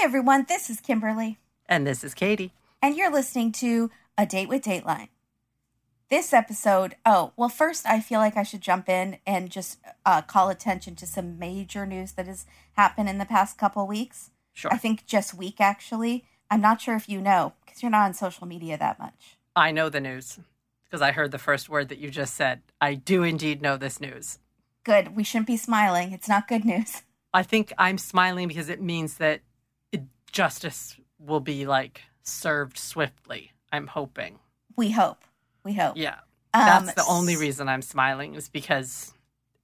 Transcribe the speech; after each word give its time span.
Hi, 0.00 0.04
everyone. 0.04 0.46
This 0.48 0.70
is 0.70 0.80
Kimberly, 0.80 1.38
And 1.68 1.84
this 1.84 2.04
is 2.04 2.14
Katie. 2.14 2.52
and 2.80 2.94
you're 2.94 3.10
listening 3.10 3.50
to 3.52 3.90
A 4.16 4.26
Date 4.26 4.48
with 4.48 4.62
Dateline. 4.62 5.08
This 6.08 6.32
episode, 6.32 6.94
oh, 7.04 7.32
well, 7.36 7.48
first, 7.48 7.84
I 7.84 7.98
feel 7.98 8.20
like 8.20 8.36
I 8.36 8.44
should 8.44 8.60
jump 8.60 8.88
in 8.88 9.18
and 9.26 9.50
just 9.50 9.78
uh, 10.06 10.22
call 10.22 10.50
attention 10.50 10.94
to 10.94 11.06
some 11.06 11.36
major 11.36 11.84
news 11.84 12.12
that 12.12 12.28
has 12.28 12.46
happened 12.74 13.08
in 13.08 13.18
the 13.18 13.24
past 13.24 13.58
couple 13.58 13.88
weeks. 13.88 14.30
Sure. 14.52 14.72
I 14.72 14.76
think 14.76 15.04
just 15.04 15.34
week, 15.34 15.60
actually. 15.60 16.24
I'm 16.48 16.60
not 16.60 16.80
sure 16.80 16.94
if 16.94 17.08
you 17.08 17.20
know 17.20 17.54
because 17.66 17.82
you're 17.82 17.90
not 17.90 18.04
on 18.04 18.14
social 18.14 18.46
media 18.46 18.78
that 18.78 19.00
much. 19.00 19.36
I 19.56 19.72
know 19.72 19.88
the 19.88 20.00
news 20.00 20.38
because 20.84 21.02
I 21.02 21.10
heard 21.10 21.32
the 21.32 21.38
first 21.38 21.68
word 21.68 21.88
that 21.88 21.98
you 21.98 22.08
just 22.08 22.34
said. 22.36 22.62
I 22.80 22.94
do 22.94 23.24
indeed 23.24 23.60
know 23.60 23.76
this 23.76 24.00
news. 24.00 24.38
Good. 24.84 25.16
We 25.16 25.24
shouldn't 25.24 25.48
be 25.48 25.56
smiling. 25.56 26.12
It's 26.12 26.28
not 26.28 26.46
good 26.46 26.64
news. 26.64 27.02
I 27.34 27.42
think 27.42 27.72
I'm 27.76 27.98
smiling 27.98 28.46
because 28.46 28.68
it 28.68 28.80
means 28.80 29.14
that 29.16 29.40
justice 30.32 30.96
will 31.18 31.40
be 31.40 31.66
like 31.66 32.02
served 32.22 32.78
swiftly. 32.78 33.52
I'm 33.72 33.88
hoping. 33.88 34.38
We 34.76 34.90
hope. 34.90 35.24
We 35.64 35.74
hope. 35.74 35.96
Yeah. 35.96 36.18
Um, 36.54 36.86
That's 36.86 36.94
the 36.94 37.04
only 37.08 37.36
reason 37.36 37.68
I'm 37.68 37.82
smiling 37.82 38.34
is 38.34 38.48
because 38.48 39.12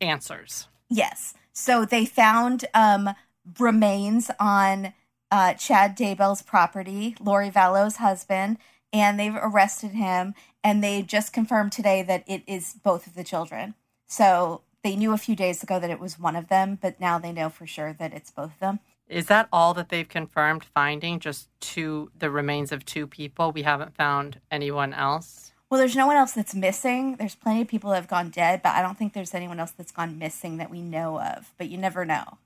answers. 0.01 0.69
Yes. 0.91 1.35
So 1.53 1.85
they 1.85 2.05
found 2.05 2.67
um, 2.75 3.11
remains 3.59 4.31
on 4.39 4.93
uh, 5.31 5.55
Chad 5.55 5.97
Daybell's 5.97 6.43
property, 6.43 7.17
Lori 7.21 7.51
Vallow's 7.51 7.97
husband, 7.97 8.59
and 8.93 9.19
they've 9.19 9.35
arrested 9.35 9.93
him. 9.93 10.35
And 10.63 10.83
they 10.83 11.03
just 11.03 11.33
confirmed 11.33 11.73
today 11.73 12.03
that 12.03 12.25
it 12.27 12.43
is 12.47 12.75
both 12.83 13.07
of 13.07 13.15
the 13.15 13.25
children. 13.25 13.75
So 14.07 14.63
they 14.83 14.97
knew 14.97 15.13
a 15.13 15.19
few 15.19 15.35
days 15.35 15.63
ago 15.63 15.81
that 15.81 15.91
it 15.91 16.01
was 16.01 16.19
one 16.19 16.37
of 16.37 16.49
them, 16.49 16.79
but 16.81 17.01
now 17.01 17.19
they 17.19 17.33
know 17.33 17.49
for 17.49 17.67
sure 17.67 17.93
that 17.95 18.13
it's 18.13 18.31
both 18.31 18.53
of 18.53 18.59
them. 18.61 18.81
Is 19.09 19.27
that 19.27 19.49
all 19.53 19.75
that 19.75 19.91
they've 19.91 20.09
confirmed 20.09 20.65
finding? 20.65 21.21
Just 21.21 21.49
two, 21.61 22.11
the 22.19 22.31
remains 22.31 22.73
of 22.73 22.85
two 22.85 23.07
people? 23.07 23.53
We 23.53 23.63
haven't 23.63 23.95
found 23.95 24.41
anyone 24.51 24.93
else? 24.95 25.53
Well, 25.71 25.79
there's 25.79 25.97
no 25.97 26.07
one 26.07 26.17
else 26.17 26.33
that's 26.33 26.55
missing. 26.55 27.17
There's 27.17 27.35
plenty 27.35 27.63
of 27.63 27.69
people 27.69 27.91
that 27.91 27.97
have 27.97 28.09
gone 28.09 28.31
dead, 28.31 28.63
but 28.63 28.71
I 28.75 28.83
don't 28.83 28.97
think 28.97 29.13
there's 29.13 29.35
anyone 29.35 29.59
else 29.61 29.73
that's 29.73 29.93
gone 29.93 30.19
missing 30.19 30.57
that 30.59 30.71
we 30.71 30.81
know 30.81 31.21
of. 31.21 31.53
But 31.59 31.69
you 31.69 31.77
never 31.79 32.05
know. 32.05 32.39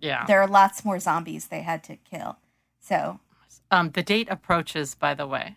Yeah. 0.00 0.24
There 0.26 0.40
are 0.40 0.48
lots 0.48 0.84
more 0.84 0.98
zombies 0.98 1.48
they 1.48 1.60
had 1.60 1.84
to 1.84 1.96
kill. 1.96 2.38
So 2.80 3.20
Um, 3.70 3.90
the 3.90 4.02
date 4.02 4.28
approaches, 4.30 4.94
by 4.94 5.14
the 5.14 5.26
way. 5.26 5.56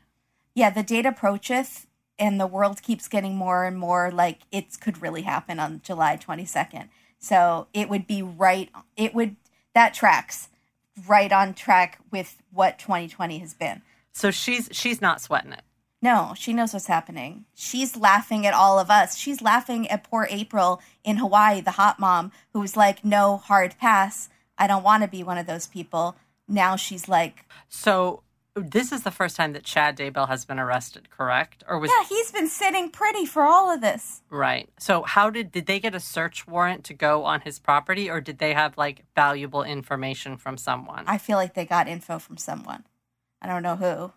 yeah, 0.53 0.69
the 0.69 0.83
date 0.83 1.05
approacheth 1.05 1.87
and 2.19 2.39
the 2.39 2.45
world 2.47 2.83
keeps 2.83 3.07
getting 3.07 3.35
more 3.35 3.63
and 3.63 3.77
more 3.79 4.11
like 4.11 4.41
it 4.51 4.79
could 4.79 5.01
really 5.01 5.23
happen 5.23 5.59
on 5.59 5.81
July 5.83 6.15
22nd. 6.17 6.89
So 7.19 7.67
it 7.73 7.89
would 7.89 8.05
be 8.05 8.21
right, 8.21 8.69
it 8.97 9.15
would, 9.15 9.37
that 9.73 9.93
tracks 9.93 10.49
right 11.07 11.31
on 11.31 11.53
track 11.53 11.99
with 12.11 12.41
what 12.51 12.79
2020 12.79 13.39
has 13.39 13.53
been. 13.53 13.81
So 14.11 14.31
she's 14.31 14.69
she's 14.71 15.01
not 15.01 15.21
sweating 15.21 15.53
it. 15.53 15.63
No, 16.01 16.33
she 16.35 16.51
knows 16.51 16.73
what's 16.73 16.87
happening. 16.87 17.45
She's 17.55 17.95
laughing 17.95 18.45
at 18.45 18.53
all 18.53 18.77
of 18.77 18.89
us. 18.89 19.15
She's 19.17 19.41
laughing 19.41 19.87
at 19.87 20.03
poor 20.03 20.27
April 20.29 20.81
in 21.05 21.15
Hawaii, 21.15 21.61
the 21.61 21.71
hot 21.71 21.97
mom, 21.97 22.33
who 22.51 22.59
was 22.59 22.75
like, 22.75 23.05
no 23.05 23.37
hard 23.37 23.75
pass. 23.79 24.27
I 24.57 24.67
don't 24.67 24.83
want 24.83 25.03
to 25.03 25.07
be 25.07 25.23
one 25.23 25.37
of 25.37 25.45
those 25.47 25.65
people. 25.65 26.17
Now 26.45 26.75
she's 26.75 27.07
like, 27.07 27.45
So 27.69 28.22
this 28.55 28.91
is 28.91 29.03
the 29.03 29.11
first 29.11 29.35
time 29.35 29.53
that 29.53 29.63
Chad 29.63 29.97
Daybell 29.97 30.27
has 30.27 30.45
been 30.45 30.59
arrested, 30.59 31.09
correct? 31.09 31.63
Or 31.67 31.79
was 31.79 31.89
yeah, 31.89 32.07
he's 32.07 32.31
been 32.31 32.47
sitting 32.47 32.89
pretty 32.89 33.25
for 33.25 33.43
all 33.43 33.73
of 33.73 33.81
this. 33.81 34.21
right? 34.29 34.69
So 34.77 35.03
how 35.03 35.29
did 35.29 35.51
did 35.51 35.65
they 35.65 35.79
get 35.79 35.95
a 35.95 35.99
search 35.99 36.47
warrant 36.47 36.83
to 36.85 36.93
go 36.93 37.23
on 37.25 37.41
his 37.41 37.57
property, 37.59 38.09
or 38.09 38.21
did 38.21 38.37
they 38.37 38.53
have 38.53 38.77
like 38.77 39.05
valuable 39.15 39.63
information 39.63 40.37
from 40.37 40.57
someone? 40.57 41.03
I 41.07 41.17
feel 41.17 41.37
like 41.37 41.53
they 41.55 41.65
got 41.65 41.87
info 41.87 42.19
from 42.19 42.37
someone. 42.37 42.83
I 43.41 43.47
don't 43.47 43.63
know 43.63 43.75
who, 43.75 44.13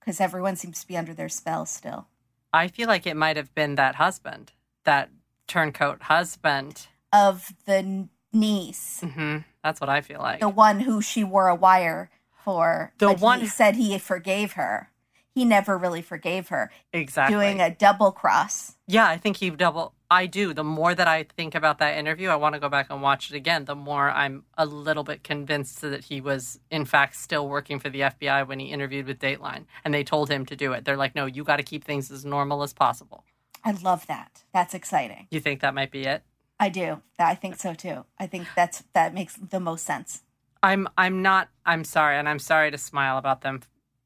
because 0.00 0.20
everyone 0.20 0.56
seems 0.56 0.80
to 0.80 0.86
be 0.88 0.96
under 0.96 1.14
their 1.14 1.28
spell 1.28 1.66
still. 1.66 2.06
I 2.52 2.68
feel 2.68 2.88
like 2.88 3.06
it 3.06 3.16
might 3.16 3.36
have 3.36 3.54
been 3.54 3.74
that 3.74 3.96
husband, 3.96 4.52
that 4.84 5.10
turncoat 5.46 6.02
husband. 6.04 6.86
Of 7.12 7.52
the 7.66 8.08
niece, 8.32 9.00
hmm 9.02 9.38
That's 9.62 9.80
what 9.80 9.88
I 9.90 10.00
feel 10.00 10.20
like. 10.20 10.40
the 10.40 10.48
one 10.48 10.80
who 10.80 11.00
she 11.02 11.22
wore 11.24 11.48
a 11.48 11.54
wire 11.54 12.10
for, 12.52 12.92
The 12.98 13.06
but 13.08 13.20
one- 13.20 13.40
he 13.40 13.46
said 13.46 13.76
he 13.76 13.98
forgave 13.98 14.52
her. 14.54 14.90
He 15.34 15.44
never 15.44 15.76
really 15.78 16.02
forgave 16.02 16.48
her. 16.48 16.70
exactly. 16.92 17.34
Doing 17.36 17.60
a 17.60 17.70
double 17.70 18.10
cross. 18.10 18.76
Yeah, 18.86 19.06
I 19.06 19.16
think 19.18 19.36
he 19.36 19.50
double. 19.50 19.94
I 20.10 20.24
do. 20.26 20.54
The 20.54 20.64
more 20.64 20.94
that 20.94 21.06
I 21.06 21.24
think 21.24 21.54
about 21.54 21.78
that 21.78 21.98
interview, 21.98 22.30
I 22.30 22.36
want 22.36 22.54
to 22.54 22.58
go 22.58 22.68
back 22.70 22.86
and 22.90 23.02
watch 23.02 23.30
it 23.30 23.36
again. 23.36 23.66
The 23.66 23.74
more 23.76 24.10
I'm 24.10 24.44
a 24.56 24.64
little 24.64 25.04
bit 25.04 25.22
convinced 25.22 25.82
that 25.82 26.04
he 26.06 26.20
was, 26.22 26.58
in 26.70 26.86
fact, 26.86 27.14
still 27.16 27.46
working 27.46 27.78
for 27.78 27.90
the 27.90 28.00
FBI 28.00 28.42
when 28.48 28.58
he 28.58 28.68
interviewed 28.72 29.06
with 29.06 29.18
Dateline, 29.20 29.66
and 29.84 29.92
they 29.92 30.02
told 30.02 30.30
him 30.30 30.46
to 30.46 30.56
do 30.56 30.72
it. 30.72 30.84
They're 30.86 30.96
like, 30.96 31.14
"No, 31.14 31.26
you 31.26 31.44
got 31.44 31.56
to 31.58 31.62
keep 31.62 31.84
things 31.84 32.10
as 32.10 32.24
normal 32.24 32.62
as 32.62 32.72
possible." 32.72 33.24
I 33.62 33.72
love 33.72 34.06
that. 34.06 34.44
That's 34.54 34.72
exciting. 34.72 35.26
You 35.30 35.40
think 35.40 35.60
that 35.60 35.74
might 35.74 35.90
be 35.90 36.04
it? 36.04 36.22
I 36.58 36.70
do. 36.70 37.02
I 37.18 37.34
think 37.36 37.56
so 37.56 37.74
too. 37.74 38.06
I 38.18 38.26
think 38.26 38.48
that's 38.56 38.82
that 38.94 39.12
makes 39.14 39.34
the 39.36 39.60
most 39.60 39.84
sense. 39.84 40.22
I'm. 40.62 40.88
I'm 40.96 41.22
not. 41.22 41.48
I'm 41.64 41.84
sorry, 41.84 42.16
and 42.16 42.28
I'm 42.28 42.38
sorry 42.38 42.70
to 42.70 42.78
smile 42.78 43.18
about 43.18 43.42
them 43.42 43.60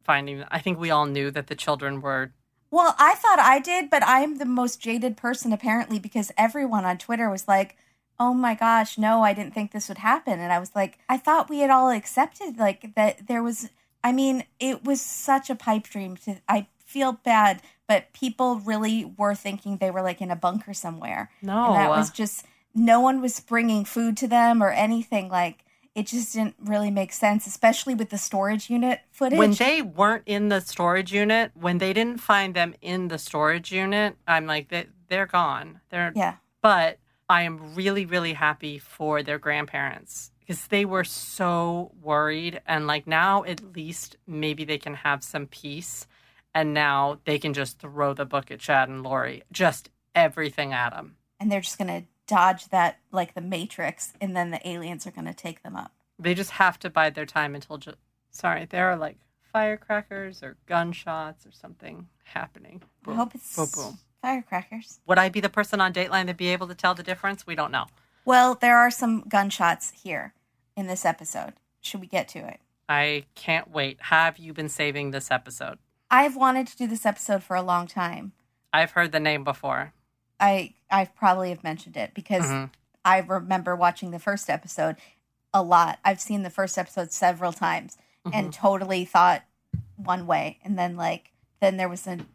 finding. 0.05 0.45
I 0.51 0.59
think 0.59 0.79
we 0.79 0.91
all 0.91 1.07
knew 1.07 1.31
that 1.31 1.47
the 1.47 1.55
children 1.55 2.01
were. 2.01 2.33
Well, 2.71 2.95
I 2.99 3.15
thought 3.15 3.39
I 3.39 3.59
did, 3.59 3.91
but 3.91 4.03
I'm 4.05 4.39
the 4.39 4.47
most 4.47 4.81
jaded 4.81 5.17
person 5.17 5.53
apparently 5.53 5.99
because 5.99 6.33
everyone 6.39 6.85
on 6.85 6.99
Twitter 6.99 7.29
was 7.31 7.47
like, 7.47 7.77
"Oh 8.19 8.35
my 8.35 8.55
gosh, 8.55 8.97
no, 8.97 9.23
I 9.23 9.33
didn't 9.35 9.55
think 9.55 9.73
this 9.73 9.89
would 9.89 9.99
happen." 9.99 10.41
And 10.41 10.53
I 10.53 10.59
was 10.59 10.75
like, 10.75 10.99
"I 11.09 11.19
thought 11.19 11.51
we 11.51 11.61
had 11.61 11.71
all 11.71 11.91
accepted 11.91 12.59
like 12.59 12.95
that 12.95 13.27
there 13.29 13.43
was 13.43 13.69
I 14.05 14.13
mean, 14.13 14.45
it 14.59 14.85
was 14.85 15.01
such 15.01 15.51
a 15.51 15.55
pipe 15.55 15.85
dream 15.85 16.17
to 16.19 16.37
I 16.49 16.67
feel 16.85 17.13
bad, 17.13 17.63
but 17.87 18.13
people 18.13 18.57
really 18.57 19.05
were 19.17 19.35
thinking 19.35 19.77
they 19.77 19.91
were 19.91 20.03
like 20.03 20.21
in 20.21 20.31
a 20.31 20.37
bunker 20.37 20.75
somewhere. 20.75 21.31
No, 21.41 21.67
And 21.67 21.77
that 21.77 21.91
was 21.91 22.11
just 22.11 22.45
no 22.75 23.01
one 23.01 23.21
was 23.21 23.39
bringing 23.41 23.85
food 23.85 24.17
to 24.19 24.27
them 24.27 24.63
or 24.63 24.71
anything 24.71 25.29
like 25.29 25.65
it 25.95 26.07
just 26.07 26.33
didn't 26.33 26.57
really 26.59 26.91
make 26.91 27.13
sense, 27.13 27.47
especially 27.47 27.95
with 27.95 28.11
the 28.11 28.19
storage 28.19 28.71
unit 28.71 29.01
footage. 29.11 29.39
when 29.39 29.53
they 29.53 29.83
weren't 29.83 30.23
in 30.27 30.49
the 30.49 30.61
storage 30.61 31.13
unit, 31.13 31.53
when 31.55 31.79
they 31.79 31.93
didn't 31.93 32.21
find 32.21 32.55
them 32.55 32.75
in 32.81 33.09
the 33.09 33.19
storage 33.19 33.71
unit, 33.73 34.17
I'm 34.27 34.47
like, 34.47 34.69
they, 34.69 34.87
they're 35.09 35.27
gone. 35.27 35.81
They're 35.91 36.13
yeah. 36.17 36.37
but 36.63 36.99
I 37.29 37.43
am 37.43 37.75
really, 37.75 38.07
really 38.07 38.33
happy 38.33 38.79
for 38.79 39.23
their 39.23 39.39
grandparents 39.39 40.31
because 40.41 40.67
they 40.69 40.85
were 40.85 41.05
so 41.05 41.93
worried. 42.03 42.61
And 42.67 42.87
like 42.87 43.07
now, 43.07 43.45
at 43.45 43.75
least 43.75 44.17
maybe 44.27 44.65
they 44.65 44.79
can 44.79 44.95
have 44.95 45.23
some 45.23 45.47
peace. 45.47 46.07
And 46.55 46.75
now 46.75 47.19
they 47.25 47.39
can 47.39 47.55
just 47.55 47.79
throw 47.79 48.13
the 48.13 48.27
book 48.27 48.51
at 48.51 48.61
Chad 48.61 48.89
and 48.91 49.03
Lori, 49.03 49.43
just 49.51 49.91
everything 50.15 50.73
at 50.73 50.91
them. 50.91 51.17
and 51.41 51.51
they're 51.51 51.61
just 51.61 51.79
gonna 51.79 52.05
dodge 52.27 52.69
that 52.69 52.99
like 53.11 53.35
the 53.35 53.41
matrix 53.41 54.13
and 54.21 54.37
then 54.37 54.51
the 54.51 54.67
aliens 54.69 55.07
are 55.07 55.11
gonna 55.11 55.35
take 55.35 55.63
them 55.63 55.77
up 55.77 55.93
They 56.19 56.35
just 56.35 56.53
have 56.53 56.79
to 56.81 56.91
bide 56.91 57.15
their 57.15 57.27
time 57.27 57.55
until, 57.55 57.79
ju- 57.79 57.95
sorry, 58.31 58.65
there 58.65 58.89
are 58.91 58.97
like 58.97 59.17
firecrackers 59.53 60.43
or 60.43 60.57
gunshots 60.67 61.47
or 61.47 61.53
something 61.53 62.09
happening. 62.25 62.83
i 63.07 63.15
hope 63.15 63.35
it's 63.35 63.55
boom, 63.57 63.69
boom. 63.75 63.99
firecrackers 64.21 65.01
Would 65.07 65.19
I 65.19 65.29
be 65.29 65.41
the 65.41 65.49
person 65.49 65.81
on 65.81 65.93
Dateline 65.93 66.27
to 66.27 66.35
be 66.35 66.49
able 66.49 66.69
to 66.69 66.75
tell 66.75 66.95
the 66.95 67.03
difference? 67.03 67.47
We 67.47 67.55
don't 67.55 67.71
know. 67.73 67.87
well 68.25 68.55
there 68.55 68.79
are 68.79 68.91
some 68.91 69.25
gunshots 69.29 69.93
here 70.03 70.35
in 70.77 70.87
this 70.87 71.05
episode 71.05 71.55
should 71.81 72.01
we 72.01 72.07
get 72.07 72.29
to 72.29 72.39
it 72.39 72.61
I 72.89 73.25
can't 73.37 73.71
wait. 73.71 73.97
Have 74.01 74.39
you 74.39 74.53
been 74.53 74.69
saving 74.69 75.11
this 75.11 75.31
episode? 75.31 75.79
i've 76.11 76.37
wanted 76.37 76.67
to 76.69 76.77
do 76.77 76.87
this 76.87 77.05
episode 77.07 77.43
for 77.43 77.57
a 77.57 77.63
long 77.63 77.87
time 77.87 78.33
I've 78.75 78.93
heard 78.93 79.13
the 79.13 79.21
name 79.21 79.45
before. 79.45 79.93
I 80.43 80.75
i 80.91 81.07
probably 81.07 81.49
have 81.51 81.65
mentioned 81.65 81.97
it 81.97 82.13
because 82.13 82.45
Mhm. 82.45 82.71
i 83.05 83.19
remember 83.21 83.75
watching 83.75 84.11
the 84.11 84.19
first 84.19 84.51
episode 84.51 84.97
a 85.55 85.63
lot. 85.63 85.99
I've 86.03 86.21
seen 86.21 86.43
the 86.45 86.51
first 86.51 86.79
episode 86.79 87.13
several 87.13 87.53
times 87.53 87.99
and 88.33 88.53
totally 88.55 89.05
thought 89.05 89.43
one 89.97 90.27
way. 90.27 90.59
And 90.65 90.79
then 90.79 90.97
like 90.97 91.33
then 91.61 91.77
there 91.77 91.89
was 91.91 92.07
an, 92.07 92.27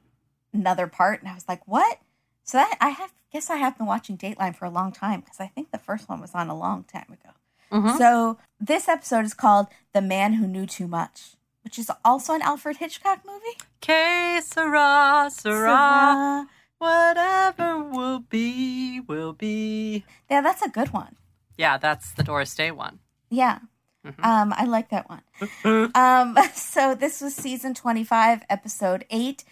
another 0.53 0.85
part 0.87 1.21
and 1.21 1.29
i 1.31 1.33
was 1.33 1.47
like 1.47 1.67
what? 1.67 1.99
So 2.43 2.57
that 2.59 2.77
i 2.79 2.89
have 2.89 3.11
guess 3.31 3.49
i 3.49 3.57
have 3.57 3.77
been 3.77 3.87
watching 3.87 4.17
dateline 4.17 4.55
for 4.55 4.65
a 4.65 4.69
long 4.69 4.91
time 4.91 5.19
because 5.21 5.39
i 5.39 5.47
think 5.47 5.71
the 5.71 5.77
first 5.79 6.07
one 6.09 6.21
was 6.21 6.33
on 6.35 6.47
a 6.49 6.57
long 6.57 6.83
time 6.83 7.07
ago. 7.11 7.31
Mhm. 7.71 7.97
so 7.97 8.37
this 8.59 8.87
episode 8.87 9.25
is 9.25 9.33
called 9.33 9.67
the 9.93 10.01
man 10.01 10.33
who 10.33 10.47
knew 10.47 10.65
too 10.65 10.87
much 10.87 11.35
which 11.63 11.77
is 11.79 11.89
also 12.05 12.33
an 12.33 12.41
alfred 12.43 12.77
hitchcock 12.77 13.25
movie. 13.25 13.57
Que 13.81 14.39
sera. 14.41 15.29
Whatever 16.79 17.83
will 17.83 18.19
be, 18.19 18.99
will 19.01 19.33
be. 19.33 20.03
yeah 20.29 20.41
that's 20.41 20.61
a 20.61 20.69
good 20.69 20.93
one 20.93 21.15
Yeah, 21.57 21.77
that's 21.77 22.11
the 22.13 22.23
Doris 22.23 22.53
Day 22.55 22.71
one. 22.71 22.99
yeah 23.29 23.59
um 24.23 24.53
i 24.55 24.63
like 24.63 24.89
that 24.89 25.09
one 25.09 25.21
um 25.95 26.37
so 26.53 26.95
this 26.95 27.19
was 27.19 27.35
season 27.35 27.73
25 27.73 28.43
episode 28.49 29.03
8 29.09 29.43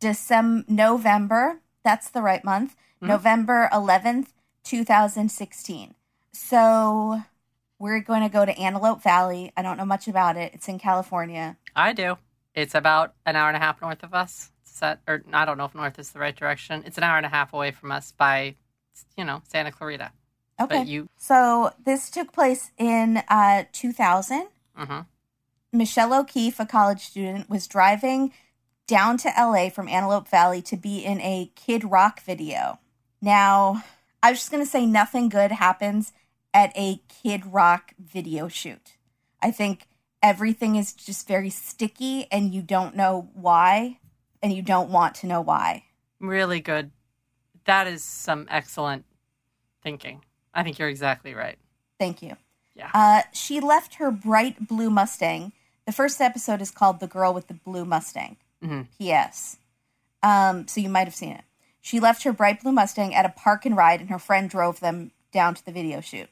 december 0.00 0.64
november 0.68 1.60
that's 1.84 2.10
the 2.10 2.20
right 2.22 2.44
month 2.44 2.74
november 3.00 3.68
11th 3.72 4.28
2016 4.64 5.94
so 6.32 7.22
we're 7.78 8.00
going 8.00 8.22
to 8.22 8.28
go 8.28 8.44
to 8.44 8.56
Antelope 8.58 9.02
Valley. 9.02 9.52
I 9.56 9.62
don't 9.62 9.76
know 9.76 9.84
much 9.84 10.08
about 10.08 10.36
it. 10.36 10.52
It's 10.54 10.68
in 10.68 10.78
California. 10.78 11.56
I 11.76 11.92
do. 11.92 12.16
It's 12.54 12.74
about 12.74 13.14
an 13.26 13.36
hour 13.36 13.48
and 13.48 13.56
a 13.56 13.60
half 13.60 13.80
north 13.82 14.02
of 14.02 14.14
us. 14.14 14.50
Set 14.74 15.00
or 15.06 15.22
I 15.32 15.44
don't 15.44 15.56
know 15.56 15.66
if 15.66 15.74
north 15.74 15.98
is 15.98 16.10
the 16.10 16.18
right 16.18 16.34
direction. 16.34 16.82
It's 16.84 16.98
an 16.98 17.04
hour 17.04 17.16
and 17.16 17.24
a 17.24 17.28
half 17.28 17.52
away 17.52 17.70
from 17.70 17.92
us 17.92 18.12
by, 18.12 18.56
you 19.16 19.24
know, 19.24 19.40
Santa 19.46 19.70
Clarita. 19.70 20.10
Okay. 20.60 20.78
But 20.78 20.86
you, 20.88 21.08
So 21.16 21.70
this 21.84 22.10
took 22.10 22.32
place 22.32 22.72
in 22.76 23.22
uh, 23.28 23.64
2000. 23.72 24.48
hmm 24.76 25.00
Michelle 25.72 26.14
O'Keefe, 26.14 26.60
a 26.60 26.66
college 26.66 27.00
student, 27.00 27.50
was 27.50 27.66
driving 27.66 28.32
down 28.86 29.16
to 29.18 29.32
LA 29.36 29.70
from 29.70 29.88
Antelope 29.88 30.28
Valley 30.28 30.62
to 30.62 30.76
be 30.76 31.04
in 31.04 31.20
a 31.20 31.50
Kid 31.56 31.84
Rock 31.90 32.20
video. 32.20 32.78
Now, 33.20 33.82
I 34.22 34.30
was 34.30 34.38
just 34.38 34.50
going 34.52 34.62
to 34.62 34.70
say 34.70 34.86
nothing 34.86 35.28
good 35.28 35.50
happens 35.50 36.12
at 36.52 36.72
a 36.76 37.00
Kid 37.08 37.46
Rock 37.46 37.92
video 37.98 38.46
shoot. 38.46 38.96
I 39.42 39.50
think 39.50 39.88
everything 40.22 40.76
is 40.76 40.92
just 40.92 41.26
very 41.26 41.50
sticky 41.50 42.26
and 42.30 42.54
you 42.54 42.62
don't 42.62 42.94
know 42.94 43.28
why 43.34 43.98
and 44.44 44.52
you 44.52 44.62
don't 44.62 44.90
want 44.90 45.16
to 45.16 45.26
know 45.26 45.40
why. 45.40 45.84
really 46.20 46.60
good. 46.60 46.90
That 47.64 47.86
is 47.86 48.04
some 48.04 48.46
excellent 48.50 49.04
thinking. 49.82 50.22
I 50.52 50.62
think 50.62 50.78
you're 50.78 50.88
exactly 50.88 51.34
right. 51.34 51.58
Thank 51.98 52.22
you. 52.22 52.36
Yeah. 52.74 52.90
Uh, 52.94 53.22
she 53.32 53.58
left 53.60 53.94
her 53.96 54.10
bright 54.10 54.68
blue 54.68 54.90
Mustang. 54.90 55.52
The 55.86 55.92
first 55.92 56.20
episode 56.20 56.60
is 56.60 56.70
called 56.70 57.00
The 57.00 57.06
Girl 57.06 57.32
with 57.32 57.48
the 57.48 57.54
Blue 57.54 57.84
Mustang. 57.84 58.36
Mhm. 58.62 58.86
P.S. 58.98 59.56
Um, 60.22 60.66
so 60.68 60.80
you 60.80 60.88
might 60.88 61.06
have 61.06 61.14
seen 61.14 61.32
it. 61.32 61.44
She 61.80 62.00
left 62.00 62.22
her 62.24 62.32
bright 62.32 62.62
blue 62.62 62.72
Mustang 62.72 63.14
at 63.14 63.24
a 63.26 63.28
park 63.30 63.64
and 63.66 63.76
ride, 63.76 64.00
and 64.00 64.10
her 64.10 64.18
friend 64.18 64.48
drove 64.48 64.80
them 64.80 65.10
down 65.32 65.54
to 65.54 65.64
the 65.64 65.72
video 65.72 66.00
shoot. 66.00 66.28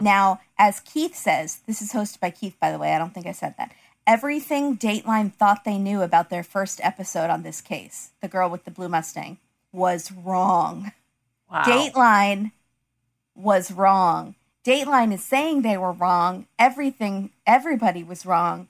Now, 0.00 0.40
as 0.56 0.80
Keith 0.80 1.14
says, 1.14 1.60
this 1.66 1.82
is 1.82 1.92
hosted 1.92 2.18
by 2.18 2.30
Keith, 2.30 2.56
by 2.58 2.72
the 2.72 2.78
way. 2.78 2.94
I 2.94 2.98
don't 2.98 3.12
think 3.12 3.26
I 3.26 3.32
said 3.32 3.54
that. 3.58 3.70
Everything 4.06 4.76
Dateline 4.76 5.32
thought 5.32 5.64
they 5.64 5.78
knew 5.78 6.02
about 6.02 6.28
their 6.28 6.42
first 6.42 6.78
episode 6.82 7.30
on 7.30 7.42
this 7.42 7.62
case, 7.62 8.10
The 8.20 8.28
Girl 8.28 8.50
with 8.50 8.64
the 8.66 8.70
Blue 8.70 8.88
Mustang, 8.88 9.38
was 9.72 10.12
wrong. 10.12 10.92
Wow. 11.50 11.62
Dateline 11.62 12.52
was 13.34 13.70
wrong. 13.70 14.34
Dateline 14.62 15.12
is 15.12 15.24
saying 15.24 15.62
they 15.62 15.78
were 15.78 15.92
wrong. 15.92 16.46
Everything, 16.58 17.30
everybody 17.46 18.04
was 18.04 18.26
wrong. 18.26 18.68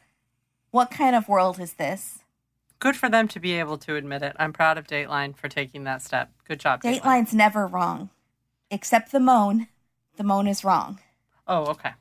What 0.70 0.90
kind 0.90 1.16
of 1.16 1.28
world 1.28 1.58
is 1.58 1.74
this? 1.74 2.20
Good 2.78 2.96
for 2.96 3.08
them 3.08 3.26
to 3.28 3.40
be 3.40 3.54
able 3.54 3.78
to 3.78 3.96
admit 3.96 4.22
it. 4.22 4.36
I'm 4.38 4.52
proud 4.52 4.78
of 4.78 4.86
Dateline 4.86 5.36
for 5.36 5.48
taking 5.48 5.84
that 5.84 6.02
step. 6.02 6.30
Good 6.46 6.60
job, 6.60 6.82
Dateline. 6.82 7.00
Dateline's 7.00 7.34
never 7.34 7.66
wrong, 7.66 8.10
except 8.70 9.10
the 9.10 9.20
moan. 9.20 9.66
The 10.16 10.24
moan 10.24 10.46
is 10.46 10.62
wrong. 10.62 11.00
Oh, 11.48 11.66
okay. 11.66 11.92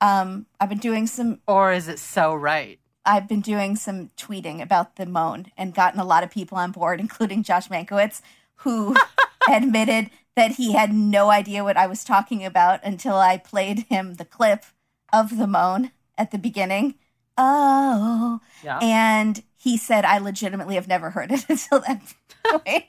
Um, 0.00 0.46
I've 0.60 0.68
been 0.68 0.78
doing 0.78 1.06
some. 1.06 1.40
Or 1.46 1.72
is 1.72 1.88
it 1.88 1.98
so 1.98 2.34
right? 2.34 2.78
I've 3.04 3.28
been 3.28 3.40
doing 3.40 3.76
some 3.76 4.10
tweeting 4.16 4.62
about 4.62 4.96
the 4.96 5.06
moan 5.06 5.46
and 5.56 5.74
gotten 5.74 5.98
a 6.00 6.04
lot 6.04 6.22
of 6.22 6.30
people 6.30 6.58
on 6.58 6.72
board, 6.72 7.00
including 7.06 7.42
Josh 7.42 7.68
Mankiewicz, 7.68 8.20
who 8.56 8.96
admitted 9.50 10.10
that 10.36 10.52
he 10.52 10.72
had 10.72 10.92
no 10.94 11.30
idea 11.30 11.64
what 11.64 11.76
I 11.76 11.86
was 11.86 12.04
talking 12.04 12.44
about 12.44 12.80
until 12.84 13.16
I 13.16 13.36
played 13.36 13.80
him 13.90 14.14
the 14.14 14.24
clip 14.24 14.64
of 15.12 15.36
the 15.36 15.46
moan 15.46 15.90
at 16.16 16.30
the 16.30 16.38
beginning. 16.38 16.94
Oh, 17.36 18.40
Yeah. 18.62 18.78
and 18.80 19.42
he 19.56 19.76
said 19.76 20.04
I 20.04 20.18
legitimately 20.18 20.74
have 20.76 20.88
never 20.88 21.10
heard 21.10 21.32
it 21.32 21.44
until 21.48 21.80
that 21.80 22.02
point. 22.44 22.84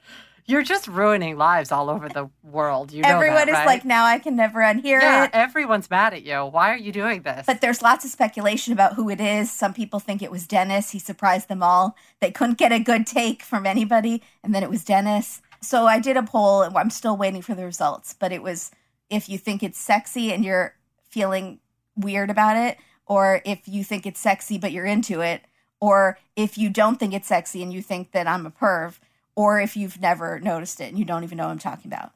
You're 0.45 0.63
just 0.63 0.88
ruining 0.88 1.38
lives 1.38 1.72
all 1.72 1.90
over 1.90 2.10
the 2.10 2.30
world. 2.44 2.92
You 2.92 3.01
know 3.01 3.10
Everyone 3.10 3.36
that, 3.38 3.48
is 3.48 3.54
right? 3.54 3.66
like, 3.66 3.86
now 3.86 4.06
I 4.06 4.19
can 4.19 4.36
never 4.36 4.60
unhear 4.60 5.01
yeah, 5.01 5.25
it. 5.25 5.31
everyone's 5.34 5.90
mad 5.90 6.13
at 6.13 6.24
you. 6.24 6.45
Why 6.45 6.72
are 6.74 6.78
you 6.78 6.92
doing 6.92 7.22
this? 7.22 7.45
But 7.45 7.62
there's 7.62 7.81
lots 7.81 8.04
of 8.04 8.12
speculation 8.12 8.74
about 8.74 8.95
who 8.95 9.10
it 9.10 9.22
is. 9.22 9.51
Some 9.51 9.74
people 9.74 10.00
think 10.00 10.22
it 10.22 10.31
was 10.31 10.45
Dennis. 10.45 10.92
He 10.92 11.00
surprised 11.00 11.48
them 11.48 11.63
all. 11.63 11.95
They 12.19 12.31
couldn't 12.31 12.57
get 12.57 12.74
a 12.74 12.80
good 12.80 13.07
take 13.07 13.42
from 13.42 13.66
anybody, 13.66 14.22
and 14.44 14.54
then 14.54 14.63
it 14.63 14.69
was 14.69 14.84
Dennis. 14.84 15.42
So 15.62 15.86
I 15.86 16.00
did 16.00 16.18
a 16.18 16.24
poll, 16.24 16.62
and 16.62 16.75
I'm 16.75 16.89
still 16.89 17.16
waiting 17.16 17.42
for 17.42 17.56
the 17.56 17.63
results. 17.66 18.13
But 18.13 18.34
it 18.34 18.44
was 18.44 18.72
if 19.10 19.30
you 19.30 19.38
think 19.38 19.63
it's 19.63 19.80
sexy 19.80 20.34
and 20.34 20.44
you're 20.44 20.75
feeling 21.10 21.60
weird 21.96 22.30
about 22.30 22.57
it, 22.57 22.78
or 23.06 23.42
if 23.46 23.68
you 23.68 23.84
think 23.84 24.06
it's 24.06 24.19
sexy 24.19 24.57
but 24.57 24.72
you're 24.72 24.86
into 24.86 25.22
it, 25.22 25.44
or 25.80 26.18
if 26.36 26.57
you 26.57 26.69
don't 26.69 27.00
think 27.00 27.13
it's 27.13 27.28
sexy 27.28 27.62
and 27.62 27.72
you 27.72 27.81
think 27.81 28.12
that 28.12 28.28
I'm 28.28 28.46
a 28.46 28.51
perv, 28.51 29.00
or 29.35 29.59
if 29.59 29.75
you've 29.75 30.00
never 30.00 30.39
noticed 30.39 30.80
it 30.81 30.85
and 30.89 30.97
you 31.00 31.06
don't 31.06 31.24
even 31.24 31.38
know 31.38 31.45
what 31.45 31.51
I'm 31.51 31.59
talking 31.59 31.91
about. 31.91 32.12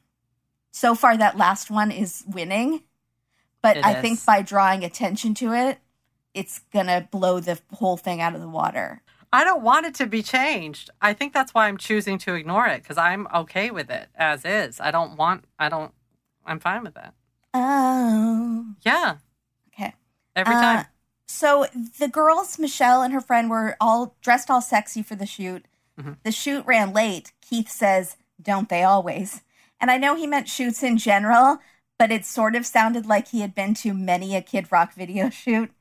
So 0.72 0.94
far, 0.96 1.18
that 1.18 1.38
last 1.38 1.72
one 1.72 1.92
is 1.92 2.24
winning. 2.28 2.84
But 3.62 3.78
It 3.78 3.86
I 3.86 3.96
is. 3.96 4.02
think 4.02 4.26
by 4.26 4.42
drawing 4.44 4.84
attention 4.84 5.34
to 5.36 5.54
it, 5.54 5.80
it's 6.34 6.60
gonna 6.72 7.08
blow 7.12 7.40
the 7.40 7.60
whole 7.74 7.98
thing 7.98 8.22
out 8.22 8.36
of 8.36 8.42
the 8.42 8.48
water. 8.48 9.02
I 9.34 9.44
don't 9.44 9.64
want 9.64 9.86
it 9.88 9.96
to 9.96 10.06
be 10.06 10.22
changed. 10.24 10.90
I 11.02 11.14
think 11.14 11.34
that's 11.34 11.54
why 11.54 11.68
I'm 11.68 11.78
choosing 11.78 12.18
to 12.20 12.36
ignore 12.36 12.68
it 12.68 12.84
because 12.84 12.98
I'm 12.98 13.28
okay 13.34 13.72
with 13.72 13.90
it 13.90 14.08
as 14.16 14.46
is. 14.46 14.80
I 14.80 14.92
don't 14.92 15.18
want, 15.18 15.46
I 15.60 15.68
don't, 15.70 15.92
I'm 16.46 16.60
fine 16.60 16.84
with 16.84 16.94
that. 16.94 17.14
Oh, 17.54 18.66
Yeah. 18.86 19.18
okay. 19.74 19.94
Every 20.36 20.56
Uh, 20.56 20.62
time. 20.62 20.86
So 21.28 21.66
the 22.00 22.08
girls, 22.08 22.58
Michelle 22.58 23.02
and 23.02 23.14
her 23.14 23.20
friend, 23.20 23.50
were 23.50 23.76
all 23.82 24.16
dressed 24.22 24.50
all 24.50 24.62
sexy 24.62 25.02
for 25.02 25.16
the 25.16 25.26
shoot. 25.26 25.66
Mhm. 26.00 26.18
The 26.24 26.32
shoot 26.32 26.66
ran 26.66 26.94
late. 26.94 27.34
Keith 27.42 27.70
says, 27.70 28.18
"Don't 28.42 28.70
they 28.70 28.84
always?" 28.84 29.42
And 29.80 29.92
I 29.92 29.98
know 29.98 30.16
he 30.16 30.28
meant 30.28 30.50
shoots 30.50 30.84
in 30.84 30.98
general, 30.98 31.60
but 31.98 32.12
it 32.12 32.26
sort 32.26 32.56
of 32.56 32.66
sounded 32.66 33.06
like 33.06 33.30
he 33.30 33.42
had 33.42 33.56
been 33.56 33.74
to 33.76 33.94
many 33.94 34.36
a 34.36 34.42
Kid 34.42 34.72
Rock 34.72 34.94
video 34.94 35.30
shoot, 35.32 35.72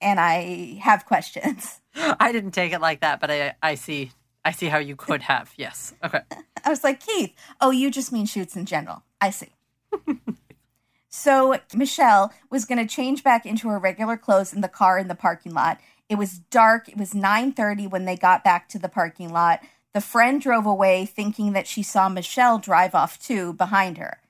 and 0.00 0.20
I 0.20 0.78
have 0.82 1.06
questions. 1.06 1.80
I 1.96 2.32
didn't 2.32 2.52
take 2.52 2.72
it 2.72 2.80
like 2.80 3.00
that, 3.00 3.20
but 3.20 3.30
I, 3.30 3.54
I 3.62 3.74
see, 3.74 4.12
I 4.44 4.52
see 4.52 4.66
how 4.66 4.78
you 4.78 4.96
could 4.96 5.22
have. 5.22 5.52
Yes. 5.56 5.94
Okay. 6.04 6.20
I 6.64 6.68
was 6.70 6.84
like, 6.84 7.00
Keith, 7.00 7.34
oh, 7.60 7.70
you 7.70 7.90
just 7.90 8.12
mean 8.12 8.26
shoots 8.26 8.56
in 8.56 8.66
general. 8.66 9.02
I 9.20 9.30
see. 9.30 9.48
so 11.08 11.58
Michelle 11.74 12.32
was 12.50 12.64
going 12.64 12.78
to 12.78 12.86
change 12.86 13.24
back 13.24 13.44
into 13.46 13.68
her 13.68 13.78
regular 13.78 14.16
clothes 14.16 14.52
in 14.52 14.60
the 14.60 14.68
car 14.68 14.98
in 14.98 15.08
the 15.08 15.14
parking 15.14 15.52
lot. 15.52 15.80
It 16.10 16.18
was 16.18 16.40
dark. 16.50 16.88
It 16.88 16.98
was 16.98 17.14
9:30 17.14 17.86
when 17.86 18.04
they 18.04 18.16
got 18.16 18.42
back 18.42 18.68
to 18.70 18.78
the 18.80 18.88
parking 18.88 19.32
lot. 19.32 19.60
The 19.94 20.00
friend 20.00 20.40
drove 20.40 20.66
away 20.66 21.06
thinking 21.06 21.52
that 21.52 21.68
she 21.68 21.84
saw 21.84 22.08
Michelle 22.08 22.58
drive 22.58 22.94
off 22.96 23.18
too 23.18 23.52
behind 23.52 23.96
her. 23.98 24.20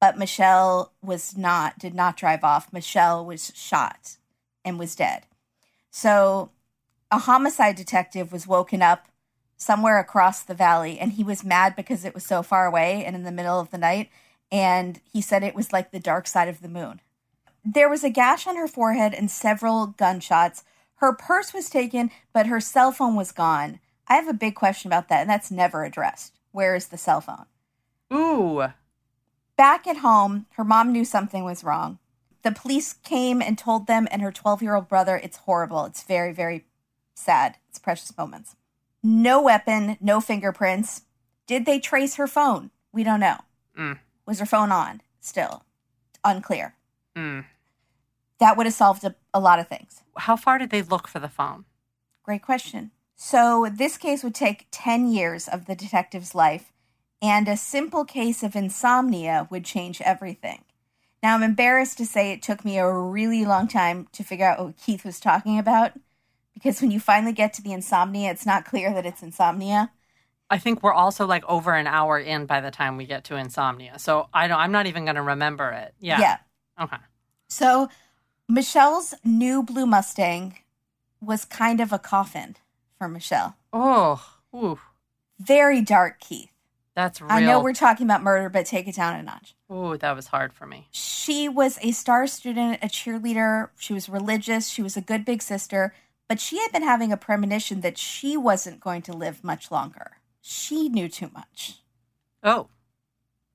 But 0.00 0.16
Michelle 0.16 0.92
was 1.02 1.36
not 1.36 1.78
did 1.78 1.94
not 1.94 2.16
drive 2.16 2.44
off. 2.44 2.72
Michelle 2.72 3.26
was 3.26 3.52
shot 3.56 4.18
and 4.64 4.78
was 4.78 4.94
dead. 4.94 5.26
So 5.90 6.50
a 7.10 7.18
homicide 7.18 7.74
detective 7.74 8.30
was 8.30 8.46
woken 8.46 8.80
up 8.80 9.08
somewhere 9.56 9.98
across 9.98 10.42
the 10.42 10.54
valley 10.54 10.98
and 11.00 11.12
he 11.12 11.24
was 11.24 11.42
mad 11.42 11.74
because 11.74 12.04
it 12.04 12.14
was 12.14 12.24
so 12.24 12.42
far 12.42 12.66
away 12.66 13.04
and 13.04 13.16
in 13.16 13.24
the 13.24 13.32
middle 13.32 13.58
of 13.58 13.70
the 13.70 13.78
night 13.78 14.10
and 14.52 15.00
he 15.12 15.20
said 15.20 15.42
it 15.42 15.54
was 15.54 15.72
like 15.72 15.90
the 15.90 15.98
dark 15.98 16.26
side 16.26 16.48
of 16.48 16.60
the 16.60 16.68
moon 16.68 17.00
there 17.64 17.88
was 17.88 18.04
a 18.04 18.10
gash 18.10 18.46
on 18.46 18.56
her 18.56 18.68
forehead 18.68 19.14
and 19.14 19.30
several 19.30 19.86
gunshots 19.86 20.62
her 20.96 21.12
purse 21.12 21.52
was 21.52 21.70
taken 21.70 22.10
but 22.32 22.46
her 22.46 22.60
cell 22.60 22.92
phone 22.92 23.14
was 23.14 23.32
gone 23.32 23.80
i 24.08 24.14
have 24.14 24.28
a 24.28 24.34
big 24.34 24.54
question 24.54 24.88
about 24.88 25.08
that 25.08 25.20
and 25.20 25.30
that's 25.30 25.50
never 25.50 25.84
addressed 25.84 26.38
where 26.52 26.74
is 26.74 26.88
the 26.88 26.98
cell 26.98 27.20
phone 27.20 27.46
Ooh. 28.12 28.68
back 29.56 29.86
at 29.86 29.98
home 29.98 30.46
her 30.52 30.64
mom 30.64 30.92
knew 30.92 31.04
something 31.04 31.44
was 31.44 31.64
wrong 31.64 31.98
the 32.42 32.52
police 32.52 32.92
came 32.92 33.42
and 33.42 33.58
told 33.58 33.86
them 33.86 34.06
and 34.10 34.22
her 34.22 34.32
12 34.32 34.62
year 34.62 34.74
old 34.74 34.88
brother 34.88 35.16
it's 35.16 35.38
horrible 35.38 35.84
it's 35.84 36.02
very 36.02 36.32
very 36.32 36.64
sad 37.14 37.56
it's 37.68 37.78
precious 37.78 38.16
moments 38.16 38.56
no 39.06 39.40
weapon, 39.40 39.96
no 40.00 40.20
fingerprints. 40.20 41.02
Did 41.46 41.64
they 41.64 41.78
trace 41.78 42.16
her 42.16 42.26
phone? 42.26 42.72
We 42.92 43.04
don't 43.04 43.20
know. 43.20 43.36
Mm. 43.78 44.00
Was 44.26 44.40
her 44.40 44.46
phone 44.46 44.72
on? 44.72 45.00
Still 45.20 45.62
unclear. 46.24 46.74
Mm. 47.16 47.44
That 48.38 48.56
would 48.56 48.66
have 48.66 48.74
solved 48.74 49.04
a, 49.04 49.14
a 49.32 49.40
lot 49.40 49.58
of 49.58 49.68
things. 49.68 50.02
How 50.16 50.36
far 50.36 50.58
did 50.58 50.70
they 50.70 50.82
look 50.82 51.08
for 51.08 51.18
the 51.18 51.28
phone? 51.28 51.64
Great 52.22 52.42
question. 52.42 52.90
So, 53.14 53.68
this 53.72 53.96
case 53.96 54.22
would 54.22 54.34
take 54.34 54.66
10 54.70 55.08
years 55.08 55.48
of 55.48 55.64
the 55.64 55.74
detective's 55.74 56.34
life, 56.34 56.72
and 57.22 57.48
a 57.48 57.56
simple 57.56 58.04
case 58.04 58.42
of 58.42 58.54
insomnia 58.54 59.48
would 59.50 59.64
change 59.64 60.02
everything. 60.02 60.64
Now, 61.22 61.34
I'm 61.34 61.42
embarrassed 61.42 61.96
to 61.98 62.06
say 62.06 62.30
it 62.30 62.42
took 62.42 62.62
me 62.62 62.76
a 62.76 62.92
really 62.92 63.46
long 63.46 63.68
time 63.68 64.08
to 64.12 64.22
figure 64.22 64.44
out 64.44 64.62
what 64.62 64.76
Keith 64.76 65.02
was 65.02 65.18
talking 65.18 65.58
about, 65.58 65.92
because 66.52 66.82
when 66.82 66.90
you 66.90 67.00
finally 67.00 67.32
get 67.32 67.54
to 67.54 67.62
the 67.62 67.72
insomnia, 67.72 68.30
it's 68.30 68.44
not 68.44 68.66
clear 68.66 68.92
that 68.92 69.06
it's 69.06 69.22
insomnia. 69.22 69.92
I 70.48 70.58
think 70.58 70.82
we're 70.82 70.92
also 70.92 71.26
like 71.26 71.44
over 71.46 71.74
an 71.74 71.86
hour 71.86 72.18
in 72.18 72.46
by 72.46 72.60
the 72.60 72.70
time 72.70 72.96
we 72.96 73.06
get 73.06 73.24
to 73.24 73.36
insomnia. 73.36 73.98
So 73.98 74.28
I 74.32 74.46
don't, 74.46 74.58
I'm 74.58 74.72
not 74.72 74.86
even 74.86 75.04
going 75.04 75.16
to 75.16 75.22
remember 75.22 75.70
it. 75.70 75.94
Yeah. 76.00 76.20
yeah. 76.20 76.36
Okay. 76.80 76.98
So 77.48 77.88
Michelle's 78.48 79.14
new 79.24 79.62
blue 79.62 79.86
Mustang 79.86 80.58
was 81.20 81.44
kind 81.44 81.80
of 81.80 81.92
a 81.92 81.98
coffin 81.98 82.56
for 82.98 83.08
Michelle. 83.08 83.56
Oh. 83.72 84.24
Ooh. 84.54 84.78
Very 85.38 85.80
dark, 85.82 86.20
Keith. 86.20 86.50
That's 86.94 87.20
real. 87.20 87.30
I 87.30 87.40
know 87.40 87.60
we're 87.60 87.74
talking 87.74 88.06
about 88.06 88.22
murder, 88.22 88.48
but 88.48 88.64
take 88.64 88.88
it 88.88 88.94
down 88.94 89.16
a 89.16 89.22
notch. 89.22 89.54
Ooh, 89.70 89.98
that 89.98 90.16
was 90.16 90.28
hard 90.28 90.52
for 90.52 90.64
me. 90.66 90.88
She 90.92 91.48
was 91.48 91.78
a 91.82 91.90
star 91.90 92.26
student, 92.26 92.78
a 92.82 92.86
cheerleader. 92.86 93.68
She 93.76 93.92
was 93.92 94.08
religious. 94.08 94.68
She 94.68 94.80
was 94.82 94.96
a 94.96 95.02
good 95.02 95.24
big 95.24 95.42
sister, 95.42 95.92
but 96.26 96.40
she 96.40 96.58
had 96.58 96.72
been 96.72 96.84
having 96.84 97.12
a 97.12 97.18
premonition 97.18 97.82
that 97.82 97.98
she 97.98 98.36
wasn't 98.36 98.80
going 98.80 99.02
to 99.02 99.12
live 99.12 99.44
much 99.44 99.70
longer. 99.70 100.12
She 100.40 100.88
knew 100.88 101.08
too 101.08 101.30
much. 101.34 101.80
Oh, 102.42 102.68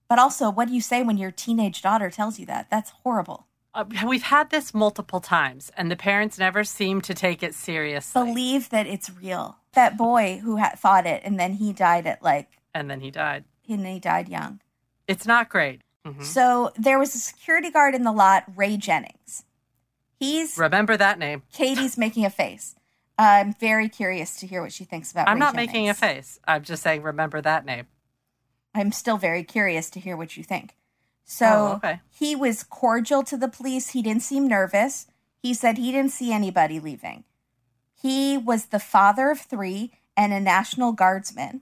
But 0.08 0.20
also, 0.20 0.52
what 0.52 0.68
do 0.68 0.74
you 0.76 0.82
say 0.82 1.02
when 1.02 1.18
your 1.18 1.32
teenage 1.32 1.82
daughter 1.82 2.10
tells 2.12 2.38
you 2.38 2.46
that? 2.48 2.70
That's 2.70 2.92
horrible. 3.04 3.48
Uh, 3.74 3.86
we've 4.06 4.24
had 4.24 4.50
this 4.50 4.74
multiple 4.74 5.20
times, 5.22 5.72
and 5.78 5.90
the 5.90 5.96
parents 5.96 6.38
never 6.38 6.64
seem 6.64 7.02
to 7.02 7.14
take 7.14 7.42
it 7.44 7.54
seriously. 7.56 8.22
Believe 8.24 8.70
that 8.70 8.88
it's 8.88 9.10
real. 9.10 9.58
That 9.74 9.98
boy 9.98 10.40
who 10.44 10.58
had 10.58 10.78
thought 10.78 11.06
it, 11.06 11.22
and 11.24 11.40
then 11.40 11.54
he 11.54 11.72
died 11.74 12.06
at 12.08 12.22
like, 12.22 12.50
and 12.74 12.90
then 12.90 13.00
he 13.02 13.12
died. 13.12 13.46
and 13.70 13.86
he 13.86 14.00
died 14.00 14.28
young. 14.28 14.60
It's 15.08 15.26
not 15.26 15.50
great. 15.50 15.82
Mhm. 16.06 16.24
So 16.24 16.72
there 16.78 17.00
was 17.00 17.16
a 17.16 17.20
security 17.20 17.70
guard 17.70 17.96
in 17.96 18.04
the 18.04 18.12
lot, 18.12 18.44
Ray 18.56 18.76
Jennings. 18.78 19.44
He's 20.20 20.58
Remember 20.58 20.98
that 20.98 21.18
name. 21.20 21.44
Katie's 21.54 21.98
making 22.06 22.26
a 22.26 22.30
face. 22.30 22.76
I'm 23.18 23.54
very 23.54 23.88
curious 23.88 24.36
to 24.38 24.48
hear 24.48 24.62
what 24.62 24.74
she 24.74 24.84
thinks 24.84 25.12
about. 25.12 25.28
I'm 25.28 25.36
Ray 25.36 25.40
not 25.40 25.56
making 25.56 25.90
a 25.90 25.94
face. 25.94 26.40
I'm 26.48 26.64
just 26.64 26.82
saying, 26.84 27.04
remember 27.04 27.40
that 27.42 27.66
name. 27.66 27.88
I'm 28.74 28.92
still 28.92 29.18
very 29.18 29.44
curious 29.44 29.90
to 29.92 30.00
hear 30.00 30.16
what 30.18 30.38
you 30.38 30.44
think. 30.44 30.76
So 31.26 31.46
Oh, 31.46 31.76
okay. 31.78 32.02
he 32.10 32.36
was 32.36 32.64
cordial 32.64 33.24
to 33.24 33.38
the 33.38 33.48
police. 33.48 33.90
He 33.90 34.02
didn't 34.02 34.24
seem 34.24 34.48
nervous. 34.48 35.08
He 35.42 35.54
said 35.54 35.78
he 35.78 35.92
didn't 35.92 36.12
see 36.12 36.32
anybody 36.34 36.80
leaving. 36.80 37.24
He 38.00 38.38
was 38.38 38.66
the 38.68 38.80
father 38.80 39.30
of 39.32 39.40
three 39.42 39.94
and 40.18 40.34
a 40.34 40.40
National 40.40 40.92
Guardsman. 40.92 41.62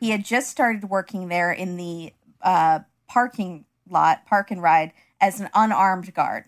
He 0.00 0.10
had 0.10 0.24
just 0.24 0.48
started 0.48 0.88
working 0.88 1.28
there 1.28 1.52
in 1.52 1.76
the 1.76 2.14
uh, 2.40 2.80
parking 3.08 3.66
lot, 3.90 4.24
park 4.24 4.50
and 4.50 4.62
ride, 4.62 4.92
as 5.20 5.38
an 5.38 5.50
unarmed 5.54 6.14
guard. 6.14 6.44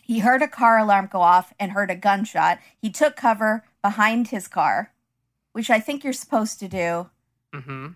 He 0.00 0.20
heard 0.20 0.40
a 0.40 0.48
car 0.48 0.78
alarm 0.78 1.08
go 1.12 1.20
off 1.20 1.52
and 1.60 1.72
heard 1.72 1.90
a 1.90 1.96
gunshot. 1.96 2.58
He 2.78 2.88
took 2.90 3.14
cover 3.16 3.64
behind 3.82 4.28
his 4.28 4.48
car, 4.48 4.92
which 5.52 5.68
I 5.68 5.80
think 5.80 6.02
you're 6.02 6.12
supposed 6.14 6.58
to 6.60 6.68
do. 6.68 7.10
hmm 7.52 7.88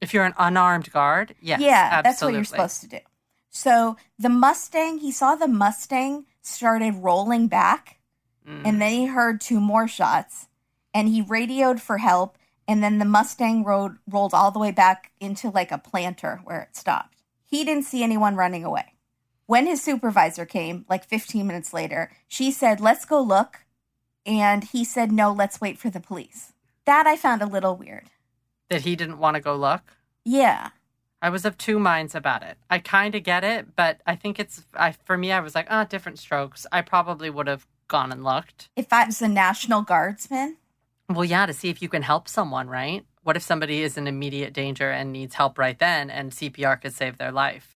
If 0.00 0.14
you're 0.14 0.24
an 0.26 0.34
unarmed 0.38 0.92
guard, 0.92 1.34
yes, 1.40 1.60
yeah, 1.60 2.00
that's 2.02 2.22
what 2.22 2.34
you're 2.34 2.44
supposed 2.44 2.82
to 2.82 2.88
do. 2.88 2.98
So 3.54 3.96
the 4.18 4.28
Mustang, 4.28 4.98
he 4.98 5.12
saw 5.12 5.36
the 5.36 5.46
Mustang 5.48 6.26
started 6.42 6.96
rolling 6.96 7.46
back, 7.46 7.98
Mm. 8.46 8.62
and 8.66 8.82
then 8.82 8.92
he 8.92 9.06
heard 9.06 9.40
two 9.40 9.58
more 9.60 9.88
shots, 9.88 10.48
and 10.92 11.08
he 11.08 11.22
radioed 11.22 11.80
for 11.80 11.96
help, 11.98 12.36
and 12.68 12.82
then 12.82 12.98
the 12.98 13.04
Mustang 13.06 13.64
road 13.64 13.96
rolled 14.06 14.34
all 14.34 14.50
the 14.50 14.58
way 14.58 14.70
back 14.70 15.12
into 15.20 15.48
like 15.50 15.70
a 15.72 15.78
planter 15.78 16.40
where 16.44 16.60
it 16.60 16.76
stopped. 16.76 17.22
He 17.46 17.64
didn't 17.64 17.84
see 17.86 18.02
anyone 18.02 18.34
running 18.36 18.64
away. 18.64 18.94
When 19.46 19.66
his 19.66 19.80
supervisor 19.82 20.44
came, 20.44 20.84
like 20.88 21.04
15 21.06 21.46
minutes 21.46 21.72
later, 21.72 22.10
she 22.28 22.50
said, 22.50 22.80
"Let's 22.80 23.04
go 23.04 23.22
look," 23.22 23.64
and 24.26 24.64
he 24.64 24.84
said, 24.84 25.12
"No, 25.12 25.32
let's 25.32 25.60
wait 25.60 25.78
for 25.78 25.88
the 25.90 26.00
police." 26.00 26.52
That 26.86 27.06
I 27.06 27.16
found 27.16 27.40
a 27.40 27.46
little 27.46 27.76
weird. 27.76 28.10
that 28.70 28.80
he 28.82 28.96
didn't 28.96 29.18
want 29.18 29.34
to 29.36 29.40
go 29.42 29.54
look. 29.54 29.82
Yeah. 30.24 30.70
I 31.24 31.30
was 31.30 31.46
of 31.46 31.56
two 31.56 31.78
minds 31.78 32.14
about 32.14 32.42
it. 32.42 32.58
I 32.68 32.78
kind 32.78 33.14
of 33.14 33.22
get 33.22 33.44
it, 33.44 33.74
but 33.74 34.02
I 34.06 34.14
think 34.14 34.38
it's 34.38 34.66
I 34.74 34.92
for 34.92 35.16
me. 35.16 35.32
I 35.32 35.40
was 35.40 35.54
like, 35.54 35.66
ah, 35.70 35.84
different 35.84 36.18
strokes. 36.18 36.66
I 36.70 36.82
probably 36.82 37.30
would 37.30 37.46
have 37.46 37.66
gone 37.88 38.12
and 38.12 38.22
looked. 38.22 38.68
If 38.76 38.92
I 38.92 39.06
was 39.06 39.22
a 39.22 39.28
National 39.28 39.80
Guardsman, 39.80 40.58
Well, 41.08 41.24
yeah, 41.24 41.46
to 41.46 41.54
see 41.54 41.70
if 41.70 41.80
you 41.80 41.88
can 41.88 42.02
help 42.02 42.28
someone, 42.28 42.68
right? 42.68 43.06
What 43.22 43.36
if 43.36 43.42
somebody 43.42 43.80
is 43.80 43.96
in 43.96 44.06
immediate 44.06 44.52
danger 44.52 44.90
and 44.90 45.14
needs 45.14 45.34
help 45.34 45.58
right 45.58 45.78
then, 45.78 46.10
and 46.10 46.30
CPR 46.30 46.78
could 46.82 46.92
save 46.92 47.16
their 47.16 47.32
life? 47.32 47.74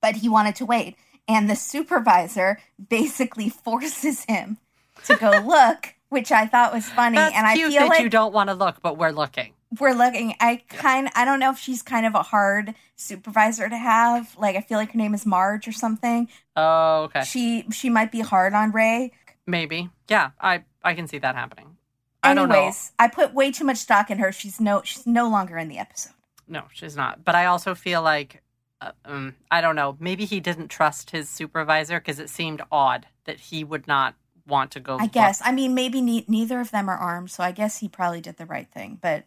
but 0.00 0.14
he 0.14 0.28
wanted 0.28 0.54
to 0.54 0.64
wait. 0.64 0.96
And 1.26 1.50
the 1.50 1.56
supervisor 1.56 2.60
basically 2.88 3.48
forces 3.64 4.24
him 4.28 4.58
to 5.06 5.16
go 5.16 5.30
look, 5.44 5.94
which 6.10 6.30
I 6.30 6.46
thought 6.46 6.72
was 6.72 6.86
funny. 6.88 7.16
That's 7.16 7.34
and 7.34 7.44
I 7.44 7.54
feel 7.54 7.70
that 7.70 7.88
like 7.88 8.02
you 8.02 8.08
don't 8.08 8.32
want 8.32 8.50
to 8.50 8.54
look, 8.54 8.80
but 8.82 8.96
we're 8.96 9.10
looking. 9.10 9.52
We're 9.78 9.92
looking. 9.92 10.34
I 10.40 10.62
kind, 10.68 11.10
I 11.14 11.24
don't 11.24 11.40
know 11.40 11.50
if 11.50 11.58
she's 11.58 11.82
kind 11.82 12.06
of 12.06 12.14
a 12.14 12.22
hard 12.22 12.74
supervisor 12.96 13.68
to 13.68 13.76
have. 13.76 14.36
Like 14.38 14.56
I 14.56 14.60
feel 14.60 14.78
like 14.78 14.92
her 14.92 14.98
name 14.98 15.14
is 15.14 15.26
Marge 15.26 15.68
or 15.68 15.72
something. 15.72 16.28
Oh, 16.56 17.02
okay, 17.04 17.22
She 17.24 17.64
she 17.72 17.90
might 17.90 18.10
be 18.12 18.20
hard 18.20 18.54
on 18.54 18.72
Ray. 18.72 19.12
maybe. 19.46 19.90
Yeah, 20.08 20.30
I 20.40 20.64
I 20.82 20.94
can 20.94 21.06
see 21.06 21.18
that 21.18 21.34
happening. 21.34 21.76
I 22.22 22.34
don't 22.34 22.48
know. 22.48 22.56
Anyways, 22.56 22.92
I 22.98 23.08
put 23.08 23.32
way 23.34 23.52
too 23.52 23.64
much 23.64 23.76
stock 23.78 24.10
in 24.10 24.18
her. 24.18 24.32
She's 24.32 24.60
no 24.60 24.82
she's 24.82 25.06
no 25.06 25.28
longer 25.28 25.56
in 25.58 25.68
the 25.68 25.78
episode. 25.78 26.12
No, 26.48 26.64
she's 26.72 26.96
not. 26.96 27.24
But 27.24 27.34
I 27.34 27.44
also 27.44 27.74
feel 27.74 28.00
like, 28.02 28.42
uh, 28.80 28.92
um, 29.04 29.34
I 29.50 29.60
don't 29.60 29.76
know, 29.76 29.96
maybe 30.00 30.24
he 30.24 30.40
didn't 30.40 30.68
trust 30.68 31.10
his 31.10 31.28
supervisor 31.28 32.00
because 32.00 32.18
it 32.18 32.30
seemed 32.30 32.62
odd 32.72 33.06
that 33.24 33.38
he 33.38 33.64
would 33.64 33.86
not 33.86 34.14
want 34.46 34.70
to 34.72 34.80
go. 34.80 34.96
I 34.98 35.06
guess. 35.08 35.42
I 35.44 35.52
mean, 35.52 35.74
maybe 35.74 36.00
ne- 36.00 36.24
neither 36.26 36.58
of 36.58 36.70
them 36.70 36.88
are 36.88 36.96
armed, 36.96 37.30
so 37.30 37.44
I 37.44 37.52
guess 37.52 37.78
he 37.78 37.88
probably 37.88 38.22
did 38.22 38.38
the 38.38 38.46
right 38.46 38.66
thing. 38.72 38.98
But 39.00 39.24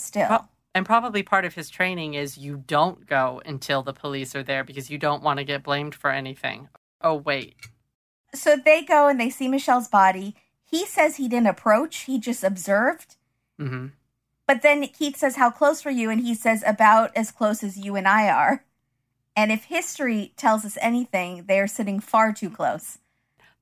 still, 0.00 0.28
Well, 0.28 0.48
and 0.74 0.86
probably 0.86 1.22
part 1.22 1.44
of 1.44 1.54
his 1.54 1.68
training 1.70 2.14
is 2.14 2.38
you 2.38 2.62
don't 2.66 3.06
go 3.06 3.40
until 3.44 3.82
the 3.82 3.92
police 3.92 4.34
are 4.36 4.42
there 4.42 4.64
because 4.64 4.90
you 4.90 4.98
don't 4.98 5.22
want 5.22 5.38
to 5.38 5.44
get 5.44 5.62
blamed 5.62 5.94
for 5.94 6.10
anything. 6.10 6.68
Oh, 7.00 7.14
wait. 7.16 7.56
so 8.34 8.56
they 8.56 8.82
go 8.82 9.08
and 9.08 9.18
they 9.20 9.30
see 9.30 9.48
Michelle's 9.48 9.88
body. 9.88 10.34
He 10.64 10.86
says 10.86 11.16
he 11.16 11.28
didn't 11.28 11.48
approach, 11.48 12.00
he 12.02 12.18
just 12.18 12.44
observed. 12.44 13.16
hmm 13.58 13.88
But 14.46 14.62
then 14.62 14.86
Keith 14.88 15.16
says, 15.16 15.36
How 15.36 15.50
close 15.50 15.84
were 15.84 15.90
you? 15.90 16.10
And 16.10 16.20
he 16.22 16.34
says, 16.34 16.62
About 16.66 17.10
as 17.16 17.30
close 17.32 17.62
as 17.64 17.76
you 17.76 17.96
and 17.96 18.06
I 18.06 18.28
are. 18.28 18.64
And 19.36 19.50
if 19.50 19.64
history 19.64 20.32
tells 20.36 20.64
us 20.64 20.76
anything, 20.80 21.44
they 21.46 21.58
are 21.60 21.66
sitting 21.68 22.00
far 22.00 22.32
too 22.32 22.50
close. 22.50 22.98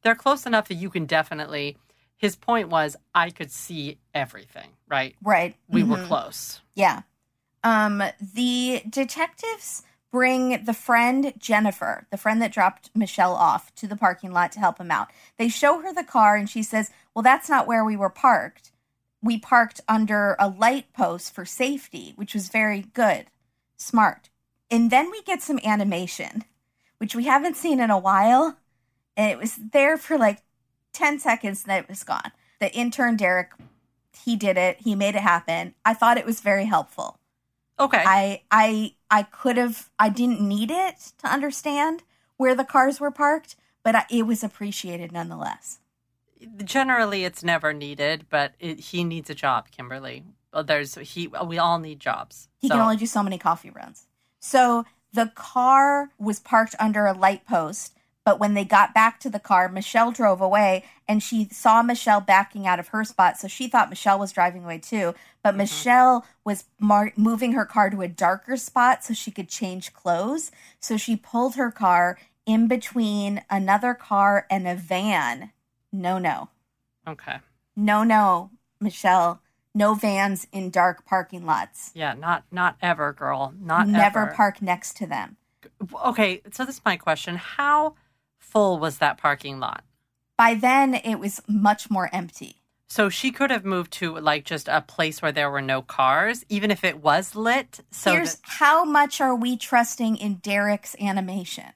They're 0.02 0.14
close 0.14 0.46
enough 0.46 0.68
that 0.68 0.74
you 0.74 0.90
can 0.90 1.06
definitely. 1.06 1.76
His 2.18 2.36
point 2.36 2.68
was, 2.68 2.96
I 3.14 3.30
could 3.30 3.50
see 3.50 3.98
everything, 4.12 4.68
right? 4.88 5.16
Right. 5.22 5.56
We 5.68 5.82
were 5.82 5.96
Mhm. 5.96 6.06
close. 6.06 6.60
Yeah. 6.74 7.02
Um, 7.64 8.02
the 8.20 8.82
detectives 8.88 9.82
bring 10.10 10.64
the 10.64 10.72
friend 10.74 11.32
Jennifer, 11.38 12.06
the 12.10 12.16
friend 12.16 12.42
that 12.42 12.52
dropped 12.52 12.90
Michelle 12.94 13.34
off, 13.34 13.74
to 13.76 13.86
the 13.86 13.96
parking 13.96 14.32
lot 14.32 14.50
to 14.52 14.58
help 14.60 14.78
him 14.78 14.90
out. 14.90 15.08
They 15.36 15.48
show 15.48 15.80
her 15.80 15.92
the 15.92 16.04
car 16.04 16.34
and 16.34 16.50
she 16.50 16.62
says, 16.62 16.90
Well, 17.14 17.22
that's 17.22 17.48
not 17.48 17.66
where 17.66 17.84
we 17.84 17.96
were 17.96 18.10
parked. 18.10 18.72
We 19.22 19.38
parked 19.38 19.80
under 19.88 20.36
a 20.38 20.48
light 20.48 20.92
post 20.92 21.34
for 21.34 21.44
safety, 21.44 22.12
which 22.16 22.34
was 22.34 22.48
very 22.48 22.82
good. 22.94 23.26
Smart. 23.76 24.30
And 24.70 24.90
then 24.90 25.10
we 25.10 25.22
get 25.22 25.42
some 25.42 25.60
animation, 25.64 26.44
which 26.98 27.14
we 27.14 27.24
haven't 27.24 27.56
seen 27.56 27.80
in 27.80 27.90
a 27.90 27.98
while. 27.98 28.56
And 29.16 29.30
it 29.30 29.38
was 29.38 29.56
there 29.56 29.96
for 29.98 30.16
like 30.18 30.42
10 30.92 31.18
seconds 31.18 31.64
and 31.66 31.78
it 31.78 31.88
was 31.88 32.04
gone. 32.04 32.32
The 32.60 32.72
intern, 32.74 33.16
Derek, 33.16 33.52
he 34.24 34.36
did 34.36 34.56
it. 34.56 34.78
He 34.80 34.94
made 34.94 35.14
it 35.14 35.22
happen. 35.22 35.74
I 35.84 35.94
thought 35.94 36.18
it 36.18 36.26
was 36.26 36.40
very 36.40 36.64
helpful. 36.64 37.18
Okay. 37.80 38.02
I 38.04 38.42
I 38.50 38.94
I 39.10 39.22
could 39.22 39.56
have 39.56 39.88
I 39.98 40.08
didn't 40.08 40.40
need 40.40 40.70
it 40.70 41.12
to 41.18 41.28
understand 41.28 42.02
where 42.36 42.54
the 42.56 42.64
cars 42.64 42.98
were 43.00 43.10
parked, 43.12 43.54
but 43.84 43.94
I, 43.94 44.04
it 44.10 44.26
was 44.26 44.42
appreciated 44.42 45.12
nonetheless. 45.12 45.78
Generally, 46.64 47.24
it's 47.24 47.42
never 47.42 47.72
needed, 47.72 48.26
but 48.30 48.54
it, 48.60 48.78
he 48.80 49.02
needs 49.04 49.28
a 49.30 49.34
job, 49.34 49.70
Kimberly. 49.70 50.24
Well, 50.52 50.64
There's 50.64 50.94
he. 50.96 51.28
We 51.28 51.58
all 51.58 51.78
need 51.78 52.00
jobs. 52.00 52.48
He 52.58 52.68
So- 52.68 52.74
can 52.74 52.82
only 52.82 52.96
do 52.96 53.06
so 53.06 53.22
many 53.22 53.38
coffee 53.38 53.70
runs. 53.70 54.06
So 54.40 54.84
the 55.12 55.32
car 55.34 56.10
was 56.18 56.38
parked 56.40 56.74
under 56.80 57.06
a 57.06 57.12
light 57.12 57.46
post, 57.46 57.94
but 58.28 58.38
when 58.38 58.52
they 58.52 58.62
got 58.62 58.92
back 58.92 59.18
to 59.20 59.30
the 59.30 59.38
car, 59.38 59.70
Michelle 59.70 60.12
drove 60.12 60.42
away 60.42 60.84
and 61.08 61.22
she 61.22 61.48
saw 61.50 61.82
Michelle 61.82 62.20
backing 62.20 62.66
out 62.66 62.78
of 62.78 62.88
her 62.88 63.02
spot. 63.02 63.38
So 63.38 63.48
she 63.48 63.68
thought 63.68 63.88
Michelle 63.88 64.18
was 64.18 64.32
driving 64.32 64.64
away 64.64 64.80
too. 64.80 65.14
But 65.42 65.52
mm-hmm. 65.52 65.58
Michelle 65.60 66.26
was 66.44 66.64
mar- 66.78 67.14
moving 67.16 67.52
her 67.52 67.64
car 67.64 67.88
to 67.88 68.02
a 68.02 68.06
darker 68.06 68.58
spot 68.58 69.02
so 69.02 69.14
she 69.14 69.30
could 69.30 69.48
change 69.48 69.94
clothes. 69.94 70.50
So 70.78 70.98
she 70.98 71.16
pulled 71.16 71.54
her 71.54 71.70
car 71.70 72.18
in 72.44 72.68
between 72.68 73.40
another 73.48 73.94
car 73.94 74.46
and 74.50 74.68
a 74.68 74.74
van. 74.74 75.52
No, 75.90 76.18
no. 76.18 76.50
Okay. 77.08 77.38
No, 77.76 78.04
no, 78.04 78.50
Michelle. 78.78 79.40
No 79.74 79.94
vans 79.94 80.46
in 80.52 80.68
dark 80.68 81.06
parking 81.06 81.46
lots. 81.46 81.92
Yeah. 81.94 82.12
Not 82.12 82.44
not 82.52 82.76
ever, 82.82 83.14
girl. 83.14 83.54
Not 83.58 83.88
Never 83.88 84.24
ever. 84.24 84.32
park 84.32 84.60
next 84.60 84.98
to 84.98 85.06
them. 85.06 85.38
Okay. 86.04 86.42
So 86.52 86.66
this 86.66 86.74
is 86.74 86.82
my 86.84 86.98
question. 86.98 87.36
How 87.36 87.94
full 88.48 88.78
was 88.78 88.98
that 88.98 89.18
parking 89.18 89.60
lot? 89.60 89.84
By 90.36 90.54
then, 90.54 90.94
it 90.94 91.16
was 91.16 91.40
much 91.48 91.90
more 91.90 92.08
empty. 92.12 92.56
So 92.88 93.10
she 93.10 93.30
could 93.32 93.50
have 93.50 93.64
moved 93.64 93.92
to 93.94 94.18
like 94.18 94.44
just 94.44 94.66
a 94.68 94.80
place 94.80 95.20
where 95.20 95.32
there 95.32 95.50
were 95.50 95.60
no 95.60 95.82
cars, 95.82 96.44
even 96.48 96.70
if 96.70 96.84
it 96.84 97.02
was 97.02 97.34
lit. 97.34 97.80
So 97.90 98.12
Here's 98.12 98.36
that- 98.36 98.40
how 98.44 98.84
much 98.84 99.20
are 99.20 99.34
we 99.34 99.56
trusting 99.56 100.16
in 100.16 100.36
Derek's 100.36 100.96
animation? 100.98 101.72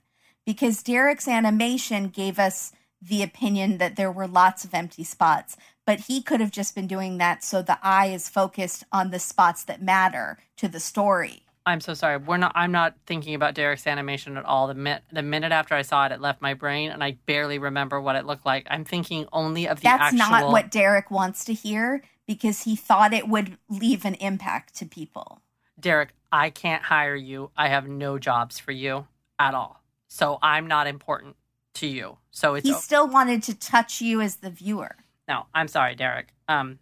Because 0.47 0.83
Derek's 0.83 1.29
animation 1.29 2.09
gave 2.09 2.39
us 2.39 2.73
the 3.01 3.23
opinion 3.23 3.79
that 3.79 3.97
there 3.97 4.11
were 4.11 4.27
lots 4.29 4.65
of 4.65 4.73
empty 4.73 5.05
spots, 5.05 5.57
but 5.85 6.01
he 6.01 6.23
could 6.23 6.41
have 6.41 6.51
just 6.53 6.75
been 6.75 6.87
doing 6.87 7.19
that 7.19 7.45
so 7.45 7.61
the 7.61 7.79
eye 7.83 8.07
is 8.07 8.29
focused 8.29 8.85
on 8.93 9.11
the 9.11 9.19
spots 9.19 9.65
that 9.65 9.83
matter 9.83 10.39
to 10.57 10.69
the 10.69 10.81
story. 10.81 11.42
I'm 11.65 11.81
so 11.81 11.95
sorry. 11.95 12.17
We're 12.17 12.39
not. 12.39 12.53
I'm 12.55 12.73
not 12.73 12.97
thinking 13.07 13.35
about 13.35 13.55
Derek's 13.55 13.87
animation 13.87 14.37
at 14.37 14.45
all. 14.45 14.67
The 14.67 14.75
minute 14.75 15.05
the 15.13 15.23
minute 15.23 15.53
after 15.53 15.75
I 15.75 15.83
saw 15.83 16.07
it, 16.07 16.13
it 16.13 16.21
left 16.21 16.43
my 16.43 16.55
brain, 16.55 16.91
and 16.91 17.05
I 17.05 17.13
barely 17.27 17.59
remember 17.59 18.01
what 18.01 18.17
it 18.17 18.27
looked 18.27 18.45
like. 18.45 18.67
I'm 18.71 18.85
thinking 18.85 19.27
only 19.33 19.69
of 19.69 19.79
the 19.79 19.85
That's 19.85 20.03
actual. 20.15 20.19
not 20.19 20.49
what 20.51 20.71
Derek 20.71 21.11
wants 21.11 21.45
to 21.45 21.53
hear 21.53 22.03
because 22.27 22.63
he 22.63 22.75
thought 22.75 23.13
it 23.13 23.29
would 23.29 23.59
leave 23.69 24.05
an 24.05 24.15
impact 24.17 24.75
to 24.77 24.87
people. 24.87 25.41
Derek, 25.79 26.15
I 26.33 26.51
can't 26.51 26.83
hire 26.83 27.15
you. 27.17 27.51
I 27.57 27.69
have 27.69 27.87
no 27.89 28.19
jobs 28.19 28.59
for 28.59 28.73
you 28.73 29.07
at 29.39 29.55
all. 29.55 29.83
So 30.09 30.39
I'm 30.43 30.67
not 30.67 30.87
important 30.87 31.37
to 31.75 31.87
you. 31.87 32.19
So 32.31 32.55
it's 32.55 32.67
He 32.67 32.75
still 32.75 33.09
wanted 33.09 33.43
to 33.45 33.55
touch 33.59 34.01
you 34.01 34.21
as 34.21 34.37
the 34.37 34.51
viewer. 34.51 34.97
no. 35.29 35.47
I'm 35.55 35.69
sorry, 35.69 35.95
Derek. 35.95 36.29
Um, 36.49 36.79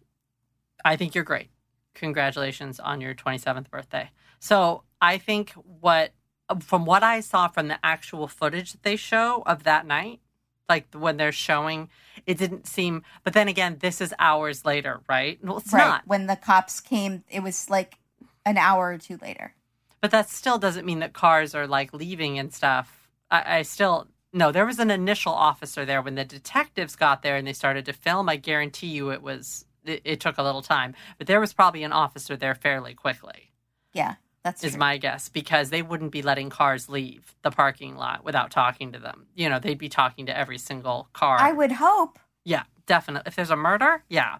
I 0.83 0.95
think 0.95 1.15
you're 1.15 1.23
great. 1.23 1.49
Congratulations 1.93 2.79
on 2.79 2.99
your 3.01 3.13
27th 3.13 3.69
birthday. 3.69 4.09
So 4.41 4.83
I 4.99 5.19
think 5.19 5.51
what 5.51 6.13
from 6.59 6.83
what 6.83 7.03
I 7.03 7.21
saw 7.21 7.47
from 7.47 7.69
the 7.69 7.79
actual 7.85 8.27
footage 8.27 8.73
that 8.73 8.83
they 8.83 8.97
show 8.97 9.43
of 9.45 9.63
that 9.63 9.85
night, 9.85 10.19
like 10.67 10.87
when 10.93 11.15
they're 11.15 11.31
showing, 11.31 11.89
it 12.25 12.37
didn't 12.37 12.67
seem. 12.67 13.03
But 13.23 13.33
then 13.33 13.47
again, 13.47 13.77
this 13.79 14.01
is 14.01 14.13
hours 14.19 14.65
later, 14.65 14.99
right? 15.07 15.39
Well, 15.41 15.59
it's 15.59 15.71
right. 15.71 15.87
not. 15.87 16.07
When 16.07 16.25
the 16.25 16.35
cops 16.35 16.81
came, 16.81 17.23
it 17.29 17.41
was 17.41 17.69
like 17.69 17.99
an 18.45 18.57
hour 18.57 18.89
or 18.89 18.97
two 18.97 19.17
later. 19.21 19.53
But 20.01 20.11
that 20.11 20.29
still 20.29 20.57
doesn't 20.57 20.85
mean 20.85 20.99
that 20.99 21.13
cars 21.13 21.53
are 21.53 21.67
like 21.67 21.93
leaving 21.93 22.39
and 22.39 22.51
stuff. 22.51 23.07
I, 23.29 23.59
I 23.59 23.61
still 23.61 24.07
no. 24.33 24.51
There 24.51 24.65
was 24.65 24.79
an 24.79 24.89
initial 24.89 25.33
officer 25.33 25.85
there 25.85 26.01
when 26.01 26.15
the 26.15 26.25
detectives 26.25 26.95
got 26.95 27.21
there 27.21 27.35
and 27.35 27.47
they 27.47 27.53
started 27.53 27.85
to 27.85 27.93
film. 27.93 28.27
I 28.27 28.37
guarantee 28.37 28.87
you, 28.87 29.11
it 29.11 29.21
was 29.21 29.65
it, 29.85 30.01
it 30.03 30.19
took 30.19 30.39
a 30.39 30.43
little 30.43 30.63
time, 30.63 30.95
but 31.19 31.27
there 31.27 31.39
was 31.39 31.53
probably 31.53 31.83
an 31.83 31.93
officer 31.93 32.35
there 32.35 32.55
fairly 32.55 32.95
quickly. 32.95 33.51
Yeah, 33.93 34.15
that's 34.43 34.63
Is 34.63 34.71
true. 34.71 34.79
my 34.79 34.97
guess 34.97 35.29
because 35.29 35.69
they 35.69 35.81
wouldn't 35.81 36.11
be 36.11 36.21
letting 36.21 36.49
cars 36.49 36.89
leave 36.89 37.35
the 37.43 37.51
parking 37.51 37.95
lot 37.95 38.23
without 38.23 38.49
talking 38.51 38.91
to 38.93 38.99
them. 38.99 39.27
You 39.35 39.49
know, 39.49 39.59
they'd 39.59 39.77
be 39.77 39.89
talking 39.89 40.25
to 40.25 40.37
every 40.37 40.57
single 40.57 41.09
car. 41.13 41.37
I 41.39 41.51
would 41.51 41.73
hope. 41.73 42.17
Yeah, 42.43 42.63
definitely. 42.87 43.27
If 43.27 43.35
there's 43.35 43.51
a 43.51 43.55
murder, 43.55 44.03
yeah. 44.09 44.37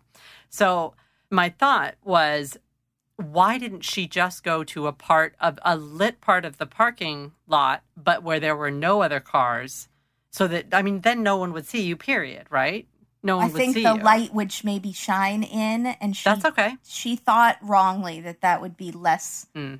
So 0.50 0.96
my 1.30 1.50
thought 1.50 1.96
was, 2.04 2.58
why 3.18 3.58
didn't 3.60 3.82
she 3.82 4.08
just 4.08 4.44
go 4.44 4.64
to 4.64 4.88
a 4.88 4.94
part 4.94 5.36
of 5.40 5.60
a 5.64 5.78
lit 5.78 6.20
part 6.20 6.46
of 6.46 6.58
the 6.58 6.66
parking 6.66 7.34
lot, 7.48 7.84
but 7.96 8.24
where 8.24 8.40
there 8.40 8.56
were 8.56 8.72
no 8.72 9.04
other 9.04 9.20
cars, 9.20 9.88
so 10.32 10.48
that 10.48 10.68
I 10.74 10.82
mean, 10.82 11.02
then 11.02 11.22
no 11.22 11.38
one 11.38 11.54
would 11.54 11.68
see 11.68 11.84
you. 11.84 11.96
Period. 11.96 12.48
Right? 12.50 12.88
No 13.22 13.38
one 13.38 13.46
I 13.46 13.48
would 13.50 13.58
think 13.58 13.76
see 13.76 13.84
the 13.84 13.94
you. 13.94 14.02
light 14.02 14.34
would 14.34 14.52
maybe 14.64 14.92
shine 14.94 15.44
in, 15.44 15.86
and 15.86 16.16
she 16.18 16.24
That's 16.28 16.44
okay. 16.46 16.78
she 16.84 17.16
thought 17.16 17.58
wrongly 17.62 18.20
that 18.22 18.42
that 18.42 18.62
would 18.62 18.76
be 18.76 18.92
less. 18.92 19.46
Mm. 19.56 19.80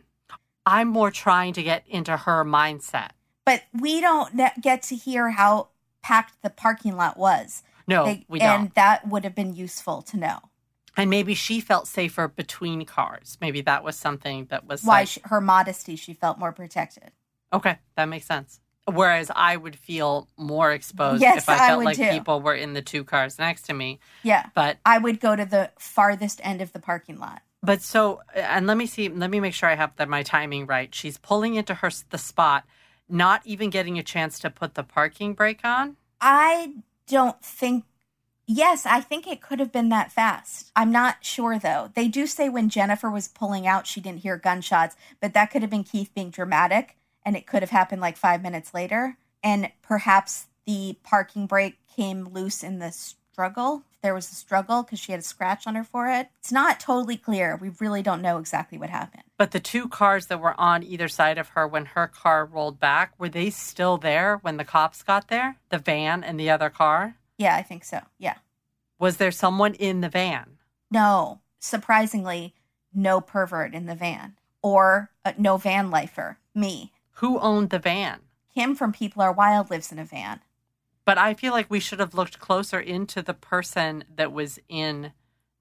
I'm 0.66 0.88
more 0.88 1.12
trying 1.12 1.54
to 1.54 1.64
get 1.64 1.84
into 1.88 2.16
her 2.18 2.44
mindset. 2.46 3.10
But 3.46 3.64
we 3.74 4.00
don't 4.02 4.36
get 4.62 4.84
to 4.84 4.96
hear 4.96 5.32
how 5.32 5.70
packed 6.04 6.42
the 6.44 6.50
parking 6.50 6.96
lot 6.96 7.18
was. 7.18 7.64
No, 7.88 8.06
They- 8.06 8.26
we 8.28 8.40
and 8.40 8.66
don't. 8.68 8.76
that 8.76 9.08
would 9.08 9.24
have 9.24 9.36
been 9.36 9.56
useful 9.56 10.02
to 10.04 10.18
know 10.18 10.40
And 10.98 11.10
maybe 11.10 11.34
she 11.34 11.60
felt 11.62 11.88
safer 11.88 12.28
between 12.28 12.86
cars. 12.86 13.38
Maybe 13.42 13.62
that 13.62 13.84
was 13.84 13.96
something 13.98 14.46
that 14.46 14.66
was 14.68 14.84
why 14.84 15.00
like, 15.02 15.08
she, 15.08 15.22
her 15.26 15.42
modesty. 15.42 15.96
She 15.96 16.14
felt 16.14 16.38
more 16.38 16.52
protected. 16.52 17.12
Okay, 17.54 17.78
that 17.96 18.06
makes 18.06 18.26
sense. 18.26 18.60
Whereas 18.86 19.32
I 19.36 19.56
would 19.58 19.76
feel 19.76 20.28
more 20.38 20.72
exposed 20.72 21.22
Yes, 21.22 21.38
if 21.44 21.50
I 21.50 21.54
I 21.56 21.58
felt 21.68 21.78
would 21.80 21.86
like 21.86 21.98
too. 21.98 22.10
people 22.10 22.42
were 22.42 22.56
in 22.56 22.74
the 22.74 22.82
two 22.82 23.04
cars 23.04 23.40
next 23.40 23.64
to 23.68 23.74
me. 23.74 24.00
Yeah, 24.24 24.48
But 24.54 24.80
I 24.86 24.98
would 24.98 25.20
go 25.20 25.36
to 25.36 25.46
the 25.46 25.72
farthest 25.80 26.42
end 26.44 26.62
of 26.62 26.74
the 26.74 26.80
parking 26.80 27.18
lot. 27.20 27.42
But 27.64 27.82
so 27.82 28.22
and 28.34 28.68
let 28.68 28.78
me 28.78 28.86
see 28.86 29.10
let 29.10 29.30
me 29.30 29.40
make 29.40 29.54
sure 29.54 29.70
I 29.70 29.76
have 29.76 29.96
the, 29.96 30.06
my 30.06 30.24
timing 30.24 30.66
right. 30.66 30.94
She's 30.94 31.18
pulling 31.18 31.56
into 31.56 31.76
her 31.76 31.92
the 32.10 32.18
spot, 32.18 32.66
not 33.08 33.42
even 33.46 33.70
getting 33.70 33.98
a 34.00 34.04
chance 34.04 34.40
to 34.40 34.50
put 34.50 34.76
the 34.76 34.84
parking 34.84 35.34
brake 35.34 35.62
on. 35.64 35.98
I 36.20 36.74
don't 37.08 37.42
think. 37.44 37.86
Yes, 38.48 38.86
I 38.86 39.00
think 39.00 39.28
it 39.28 39.42
could 39.42 39.60
have 39.60 39.72
been 39.72 39.90
that 39.90 40.12
fast. 40.12 40.72
I'm 40.76 40.92
not 40.92 41.24
sure 41.24 41.58
though. 41.58 41.92
They 41.94 42.08
do 42.08 42.28
say 42.28 42.50
when 42.50 42.70
Jennifer 42.70 43.10
was 43.10 43.28
pulling 43.28 43.66
out, 43.66 43.88
she 43.88 44.02
didn't 44.02 44.22
hear 44.22 44.38
gunshots, 44.38 44.96
but 45.22 45.34
that 45.34 45.52
could 45.52 45.62
have 45.62 45.72
been 45.72 45.84
Keith 45.84 46.12
being 46.14 46.32
dramatic 46.32 46.98
and 47.24 47.36
it 47.36 47.48
could 47.48 47.62
have 47.62 47.70
happened 47.70 48.02
like 48.02 48.18
five 48.18 48.42
minutes 48.42 48.74
later. 48.74 49.18
And 49.44 49.72
perhaps 49.82 50.48
the 50.66 50.98
parking 51.04 51.48
brake 51.48 51.78
came 51.96 52.26
loose 52.26 52.64
in 52.64 52.80
the 52.80 52.92
struggle. 53.42 53.82
There 54.04 54.14
was 54.14 54.32
a 54.32 54.36
struggle 54.36 54.84
because 54.84 55.00
she 55.00 55.12
had 55.14 55.22
a 55.22 55.24
scratch 55.24 55.66
on 55.66 55.74
her 55.74 55.84
forehead. 55.84 56.28
It's 56.40 56.52
not 56.52 56.80
totally 56.80 57.18
clear. 57.18 57.58
We 57.60 57.72
really 57.80 58.04
don't 58.04 58.22
know 58.22 58.38
exactly 58.38 58.78
what 58.78 58.92
happened. 58.92 59.24
But 59.36 59.50
the 59.50 59.60
two 59.60 59.88
cars 59.88 60.28
that 60.28 60.40
were 60.40 60.60
on 60.60 60.84
either 60.84 61.08
side 61.08 61.40
of 61.40 61.50
her 61.50 61.68
when 61.68 61.86
her 61.86 62.06
car 62.06 62.46
rolled 62.46 62.80
back, 62.80 63.14
were 63.18 63.30
they 63.30 63.50
still 63.50 63.98
there 63.98 64.38
when 64.44 64.58
the 64.58 64.64
cops 64.64 65.02
got 65.02 65.28
there? 65.30 65.58
The 65.70 65.80
van 65.80 66.24
and 66.24 66.40
the 66.40 66.52
other 66.52 66.70
car? 66.70 67.16
Yeah, 67.40 67.56
I 67.56 67.64
think 67.64 67.84
so. 67.84 68.02
Yeah. 68.20 68.36
Was 69.00 69.18
there 69.18 69.32
someone 69.32 69.74
in 69.74 70.02
the 70.02 70.10
van? 70.10 70.58
No, 70.92 71.42
surprisingly, 71.60 72.54
no 72.94 73.22
pervert 73.22 73.74
in 73.74 73.88
the 73.88 73.96
van 73.96 74.36
or 74.62 75.10
uh, 75.26 75.34
no 75.40 75.58
van 75.58 75.90
lifer. 75.90 76.38
Me. 76.54 76.92
Who 77.14 77.40
owned 77.40 77.72
the 77.72 77.80
van? 77.80 78.20
Kim 78.54 78.76
from 78.76 78.94
People 78.94 79.24
Are 79.24 79.34
Wild 79.34 79.72
lives 79.72 79.92
in 79.92 79.98
a 79.98 80.06
van. 80.06 80.42
But 81.06 81.18
I 81.18 81.34
feel 81.34 81.52
like 81.52 81.70
we 81.70 81.80
should 81.80 82.00
have 82.00 82.14
looked 82.14 82.40
closer 82.40 82.80
into 82.80 83.22
the 83.22 83.34
person 83.34 84.04
that 84.16 84.32
was 84.32 84.60
in 84.70 85.14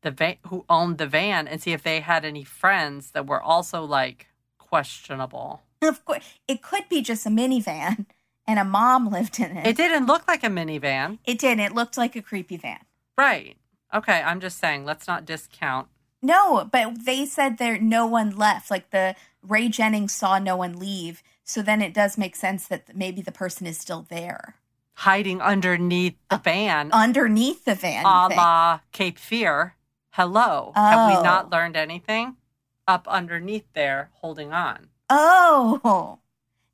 the 0.02 0.10
van, 0.10 0.36
who 0.46 0.64
owned 0.68 0.98
the 0.98 1.06
van, 1.06 1.48
and 1.48 1.60
see 1.62 1.72
if 1.72 1.82
they 1.82 2.00
had 2.00 2.24
any 2.24 2.44
friends 2.44 3.10
that 3.12 3.26
were 3.26 3.40
also 3.42 3.84
like 3.84 4.26
questionable. 4.58 5.62
Of 5.82 6.04
course, 6.04 6.24
it 6.46 6.62
could 6.62 6.88
be 6.88 7.02
just 7.02 7.26
a 7.26 7.30
minivan 7.30 8.06
and 8.46 8.58
a 8.58 8.64
mom 8.64 9.10
lived 9.10 9.38
in 9.40 9.56
it. 9.56 9.66
It 9.66 9.76
didn't 9.76 10.06
look 10.06 10.28
like 10.28 10.44
a 10.44 10.48
minivan, 10.48 11.18
It 11.24 11.38
did. 11.38 11.58
It 11.58 11.74
looked 11.74 11.96
like 11.96 12.16
a 12.16 12.22
creepy 12.22 12.56
van. 12.56 12.80
right? 13.16 13.56
Okay, 13.92 14.22
I'm 14.22 14.40
just 14.40 14.58
saying, 14.58 14.84
let's 14.84 15.08
not 15.08 15.24
discount. 15.24 15.88
No, 16.22 16.68
but 16.70 17.04
they 17.06 17.26
said 17.26 17.58
there 17.58 17.78
no 17.80 18.06
one 18.06 18.36
left. 18.36 18.70
Like 18.70 18.90
the 18.90 19.16
Ray 19.42 19.68
Jennings 19.68 20.14
saw 20.14 20.38
no 20.38 20.54
one 20.56 20.78
leave. 20.78 21.22
So 21.42 21.60
then 21.62 21.82
it 21.82 21.94
does 21.94 22.16
make 22.16 22.36
sense 22.36 22.68
that 22.68 22.94
maybe 22.94 23.20
the 23.20 23.32
person 23.32 23.66
is 23.66 23.78
still 23.78 24.06
there 24.08 24.54
Hiding 25.00 25.40
underneath 25.40 26.16
the 26.28 26.34
uh, 26.36 26.38
van, 26.40 26.92
underneath 26.92 27.64
the 27.64 27.74
van. 27.74 28.04
a 28.04 28.28
la 28.28 28.80
Cape 28.92 29.18
Fear. 29.18 29.74
Hello, 30.10 30.72
have 30.74 30.98
Oh. 30.98 31.16
we 31.16 31.22
not 31.22 31.46
oh. 31.46 31.48
learned 31.56 31.74
anything? 31.74 32.36
Up 32.86 33.08
underneath 33.08 33.64
there, 33.72 34.10
holding 34.20 34.52
on, 34.52 34.88
Oh, 35.08 36.18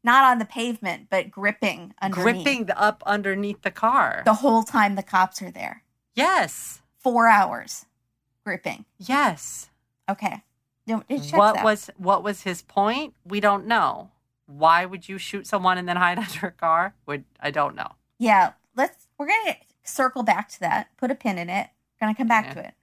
not 0.03 0.25
on 0.25 0.39
the 0.41 0.45
pavement, 0.45 1.07
but 1.09 1.31
gripping 1.31 1.95
underneath. 2.03 2.25
gripping 2.45 2.65
the, 2.67 2.77
up 2.77 3.01
underneath 3.07 3.63
the 3.63 3.71
car. 3.71 4.23
the 4.25 4.35
whole 4.35 4.65
time 4.65 4.97
the 4.97 5.05
cops 5.05 5.41
are 5.41 5.53
there. 5.53 5.85
yes, 6.15 6.83
Four 6.99 7.29
hours 7.29 7.87
gripping. 8.43 8.87
yes. 8.99 9.71
Okay. 10.09 10.43
No, 10.85 11.05
what 11.33 11.63
was 11.63 11.91
what 11.97 12.25
was 12.25 12.43
his 12.43 12.63
point? 12.63 13.15
We 13.25 13.39
don't 13.39 13.67
know. 13.69 14.11
Why 14.47 14.85
would 14.85 15.09
you 15.09 15.17
shoot 15.17 15.47
someone 15.47 15.79
and 15.79 15.89
then 15.89 15.97
hide 15.97 16.19
under 16.27 16.49
a 16.49 16.51
car? 16.51 16.95
Would 17.07 17.23
I 17.41 17.53
don't 17.53 17.77
know. 17.77 17.93
Yeah, 18.19 18.53
let's. 18.77 19.09
We're 19.19 19.29
gonna 19.29 19.57
circle 19.85 20.23
back 20.23 20.49
to 20.51 20.61
that. 20.61 20.89
Put 20.97 21.11
a 21.11 21.15
pin 21.15 21.39
in 21.39 21.49
it. 21.51 21.69
Gonna 22.01 22.15
come 22.15 22.29
back 22.29 22.47
Yeah. 22.47 22.55
to 22.55 22.69
it. 22.69 22.75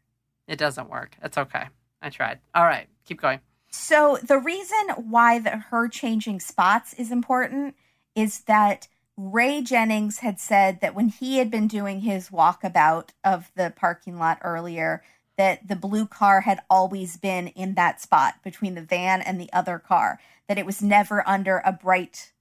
It 0.48 0.58
doesn't 0.58 0.90
work. 0.90 1.18
It's 1.22 1.38
okay. 1.38 1.66
I 2.02 2.10
tried. 2.10 2.40
All 2.54 2.66
right, 2.66 2.88
keep 3.06 3.22
going. 3.22 3.40
So 3.70 4.20
the 4.22 4.38
reason 4.38 4.90
why 4.98 5.40
the 5.40 5.58
her 5.58 5.88
changing 5.88 6.40
spots 6.40 6.94
is 6.94 7.12
important 7.12 7.76
is 8.16 8.42
that 8.42 8.88
Ray 9.16 9.62
Jennings 9.62 10.20
had 10.20 10.40
said 10.40 10.82
that 10.82 10.96
when 10.96 11.10
he 11.10 11.38
had 11.38 11.50
been 11.50 11.68
doing 11.68 12.02
his 12.02 12.30
walkabout 12.30 13.10
of 13.24 13.52
the 13.56 13.72
parking 13.76 14.18
lot 14.18 14.40
earlier, 14.42 15.04
that 15.38 15.68
the 15.68 15.76
blue 15.76 16.06
car 16.06 16.42
had 16.42 16.60
always 16.70 17.18
been 17.18 17.48
in 17.50 17.74
that 17.76 18.02
spot 18.02 18.36
between 18.44 18.76
the 18.76 18.82
van 18.82 19.22
and 19.22 19.40
the 19.40 19.52
other 19.54 19.80
car, 19.80 20.20
that 20.48 20.58
it 20.58 20.66
was 20.66 20.82
never 20.82 21.28
under 21.28 21.62
a 21.66 21.72
bright. 21.72 22.32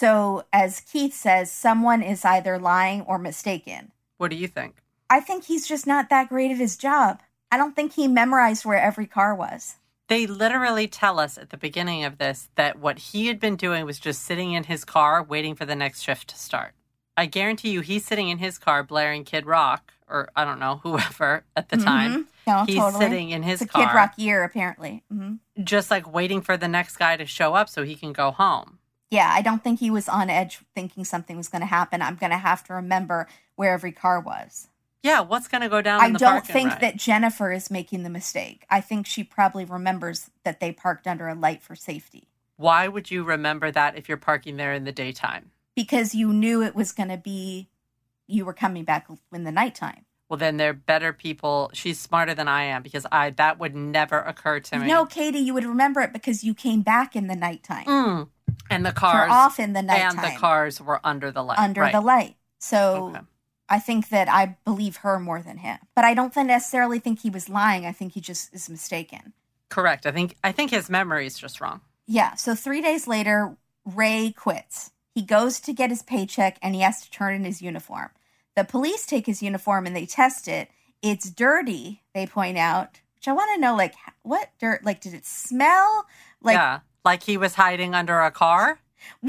So, 0.00 0.44
as 0.52 0.78
Keith 0.82 1.12
says, 1.14 1.50
someone 1.50 2.00
is 2.00 2.24
either 2.24 2.60
lying 2.60 3.00
or 3.02 3.18
mistaken. 3.18 3.90
What 4.18 4.30
do 4.30 4.36
you 4.36 4.46
think? 4.46 4.76
I 5.10 5.18
think 5.18 5.46
he's 5.46 5.66
just 5.66 5.84
not 5.84 6.08
that 6.10 6.28
great 6.28 6.52
at 6.52 6.58
his 6.58 6.76
job. 6.76 7.22
I 7.50 7.56
don't 7.56 7.74
think 7.74 7.94
he 7.94 8.06
memorized 8.06 8.64
where 8.64 8.80
every 8.80 9.08
car 9.08 9.34
was. 9.34 9.74
They 10.06 10.28
literally 10.28 10.86
tell 10.86 11.18
us 11.18 11.36
at 11.36 11.50
the 11.50 11.56
beginning 11.56 12.04
of 12.04 12.18
this 12.18 12.50
that 12.54 12.78
what 12.78 12.98
he 13.00 13.26
had 13.26 13.40
been 13.40 13.56
doing 13.56 13.84
was 13.84 13.98
just 13.98 14.22
sitting 14.22 14.52
in 14.52 14.62
his 14.62 14.84
car 14.84 15.24
waiting 15.24 15.56
for 15.56 15.64
the 15.66 15.74
next 15.74 16.02
shift 16.02 16.28
to 16.28 16.38
start. 16.38 16.70
I 17.16 17.26
guarantee 17.26 17.70
you 17.70 17.80
he's 17.80 18.04
sitting 18.04 18.28
in 18.28 18.38
his 18.38 18.58
car 18.58 18.84
blaring 18.84 19.24
Kid 19.24 19.44
Rock 19.44 19.92
or 20.06 20.28
I 20.36 20.44
don't 20.44 20.60
know, 20.60 20.76
whoever 20.84 21.42
at 21.56 21.68
the 21.68 21.76
time. 21.76 22.12
Mhm. 22.12 22.26
No, 22.46 22.64
He's 22.64 22.76
totally. 22.76 23.04
sitting 23.06 23.30
in 23.30 23.42
his 23.42 23.60
it's 23.60 23.68
a 23.68 23.72
car 23.72 23.88
Kid 23.88 23.94
Rock 23.96 24.12
year, 24.18 24.44
apparently. 24.44 25.02
hmm 25.10 25.34
just 25.64 25.90
like 25.90 26.10
waiting 26.10 26.40
for 26.42 26.56
the 26.56 26.68
next 26.68 26.96
guy 26.96 27.16
to 27.16 27.26
show 27.26 27.54
up 27.54 27.68
so 27.68 27.82
he 27.82 27.96
can 27.96 28.12
go 28.12 28.30
home. 28.30 28.78
Yeah, 29.10 29.30
I 29.32 29.42
don't 29.42 29.62
think 29.64 29.80
he 29.80 29.90
was 29.90 30.08
on 30.08 30.30
edge 30.30 30.60
thinking 30.74 31.04
something 31.04 31.36
was 31.36 31.48
going 31.48 31.62
to 31.62 31.66
happen. 31.66 32.00
I'm 32.02 32.16
going 32.16 32.30
to 32.30 32.38
have 32.38 32.62
to 32.64 32.74
remember 32.74 33.26
where 33.56 33.72
every 33.72 33.92
car 33.92 34.20
was. 34.20 34.68
Yeah, 35.02 35.20
what's 35.20 35.48
going 35.48 35.62
to 35.62 35.68
go 35.68 35.80
down 35.82 36.00
I 36.00 36.06
in 36.06 36.12
the 36.12 36.18
don't 36.18 36.46
think 36.46 36.70
lot? 36.70 36.80
that 36.80 36.96
Jennifer 36.96 37.50
is 37.50 37.70
making 37.70 38.02
the 38.02 38.10
mistake. 38.10 38.66
I 38.68 38.80
think 38.80 39.06
she 39.06 39.24
probably 39.24 39.64
remembers 39.64 40.30
that 40.44 40.60
they 40.60 40.72
parked 40.72 41.06
under 41.06 41.26
a 41.26 41.34
light 41.34 41.62
for 41.62 41.74
safety. 41.74 42.28
Why 42.56 42.86
would 42.86 43.10
you 43.10 43.24
remember 43.24 43.70
that 43.70 43.96
if 43.96 44.08
you're 44.08 44.18
parking 44.18 44.56
there 44.58 44.72
in 44.74 44.84
the 44.84 44.92
daytime? 44.92 45.50
because 45.76 46.14
you 46.14 46.32
knew 46.32 46.62
it 46.62 46.74
was 46.74 46.92
going 46.92 47.08
to 47.08 47.16
be 47.16 47.68
you 48.26 48.44
were 48.44 48.52
coming 48.52 48.84
back 48.84 49.06
in 49.32 49.44
the 49.44 49.52
nighttime. 49.52 50.04
Well, 50.28 50.36
then 50.36 50.58
they're 50.58 50.74
better 50.74 51.12
people. 51.12 51.70
She's 51.72 51.98
smarter 51.98 52.34
than 52.34 52.48
I 52.48 52.64
am 52.64 52.82
because 52.82 53.06
I 53.10 53.30
that 53.30 53.58
would 53.58 53.74
never 53.74 54.18
occur 54.18 54.60
to 54.60 54.78
me. 54.78 54.86
No, 54.86 55.06
Katie, 55.06 55.38
you 55.38 55.54
would 55.54 55.64
remember 55.64 56.00
it 56.02 56.12
because 56.12 56.44
you 56.44 56.54
came 56.54 56.82
back 56.82 57.16
in 57.16 57.28
the 57.28 57.34
nighttime. 57.34 57.86
Mm. 57.86 58.28
And 58.68 58.84
the 58.84 58.92
cars 58.92 59.30
off 59.30 59.58
in 59.58 59.72
the 59.72 59.82
nighttime. 59.82 60.18
and 60.18 60.34
the 60.34 60.38
cars 60.38 60.80
were 60.80 61.00
under 61.04 61.30
the 61.30 61.42
light. 61.42 61.58
under 61.58 61.82
right. 61.82 61.92
the 61.92 62.00
light. 62.00 62.36
So 62.58 63.12
Okay. 63.14 63.24
I 63.68 63.78
think 63.78 64.08
that 64.08 64.28
I 64.28 64.56
believe 64.64 64.96
her 64.96 65.20
more 65.20 65.40
than 65.40 65.58
him. 65.58 65.78
But 65.94 66.04
I 66.04 66.14
don't 66.14 66.34
necessarily 66.34 66.98
think 66.98 67.20
he 67.20 67.30
was 67.30 67.48
lying. 67.48 67.86
I 67.86 67.92
think 67.92 68.12
he 68.12 68.20
just 68.20 68.52
is 68.52 68.68
mistaken. 68.68 69.32
Correct. 69.68 70.06
I 70.06 70.10
think 70.10 70.36
I 70.42 70.50
think 70.52 70.72
his 70.72 70.90
memory 70.90 71.26
is 71.26 71.38
just 71.38 71.60
wrong. 71.60 71.80
Yeah. 72.06 72.34
So 72.34 72.56
three 72.56 72.80
days 72.82 73.06
later, 73.06 73.56
Ray 73.84 74.34
quits. 74.36 74.90
He 75.14 75.22
goes 75.22 75.60
to 75.60 75.72
get 75.72 75.90
his 75.90 76.02
paycheck 76.02 76.58
and 76.62 76.74
he 76.74 76.80
has 76.80 77.02
to 77.02 77.10
turn 77.10 77.34
in 77.34 77.44
his 77.44 77.62
uniform. 77.62 78.10
The 78.56 78.64
police 78.64 79.06
take 79.06 79.26
his 79.26 79.42
uniform 79.42 79.86
and 79.86 79.94
they 79.94 80.06
test 80.06 80.48
it. 80.48 80.70
It's 81.02 81.30
dirty, 81.30 82.02
they 82.14 82.26
point 82.26 82.58
out, 82.58 83.00
which 83.14 83.28
I 83.28 83.32
want 83.32 83.50
to 83.54 83.60
know 83.60 83.76
like, 83.76 83.94
what 84.22 84.50
dirt? 84.58 84.84
Like, 84.84 85.00
did 85.00 85.14
it 85.14 85.24
smell? 85.24 86.06
Like, 86.42 86.56
yeah. 86.56 86.80
Like 87.04 87.22
he 87.22 87.36
was 87.36 87.54
hiding 87.54 87.94
under 87.94 88.20
a 88.20 88.30
car 88.30 88.80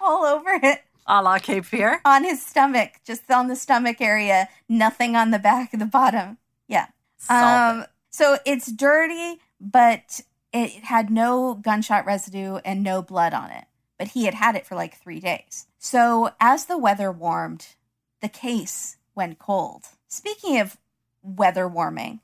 all 0.00 0.24
over 0.24 0.50
it 0.62 0.82
a 1.10 1.22
la 1.22 1.38
Cape 1.38 1.64
Fear. 1.64 2.00
on 2.04 2.24
his 2.24 2.44
stomach, 2.44 2.92
just 3.04 3.30
on 3.30 3.48
the 3.48 3.56
stomach 3.56 4.00
area, 4.00 4.48
nothing 4.68 5.16
on 5.16 5.32
the 5.32 5.38
back, 5.38 5.74
of 5.74 5.80
the 5.80 5.86
bottom. 5.86 6.38
Yeah. 6.68 6.86
Um, 7.28 7.84
so 8.10 8.38
it's 8.46 8.70
dirty, 8.70 9.40
but 9.60 10.20
it 10.52 10.84
had 10.84 11.10
no 11.10 11.54
gunshot 11.54 12.06
residue 12.06 12.56
and 12.64 12.82
no 12.82 13.02
blood 13.02 13.34
on 13.34 13.50
it. 13.50 13.64
But 13.98 14.08
he 14.08 14.24
had 14.24 14.34
had 14.34 14.56
it 14.56 14.66
for 14.66 14.76
like 14.76 14.96
three 14.96 15.20
days. 15.20 15.66
So 15.78 16.30
as 16.40 16.66
the 16.66 16.78
weather 16.78 17.12
warmed, 17.12 17.74
the 18.22 18.28
case 18.28 18.96
went 19.14 19.38
cold. 19.38 19.84
Speaking 20.08 20.58
of 20.58 20.78
weather 21.22 21.68
warming, 21.68 22.20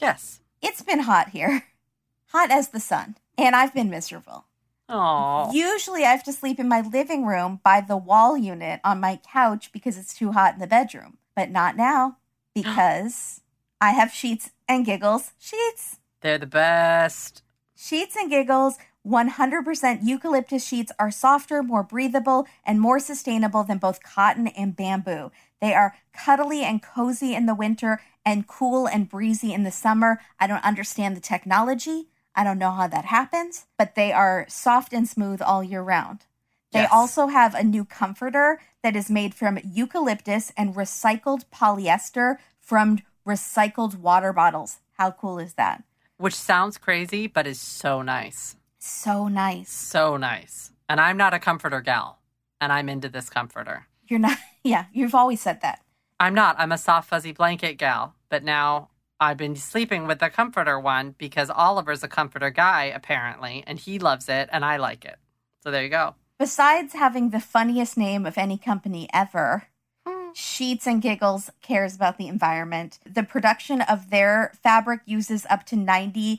yes. 0.00 0.40
it's 0.60 0.82
been 0.82 1.00
hot 1.00 1.28
here, 1.28 1.64
hot 2.30 2.50
as 2.50 2.68
the 2.68 2.80
sun, 2.80 3.16
and 3.38 3.54
I've 3.54 3.74
been 3.74 3.90
miserable. 3.90 4.46
Oh. 4.88 5.50
Usually, 5.52 6.04
I 6.04 6.10
have 6.10 6.24
to 6.24 6.32
sleep 6.32 6.58
in 6.58 6.68
my 6.68 6.80
living 6.80 7.24
room 7.24 7.60
by 7.62 7.80
the 7.80 7.96
wall 7.96 8.36
unit 8.36 8.80
on 8.82 8.98
my 9.00 9.20
couch 9.32 9.70
because 9.72 9.96
it's 9.96 10.14
too 10.14 10.32
hot 10.32 10.54
in 10.54 10.60
the 10.60 10.66
bedroom. 10.66 11.18
But 11.36 11.50
not 11.50 11.76
now 11.76 12.16
because 12.54 13.40
I 13.80 13.90
have 13.92 14.10
sheets 14.12 14.50
and 14.68 14.84
giggles. 14.84 15.32
Sheets, 15.38 15.98
They're 16.20 16.38
the 16.38 16.46
best. 16.46 17.42
sheets 17.76 18.16
and 18.16 18.28
giggles. 18.30 18.78
100% 19.06 20.00
eucalyptus 20.02 20.66
sheets 20.66 20.92
are 20.98 21.10
softer, 21.10 21.62
more 21.62 21.82
breathable, 21.82 22.46
and 22.66 22.78
more 22.78 22.98
sustainable 22.98 23.64
than 23.64 23.78
both 23.78 24.02
cotton 24.02 24.48
and 24.48 24.76
bamboo. 24.76 25.30
They 25.60 25.72
are 25.72 25.94
cuddly 26.12 26.62
and 26.62 26.82
cozy 26.82 27.34
in 27.34 27.46
the 27.46 27.54
winter 27.54 28.02
and 28.26 28.46
cool 28.46 28.86
and 28.86 29.08
breezy 29.08 29.54
in 29.54 29.62
the 29.64 29.70
summer. 29.70 30.20
I 30.38 30.46
don't 30.46 30.64
understand 30.64 31.16
the 31.16 31.20
technology. 31.20 32.08
I 32.34 32.44
don't 32.44 32.58
know 32.58 32.70
how 32.70 32.86
that 32.86 33.06
happens, 33.06 33.66
but 33.76 33.94
they 33.94 34.12
are 34.12 34.46
soft 34.48 34.92
and 34.92 35.08
smooth 35.08 35.42
all 35.42 35.62
year 35.62 35.82
round. 35.82 36.26
They 36.72 36.80
Yes. 36.80 36.90
also 36.92 37.26
have 37.26 37.54
a 37.54 37.64
new 37.64 37.84
comforter 37.84 38.60
that 38.82 38.94
is 38.94 39.10
made 39.10 39.34
from 39.34 39.58
eucalyptus 39.64 40.52
and 40.56 40.74
recycled 40.74 41.44
polyester 41.52 42.36
from 42.60 43.00
recycled 43.26 43.96
water 43.96 44.32
bottles. 44.32 44.78
How 44.96 45.10
cool 45.10 45.38
is 45.38 45.54
that? 45.54 45.82
Which 46.16 46.34
sounds 46.34 46.78
crazy, 46.78 47.26
but 47.26 47.46
is 47.46 47.60
so 47.60 48.02
nice. 48.02 48.56
So 48.78 49.26
nice. 49.28 49.70
So 49.70 50.16
nice. 50.16 50.70
And 50.88 51.00
I'm 51.00 51.16
not 51.16 51.34
a 51.34 51.38
comforter 51.38 51.80
gal, 51.80 52.18
and 52.60 52.72
I'm 52.72 52.88
into 52.88 53.08
this 53.08 53.28
comforter. 53.30 53.86
You're 54.06 54.20
not, 54.20 54.38
yeah, 54.64 54.84
you've 54.92 55.14
always 55.14 55.40
said 55.40 55.60
that. 55.62 55.82
I'm 56.20 56.34
not. 56.34 56.56
I'm 56.58 56.72
a 56.72 56.78
soft, 56.78 57.08
fuzzy 57.08 57.32
blanket 57.32 57.78
gal, 57.78 58.14
but 58.28 58.44
now 58.44 58.90
I've 59.20 59.36
been 59.36 59.54
sleeping 59.54 60.06
with 60.06 60.18
the 60.18 60.30
comforter 60.30 60.80
one 60.80 61.14
because 61.18 61.50
Oliver's 61.50 62.02
a 62.02 62.08
comforter 62.08 62.48
guy, 62.48 62.84
apparently, 62.84 63.62
and 63.66 63.78
he 63.78 63.98
loves 63.98 64.30
it, 64.30 64.48
and 64.50 64.64
I 64.64 64.78
like 64.78 65.04
it. 65.04 65.16
So 65.62 65.70
there 65.70 65.82
you 65.82 65.90
go. 65.90 66.14
Besides 66.38 66.94
having 66.94 67.28
the 67.28 67.38
funniest 67.38 67.98
name 67.98 68.24
of 68.24 68.38
any 68.38 68.56
company 68.56 69.10
ever, 69.12 69.64
Sheets 70.34 70.86
and 70.86 71.02
Giggles 71.02 71.50
cares 71.62 71.94
about 71.94 72.18
the 72.18 72.28
environment. 72.28 72.98
The 73.04 73.22
production 73.22 73.80
of 73.82 74.10
their 74.10 74.52
fabric 74.62 75.00
uses 75.04 75.46
up 75.48 75.64
to 75.66 75.76
96% 75.76 76.38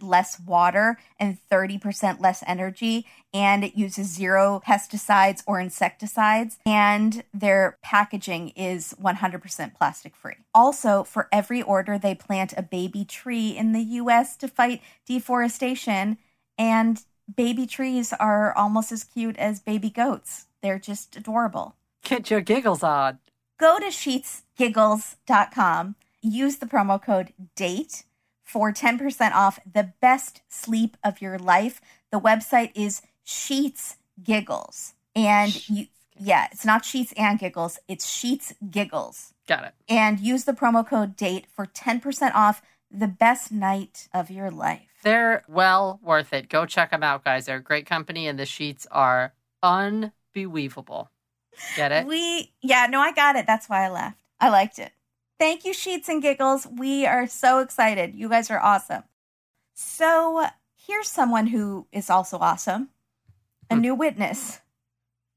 less 0.00 0.40
water 0.40 0.98
and 1.18 1.38
30% 1.50 2.20
less 2.20 2.42
energy, 2.46 3.06
and 3.32 3.64
it 3.64 3.76
uses 3.76 4.08
zero 4.08 4.62
pesticides 4.66 5.42
or 5.46 5.60
insecticides, 5.60 6.58
and 6.66 7.24
their 7.32 7.78
packaging 7.82 8.50
is 8.50 8.94
100% 9.02 9.74
plastic 9.74 10.16
free. 10.16 10.36
Also, 10.54 11.04
for 11.04 11.28
every 11.32 11.62
order, 11.62 11.98
they 11.98 12.14
plant 12.14 12.54
a 12.56 12.62
baby 12.62 13.04
tree 13.04 13.56
in 13.56 13.72
the 13.72 13.82
US 13.82 14.36
to 14.36 14.48
fight 14.48 14.82
deforestation, 15.06 16.18
and 16.58 17.04
baby 17.36 17.66
trees 17.66 18.12
are 18.14 18.56
almost 18.56 18.92
as 18.92 19.04
cute 19.04 19.36
as 19.36 19.60
baby 19.60 19.90
goats. 19.90 20.46
They're 20.62 20.78
just 20.78 21.16
adorable 21.16 21.74
Get 22.10 22.30
your 22.30 22.40
giggles 22.40 22.82
on. 22.82 23.18
go 23.58 23.78
to 23.78 23.86
sheetsgiggles.com 23.86 25.94
use 26.22 26.56
the 26.58 26.66
promo 26.66 27.02
code 27.02 27.32
date 27.56 28.04
for 28.44 28.72
10% 28.72 29.32
off 29.32 29.58
the 29.70 29.92
best 30.00 30.42
sleep 30.48 30.96
of 31.04 31.20
your 31.22 31.38
life 31.38 31.80
the 32.10 32.20
website 32.20 32.72
is 32.74 33.00
sheets 33.24 33.96
giggles 34.22 34.94
and 35.14 35.68
you 35.68 35.86
yeah 36.18 36.48
it's 36.52 36.64
not 36.64 36.84
sheets 36.84 37.12
and 37.16 37.38
giggles 37.38 37.78
it's 37.88 38.06
sheets 38.06 38.52
giggles 38.70 39.32
Got 39.46 39.64
it. 39.64 39.72
and 39.88 40.18
use 40.20 40.44
the 40.44 40.52
promo 40.52 40.86
code 40.86 41.16
date 41.16 41.46
for 41.54 41.66
10% 41.66 42.34
off 42.34 42.60
the 42.90 43.08
best 43.08 43.50
night 43.52 44.08
of 44.12 44.30
your 44.30 44.50
life 44.50 44.88
They're 45.04 45.42
well 45.48 46.00
worth 46.02 46.32
it. 46.32 46.48
Go 46.50 46.66
check 46.66 46.90
them 46.90 47.02
out, 47.04 47.24
guys. 47.24 47.46
They're 47.46 47.56
a 47.56 47.62
great 47.62 47.86
company, 47.86 48.26
and 48.28 48.38
the 48.38 48.44
sheets 48.44 48.86
are 48.90 49.32
unbelievable. 49.62 51.08
Get 51.76 51.92
it? 51.92 52.06
We, 52.06 52.52
yeah, 52.62 52.86
no, 52.88 53.00
I 53.00 53.12
got 53.12 53.36
it. 53.36 53.46
That's 53.46 53.68
why 53.68 53.84
I 53.84 53.88
laughed. 53.88 54.20
I 54.40 54.48
liked 54.48 54.78
it. 54.78 54.92
Thank 55.38 55.64
you, 55.64 55.72
Sheets 55.72 56.08
and 56.08 56.22
Giggles. 56.22 56.66
We 56.66 57.06
are 57.06 57.26
so 57.26 57.60
excited. 57.60 58.14
You 58.14 58.28
guys 58.28 58.50
are 58.50 58.60
awesome. 58.60 59.04
So, 59.74 60.46
here's 60.86 61.08
someone 61.08 61.48
who 61.48 61.86
is 61.92 62.10
also 62.10 62.38
awesome 62.38 62.90
a 63.70 63.74
Hmm. 63.76 63.80
new 63.80 63.94
witness. 63.94 64.60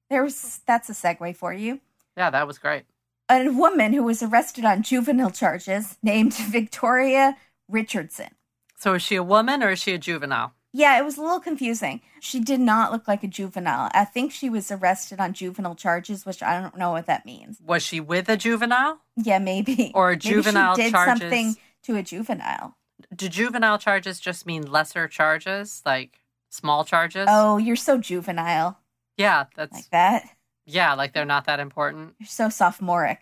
There's 0.09 0.59
that's 0.65 0.89
a 0.89 0.93
segue 0.93 1.35
for 1.35 1.53
you. 1.53 1.79
Yeah, 2.17 2.29
that 2.29 2.47
was 2.47 2.57
great. 2.57 2.83
A 3.29 3.47
woman 3.49 3.93
who 3.93 4.03
was 4.03 4.21
arrested 4.21 4.65
on 4.65 4.83
juvenile 4.83 5.31
charges 5.31 5.97
named 6.03 6.33
Victoria 6.33 7.37
Richardson. 7.67 8.35
So 8.77 8.95
is 8.95 9.01
she 9.01 9.15
a 9.15 9.23
woman 9.23 9.63
or 9.63 9.71
is 9.71 9.79
she 9.79 9.93
a 9.93 9.97
juvenile? 9.97 10.53
Yeah, 10.75 10.97
it 10.97 11.05
was 11.05 11.17
a 11.17 11.21
little 11.21 11.39
confusing. 11.39 12.01
She 12.19 12.39
did 12.39 12.59
not 12.59 12.91
look 12.91 13.07
like 13.07 13.23
a 13.23 13.27
juvenile. 13.27 13.91
I 13.93 14.05
think 14.05 14.31
she 14.31 14.49
was 14.49 14.71
arrested 14.71 15.19
on 15.19 15.33
juvenile 15.33 15.75
charges, 15.75 16.25
which 16.25 16.41
I 16.41 16.59
don't 16.59 16.75
know 16.77 16.91
what 16.91 17.05
that 17.05 17.25
means. 17.25 17.59
Was 17.63 17.83
she 17.83 17.99
with 17.99 18.27
a 18.27 18.35
juvenile? 18.37 18.99
Yeah, 19.15 19.37
maybe. 19.39 19.91
Or 19.95 20.09
Maybe 20.09 20.19
juvenile 20.21 20.75
she 20.75 20.83
did 20.83 20.91
charges- 20.91 21.19
something 21.21 21.55
to 21.83 21.95
a 21.95 22.01
juvenile. 22.03 22.75
Do 23.15 23.29
juvenile 23.29 23.77
charges 23.77 24.19
just 24.19 24.45
mean 24.47 24.63
lesser 24.71 25.07
charges, 25.07 25.83
like 25.85 26.19
small 26.49 26.83
charges? 26.85 27.27
Oh, 27.29 27.57
you're 27.57 27.75
so 27.75 27.97
juvenile 27.97 28.79
yeah, 29.17 29.45
that's 29.55 29.73
like 29.73 29.89
that. 29.91 30.23
yeah, 30.65 30.93
like 30.95 31.13
they're 31.13 31.23
not 31.25 31.45
that 31.45 31.59
important. 31.59 32.15
You're 32.19 32.25
so 32.27 32.49
sophomoric. 32.49 33.19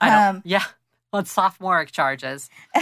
I 0.00 0.08
don't. 0.10 0.36
Um, 0.36 0.42
yeah, 0.44 0.62
on 1.12 1.24
sophomoric 1.24 1.90
charges. 1.90 2.48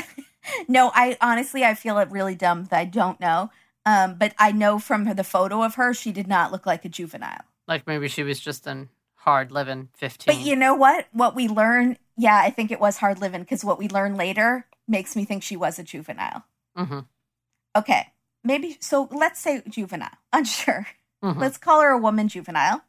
No, 0.69 0.91
I 0.95 1.17
honestly 1.21 1.65
I 1.65 1.75
feel 1.75 1.99
it 1.99 2.11
really 2.11 2.35
dumb 2.35 2.65
that 2.71 2.79
I 2.79 2.85
don't 2.87 3.21
know. 3.21 3.51
Um, 3.87 4.17
but 4.19 4.35
I 4.39 4.53
know 4.53 4.79
from 4.79 5.05
the 5.05 5.25
photo 5.25 5.63
of 5.63 5.77
her, 5.77 5.95
she 5.95 6.13
did 6.13 6.29
not 6.29 6.53
look 6.53 6.67
like 6.67 6.85
a 6.85 6.89
juvenile. 6.89 7.43
Like 7.67 7.87
maybe 7.87 8.09
she 8.09 8.23
was 8.23 8.39
just 8.41 8.67
an 8.67 8.89
hard 9.15 9.51
living 9.53 9.89
fifteen. 9.95 10.35
But 10.35 10.45
you 10.45 10.57
know 10.57 10.75
what? 10.75 11.07
What 11.13 11.35
we 11.35 11.49
learn, 11.49 11.97
yeah, 12.17 12.37
I 12.43 12.51
think 12.51 12.71
it 12.71 12.81
was 12.81 12.99
hard 12.99 13.21
living 13.21 13.41
because 13.43 13.65
what 13.65 13.79
we 13.79 13.89
learn 13.89 14.17
later 14.17 14.67
makes 14.87 15.15
me 15.17 15.25
think 15.25 15.43
she 15.43 15.57
was 15.57 15.79
a 15.79 15.85
juvenile. 15.85 16.45
hmm 16.77 17.01
Okay, 17.77 18.09
maybe 18.43 18.77
so. 18.81 19.09
Let's 19.13 19.41
say 19.41 19.63
juvenile. 19.69 20.11
Unsure. 20.33 20.87
Mhm. 21.23 21.37
Let's 21.39 21.59
call 21.59 21.81
her 21.83 21.91
a 21.91 21.99
woman 21.99 22.29
juvenile. 22.29 22.83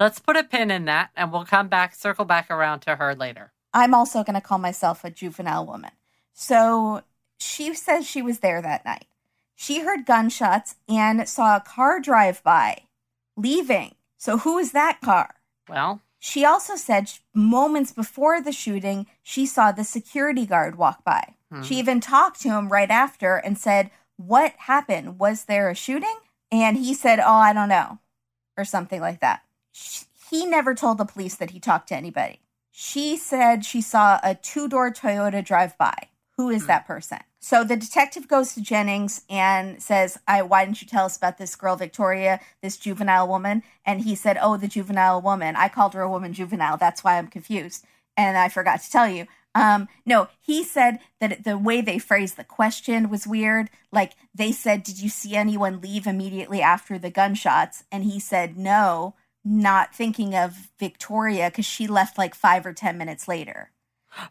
Let's 0.00 0.18
put 0.18 0.36
a 0.36 0.42
pin 0.44 0.70
in 0.70 0.86
that, 0.86 1.10
and 1.14 1.30
we'll 1.30 1.44
come 1.44 1.68
back, 1.68 1.94
circle 1.94 2.24
back 2.24 2.50
around 2.50 2.80
to 2.80 2.96
her 2.96 3.14
later. 3.14 3.52
I'm 3.74 3.94
also 3.94 4.24
going 4.24 4.34
to 4.34 4.40
call 4.40 4.58
myself 4.58 5.04
a 5.04 5.10
juvenile 5.10 5.66
woman. 5.66 5.90
So 6.32 7.02
she 7.38 7.74
says 7.74 8.06
she 8.06 8.22
was 8.22 8.40
there 8.40 8.60
that 8.62 8.84
night. 8.84 9.06
She 9.62 9.80
heard 9.82 10.06
gunshots 10.06 10.74
and 10.88 11.28
saw 11.28 11.54
a 11.56 11.60
car 11.60 12.00
drive 12.00 12.42
by 12.42 12.82
leaving. 13.36 13.94
So 14.18 14.38
who 14.38 14.58
is 14.58 14.72
that 14.72 15.00
car? 15.00 15.36
Well, 15.68 16.00
She 16.18 16.44
also 16.44 16.74
said 16.74 17.10
moments 17.32 17.92
before 17.92 18.40
the 18.40 18.50
shooting, 18.52 19.06
she 19.22 19.46
saw 19.46 19.70
the 19.70 19.84
security 19.84 20.46
guard 20.46 20.76
walk 20.76 21.04
by. 21.04 21.34
Hmm. 21.52 21.62
She 21.62 21.76
even 21.76 22.00
talked 22.00 22.40
to 22.42 22.48
him 22.48 22.70
right 22.70 22.90
after 22.90 23.36
and 23.36 23.56
said, 23.56 23.90
What 24.16 24.52
happened? 24.58 25.20
Was 25.20 25.44
there 25.44 25.70
a 25.70 25.74
shooting? 25.76 26.16
And 26.50 26.76
he 26.76 26.92
said, 26.92 27.20
Oh, 27.20 27.42
I 27.48 27.52
don't 27.52 27.68
know, 27.68 27.98
or 28.56 28.64
something 28.64 29.00
like 29.00 29.20
that. 29.20 29.42
Sh- 29.72 30.04
He 30.30 30.44
never 30.44 30.74
told 30.74 30.98
the 30.98 31.04
police 31.04 31.36
that 31.36 31.50
he 31.50 31.60
talked 31.60 31.88
to 31.90 31.96
anybody. 31.96 32.40
She 32.72 33.16
said 33.16 33.64
she 33.64 33.80
saw 33.80 34.18
a 34.24 34.34
two 34.34 34.66
door 34.68 34.90
Toyota 34.90 35.44
drive 35.44 35.78
by. 35.78 36.08
Who 36.36 36.50
is 36.50 36.66
that 36.66 36.86
person? 36.86 37.20
So 37.44 37.64
the 37.64 37.76
detective 37.76 38.28
goes 38.28 38.54
to 38.54 38.62
Jennings 38.62 39.22
and 39.28 39.82
says, 39.82 40.16
I 40.28 40.42
why 40.42 40.64
didn't 40.64 40.80
you 40.80 40.86
tell 40.86 41.06
us 41.06 41.16
about 41.16 41.38
this 41.38 41.56
girl 41.56 41.74
Victoria, 41.74 42.38
this 42.62 42.76
juvenile 42.76 43.26
woman? 43.26 43.64
And 43.84 44.02
he 44.02 44.14
said, 44.14 44.38
Oh, 44.40 44.56
the 44.56 44.68
juvenile 44.68 45.20
woman. 45.20 45.56
I 45.56 45.68
called 45.68 45.94
her 45.94 46.02
a 46.02 46.10
woman 46.10 46.32
juvenile. 46.34 46.76
That's 46.76 47.02
why 47.02 47.18
I'm 47.18 47.26
confused. 47.26 47.84
And 48.16 48.38
I 48.38 48.48
forgot 48.48 48.80
to 48.82 48.90
tell 48.90 49.08
you. 49.08 49.26
Um, 49.56 49.88
no, 50.06 50.28
he 50.40 50.62
said 50.62 51.00
that 51.20 51.42
the 51.42 51.58
way 51.58 51.80
they 51.80 51.98
phrased 51.98 52.36
the 52.36 52.44
question 52.44 53.10
was 53.10 53.26
weird. 53.26 53.70
Like 53.90 54.12
they 54.32 54.52
said, 54.52 54.84
Did 54.84 55.02
you 55.02 55.08
see 55.08 55.34
anyone 55.34 55.80
leave 55.80 56.06
immediately 56.06 56.62
after 56.62 56.96
the 56.96 57.10
gunshots? 57.10 57.82
And 57.90 58.04
he 58.04 58.20
said, 58.20 58.56
No, 58.56 59.16
not 59.44 59.92
thinking 59.92 60.36
of 60.36 60.70
Victoria 60.78 61.50
because 61.50 61.66
she 61.66 61.88
left 61.88 62.16
like 62.16 62.36
five 62.36 62.64
or 62.64 62.72
10 62.72 62.96
minutes 62.96 63.26
later. 63.26 63.71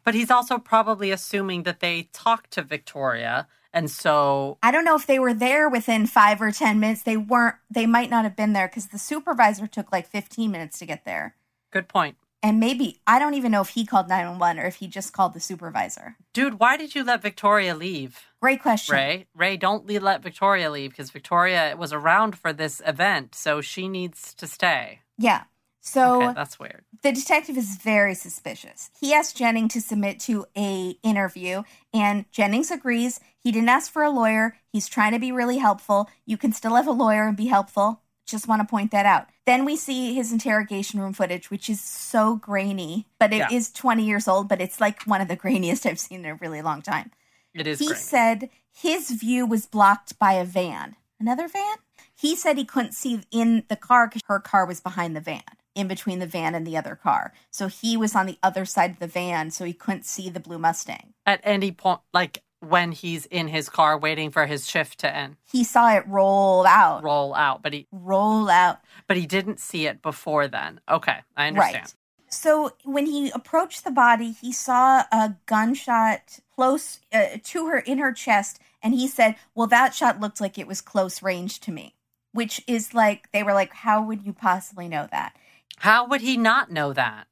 But 0.04 0.14
he's 0.14 0.32
also 0.32 0.58
probably 0.58 1.12
assuming 1.12 1.64
that 1.64 1.80
they 1.80 2.10
talked 2.14 2.52
to 2.52 2.62
Victoria. 2.62 3.48
And 3.74 3.90
so, 3.90 4.58
I 4.62 4.72
don't 4.72 4.84
know 4.84 4.96
if 4.96 5.08
they 5.08 5.20
were 5.20 5.34
there 5.34 5.70
within 5.70 6.06
five 6.06 6.42
or 6.42 6.52
10 6.52 6.80
minutes. 6.80 7.04
They 7.04 7.16
weren't, 7.16 7.56
they 7.70 7.86
might 7.86 8.10
not 8.10 8.26
have 8.26 8.36
been 8.36 8.54
there 8.54 8.68
because 8.68 8.88
the 8.88 9.00
supervisor 9.00 9.66
took 9.66 9.92
like 9.92 10.08
15 10.08 10.52
minutes 10.52 10.80
to 10.80 10.86
get 10.86 11.06
there. 11.06 11.36
good 11.72 11.88
point. 11.88 12.18
And 12.44 12.60
maybe, 12.60 13.00
I 13.06 13.20
don't 13.20 13.36
even 13.36 13.52
know 13.52 13.62
if 13.62 13.70
he 13.70 13.86
called 13.86 14.10
911 14.10 14.64
or 14.64 14.66
if 14.66 14.78
he 14.78 14.88
just 14.88 15.14
called 15.14 15.34
the 15.34 15.40
supervisor. 15.40 16.18
Dude, 16.34 16.60
why 16.60 16.76
did 16.76 16.96
you 16.96 17.04
let 17.04 17.22
Victoria 17.22 17.76
leave? 17.76 18.20
Great 18.42 18.62
question. 18.64 18.96
Ray, 18.96 19.28
Ray, 19.36 19.58
don't 19.58 19.88
let 19.88 20.24
Victoria 20.24 20.72
leave 20.72 20.90
because 20.90 21.12
Victoria 21.12 21.76
was 21.78 21.94
around 21.94 22.36
for 22.36 22.52
this 22.52 22.82
event, 22.86 23.36
so 23.36 23.62
she 23.62 23.88
needs 23.88 24.34
to 24.34 24.48
stay. 24.48 25.02
Yeah. 25.20 25.44
So 25.84 26.22
okay, 26.24 26.34
that's 26.34 26.60
weird. 26.60 26.84
the 27.02 27.12
detective 27.12 27.58
is 27.58 27.76
very 27.78 28.14
suspicious. 28.14 28.92
He 29.00 29.14
asked 29.14 29.36
Jennings 29.36 29.74
to 29.74 29.82
submit 29.82 30.20
to 30.22 30.46
a 30.56 30.96
interview, 31.04 31.64
and 31.94 32.26
Jennings 32.32 32.70
agrees. 32.72 33.20
He 33.40 33.52
didn't 33.52 33.70
ask 33.70 33.92
for 33.92 34.04
a 34.04 34.12
lawyer. 34.12 34.56
He's 34.72 34.88
trying 34.88 35.14
to 35.14 35.20
be 35.20 35.32
really 35.32 35.58
helpful. 35.58 36.10
You 36.26 36.38
can 36.38 36.54
still 36.54 36.76
have 36.76 36.88
a 36.88 36.92
lawyer 36.92 37.28
and 37.28 37.36
be 37.36 37.48
helpful. 37.48 38.02
Just 38.28 38.48
want 38.48 38.62
to 38.62 38.68
point 38.68 38.92
that 38.92 39.08
out. 39.08 39.26
Then 39.48 39.66
we 39.66 39.76
see 39.76 40.14
his 40.14 40.32
interrogation 40.32 41.00
room 41.00 41.14
footage, 41.14 41.50
which 41.50 41.68
is 41.70 41.82
so 41.82 42.36
grainy, 42.36 43.08
but 43.20 43.34
it 43.34 43.52
is 43.52 43.72
Yeah. 43.76 43.82
20 43.82 44.06
years 44.06 44.28
old, 44.28 44.48
but 44.48 44.62
it's 44.62 44.80
like 44.80 45.02
one 45.04 45.20
of 45.20 45.28
the 45.28 45.36
grainiest 45.36 45.86
I've 45.88 46.00
seen 46.00 46.20
in 46.24 46.32
a 46.32 46.36
really 46.36 46.62
long 46.62 46.84
time. 46.84 47.12
It 47.56 47.66
is 47.68 47.80
he 47.80 47.88
great. 47.88 47.98
said 47.98 48.50
his 48.72 49.10
view 49.10 49.46
was 49.48 49.66
blocked 49.66 50.18
by 50.20 50.34
a 50.34 50.46
van. 50.46 50.96
Another 51.20 51.48
van? 51.48 51.78
He 52.16 52.36
said 52.36 52.58
he 52.58 52.66
couldn't 52.66 52.94
see 52.94 53.24
in 53.32 53.64
the 53.68 53.76
car 53.76 54.08
because 54.08 54.22
her 54.28 54.40
car 54.40 54.66
was 54.66 54.80
behind 54.80 55.16
the 55.16 55.20
van, 55.22 55.42
in 55.76 55.88
between 55.88 56.20
the 56.20 56.28
van 56.28 56.56
and 56.56 56.66
the 56.68 56.78
other 56.78 56.96
car. 56.96 57.34
So 57.50 57.68
he 57.68 57.96
was 57.98 58.16
on 58.16 58.26
the 58.26 58.38
other 58.44 58.66
side 58.66 58.92
of 58.92 59.00
the 59.00 59.08
van, 59.08 59.52
so 59.52 59.64
he 59.66 59.74
couldn't 59.74 60.06
see 60.06 60.30
the 60.30 60.40
blue 60.40 60.58
Mustang. 60.60 61.14
At 61.26 61.40
any 61.44 61.72
point, 61.72 62.02
like 62.14 62.44
when 62.60 62.92
he's 62.92 63.26
in 63.26 63.48
his 63.48 63.70
car 63.70 63.98
waiting 63.98 64.30
for 64.30 64.46
his 64.46 64.70
shift 64.70 65.00
to 65.00 65.16
end, 65.16 65.38
He 65.52 65.64
saw 65.64 65.96
it 65.96 66.04
roll 66.08 66.66
out. 66.66 67.04
roll 67.04 67.34
out, 67.34 67.64
but 67.64 67.74
he 67.74 67.88
Roll 67.92 68.50
out. 68.50 68.80
but 69.08 69.18
he 69.18 69.26
didn't 69.26 69.60
see 69.60 69.88
it 69.88 70.02
before 70.02 70.48
then. 70.48 70.80
Okay, 70.90 71.18
I 71.36 71.48
understand. 71.48 71.76
Right. 71.76 71.94
So 72.34 72.72
when 72.86 73.08
he 73.08 73.30
approached 73.32 73.84
the 73.84 73.92
body, 73.92 74.32
he 74.32 74.52
saw 74.54 75.04
a 75.12 75.36
gunshot 75.48 76.40
close 76.56 77.00
uh, 77.12 77.26
to 77.44 77.68
her 77.68 77.80
in 77.80 77.98
her 77.98 78.14
chest, 78.14 78.60
and 78.84 78.94
he 78.94 79.08
said, 79.08 79.36
"Well, 79.56 79.68
that 79.68 79.94
shot 79.96 80.20
looked 80.20 80.40
like 80.40 80.58
it 80.58 80.68
was 80.68 80.82
close 80.82 81.22
range 81.22 81.60
to 81.62 81.72
me." 81.72 81.96
Which 82.34 82.62
is 82.68 82.94
like 82.94 83.30
they 83.34 83.44
were 83.44 83.54
like, 83.54 83.74
"How 83.74 84.02
would 84.02 84.26
you 84.26 84.32
possibly 84.34 84.88
know 84.88 85.08
that?" 85.12 85.36
How 85.78 86.06
would 86.08 86.22
he 86.22 86.38
not 86.38 86.72
know 86.72 86.94
that? 86.94 87.28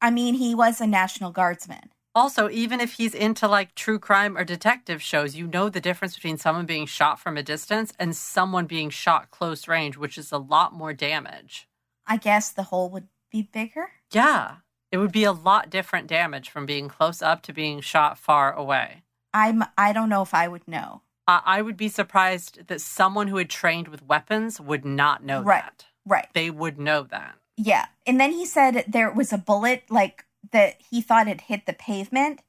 I 0.00 0.10
mean, 0.10 0.34
he 0.34 0.54
was 0.54 0.80
a 0.80 0.86
National 0.86 1.32
Guardsman. 1.32 1.90
Also, 2.14 2.48
even 2.50 2.80
if 2.80 2.94
he's 2.94 3.14
into 3.14 3.46
like 3.46 3.74
true 3.74 3.98
crime 3.98 4.36
or 4.36 4.44
detective 4.44 5.00
shows, 5.02 5.36
you 5.36 5.46
know 5.46 5.68
the 5.68 5.80
difference 5.80 6.14
between 6.14 6.38
someone 6.38 6.66
being 6.66 6.86
shot 6.86 7.20
from 7.20 7.36
a 7.36 7.42
distance 7.42 7.92
and 7.98 8.16
someone 8.16 8.66
being 8.66 8.90
shot 8.90 9.30
close 9.30 9.68
range, 9.68 9.96
which 9.96 10.18
is 10.18 10.32
a 10.32 10.38
lot 10.38 10.72
more 10.72 10.92
damage. 10.92 11.68
I 12.06 12.16
guess 12.16 12.50
the 12.50 12.64
hole 12.64 12.88
would 12.90 13.08
be 13.30 13.42
bigger. 13.42 13.90
Yeah, 14.12 14.56
it 14.90 14.98
would 14.98 15.12
be 15.12 15.24
a 15.24 15.32
lot 15.32 15.70
different 15.70 16.06
damage 16.08 16.48
from 16.50 16.66
being 16.66 16.88
close 16.88 17.20
up 17.22 17.42
to 17.42 17.52
being 17.52 17.80
shot 17.80 18.18
far 18.18 18.52
away. 18.52 19.02
I'm. 19.34 19.62
I 19.76 19.92
don't 19.92 20.08
know 20.08 20.22
if 20.22 20.32
I 20.34 20.48
would 20.48 20.66
know. 20.66 21.02
I 21.28 21.42
I 21.44 21.62
would 21.62 21.76
be 21.76 21.88
surprised 21.88 22.66
that 22.68 22.80
someone 22.80 23.28
who 23.28 23.36
had 23.36 23.50
trained 23.50 23.88
with 23.88 24.02
weapons 24.06 24.60
would 24.60 24.84
not 24.84 25.22
know 25.22 25.42
Right. 25.42 25.62
that. 25.62 25.84
Right. 26.06 26.26
They 26.32 26.50
would 26.50 26.78
know 26.78 27.02
that. 27.02 27.36
Yeah. 27.58 27.86
And 28.06 28.20
then 28.20 28.32
he 28.32 28.46
said 28.46 28.84
there 28.86 29.10
was 29.10 29.32
a 29.32 29.38
bullet 29.38 29.82
like 29.90 30.24
that 30.52 30.76
he 30.90 31.02
thought 31.02 31.26
it 31.28 31.42
hit 31.42 31.66
the 31.66 31.72
pavement 31.72 32.40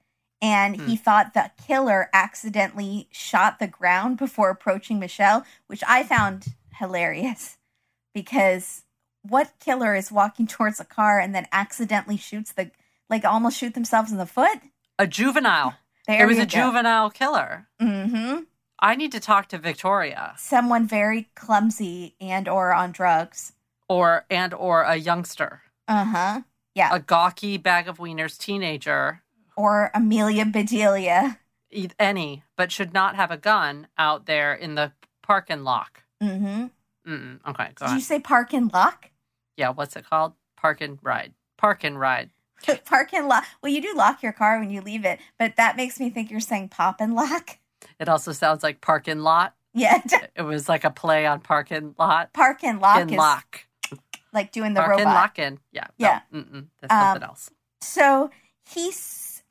and 0.42 0.80
he 0.82 0.96
thought 0.96 1.34
the 1.34 1.52
killer 1.68 2.10
accidentally 2.14 3.10
shot 3.12 3.60
the 3.60 3.68
ground 3.68 4.18
before 4.18 4.50
approaching 4.50 5.00
Michelle, 5.00 5.44
which 5.68 5.84
I 5.86 6.04
found 6.04 6.54
hilarious 6.76 7.58
because 8.14 8.84
what 9.24 9.52
killer 9.60 9.96
is 9.96 10.12
walking 10.12 10.48
towards 10.56 10.80
a 10.80 10.86
car 10.86 11.20
and 11.20 11.34
then 11.36 11.48
accidentally 11.52 12.16
shoots 12.18 12.54
the 12.54 12.72
like 13.10 13.26
almost 13.26 13.58
shoot 13.58 13.74
themselves 13.74 14.12
in 14.12 14.18
the 14.18 14.26
foot? 14.28 14.60
A 15.00 15.08
juvenile. 15.08 15.74
There 16.08 16.24
it 16.24 16.28
was 16.28 16.38
a 16.38 16.46
go. 16.46 16.72
juvenile 16.72 17.10
killer. 17.10 17.68
Mhm. 17.82 18.46
I 18.80 18.96
need 18.96 19.12
to 19.12 19.20
talk 19.20 19.50
to 19.50 19.58
Victoria 19.58 20.36
Someone 20.38 20.88
very 20.88 21.30
clumsy 21.36 22.16
and 22.22 22.48
or 22.48 22.72
on 22.74 22.92
drugs. 22.92 23.54
Or 23.90 24.26
and 24.30 24.54
or 24.54 24.84
a 24.84 24.96
youngster, 24.96 25.64
Uh-huh. 25.88 26.42
Yeah. 26.76 26.90
a 26.94 27.00
gawky 27.00 27.58
bag 27.58 27.88
of 27.90 27.98
wieners 27.98 28.38
teenager, 28.38 29.22
or 29.58 29.92
Amelia 29.94 30.46
Bedelia. 30.46 31.40
any, 32.00 32.44
but 32.56 32.72
should 32.72 32.94
not 32.94 33.16
have 33.16 33.32
a 33.32 33.38
gun 33.38 33.88
out 33.98 34.26
there 34.26 34.54
in 34.54 34.76
the 34.76 34.94
parking 35.22 35.64
lot. 35.64 35.90
Mhm. 36.24 36.72
Mm-mm. 37.08 37.40
Okay, 37.48 37.70
go 37.76 37.88
Did 37.88 37.96
you 37.96 38.02
say 38.02 38.20
park 38.20 38.54
and 38.54 38.72
lock? 38.74 39.12
Yeah, 39.58 39.70
what's 39.70 39.96
it 39.96 40.06
called? 40.10 40.34
Park 40.56 40.82
and 40.82 41.00
ride. 41.02 41.34
Park 41.58 41.84
and 41.84 42.00
ride. 42.00 42.30
park 42.86 43.14
and 43.14 43.28
lock. 43.28 43.46
Well, 43.62 43.72
you 43.72 43.82
do 43.82 43.94
lock 43.96 44.22
your 44.22 44.34
car 44.34 44.60
when 44.60 44.70
you 44.70 44.82
leave 44.82 45.06
it, 45.06 45.20
but 45.38 45.56
that 45.58 45.76
makes 45.78 46.00
me 46.00 46.10
think 46.10 46.30
you're 46.30 46.40
saying 46.40 46.70
pop 46.70 47.00
and 47.02 47.16
lock. 47.16 47.58
It 48.00 48.10
also 48.10 48.32
sounds 48.34 48.64
like 48.64 48.82
park 48.82 49.08
and 49.08 49.24
lot. 49.24 49.56
Yeah, 49.74 50.02
It 50.36 50.42
was 50.44 50.68
like 50.68 50.84
a 50.84 50.90
play 50.90 51.26
on 51.26 51.40
park 51.42 51.72
and 51.72 51.96
lot. 51.98 52.34
park 52.34 52.64
and 52.64 52.80
lock 52.82 53.00
and 53.00 53.12
is 53.12 53.18
lock. 53.18 53.66
Like 54.34 54.52
doing 54.52 54.74
the 54.74 54.82
and 54.82 54.90
robot. 54.92 55.06
lock 55.06 55.40
in. 55.40 55.60
Yeah. 55.72 55.88
Yeah. 55.98 56.22
mm-mm, 56.34 56.68
that's 56.82 56.94
Um, 56.94 57.00
something 57.00 57.24
else. 57.24 57.50
So 57.82 58.30
he 58.70 58.92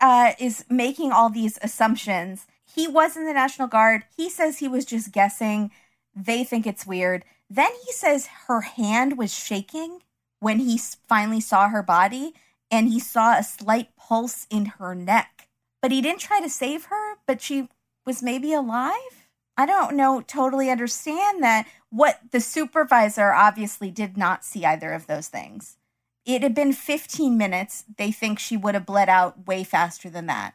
uh, 0.01 0.33
is 0.39 0.65
making 0.69 1.13
all 1.13 1.29
these 1.31 1.59
assumptions. 1.63 2.47
He 2.75 2.87
was 2.87 3.17
in 3.17 3.25
the 3.27 3.33
National 3.33 3.69
Guard. 3.69 4.05
He 4.17 4.31
says 4.31 4.59
he 4.59 4.69
was 4.69 4.85
just 4.85 5.13
guessing. 5.13 5.71
They 6.15 6.45
think 6.45 6.67
it's 6.67 6.87
weird. 6.87 7.25
Then 7.51 7.71
he 7.87 7.93
says 7.93 8.29
her 8.47 8.61
hand 8.61 9.17
was 9.19 9.35
shaking 9.35 10.03
when 10.41 10.59
he 10.61 10.79
finally 11.09 11.41
saw 11.41 11.69
her 11.69 11.83
body, 11.83 12.35
and 12.71 12.89
he 12.89 13.01
saw 13.01 13.37
a 13.37 13.43
slight 13.43 13.97
pulse 13.97 14.47
in 14.51 14.67
her 14.79 14.95
neck. 14.95 15.49
But 15.81 15.91
he 15.91 16.01
didn't 16.01 16.21
try 16.21 16.41
to 16.41 16.49
save 16.51 16.87
her, 16.87 17.15
but 17.27 17.41
she 17.41 17.69
was 18.05 18.23
maybe 18.23 18.53
alive? 18.53 19.18
I 19.59 19.67
don't 19.67 19.97
know, 19.97 20.21
totally 20.21 20.71
understand 20.71 21.43
that. 21.43 21.67
What 21.91 22.21
the 22.31 22.41
supervisor 22.41 23.33
obviously 23.33 23.91
did 23.91 24.17
not 24.17 24.45
see 24.45 24.65
either 24.65 24.93
of 24.93 25.07
those 25.09 25.29
things. 25.29 25.77
It 26.25 26.43
had 26.43 26.55
been 26.55 26.73
15 26.73 27.37
minutes. 27.37 27.85
They 27.97 28.13
think 28.13 28.39
she 28.39 28.57
would 28.57 28.75
have 28.75 28.87
bled 28.87 29.09
out 29.09 29.47
way 29.47 29.65
faster 29.65 30.09
than 30.09 30.27
that. 30.27 30.55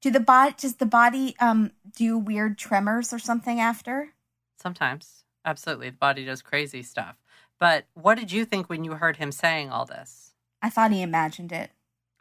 Do 0.00 0.10
the 0.10 0.18
body 0.18 0.54
does 0.58 0.76
the 0.76 0.86
body 0.86 1.36
um 1.38 1.70
do 1.96 2.18
weird 2.18 2.58
tremors 2.58 3.12
or 3.12 3.20
something 3.20 3.60
after? 3.60 4.14
Sometimes. 4.60 5.22
Absolutely. 5.44 5.90
The 5.90 5.96
body 5.96 6.24
does 6.24 6.42
crazy 6.42 6.82
stuff. 6.82 7.16
But 7.60 7.84
what 7.94 8.18
did 8.18 8.32
you 8.32 8.44
think 8.44 8.68
when 8.68 8.82
you 8.82 8.94
heard 8.94 9.18
him 9.18 9.30
saying 9.30 9.70
all 9.70 9.84
this? 9.84 10.32
I 10.60 10.70
thought 10.70 10.90
he 10.90 11.02
imagined 11.02 11.52
it 11.52 11.70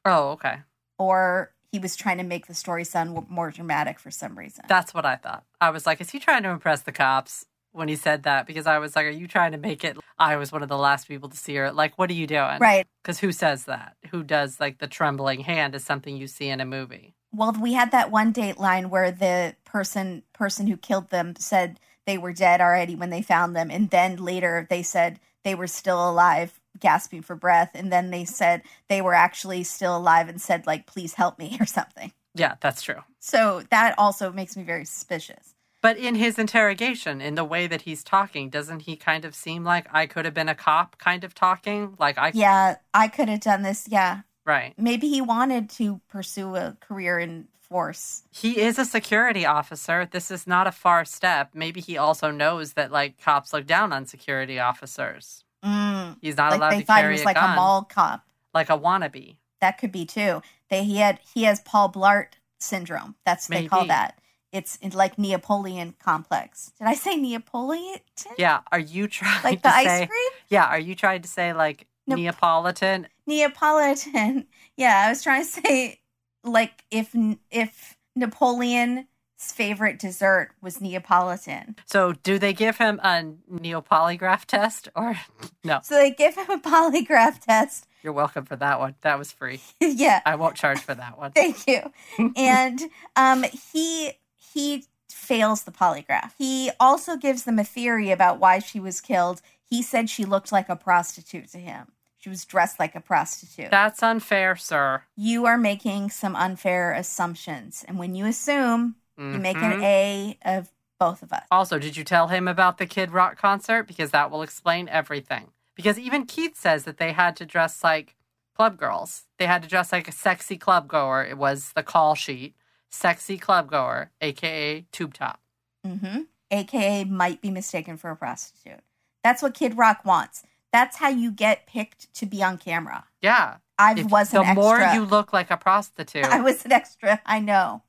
Oh, 0.06 0.30
okay. 0.32 0.60
or 1.00 1.54
he 1.72 1.80
was 1.80 1.96
trying 1.96 2.18
to 2.18 2.24
make 2.24 2.48
the 2.48 2.54
story 2.54 2.84
sound 2.84 3.30
more 3.30 3.50
dramatic 3.50 4.00
for 4.00 4.12
some 4.12 4.38
reason. 4.38 4.66
That's 4.68 4.94
what 4.94 5.06
I 5.06 5.16
thought. 5.16 5.46
I 5.60 5.70
was 5.70 5.86
like, 5.86 6.02
is 6.02 6.10
he 6.10 6.20
trying 6.20 6.44
to 6.44 6.50
impress 6.50 6.82
the 6.82 6.92
cops 6.92 7.46
when 7.72 7.88
he 7.88 7.96
said 7.96 8.24
that? 8.24 8.46
Because 8.46 8.68
I 8.68 8.78
was 8.80 8.96
like, 8.96 9.06
are 9.06 9.10
you 9.10 9.28
trying 9.28 9.54
to 9.54 9.58
make 9.58 9.84
it? 9.84 9.98
I 10.20 10.36
was 10.36 10.52
one 10.52 10.64
of 10.64 10.70
the 10.70 10.78
last 10.78 11.08
people 11.08 11.30
to 11.30 11.38
see 11.38 11.56
her. 11.56 11.72
Like, 11.72 11.98
what 11.98 12.10
are 12.10 12.14
you 12.14 12.28
doing? 12.28 12.60
right. 12.60 12.86
Because 13.02 13.20
who 13.20 13.32
says 13.32 13.66
that? 13.66 13.96
Who 14.12 14.24
does 14.24 14.60
like 14.60 14.80
the 14.80 14.88
trembling 14.88 15.42
hand 15.42 15.74
is 15.74 15.84
something 15.84 16.18
you 16.18 16.28
see 16.28 16.50
in 16.50 16.60
a 16.60 16.66
movie? 16.66 17.16
Well, 17.34 17.54
we 17.54 17.74
had 17.74 17.92
that 17.92 18.12
one 18.12 18.34
dateline 18.34 18.88
where 18.88 19.10
the 19.10 19.56
person 19.64 20.24
person 20.34 20.68
who 20.68 20.76
killed 20.76 21.10
them 21.10 21.36
said 21.38 21.80
they 22.06 22.18
were 22.18 22.34
dead 22.34 22.60
already 22.60 22.96
when 22.96 23.10
they 23.10 23.22
found 23.22 23.56
them, 23.56 23.72
and 23.72 23.90
then 23.90 24.18
later 24.18 24.68
they 24.70 24.84
said 24.84 25.20
they 25.44 25.56
were 25.56 25.68
still 25.68 26.10
alive, 26.10 26.60
gasping 26.82 27.22
for 27.22 27.36
breath, 27.36 27.72
and 27.74 27.92
then 27.92 28.12
they 28.12 28.26
said 28.26 28.64
they 28.90 29.02
were 29.02 29.14
actually 29.14 29.64
still 29.64 29.96
alive 29.96 30.28
and 30.28 30.42
said 30.42 30.68
like, 30.68 30.86
"Please 30.86 31.14
help 31.14 31.40
me" 31.40 31.58
or 31.62 31.66
something. 31.66 32.12
Yeah, 32.36 32.56
that's 32.62 32.82
true. 32.82 33.02
So 33.20 33.64
that 33.72 33.96
also 33.98 34.32
makes 34.32 34.58
me 34.58 34.64
very 34.64 34.86
suspicious. 34.86 35.56
But 35.82 35.98
in 35.98 36.16
his 36.16 36.38
interrogation, 36.38 37.22
in 37.22 37.36
the 37.36 37.44
way 37.44 37.66
that 37.68 37.82
he's 37.82 38.04
talking, 38.04 38.50
doesn't 38.50 38.82
he 38.82 38.96
kind 38.96 39.26
of 39.26 39.34
seem 39.34 39.64
like 39.64 39.88
I 39.92 40.06
could 40.06 40.26
have 40.26 40.34
been 40.34 40.50
a 40.50 40.56
cop 40.56 40.98
kind 41.00 41.24
of 41.24 41.34
talking? 41.34 41.96
Like 42.00 42.18
I 42.18 42.32
Yeah, 42.34 42.76
I 42.94 43.08
could 43.08 43.30
have 43.30 43.40
done 43.40 43.64
this. 43.64 43.88
Yeah. 43.90 44.22
Right. 44.46 44.74
Maybe 44.78 45.10
he 45.10 45.22
wanted 45.22 45.70
to 45.72 46.02
pursue 46.08 46.56
a 46.56 46.78
career 46.80 47.20
in 47.20 47.48
force. 47.60 48.24
He 48.32 48.60
is 48.60 48.78
a 48.78 48.86
security 48.86 49.46
officer. 49.46 50.06
This 50.06 50.30
is 50.30 50.46
not 50.46 50.68
a 50.68 50.72
far 50.72 51.06
step. 51.06 51.52
Maybe 51.54 51.82
he 51.82 51.98
also 51.98 52.30
knows 52.30 52.74
that 52.74 52.92
like 52.92 53.20
cops 53.20 53.54
look 53.54 53.66
down 53.66 53.92
on 53.92 54.06
security 54.06 54.60
officers. 54.60 55.44
Mm. 55.64 56.18
He's 56.22 56.38
not 56.38 56.52
Like 56.52 56.60
allowed 56.60 56.72
they 56.72 56.80
to 56.82 56.86
carry 56.86 57.22
a 57.22 57.24
like 57.24 57.36
gun 57.36 57.54
a 57.54 57.56
mall 57.56 57.84
cop. 57.84 58.26
like 58.54 58.70
a 58.70 58.78
wannabe. 58.78 59.36
That 59.60 59.78
could 59.78 59.92
be 59.92 60.06
too. 60.06 60.42
They 60.70 60.84
he 60.84 60.98
had 60.98 61.20
he 61.34 61.44
has 61.44 61.60
Paul 61.62 61.92
Blart 61.92 62.34
syndrome. 62.60 63.16
That's 63.26 63.48
what 63.50 63.58
they 63.60 63.68
call 63.68 63.86
that. 63.88 64.18
It's 64.52 64.78
like 64.94 65.18
Neapolitan 65.18 65.94
complex. 66.00 66.72
Did 66.78 66.88
I 66.88 66.94
say 66.96 67.16
Neapolitan? 67.16 68.02
Yeah. 68.38 68.62
Are 68.72 68.80
you 68.80 69.08
trying 69.08 69.42
Like 69.44 69.60
to 69.60 69.64
the 69.64 69.70
ice 69.76 69.86
say? 69.88 70.08
cream? 70.08 70.30
Yeah. 70.50 70.66
Are 70.66 70.80
you 70.80 70.94
trying 70.96 71.22
to 71.22 71.28
say 71.30 71.54
like 71.54 71.88
Nep- 72.08 72.18
Neapolitan? 72.18 73.08
Neapolitan. 73.28 74.48
Yeah, 74.78 75.04
I 75.06 75.10
was 75.10 75.22
trying 75.22 75.44
to 75.44 75.48
say 75.48 76.00
like 76.44 76.84
if 76.90 77.16
if 77.52 77.98
Napoleon's 78.16 79.06
favorite 79.42 79.98
dessert 80.00 80.52
was 80.62 80.80
Neapolitan. 80.82 81.76
So 81.86 82.14
do 82.14 82.38
they 82.38 82.54
give 82.54 82.78
him 82.78 83.00
a 83.04 83.24
neopolygraph 83.52 84.46
test 84.46 84.90
or 84.96 85.18
no? 85.64 85.80
So 85.84 85.96
they 85.96 86.12
give 86.12 86.36
him 86.36 86.50
a 86.50 86.60
polygraph 86.60 87.40
test. 87.40 87.88
You're 88.04 88.14
welcome 88.14 88.46
for 88.46 88.56
that 88.56 88.80
one. 88.80 88.96
That 89.02 89.18
was 89.20 89.32
free. 89.32 89.62
yeah, 89.80 90.22
I 90.26 90.36
won't 90.36 90.56
charge 90.56 90.80
for 90.80 90.96
that 90.96 91.18
one. 91.18 91.32
thank 91.32 91.68
you. 91.68 91.92
and 92.36 92.82
um 93.16 93.44
he 93.74 94.14
he 94.38 94.86
fails 95.10 95.64
the 95.64 95.72
polygraph. 95.72 96.32
He 96.38 96.72
also 96.80 97.16
gives 97.16 97.44
them 97.44 97.60
a 97.60 97.64
theory 97.64 98.12
about 98.12 98.40
why 98.40 98.60
she 98.60 98.80
was 98.80 99.02
killed. 99.02 99.42
He 99.64 99.82
said 99.82 100.10
she 100.10 100.26
looked 100.26 100.52
like 100.52 100.68
a 100.70 100.76
prostitute 100.76 101.50
to 101.52 101.58
him. 101.58 101.88
She 102.18 102.30
was 102.30 102.46
dressed 102.46 102.80
like 102.80 102.94
a 102.96 103.00
prostitute. 103.02 103.72
That's 103.72 104.04
unfair, 104.04 104.56
sir. 104.56 105.04
you 105.16 105.46
are 105.46 105.58
making 105.58 106.10
some 106.12 106.36
unfair 106.36 106.92
assumptions. 106.94 107.84
And 107.88 107.98
when 107.98 108.14
you 108.14 108.26
assume, 108.26 108.96
you 109.34 109.40
make 109.40 109.58
an 109.58 109.72
Mhm. 109.80 109.84
A 109.84 110.38
of 110.44 110.72
both 111.00 111.24
of 111.24 111.32
us. 111.34 111.46
Also, 111.52 111.80
did 111.80 111.98
you 111.98 112.04
tell 112.04 112.28
him 112.28 112.48
about 112.48 112.78
the 112.78 112.86
Kid 112.86 113.12
Rock 113.12 113.38
concert? 113.38 113.84
Because 113.84 114.12
that 114.12 114.30
will 114.30 114.42
explain 114.42 114.88
everything. 114.90 115.52
Because 115.76 115.98
even 115.98 116.26
Keith 116.26 116.56
says 116.58 116.84
that 116.84 116.98
they 116.98 117.12
had 117.14 117.36
to 117.38 117.46
dress 117.46 117.84
like 117.84 118.16
club 118.56 118.78
girls. 118.78 119.24
They 119.40 119.48
had 119.48 119.64
to 119.64 119.68
dress 119.70 119.92
like 119.92 120.08
a 120.08 120.12
sexy 120.12 120.58
club 120.58 120.88
goer. 120.88 121.24
It 121.24 121.38
was 121.38 121.72
the 121.74 121.84
call 121.84 122.14
sheet. 122.16 122.56
Sexy 122.90 123.38
club 123.38 123.70
goer, 123.72 124.12
aka 124.22 124.82
tube 124.92 125.14
top. 125.14 125.40
hmm 125.86 126.22
AKA 126.52 127.06
might 127.06 127.42
be 127.42 127.50
mistaken 127.50 127.96
for 127.96 128.10
a 128.12 128.16
prostitute. 128.16 128.82
That's 129.24 129.42
what 129.42 129.54
Kid 129.54 129.78
Rock 129.78 130.04
wants. 130.04 130.44
That's 130.74 130.98
how 130.98 131.08
you 131.08 131.32
get 131.32 131.66
picked 131.66 132.14
to 132.16 132.26
be 132.26 132.44
on 132.44 132.58
camera. 132.58 133.06
Yeah. 133.22 133.58
I 133.80 133.94
was 134.10 134.34
an 134.34 134.42
the 134.42 134.48
extra. 134.48 134.54
more 134.56 134.80
you 134.94 135.06
look 135.06 135.32
like 135.32 135.50
a 135.50 135.58
prostitute. 135.68 136.26
I 136.26 136.42
was 136.42 136.66
an 136.66 136.74
extra. 136.74 137.22
I 137.26 137.40
know. 137.40 137.84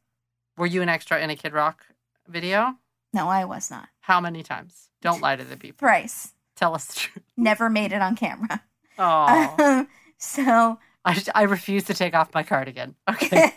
Were 0.63 0.69
you 0.69 0.81
an 0.81 0.89
extra 0.89 1.19
in 1.19 1.29
a 1.29 1.35
Kid 1.35 1.53
Rock 1.55 1.85
video? 2.29 2.77
No, 3.13 3.27
I 3.27 3.45
was 3.47 3.69
not. 3.69 3.89
How 3.99 4.21
many 4.21 4.45
times? 4.45 4.91
Don't 5.01 5.21
lie 5.21 5.35
to 5.35 5.43
the 5.43 5.57
people. 5.57 5.79
Thrice. 5.81 6.35
Tell 6.55 6.73
us 6.77 6.85
the 6.85 7.01
truth. 7.01 7.25
Never 7.37 7.69
made 7.69 7.91
it 7.91 8.01
on 8.01 8.15
camera. 8.15 8.63
Oh, 8.97 9.89
so 10.19 10.79
I, 11.05 11.21
I 11.35 11.43
refuse 11.43 11.83
to 11.87 11.95
take 11.95 12.15
off 12.15 12.33
my 12.33 12.45
cardigan. 12.45 12.95
Okay. 13.11 13.51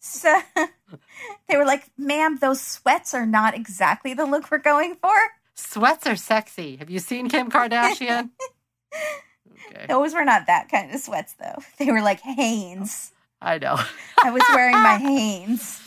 so 0.00 0.40
they 1.48 1.56
were 1.56 1.64
like, 1.64 1.84
ma'am, 1.96 2.38
those 2.40 2.60
sweats 2.60 3.14
are 3.14 3.24
not 3.24 3.54
exactly 3.54 4.12
the 4.12 4.26
look 4.26 4.50
we're 4.50 4.58
going 4.58 4.96
for. 4.96 5.14
Sweats 5.54 6.04
are 6.08 6.16
sexy. 6.16 6.78
Have 6.78 6.90
you 6.90 6.98
seen 6.98 7.28
Kim 7.28 7.48
Kardashian? 7.48 8.30
Okay. 9.68 9.86
Those 9.88 10.14
were 10.14 10.24
not 10.24 10.46
that 10.46 10.68
kind 10.68 10.94
of 10.94 11.00
sweats, 11.00 11.34
though. 11.34 11.56
They 11.78 11.90
were 11.90 12.02
like 12.02 12.20
Hanes. 12.20 13.12
I 13.40 13.58
know. 13.58 13.76
I 14.24 14.30
was 14.30 14.42
wearing 14.54 14.72
my 14.82 14.96
Hanes, 15.00 15.80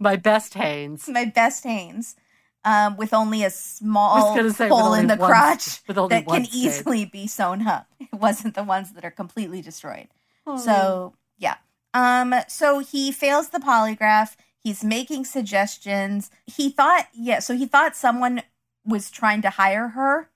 My 0.00 0.16
best 0.16 0.54
Hanes. 0.54 1.08
my 1.08 1.24
best 1.24 1.64
Hanes, 1.64 2.16
um, 2.64 2.96
with 2.96 3.14
only 3.14 3.44
a 3.44 3.50
small 3.50 4.34
say, 4.52 4.68
hole 4.68 4.94
in 4.94 5.06
the 5.06 5.16
one- 5.16 5.30
crotch 5.30 5.82
that 5.86 6.26
can 6.26 6.44
stain. 6.44 6.48
easily 6.52 7.04
be 7.04 7.26
sewn 7.26 7.66
up. 7.66 7.86
It 8.00 8.18
wasn't 8.20 8.54
the 8.54 8.64
ones 8.64 8.92
that 8.92 9.04
are 9.04 9.10
completely 9.10 9.60
destroyed. 9.62 10.08
Oh. 10.46 10.56
So 10.58 11.14
yeah. 11.38 11.56
Um. 11.94 12.34
So 12.48 12.80
he 12.80 13.12
fails 13.12 13.50
the 13.50 13.58
polygraph. 13.58 14.36
He's 14.62 14.82
making 14.82 15.24
suggestions. 15.26 16.30
He 16.46 16.70
thought, 16.70 17.06
yeah. 17.14 17.38
So 17.38 17.54
he 17.54 17.66
thought 17.66 17.94
someone 17.94 18.42
was 18.84 19.10
trying 19.10 19.42
to 19.42 19.50
hire 19.50 19.88
her 19.88 20.28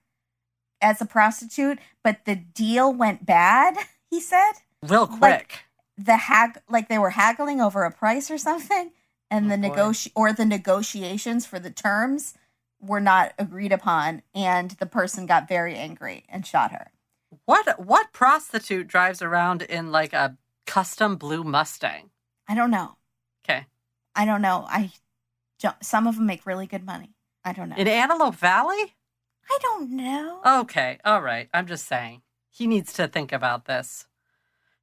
as 0.80 1.00
a 1.00 1.04
prostitute, 1.06 1.78
but 2.04 2.24
the 2.26 2.37
deal 2.37 2.92
went 2.92 3.26
bad. 3.26 3.76
He 4.09 4.20
said 4.20 4.52
real 4.83 5.06
like- 5.06 5.18
quick. 5.18 5.64
The 6.04 6.16
hag, 6.16 6.60
like 6.68 6.88
they 6.88 6.98
were 6.98 7.10
haggling 7.10 7.60
over 7.60 7.84
a 7.84 7.90
price 7.90 8.30
or 8.30 8.38
something, 8.38 8.92
and 9.30 9.46
Oh, 9.46 9.48
the 9.50 9.56
negoti 9.68 10.10
or 10.14 10.32
the 10.32 10.44
negotiations 10.44 11.46
for 11.46 11.58
the 11.58 11.70
terms 11.70 12.34
were 12.80 13.00
not 13.00 13.32
agreed 13.38 13.72
upon, 13.72 14.22
and 14.34 14.70
the 14.72 14.86
person 14.86 15.26
got 15.26 15.48
very 15.48 15.74
angry 15.76 16.24
and 16.28 16.46
shot 16.46 16.72
her. 16.72 16.90
what 17.44 17.78
what 17.84 18.12
prostitute 18.12 18.88
drives 18.88 19.22
around 19.22 19.62
in 19.62 19.92
like 19.92 20.12
a 20.12 20.36
custom 20.66 21.16
blue 21.16 21.44
Mustang? 21.44 22.10
I 22.48 22.54
don't 22.54 22.70
know. 22.70 22.96
Okay. 23.44 23.66
I 24.14 24.24
don't 24.24 24.42
know. 24.42 24.66
I 24.68 24.90
don't- 25.60 25.84
some 25.84 26.06
of 26.06 26.16
them 26.16 26.26
make 26.26 26.44
really 26.46 26.66
good 26.66 26.84
money. 26.84 27.14
I 27.44 27.52
don't 27.52 27.68
know. 27.68 27.76
In 27.76 27.86
Antelope 27.88 28.34
Valley? 28.36 28.94
I 29.48 29.58
don't 29.62 29.90
know. 29.92 30.40
Okay. 30.44 30.98
All 31.04 31.20
right. 31.22 31.48
I'm 31.54 31.66
just 31.66 31.86
saying. 31.86 32.22
He 32.50 32.66
needs 32.66 32.92
to 32.94 33.06
think 33.08 33.32
about 33.32 33.64
this. 33.66 34.06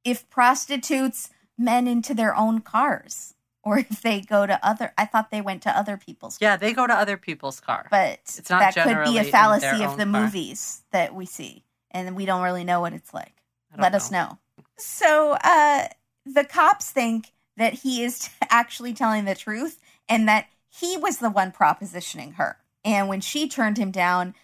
If 0.04 0.28
prostitutes 0.30 1.30
men 1.56 1.86
into 1.88 2.14
their 2.14 2.34
own 2.36 2.60
cars, 2.60 3.34
or 3.62 3.78
if 3.78 4.00
they 4.02 4.20
go 4.20 4.46
to 4.46 4.64
other. 4.66 4.92
I 4.96 5.04
thought 5.04 5.30
they 5.30 5.40
went 5.40 5.62
to 5.64 5.76
other 5.76 5.96
people's. 5.96 6.38
Yeah, 6.40 6.56
they 6.56 6.72
go 6.72 6.86
to 6.86 6.94
other 6.94 7.16
people's 7.16 7.60
car. 7.60 7.86
but 7.90 8.20
It's 8.36 8.48
not 8.48 8.60
that 8.60 8.74
could 8.74 9.04
be 9.12 9.18
a 9.18 9.24
fallacy 9.24 9.84
of 9.84 9.96
the 9.96 10.04
car. 10.04 10.22
movies 10.22 10.82
that 10.92 11.14
we 11.14 11.26
see, 11.26 11.64
and 11.90 12.16
we 12.16 12.24
don't 12.24 12.42
really 12.42 12.64
know 12.64 12.80
what 12.80 12.92
it's 12.92 13.12
like. 13.12 13.34
Let 13.76 13.94
us 13.94 14.10
know. 14.10 14.38
So 14.76 15.36
uh, 15.44 15.88
the 16.24 16.44
cops 16.44 16.90
think 16.90 17.32
that 17.56 17.74
he 17.74 18.02
is 18.02 18.30
actually 18.48 18.94
telling 18.94 19.24
the 19.24 19.34
truth, 19.34 19.80
and 20.08 20.28
that 20.28 20.46
he 20.68 20.96
was 20.96 21.18
the 21.18 21.30
one 21.30 21.52
propositioning 21.52 22.34
her. 22.36 22.58
And 22.84 23.08
when 23.08 23.20
she 23.20 23.48
turned 23.48 23.76
him 23.76 23.90
down, 23.90 24.34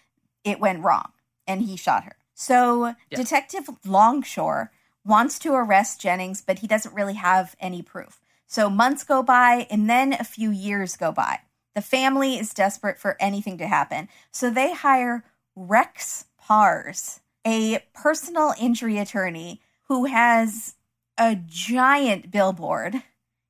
it 0.43 0.59
went 0.59 0.83
wrong, 0.83 1.13
and 1.47 1.61
he 1.63 1.75
shot 1.77 2.03
her. 2.03 2.17
So 2.33 2.93
Yeah. 3.09 3.17
Detective 3.17 3.69
Longshore 3.85 4.71
wants 5.05 5.39
to 5.39 5.53
arrest 5.53 6.01
Jennings, 6.01 6.41
but 6.41 6.59
he 6.59 6.67
doesn't 6.67 6.95
really 6.95 7.13
have 7.13 7.55
any 7.59 7.81
proof. 7.81 8.19
So 8.47 8.69
months 8.69 9.03
go 9.03 9.23
by, 9.23 9.67
and 9.69 9.89
then 9.89 10.13
a 10.13 10.23
few 10.23 10.51
years 10.51 10.97
go 10.97 11.11
by. 11.11 11.39
The 11.75 11.81
family 11.81 12.37
is 12.37 12.53
desperate 12.53 12.97
for 12.97 13.17
anything 13.19 13.57
to 13.59 13.67
happen, 13.67 14.09
so 14.31 14.49
they 14.49 14.73
hire 14.73 15.23
Rex 15.55 16.25
Parris, 16.37 17.21
a 17.45 17.83
personal 17.93 18.53
injury 18.59 18.97
attorney 18.97 19.61
who 19.87 20.05
has 20.05 20.75
a 21.17 21.35
giant 21.35 22.31
billboard 22.31 23.03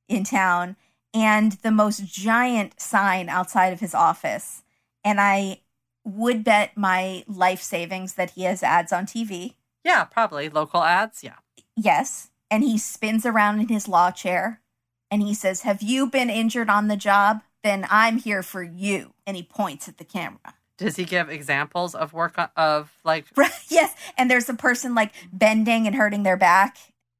in 0.08 0.24
town 0.24 0.76
and 1.14 1.52
the 1.52 1.70
most 1.70 2.04
giant 2.04 2.80
sign 2.80 3.28
outside 3.28 3.72
of 3.72 3.80
his 3.80 3.94
office. 3.94 4.62
And 5.04 5.20
I 5.20 5.60
would 6.04 6.44
bet 6.44 6.76
my 6.76 7.24
life 7.26 7.62
savings 7.62 8.14
that 8.14 8.30
he 8.30 8.42
has 8.42 8.62
ads 8.62 8.92
on 8.92 9.06
TV. 9.06 9.54
Yeah, 9.82 10.04
probably. 10.04 10.48
Local 10.48 10.82
ads. 10.82 11.24
Yeah. 11.24 11.36
Yes. 11.76 12.30
And 12.50 12.62
he 12.62 12.78
spins 12.78 13.26
around 13.26 13.60
in 13.60 13.68
his 13.68 13.88
law 13.88 14.10
chair 14.10 14.60
and 15.10 15.22
he 15.22 15.34
says, 15.34 15.62
Have 15.62 15.82
you 15.82 16.08
been 16.08 16.30
injured 16.30 16.70
on 16.70 16.88
the 16.88 16.96
job? 16.96 17.42
Then 17.62 17.86
I'm 17.90 18.18
here 18.18 18.42
for 18.42 18.62
you. 18.62 19.12
And 19.26 19.36
he 19.36 19.42
points 19.42 19.88
at 19.88 19.98
the 19.98 20.04
camera. 20.04 20.54
Does 20.78 20.96
he 20.96 21.04
give 21.04 21.28
examples 21.30 21.94
of 21.94 22.12
work 22.12 22.38
on- 22.38 22.50
of 22.56 22.92
like 23.04 23.26
yes. 23.68 23.94
And 24.16 24.30
there's 24.30 24.48
a 24.48 24.54
person 24.54 24.94
like 24.94 25.12
bending 25.32 25.86
and 25.86 25.96
hurting 25.96 26.22
their 26.22 26.36
back. 26.36 26.76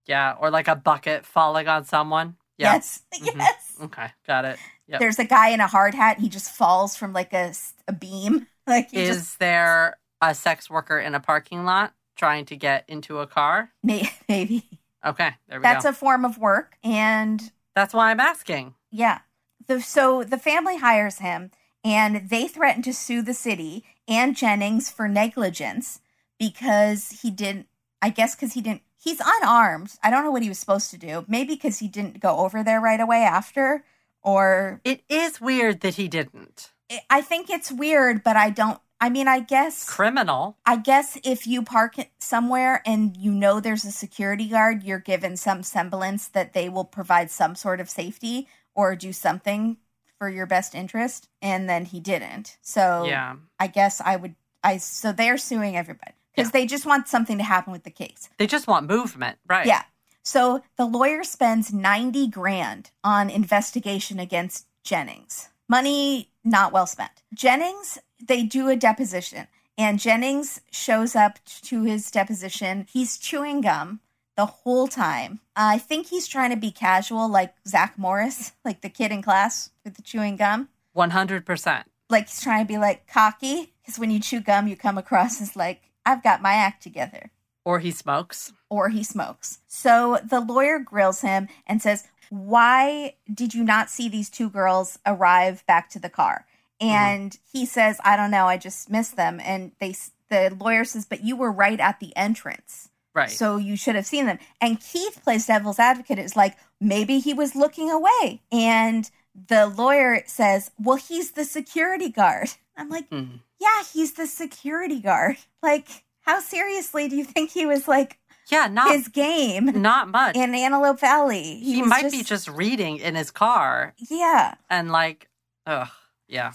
yeah, 0.07 0.35
or 0.39 0.51
like 0.51 0.69
a 0.69 0.77
bucket 0.77 1.27
falling 1.27 1.67
on 1.69 1.85
someone? 1.85 2.37
Yeah. 2.59 2.75
Yes. 2.75 3.03
Mhm. 3.15 3.37
Yes. 3.37 3.73
Okay, 3.83 4.09
got 4.27 4.45
it. 4.45 4.59
Yep. 4.89 5.01
There's 5.01 5.19
a 5.19 5.25
guy 5.25 5.49
in 5.49 5.61
a 5.61 5.67
hard 5.67 5.95
hat. 5.95 6.19
He 6.21 6.29
just 6.29 6.51
falls 6.53 6.97
from 6.97 7.13
like 7.13 7.33
a, 7.33 7.53
a 7.89 7.93
beam. 7.93 8.47
Like 8.69 8.91
he 8.91 9.03
Is 9.03 9.17
just 9.17 9.39
there 9.39 9.97
a 10.21 10.35
sex 10.35 10.69
worker 10.69 10.99
in 10.99 11.15
a 11.15 11.21
parking 11.21 11.65
lot 11.65 11.93
trying 12.17 12.45
to 12.47 12.57
get 12.57 12.85
into 12.89 13.21
a 13.21 13.27
car? 13.27 13.73
maybe. 13.83 14.65
Okay, 15.05 15.31
there 15.49 15.61
we 15.61 15.63
That's 15.63 15.85
go. 15.85 15.91
a 15.91 15.93
form 15.93 16.25
of 16.25 16.39
work. 16.39 16.77
And 16.83 17.53
That's 17.75 17.95
why 17.95 18.11
I'm 18.11 18.21
asking. 18.21 18.75
Yeah. 18.91 19.21
The, 19.67 19.81
so 19.81 20.25
the 20.25 20.39
family 20.39 20.79
hires 20.79 21.19
him 21.19 21.51
and 21.85 22.29
they 22.29 22.49
threaten 22.49 22.83
to 22.83 22.93
sue 22.93 23.23
the 23.23 23.35
city 23.35 23.85
and 24.09 24.37
Jennings 24.37 24.91
for 24.91 25.09
negligence 25.09 26.01
because 26.39 27.21
he 27.23 27.31
didn't, 27.31 27.67
I 28.03 28.11
guess, 28.11 28.35
because 28.35 28.55
he 28.55 28.61
didn't, 28.61 28.83
he's 28.99 29.21
unarmed. 29.25 29.95
I 30.03 30.11
don't 30.11 30.25
know 30.25 30.31
what 30.31 30.43
he 30.43 30.49
was 30.49 30.59
supposed 30.59 30.91
to 30.91 30.99
do. 30.99 31.25
Maybe 31.29 31.55
because 31.55 31.79
he 31.79 31.89
didn't 31.89 32.21
go 32.21 32.39
over 32.39 32.63
there 32.65 32.81
right 32.81 33.01
away 33.01 33.23
after, 33.23 33.85
or 34.23 34.81
It 34.85 35.03
is 35.09 35.41
weird 35.41 35.81
that 35.81 35.95
he 35.95 36.09
didn't. 36.09 36.73
I 37.11 37.21
think 37.21 37.51
it's 37.51 37.73
weird, 37.73 38.23
but 38.23 38.37
I 38.37 38.51
don't. 38.51 38.81
I 39.01 39.11
mean, 39.11 39.29
I 39.29 39.41
guess 39.41 39.89
Criminal. 39.89 40.57
I 40.65 40.77
guess 40.77 41.19
if 41.23 41.47
you 41.47 41.63
park 41.63 41.99
it 41.99 42.11
somewhere 42.19 42.83
and 42.87 43.17
you 43.17 43.31
know 43.33 43.61
there's 43.61 43.85
a 43.85 43.91
security 43.93 44.49
guard, 44.49 44.83
you're 44.85 44.99
given 44.99 45.37
some 45.37 45.63
semblance 45.63 46.29
that 46.29 46.55
they 46.55 46.69
will 46.69 46.85
provide 46.85 47.31
some 47.31 47.55
sort 47.55 47.81
of 47.81 47.91
safety 47.91 48.49
or 48.75 48.97
do 48.97 49.13
something 49.13 49.77
for 50.19 50.29
your 50.31 50.47
best 50.47 50.75
interest. 50.75 51.29
And 51.43 51.69
then 51.69 51.85
he 51.85 52.01
didn't. 52.01 52.57
So 52.63 53.05
Yeah. 53.05 53.37
I 53.61 53.67
guess 53.67 54.01
I 54.01 54.17
would. 54.17 54.35
I 54.65 54.79
so 54.79 55.13
they're 55.13 55.37
suing 55.39 55.77
everybody 55.77 56.13
because 56.35 56.49
Yeah. 56.49 56.53
they 56.61 56.67
just 56.67 56.87
want 56.87 57.07
something 57.07 57.37
to 57.39 57.45
happen 57.45 57.73
with 57.73 57.85
the 57.85 57.91
case. 57.91 58.31
They 58.39 58.47
just 58.47 58.67
want 58.67 58.89
movement. 58.89 59.39
Right. 59.47 59.67
Yeah. 59.67 59.83
So 60.23 60.63
the 60.77 60.87
lawyer 60.87 61.23
spends 61.23 61.73
90 61.73 62.29
grand 62.29 62.91
on 63.05 63.29
investigation 63.31 64.19
against 64.19 64.67
Jennings. 64.83 65.51
Money 65.69 66.31
not 66.43 66.73
well 66.73 66.87
spent. 66.87 67.23
Jennings, 67.35 67.99
they 68.25 68.43
do 68.43 68.69
a 68.69 68.77
deposition, 68.77 69.47
and 69.79 69.99
Jennings 69.99 70.61
shows 70.71 71.15
up 71.17 71.39
to 71.65 71.83
his 71.85 72.11
deposition. 72.11 72.87
He's 72.91 73.19
chewing 73.19 73.61
gum 73.61 74.01
the 74.37 74.47
whole 74.47 74.87
time. 74.89 75.41
I 75.55 75.79
think 75.79 76.09
he's 76.09 76.27
trying 76.27 76.51
to 76.51 76.57
be 76.57 76.71
casual, 76.71 77.29
like 77.29 77.55
Zach 77.67 77.99
Morris, 77.99 78.53
like 78.65 78.81
the 78.83 78.89
kid 78.91 79.13
in 79.13 79.23
class 79.23 79.71
with 79.85 79.95
the 79.95 80.03
chewing 80.03 80.37
gum. 80.37 80.69
100%. 80.97 81.85
Like 82.09 82.29
he's 82.29 82.41
trying 82.41 82.65
to 82.65 82.69
be 82.69 82.79
like 82.79 83.07
cocky, 83.07 83.73
because 83.83 83.99
when 83.99 84.11
you 84.11 84.21
chew 84.21 84.41
gum, 84.41 84.67
you 84.69 84.77
come 84.77 84.99
across 84.99 85.41
as 85.41 85.57
like, 85.57 85.83
I've 86.05 86.23
got 86.23 86.41
my 86.43 86.53
act 86.53 86.83
together 86.83 87.31
Or 87.65 87.81
he 87.81 87.91
smokes. 87.91 88.53
or 88.71 88.91
he 88.91 89.03
smokes. 89.03 89.59
So 89.67 90.19
the 90.25 90.41
lawyer 90.41 90.79
grills 90.79 91.21
him 91.23 91.49
and 91.67 91.83
says, 91.83 92.07
Why 92.31 93.15
did 93.33 93.55
you 93.55 93.65
not 93.65 93.91
see 93.91 94.09
these 94.09 94.31
two 94.31 94.49
girls 94.49 94.99
arrive 95.05 95.67
back 95.67 95.91
to 95.91 95.99
the 95.99 96.09
car? 96.09 96.47
And 96.81 97.37
he 97.51 97.65
says, 97.67 97.99
I 98.05 98.17
don't 98.17 98.31
know, 98.31 98.47
I 98.47 98.57
just 98.59 98.91
missed 98.91 99.17
them. 99.17 99.41
And 99.43 99.73
they 99.81 99.95
the 100.29 100.55
lawyer 100.59 100.85
says, 100.85 101.05
But 101.07 101.25
you 101.25 101.37
were 101.37 101.53
right 101.53 101.79
at 101.81 102.01
the 102.01 102.15
entrance. 102.17 102.89
Right. 103.15 103.31
So 103.31 103.57
you 103.57 103.77
should 103.77 103.95
have 103.95 104.05
seen 104.07 104.27
them. 104.27 104.39
And 104.61 104.79
Keith 104.81 105.21
plays 105.23 105.47
devil's 105.47 105.79
advocate. 105.79 106.19
It's 106.19 106.37
like, 106.37 106.57
maybe 106.81 107.19
he 107.19 107.33
was 107.33 107.55
looking 107.57 107.91
away. 107.91 108.43
And 108.53 109.11
the 109.49 109.67
lawyer 109.67 110.23
says, 110.27 110.71
Well, 110.79 110.97
he's 110.97 111.33
the 111.33 111.45
security 111.45 112.11
guard. 112.11 112.49
I'm 112.77 112.89
like, 112.91 113.09
Mm. 113.11 113.41
Yeah, 113.59 113.85
he's 113.91 114.13
the 114.13 114.27
security 114.27 115.01
guard. 115.01 115.37
Like, 115.63 116.05
how 116.21 116.41
seriously 116.41 117.09
do 117.09 117.17
you 117.17 117.25
think 117.25 117.51
he 117.51 117.67
was 117.67 117.89
like 117.89 118.19
yeah, 118.51 118.69
not 118.69 118.93
his 118.95 119.09
game 119.09 119.67
not 119.83 120.09
much. 120.09 120.37
in 120.37 120.55
Antelope 120.55 121.01
Valley? 121.01 121.57
he 121.59 121.81
was 121.83 121.89
might 121.89 122.13
be 122.13 122.23
just 122.23 122.47
reading 122.49 122.99
in 122.99 123.15
his 123.17 123.31
car 123.33 123.95
Yeah. 124.11 124.55
and 124.71 124.93
like, 124.93 125.29
ugh, 125.67 125.89
yeah. 126.29 126.53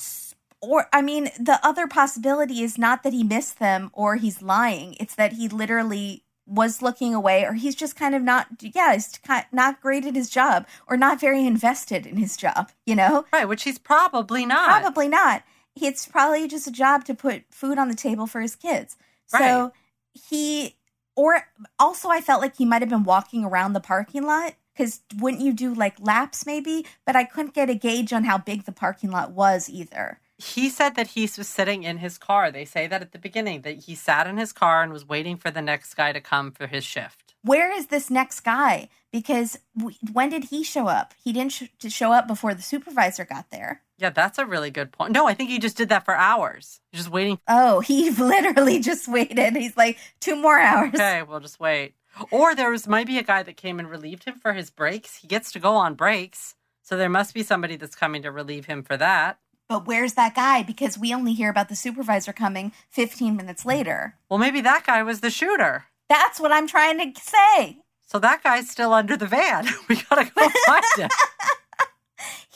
Or, 0.62 0.88
I 0.94 1.02
mean, 1.02 1.32
the 1.40 1.60
other 1.64 1.88
possibility 1.88 2.62
is 2.62 2.78
not 2.78 3.02
that 3.04 3.14
he 3.14 3.24
missed 3.24 3.58
them 3.58 3.90
or 3.94 4.18
he's 4.18 4.42
lying. 4.44 4.96
It's 5.00 5.16
that 5.16 5.34
he 5.34 5.48
literally 5.48 6.24
was 6.46 6.82
looking 6.82 7.16
away 7.16 7.46
or 7.46 7.54
he's 7.54 7.76
just 7.76 7.96
kind 7.96 8.14
of 8.14 8.22
not, 8.22 8.48
yeah, 8.62 8.94
he's 8.94 9.18
not 9.52 9.82
great 9.82 10.06
at 10.06 10.16
his 10.16 10.30
job 10.30 10.68
or 10.88 10.98
not 10.98 11.20
very 11.20 11.46
invested 11.46 12.06
in 12.06 12.18
his 12.18 12.38
job, 12.38 12.72
you 12.86 12.96
know? 12.96 13.26
Right, 13.34 13.48
which 13.48 13.64
he's 13.64 13.80
probably 13.80 14.46
not. 14.46 14.82
Probably 14.82 15.08
not. 15.08 15.44
It's 15.76 16.06
probably 16.06 16.48
just 16.48 16.68
a 16.68 16.72
job 16.72 17.06
to 17.06 17.16
put 17.16 17.44
food 17.50 17.78
on 17.78 17.88
the 17.88 17.96
table 17.96 18.28
for 18.28 18.42
his 18.42 18.56
kids. 18.56 18.98
So 19.28 19.40
Right. 19.40 19.72
he, 20.14 20.76
or 21.16 21.44
also, 21.80 22.10
I 22.10 22.22
felt 22.22 22.42
like 22.42 22.58
he 22.58 22.66
might 22.66 22.82
have 22.82 22.90
been 22.90 23.04
walking 23.04 23.46
around 23.46 23.74
the 23.74 23.80
parking 23.80 24.24
lot 24.26 24.54
because 24.74 25.02
wouldn't 25.18 25.42
you 25.44 25.54
do 25.54 25.74
like 25.74 25.96
laps 26.00 26.46
maybe? 26.46 26.86
But 27.06 27.16
I 27.16 27.24
couldn't 27.24 27.54
get 27.54 27.70
a 27.70 27.76
gauge 27.76 28.14
on 28.14 28.24
how 28.24 28.38
big 28.38 28.66
the 28.66 28.72
parking 28.72 29.12
lot 29.12 29.32
was 29.32 29.70
either. 29.70 30.20
He 30.38 30.70
said 30.70 30.96
that 30.96 31.10
he 31.10 31.22
was 31.38 31.48
sitting 31.48 31.84
in 31.84 31.98
his 32.00 32.18
car. 32.18 32.52
They 32.52 32.66
say 32.66 32.88
that 32.88 33.02
at 33.02 33.12
the 33.12 33.20
beginning 33.20 33.62
that 33.62 33.84
he 33.84 33.94
sat 33.94 34.26
in 34.26 34.38
his 34.38 34.52
car 34.52 34.82
and 34.82 34.92
was 34.92 35.08
waiting 35.08 35.38
for 35.38 35.52
the 35.52 35.62
next 35.62 35.94
guy 35.94 36.12
to 36.14 36.20
come 36.22 36.52
for 36.52 36.66
his 36.66 36.84
shift. 36.84 37.36
Where 37.44 37.72
is 37.72 37.88
this 37.88 38.10
next 38.10 38.42
guy? 38.42 38.90
Because 39.12 39.58
w- 39.78 39.98
when 40.14 40.30
did 40.30 40.46
he 40.46 40.64
show 40.64 40.88
up? 40.88 41.14
He 41.24 41.34
didn't 41.34 41.52
sh- 41.52 41.64
to 41.80 41.90
show 41.90 42.12
up 42.12 42.28
before 42.28 42.54
the 42.54 42.62
supervisor 42.62 43.26
got 43.26 43.50
there. 43.52 43.82
Yeah, 43.98 44.10
that's 44.12 44.38
a 44.40 44.46
really 44.46 44.72
good 44.72 44.92
point. 44.92 45.12
No, 45.12 45.28
I 45.28 45.34
think 45.34 45.50
he 45.50 45.60
just 45.60 45.78
did 45.78 45.90
that 45.90 46.06
for 46.06 46.16
hours. 46.16 46.82
Just 46.94 47.10
waiting. 47.10 47.40
Oh, 47.48 47.80
he 47.82 48.10
literally 48.12 48.80
just 48.80 49.08
waited. 49.08 49.56
He's 49.56 49.78
like, 49.78 49.98
two 50.20 50.36
more 50.36 50.60
hours. 50.60 50.94
Okay, 50.96 51.24
we'll 51.24 51.40
just 51.40 51.60
wait. 51.60 51.94
Or 52.30 52.56
there 52.56 52.70
was 52.72 52.88
might 52.88 53.08
be 53.08 53.18
a 53.18 53.24
guy 53.24 53.44
that 53.44 53.58
came 53.58 53.80
and 53.80 53.90
relieved 53.90 54.26
him 54.26 54.40
for 54.40 54.54
his 54.54 54.70
breaks. 54.70 55.18
He 55.18 55.28
gets 55.28 55.52
to 55.54 55.60
go 55.60 55.76
on 55.76 55.96
breaks. 55.96 56.56
So 56.84 56.98
there 56.98 57.10
must 57.10 57.34
be 57.34 57.44
somebody 57.44 57.76
that's 57.76 57.96
coming 57.96 58.22
to 58.24 58.32
relieve 58.32 58.66
him 58.66 58.84
for 58.84 58.98
that. 58.98 59.40
But 59.70 59.88
where's 59.88 60.14
that 60.14 60.36
guy? 60.36 60.64
Because 60.64 60.98
we 60.98 61.14
only 61.14 61.34
hear 61.34 61.50
about 61.50 61.70
the 61.70 61.76
supervisor 61.76 62.34
coming 62.34 62.74
15 62.90 63.38
minutes 63.38 63.66
later. 63.66 64.18
Well, 64.30 64.40
maybe 64.40 64.60
that 64.62 64.86
guy 64.86 65.02
was 65.04 65.22
the 65.22 65.30
shooter. 65.30 65.86
That's 66.10 66.40
what 66.40 66.52
I'm 66.52 66.68
trying 66.68 66.98
to 67.00 67.22
say. 67.22 67.78
So 68.06 68.20
that 68.20 68.44
guy's 68.44 68.70
still 68.70 68.92
under 68.92 69.16
the 69.16 69.28
van. 69.28 69.66
We 69.88 70.02
gotta 70.10 70.30
go 70.36 70.50
find 70.66 70.84
him. 70.98 71.10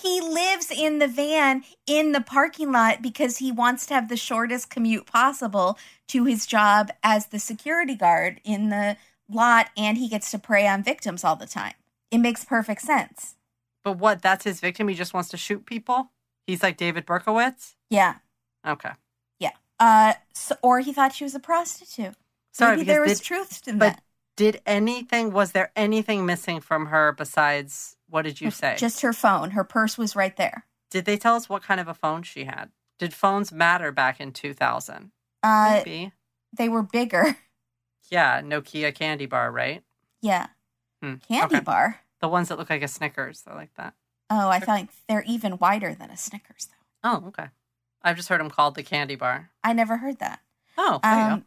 He 0.05 0.21
lives 0.21 0.69
in 0.69 0.99
the 0.99 1.07
van 1.07 1.63
in 1.87 2.11
the 2.11 2.21
parking 2.21 2.71
lot 2.71 3.01
because 3.01 3.37
he 3.37 3.51
wants 3.51 3.87
to 3.87 3.95
have 3.95 4.07
the 4.07 4.17
shortest 4.17 4.69
commute 4.69 5.07
possible 5.07 5.79
to 6.09 6.25
his 6.25 6.45
job 6.45 6.91
as 7.01 7.27
the 7.27 7.39
security 7.39 7.95
guard 7.95 8.39
in 8.43 8.69
the 8.69 8.97
lot, 9.29 9.67
and 9.77 9.97
he 9.97 10.07
gets 10.07 10.31
to 10.31 10.39
prey 10.39 10.67
on 10.67 10.83
victims 10.83 11.23
all 11.23 11.35
the 11.35 11.47
time. 11.47 11.73
It 12.11 12.19
makes 12.19 12.43
perfect 12.45 12.81
sense. 12.81 13.35
But 13.83 13.97
what? 13.97 14.21
That's 14.21 14.43
his 14.45 14.59
victim. 14.59 14.87
He 14.87 14.95
just 14.95 15.13
wants 15.13 15.29
to 15.29 15.37
shoot 15.37 15.65
people. 15.65 16.11
He's 16.47 16.63
like 16.63 16.77
David 16.77 17.05
Berkowitz. 17.05 17.75
Yeah. 17.89 18.15
Okay. 18.65 18.91
Yeah. 19.39 19.51
Uh, 19.79 20.13
so, 20.33 20.55
or 20.61 20.79
he 20.79 20.93
thought 20.93 21.13
she 21.13 21.23
was 21.23 21.35
a 21.35 21.39
prostitute. 21.39 22.15
Sorry, 22.51 22.77
Maybe 22.77 22.85
there 22.87 23.01
was 23.01 23.19
did, 23.19 23.25
truth 23.25 23.67
in 23.67 23.77
but 23.77 23.93
that. 23.95 24.01
did 24.37 24.61
anything? 24.65 25.31
Was 25.31 25.51
there 25.51 25.71
anything 25.75 26.25
missing 26.25 26.61
from 26.61 26.87
her 26.87 27.11
besides 27.11 27.97
what 28.09 28.21
did 28.21 28.39
you 28.41 28.49
say? 28.51 28.75
Just 28.77 29.01
her 29.01 29.13
phone. 29.13 29.51
Her 29.51 29.63
purse 29.63 29.97
was 29.97 30.15
right 30.15 30.35
there. 30.37 30.65
did 30.91 31.05
they 31.05 31.17
tell 31.17 31.35
us 31.35 31.49
what 31.49 31.63
kind 31.63 31.79
of 31.81 31.87
a 31.87 31.93
phone 31.93 32.23
she 32.23 32.45
had? 32.45 32.69
Did 32.97 33.13
phones 33.13 33.51
matter 33.51 33.91
back 33.91 34.21
in 34.21 34.31
two 34.31 34.53
thousand? 34.53 35.11
Uh, 35.43 35.81
Maybe. 35.83 36.11
they 36.55 36.69
were 36.69 36.83
bigger. 36.83 37.37
Yeah, 38.09 38.41
Nokia 38.41 38.93
candy 38.93 39.25
bar, 39.25 39.51
right? 39.51 39.83
Yeah. 40.21 40.47
Hmm, 41.01 41.15
Candy 41.27 41.55
okay. 41.57 41.63
bar. 41.63 42.01
The 42.21 42.27
ones 42.27 42.49
that 42.49 42.57
look 42.57 42.69
like 42.69 42.81
a 42.81 42.87
Snickers. 42.87 43.41
They're 43.41 43.55
like 43.55 43.73
that. 43.75 43.93
Oh, 44.29 44.49
I 44.49 44.59
thought 44.59 44.87
they're 45.07 45.23
even 45.27 45.57
wider 45.57 45.93
than 45.93 46.09
a 46.09 46.17
Snickers, 46.17 46.67
though. 46.67 47.09
Oh, 47.09 47.27
okay. 47.27 47.49
I've 48.01 48.15
just 48.15 48.29
heard 48.29 48.39
them 48.39 48.49
called 48.49 48.75
the 48.75 48.83
candy 48.83 49.15
bar. 49.15 49.49
I 49.63 49.73
never 49.73 49.97
heard 49.97 50.19
that. 50.19 50.39
Oh, 50.77 50.99
there 51.03 51.11
you 51.11 51.27
go. 51.27 51.33
Um, 51.33 51.45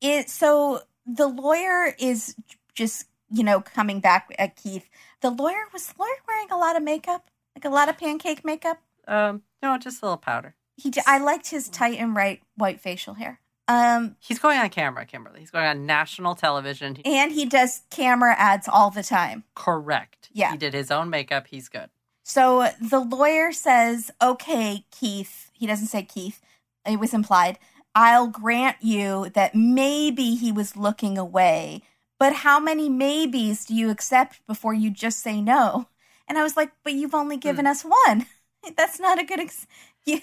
it 0.00 0.30
so 0.30 0.80
the 1.06 1.26
lawyer 1.26 1.94
is 1.98 2.36
just 2.74 3.06
you 3.30 3.42
know 3.42 3.60
coming 3.60 4.00
back 4.00 4.34
at 4.38 4.56
Keith. 4.56 4.88
The 5.20 5.30
lawyer 5.30 5.64
was 5.72 5.86
the 5.86 5.94
lawyer 5.98 6.10
wearing 6.26 6.50
a 6.50 6.56
lot 6.56 6.76
of 6.76 6.82
makeup, 6.82 7.30
like 7.56 7.64
a 7.64 7.70
lot 7.70 7.88
of 7.88 7.98
pancake 7.98 8.44
makeup. 8.44 8.80
Um, 9.06 9.42
no, 9.62 9.76
just 9.78 10.02
a 10.02 10.06
little 10.06 10.18
powder. 10.18 10.54
He 10.76 10.92
I 11.06 11.18
liked 11.18 11.48
his 11.50 11.68
tight 11.68 11.98
and 11.98 12.14
right 12.14 12.40
white 12.56 12.80
facial 12.80 13.14
hair. 13.14 13.40
Um, 13.68 14.16
He's 14.18 14.38
going 14.38 14.58
on 14.58 14.70
camera, 14.70 15.04
Kimberly. 15.04 15.40
He's 15.40 15.50
going 15.50 15.66
on 15.66 15.84
national 15.86 16.34
television. 16.34 16.94
He- 16.96 17.04
and 17.04 17.30
he 17.30 17.44
does 17.44 17.82
camera 17.90 18.34
ads 18.38 18.66
all 18.66 18.90
the 18.90 19.02
time. 19.02 19.44
correct. 19.54 20.30
Yeah. 20.32 20.52
He 20.52 20.56
did 20.58 20.72
his 20.74 20.90
own 20.90 21.10
makeup. 21.10 21.46
He's 21.48 21.68
good. 21.68 21.90
So 22.22 22.70
the 22.80 23.00
lawyer 23.00 23.52
says, 23.52 24.10
"Okay, 24.22 24.84
Keith." 24.90 25.50
He 25.52 25.66
doesn't 25.66 25.86
say 25.88 26.02
Keith. 26.02 26.40
It 26.86 26.98
was 26.98 27.12
implied. 27.14 27.58
I'll 27.94 28.28
grant 28.28 28.76
you 28.80 29.30
that 29.34 29.54
maybe 29.54 30.34
he 30.34 30.52
was 30.52 30.76
looking 30.76 31.16
away, 31.18 31.82
but 32.18 32.32
how 32.32 32.60
many 32.60 32.88
maybes 32.88 33.64
do 33.64 33.74
you 33.74 33.90
accept 33.90 34.40
before 34.46 34.74
you 34.74 34.90
just 34.90 35.20
say 35.20 35.40
no? 35.40 35.88
And 36.28 36.36
I 36.38 36.42
was 36.42 36.56
like, 36.56 36.70
"But 36.84 36.92
you've 36.92 37.14
only 37.14 37.36
given 37.38 37.66
us 37.66 37.82
one. 37.82 38.26
That's 38.76 39.00
not 39.00 39.18
a 39.18 39.24
good." 39.24 39.40
Ex- 39.40 39.66
you, 40.06 40.20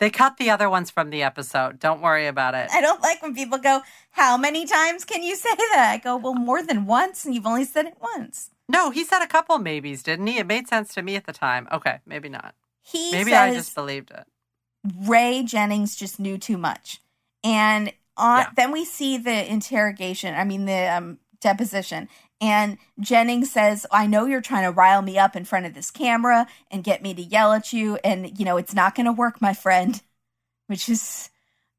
They 0.00 0.10
cut 0.10 0.36
the 0.38 0.50
other 0.50 0.68
ones 0.68 0.90
from 0.90 1.10
the 1.10 1.22
episode. 1.22 1.78
Don't 1.78 2.02
worry 2.02 2.26
about 2.26 2.54
it. 2.54 2.68
I 2.72 2.80
don't 2.80 3.00
like 3.00 3.22
when 3.22 3.34
people 3.34 3.58
go, 3.58 3.82
"How 4.10 4.36
many 4.36 4.66
times 4.66 5.04
can 5.04 5.22
you 5.22 5.36
say 5.36 5.54
that?" 5.54 5.90
I 5.94 5.98
go, 5.98 6.16
"Well, 6.16 6.34
more 6.34 6.62
than 6.62 6.86
once, 6.86 7.24
and 7.24 7.34
you've 7.34 7.46
only 7.46 7.64
said 7.64 7.86
it 7.86 7.96
once." 8.00 8.50
No, 8.68 8.90
he 8.90 9.04
said 9.04 9.22
a 9.22 9.26
couple 9.26 9.58
maybes, 9.58 10.02
didn't 10.02 10.26
he? 10.26 10.38
It 10.38 10.46
made 10.46 10.68
sense 10.68 10.94
to 10.94 11.02
me 11.02 11.16
at 11.16 11.26
the 11.26 11.32
time. 11.32 11.68
Okay, 11.70 12.00
maybe 12.06 12.28
not. 12.28 12.54
He 12.82 13.12
Maybe 13.12 13.30
says, 13.30 13.52
I 13.52 13.54
just 13.54 13.74
believed 13.74 14.10
it. 14.10 14.24
Ray 15.06 15.42
Jennings 15.42 15.96
just 15.96 16.18
knew 16.18 16.38
too 16.38 16.58
much. 16.58 17.00
And 17.42 17.92
on, 18.16 18.40
Yeah. 18.40 18.50
then 18.56 18.72
we 18.72 18.84
see 18.84 19.16
the 19.16 19.50
interrogation, 19.50 20.34
I 20.34 20.44
mean, 20.44 20.66
the 20.66 20.86
um, 20.96 21.18
deposition. 21.40 22.08
And 22.40 22.78
Jennings 23.00 23.50
says, 23.50 23.86
I 23.90 24.06
know 24.06 24.26
you're 24.26 24.40
trying 24.40 24.64
to 24.64 24.70
rile 24.70 25.02
me 25.02 25.18
up 25.18 25.36
in 25.36 25.44
front 25.44 25.66
of 25.66 25.74
this 25.74 25.90
camera 25.90 26.46
and 26.70 26.84
get 26.84 27.02
me 27.02 27.14
to 27.14 27.22
yell 27.22 27.52
at 27.52 27.72
you. 27.72 27.96
And, 28.04 28.38
you 28.38 28.44
know, 28.44 28.56
it's 28.56 28.74
not 28.74 28.94
going 28.94 29.06
to 29.06 29.12
work, 29.12 29.40
my 29.40 29.54
friend. 29.54 30.02
Which 30.66 30.88
is, 30.88 31.28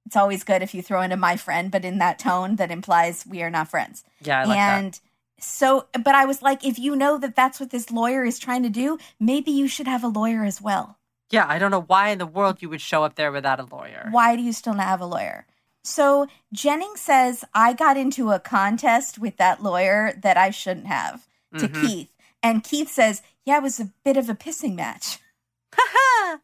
it's 0.05 0.15
always 0.15 0.43
good 0.43 0.61
if 0.61 0.75
you 0.75 0.83
throw 0.83 1.01
in 1.01 1.11
a 1.11 1.17
my 1.17 1.37
friend, 1.37 1.71
but 1.71 1.83
in 1.83 1.97
that 1.97 2.19
tone 2.19 2.57
that 2.57 2.69
implies 2.69 3.25
we 3.25 3.41
are 3.41 3.49
not 3.49 3.67
friends. 3.67 4.03
Yeah, 4.21 4.41
I 4.41 4.45
like 4.45 4.57
and 4.57 4.99
So, 5.39 5.87
but 5.91 6.15
I 6.15 6.25
was 6.25 6.41
like, 6.41 6.65
if 6.65 6.79
you 6.79 6.95
know 6.95 7.17
that 7.17 7.35
that's 7.35 7.59
what 7.59 7.71
this 7.71 7.91
lawyer 7.91 8.23
is 8.23 8.39
trying 8.39 8.63
to 8.63 8.69
do, 8.69 8.97
maybe 9.19 9.51
you 9.51 9.67
should 9.67 9.87
have 9.87 10.03
a 10.03 10.07
lawyer 10.07 10.43
as 10.43 10.61
well. 10.61 10.97
Yeah, 11.31 11.45
I 11.47 11.59
don't 11.59 11.71
know 11.71 11.81
why 11.81 12.09
in 12.09 12.19
the 12.19 12.25
world 12.25 12.61
you 12.61 12.69
would 12.69 12.81
show 12.81 13.03
up 13.03 13.15
there 13.15 13.31
without 13.31 13.59
a 13.59 13.65
lawyer. 13.65 14.07
Why 14.11 14.35
do 14.35 14.43
you 14.43 14.53
still 14.53 14.75
not 14.75 14.87
have 14.87 15.01
a 15.01 15.05
lawyer? 15.05 15.45
So 15.85 16.27
Jennings 16.51 16.99
says, 17.01 17.45
I 17.53 17.73
got 17.73 17.95
into 17.97 18.31
a 18.31 18.39
contest 18.39 19.19
with 19.19 19.37
that 19.37 19.61
lawyer 19.61 20.13
that 20.21 20.37
I 20.37 20.49
shouldn't 20.49 20.87
have 20.87 21.27
to 21.57 21.67
Mhm. 21.69 21.81
Keith. 21.81 22.11
And 22.41 22.63
Keith 22.63 22.91
says, 22.91 23.21
Yeah, 23.45 23.57
it 23.57 23.63
was 23.63 23.79
a 23.79 23.91
bit 24.03 24.17
of 24.17 24.29
a 24.29 24.35
pissing 24.35 24.75
match. 24.75 25.19
Ha 25.77 25.83
ha! 25.93 26.39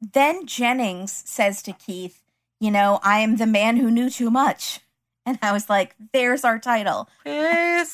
Then 0.00 0.46
Jennings 0.46 1.22
says 1.26 1.62
to 1.62 1.72
Keith, 1.72 2.22
You 2.58 2.70
know, 2.70 3.00
I 3.02 3.20
am 3.20 3.36
the 3.36 3.46
man 3.46 3.76
who 3.76 3.90
knew 3.90 4.10
too 4.10 4.30
much. 4.30 4.80
And 5.26 5.38
I 5.42 5.52
was 5.52 5.68
like, 5.68 5.94
There's 6.12 6.44
our 6.44 6.58
title. 6.58 7.08
Sarah, 7.24 7.84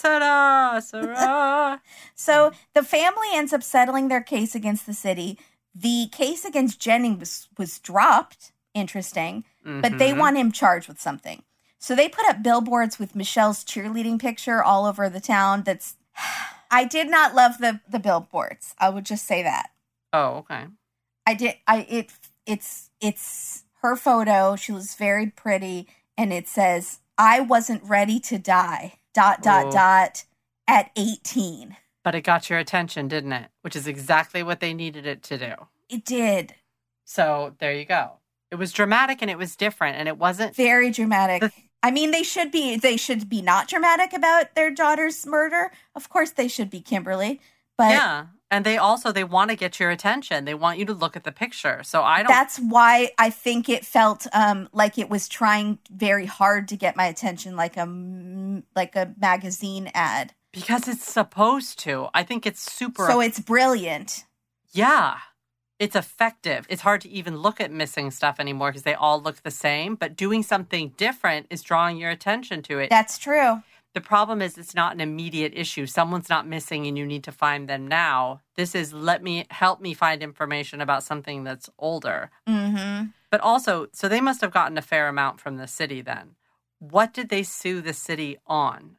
Sarah. 0.83 1.83
So 2.15 2.53
the 2.75 2.83
family 2.83 3.29
ends 3.35 3.53
up 3.53 3.63
settling 3.63 4.09
their 4.09 4.23
case 4.23 4.55
against 4.55 4.87
the 4.87 4.95
city. 4.95 5.39
The 5.75 6.09
case 6.11 6.45
against 6.45 6.81
Jennings 6.81 7.21
was, 7.21 7.49
was 7.59 7.79
dropped. 7.79 8.53
Interesting. 8.75 9.45
But 9.67 9.99
they 9.99 10.13
Mhm. 10.13 10.19
want 10.19 10.37
him 10.37 10.53
charged 10.53 10.87
with 10.89 11.01
something. 11.01 11.43
So 11.79 11.95
they 11.95 12.09
put 12.09 12.25
up 12.27 12.43
billboards 12.43 12.99
with 12.99 13.15
Michelle's 13.17 13.65
cheerleading 13.65 14.19
picture 14.21 14.63
all 14.63 14.87
over 14.87 15.09
the 15.11 15.21
town. 15.21 15.63
That's 15.65 15.97
I 16.71 16.85
did 16.85 17.09
not 17.11 17.35
love 17.35 17.59
the 17.59 17.81
the 17.89 17.99
billboards. 17.99 18.75
I 18.79 18.89
would 18.89 19.05
just 19.05 19.27
say 19.27 19.43
that. 19.43 19.71
Oh, 20.13 20.37
okay. 20.39 20.67
I 21.27 21.35
did 21.35 21.57
I 21.67 21.79
it 21.89 22.13
it's 22.47 22.91
it's 23.01 23.65
her 23.83 23.97
photo. 23.97 24.57
She 24.57 24.73
was 24.73 24.95
very 24.95 25.27
pretty 25.27 25.89
and 26.17 26.33
it 26.33 26.49
says 26.49 27.01
I 27.19 27.41
wasn't 27.41 27.83
ready 27.83 28.21
to 28.21 28.39
die. 28.39 28.99
dot 29.15 29.43
dot 29.43 29.67
Oh. 29.67 29.71
dot 29.73 30.25
at 30.69 30.91
18. 30.97 31.77
But 32.05 32.15
it 32.15 32.21
got 32.23 32.49
your 32.51 32.59
attention, 32.59 33.09
didn't 33.09 33.33
it? 33.33 33.51
Which 33.63 33.75
is 33.75 33.87
exactly 33.87 34.43
what 34.43 34.61
they 34.61 34.75
needed 34.75 35.07
it 35.07 35.23
to 35.25 35.39
do. 35.39 35.55
It 35.89 36.05
did. 36.05 36.55
So 37.05 37.55
there 37.59 37.73
you 37.73 37.85
go. 37.85 38.19
It 38.51 38.57
was 38.57 38.73
dramatic 38.73 39.23
and 39.23 39.31
it 39.31 39.39
was 39.39 39.57
different 39.57 39.97
and 39.97 40.09
it 40.09 40.19
wasn't 40.19 40.55
Very 40.55 40.91
dramatic. 40.91 41.43
The- 41.43 41.53
I 41.83 41.91
mean, 41.91 42.11
they 42.11 42.23
should 42.23 42.51
be 42.51 42.77
they 42.77 42.97
should 42.97 43.29
be 43.29 43.43
not 43.43 43.69
dramatic 43.69 44.13
about 44.13 44.55
their 44.55 44.71
daughter's 44.71 45.25
murder. 45.27 45.71
Of 45.95 46.09
course 46.09 46.31
they 46.33 46.49
should 46.49 46.71
be 46.71 46.81
Kimberly. 46.81 47.41
But 47.77 47.91
Yeah. 47.91 48.27
And 48.51 48.65
they 48.65 48.79
also 48.79 49.11
they 49.13 49.25
want 49.25 49.51
to 49.51 49.57
get 49.57 49.79
your 49.81 49.91
attention. 49.91 50.45
They 50.45 50.55
want 50.55 50.79
you 50.79 50.85
to 50.87 50.95
look 50.95 51.17
at 51.17 51.25
the 51.25 51.33
picture. 51.33 51.83
So 51.83 52.03
I 52.03 52.19
don't 52.23 52.29
that's 52.29 52.59
why 52.59 53.11
I 53.19 53.31
think 53.31 53.69
it 53.69 53.85
felt 53.85 54.27
um, 54.33 54.69
like 54.73 54.99
it 54.99 55.11
was 55.11 55.29
trying 55.29 55.79
very 55.91 56.27
hard 56.27 56.69
to 56.69 56.77
get 56.77 56.97
my 56.97 57.07
attention, 57.07 57.57
like 57.57 57.77
a 57.77 58.63
like 58.75 58.95
a 58.97 59.15
magazine 59.21 59.91
ad. 59.95 60.33
because 60.53 60.89
it's 60.89 61.05
supposed 61.05 61.79
to. 61.81 62.09
I 62.15 62.23
think 62.23 62.47
it's 62.47 62.63
super 62.73 63.07
So 63.07 63.21
it's 63.21 63.41
brilliant. 63.41 64.25
Yeah. 64.73 65.17
It's 65.79 65.97
effective. 65.97 66.67
It's 66.71 66.83
hard 66.83 67.03
to 67.03 67.09
even 67.11 67.37
look 67.39 67.61
at 67.61 67.71
missing 67.71 68.11
stuff 68.11 68.41
anymore 68.41 68.71
because 68.71 68.83
they 68.85 68.95
all 68.95 69.21
look 69.21 69.43
the 69.43 69.51
same, 69.51 69.95
but 69.95 70.17
doing 70.17 70.43
something 70.43 70.93
different 70.97 71.47
is 71.51 71.63
drawing 71.63 71.99
your 71.99 72.11
attention 72.11 72.63
to 72.63 72.79
it. 72.79 72.89
That's 72.91 73.19
true. 73.19 73.63
the 73.95 74.01
problem 74.01 74.41
is 74.43 74.57
it's 74.59 74.75
not 74.75 74.93
an 74.95 75.01
immediate 75.01 75.53
issue. 75.55 75.87
Someone's 75.87 76.29
not 76.29 76.47
missing 76.47 76.87
and 76.87 76.97
you 76.99 77.07
need 77.07 77.25
to 77.25 77.33
find 77.33 77.69
them 77.69 77.87
now. 77.89 78.41
This 78.55 78.75
is 78.75 78.93
let 78.93 79.23
me 79.23 79.45
help 79.51 79.81
me 79.81 79.93
find 79.95 80.23
information 80.23 80.81
about 80.81 81.03
something 81.03 81.45
that's 81.45 81.69
older. 81.79 82.31
hmm 82.47 83.05
But 83.31 83.41
also, 83.41 83.89
so 83.93 84.09
they 84.09 84.21
must 84.21 84.41
have 84.41 84.53
gotten 84.53 84.79
a 84.79 84.83
fair 84.83 85.09
amount 85.09 85.41
from 85.41 85.57
the 85.57 85.67
city 85.67 86.01
then. 86.03 86.37
What 86.79 87.13
did 87.15 87.29
they 87.31 87.43
sue 87.43 87.81
the 87.81 87.93
city 87.95 88.37
on? 88.47 88.97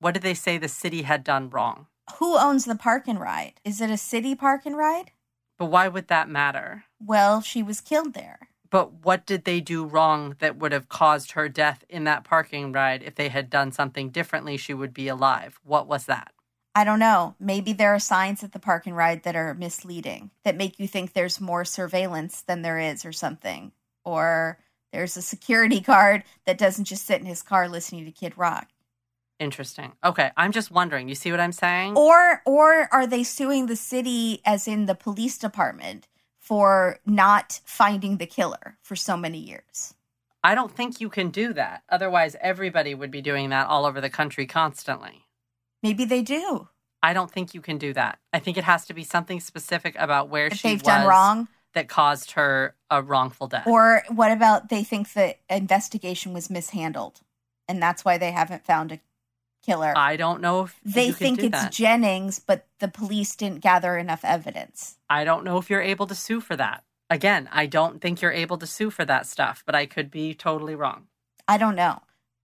What 0.00 0.14
did 0.14 0.22
they 0.24 0.34
say 0.34 0.58
the 0.58 0.68
city 0.68 1.02
had 1.02 1.22
done 1.24 1.50
wrong? 1.50 1.86
Who 2.18 2.36
owns 2.36 2.64
the 2.64 2.74
park 2.76 3.06
and 3.08 3.20
ride? 3.20 3.54
Is 3.64 3.80
it 3.80 3.90
a 3.90 3.96
city 3.96 4.34
park 4.34 4.66
and 4.66 4.76
ride? 4.76 5.12
But 5.58 5.66
why 5.66 5.88
would 5.88 6.08
that 6.08 6.28
matter? 6.28 6.84
Well, 7.00 7.40
she 7.40 7.62
was 7.62 7.80
killed 7.80 8.14
there. 8.14 8.48
But 8.70 9.04
what 9.04 9.26
did 9.26 9.44
they 9.44 9.60
do 9.60 9.84
wrong 9.84 10.36
that 10.38 10.56
would 10.56 10.72
have 10.72 10.88
caused 10.88 11.32
her 11.32 11.48
death 11.48 11.84
in 11.90 12.04
that 12.04 12.24
parking 12.24 12.72
ride? 12.72 13.02
If 13.02 13.16
they 13.16 13.28
had 13.28 13.50
done 13.50 13.70
something 13.70 14.08
differently, 14.08 14.56
she 14.56 14.72
would 14.72 14.94
be 14.94 15.08
alive. 15.08 15.60
What 15.62 15.86
was 15.86 16.06
that? 16.06 16.32
I 16.74 16.84
don't 16.84 16.98
know. 16.98 17.34
Maybe 17.38 17.74
there 17.74 17.94
are 17.94 17.98
signs 17.98 18.42
at 18.42 18.52
the 18.52 18.58
park 18.58 18.86
and 18.86 18.96
ride 18.96 19.24
that 19.24 19.36
are 19.36 19.52
misleading, 19.52 20.30
that 20.44 20.56
make 20.56 20.80
you 20.80 20.88
think 20.88 21.12
there's 21.12 21.38
more 21.38 21.66
surveillance 21.66 22.40
than 22.40 22.62
there 22.62 22.78
is, 22.78 23.04
or 23.04 23.12
something. 23.12 23.72
Or 24.06 24.58
there's 24.90 25.18
a 25.18 25.22
security 25.22 25.80
guard 25.92 26.24
that 26.46 26.56
doesn't 26.56 26.86
just 26.86 27.04
sit 27.04 27.20
in 27.20 27.26
his 27.26 27.42
car 27.42 27.68
listening 27.68 28.06
to 28.06 28.10
Kid 28.10 28.38
Rock. 28.38 28.68
Interesting. 29.42 29.90
Okay, 30.04 30.30
I'm 30.36 30.52
just 30.52 30.70
wondering. 30.70 31.08
You 31.08 31.16
see 31.16 31.32
what 31.32 31.40
I'm 31.40 31.50
saying? 31.50 31.96
Or 31.96 32.42
or 32.46 32.88
are 32.92 33.08
they 33.08 33.24
suing 33.24 33.66
the 33.66 33.74
city 33.74 34.40
as 34.44 34.68
in 34.68 34.86
the 34.86 34.94
police 34.94 35.36
department 35.36 36.06
for 36.38 37.00
not 37.04 37.60
finding 37.64 38.18
the 38.18 38.26
killer 38.26 38.78
for 38.82 38.94
so 38.94 39.16
many 39.16 39.38
years? 39.38 39.94
I 40.44 40.54
don't 40.54 40.70
think 40.70 41.00
you 41.00 41.08
can 41.08 41.30
do 41.30 41.52
that. 41.54 41.82
Otherwise, 41.88 42.36
everybody 42.40 42.94
would 42.94 43.10
be 43.10 43.20
doing 43.20 43.50
that 43.50 43.66
all 43.66 43.84
over 43.84 44.00
the 44.00 44.08
country 44.10 44.46
constantly. 44.46 45.24
Maybe 45.82 46.04
they 46.04 46.22
do. 46.22 46.68
I 47.02 47.12
don't 47.12 47.30
think 47.30 47.52
you 47.52 47.60
can 47.60 47.78
do 47.78 47.92
that. 47.94 48.20
I 48.32 48.38
think 48.38 48.56
it 48.56 48.64
has 48.64 48.86
to 48.86 48.94
be 48.94 49.02
something 49.02 49.40
specific 49.40 49.96
about 49.98 50.28
where 50.28 50.46
If 50.46 50.58
she 50.58 50.68
they've 50.68 50.80
was 50.80 50.86
done 50.86 51.08
wrong. 51.08 51.48
that 51.74 51.88
caused 51.88 52.32
her 52.32 52.76
a 52.90 53.02
wrongful 53.02 53.48
death. 53.48 53.66
Or 53.66 54.04
what 54.08 54.30
about 54.30 54.68
they 54.68 54.84
think 54.84 55.14
the 55.14 55.34
investigation 55.50 56.32
was 56.32 56.48
mishandled 56.48 57.22
and 57.68 57.82
that's 57.82 58.04
why 58.04 58.18
they 58.18 58.30
haven't 58.32 58.64
found 58.64 58.92
a 58.92 59.00
killer? 59.62 59.94
I 59.96 60.16
don't 60.16 60.40
know 60.40 60.64
if 60.64 60.78
they 60.84 61.12
think 61.12 61.40
do 61.40 61.46
it's 61.46 61.62
that. 61.62 61.72
Jennings, 61.72 62.38
but 62.38 62.66
the 62.80 62.88
police 62.88 63.34
didn't 63.36 63.60
gather 63.60 63.96
enough 63.96 64.24
evidence. 64.24 64.96
I 65.08 65.24
don't 65.24 65.44
know 65.44 65.58
if 65.58 65.70
you're 65.70 65.80
able 65.80 66.06
to 66.08 66.14
sue 66.14 66.40
for 66.40 66.56
that. 66.56 66.84
Again, 67.08 67.48
I 67.52 67.66
don't 67.66 68.00
think 68.00 68.22
you're 68.22 68.32
able 68.32 68.58
to 68.58 68.66
sue 68.66 68.90
for 68.90 69.04
that 69.04 69.26
stuff, 69.26 69.62
but 69.66 69.74
I 69.74 69.86
could 69.86 70.10
be 70.10 70.34
totally 70.34 70.74
wrong. 70.74 71.08
I 71.46 71.58
don't 71.58 71.76
know. 71.76 72.00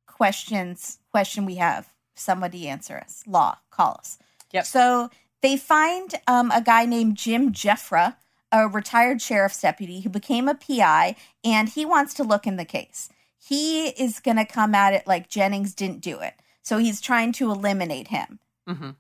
Questions, 0.07 0.99
question 1.11 1.47
we 1.47 1.57
have. 1.57 1.93
Somebody 2.15 2.69
answer 2.69 2.99
us. 2.99 3.23
Law, 3.27 3.59
call 3.71 3.97
us. 3.99 4.19
Yep. 4.53 4.67
So 4.67 5.11
they 5.41 5.57
find 5.57 6.15
um, 6.27 6.51
a 6.51 6.61
guy 6.61 6.85
named 6.85 7.17
Jim 7.17 7.53
Jeffra, 7.53 8.17
a 8.51 8.69
retired 8.69 9.23
sheriff's 9.23 9.61
deputy 9.61 10.01
who 10.01 10.09
became 10.09 10.49
a 10.49 10.55
PI, 10.55 11.17
and 11.45 11.69
he 11.69 11.85
wants 11.85 12.13
to 12.15 12.25
look 12.25 12.47
in 12.47 12.57
the 12.57 12.65
case. 12.65 13.09
He 13.39 13.89
is 13.89 14.21
going 14.21 14.37
to 14.37 14.45
come 14.45 14.75
at 14.75 14.93
it 14.93 15.07
like 15.07 15.29
Jennings 15.29 15.75
didn't 15.75 16.01
do 16.01 16.19
it. 16.19 16.35
So 16.69 16.77
he's 16.79 17.01
trying 17.01 17.33
to 17.33 17.51
eliminate 17.51 18.09
him. 18.09 18.41
hmm 18.67 18.91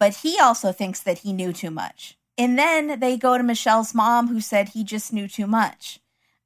but 0.00 0.16
he 0.16 0.38
also 0.38 0.70
thinks 0.72 1.00
that 1.00 1.20
he 1.20 1.32
knew 1.32 1.52
too 1.52 1.70
much. 1.70 2.18
And 2.36 2.58
then 2.58 2.98
they 3.00 3.16
go 3.16 3.38
to 3.38 3.44
Michelle's 3.44 3.94
mom, 3.94 4.28
who 4.28 4.40
said 4.40 4.70
he 4.70 4.84
just 4.84 5.12
knew 5.12 5.28
too 5.28 5.46
much. 5.46 6.00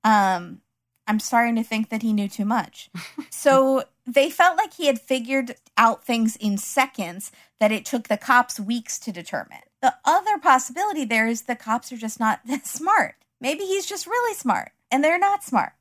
Um, 0.05 0.61
I'm 1.09 1.19
starting 1.19 1.57
to 1.57 1.65
think 1.65 1.89
that 1.89 2.03
he 2.03 2.13
knew 2.13 2.29
too 2.29 2.45
much. 2.45 2.91
so 3.31 3.85
they 4.07 4.31
felt 4.31 4.57
like 4.57 4.75
he 4.75 4.87
had 4.87 5.01
figured 5.01 5.57
out 5.77 6.05
things 6.05 6.37
in 6.37 6.57
seconds 6.59 7.33
that 7.59 7.73
it 7.73 7.85
took 7.85 8.07
the 8.07 8.19
cops 8.19 8.61
weeks 8.61 8.99
to 9.01 9.11
determine. 9.11 9.63
The 9.83 9.95
other 10.05 10.39
possibility 10.39 11.05
there 11.05 11.27
is 11.27 11.43
the 11.43 11.57
cops 11.57 11.91
are 11.91 11.97
just 11.97 12.21
not 12.21 12.41
that 12.47 12.67
smart. 12.67 13.17
Maybe 13.41 13.65
he's 13.65 13.87
just 13.87 14.07
really 14.07 14.35
smart 14.35 14.71
and 14.93 15.03
they're 15.03 15.19
not 15.19 15.43
smart. 15.43 15.73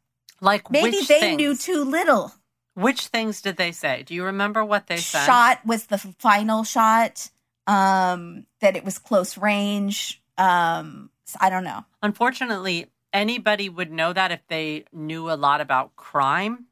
Like 0.42 0.72
Maybe 0.72 0.98
they 0.98 1.20
things? 1.20 1.38
knew 1.38 1.56
too 1.56 1.84
little. 1.84 2.34
Which 2.78 3.08
things 3.08 3.42
did 3.42 3.58
they 3.58 3.72
say? 3.72 4.04
Do 4.04 4.14
you 4.14 4.24
remember 4.24 4.64
what 4.64 4.86
they 4.86 4.98
said? 4.98 5.26
shot 5.26 5.66
was 5.66 5.88
the 5.88 5.98
final 5.98 6.64
shot 6.64 7.32
um 7.66 8.46
that 8.62 8.78
it 8.78 8.86
was 8.86 9.00
close 9.00 9.38
range 9.38 10.22
um 10.38 11.10
so 11.26 11.38
I 11.42 11.50
don't 11.50 11.64
know 11.64 11.84
Unfortunately, 12.04 12.86
anybody 13.12 13.68
would 13.68 13.92
know 13.92 14.14
that 14.14 14.32
if 14.32 14.46
they 14.48 14.86
knew 14.94 15.30
a 15.30 15.34
lot 15.34 15.60
about 15.60 15.96
crime, 15.96 16.68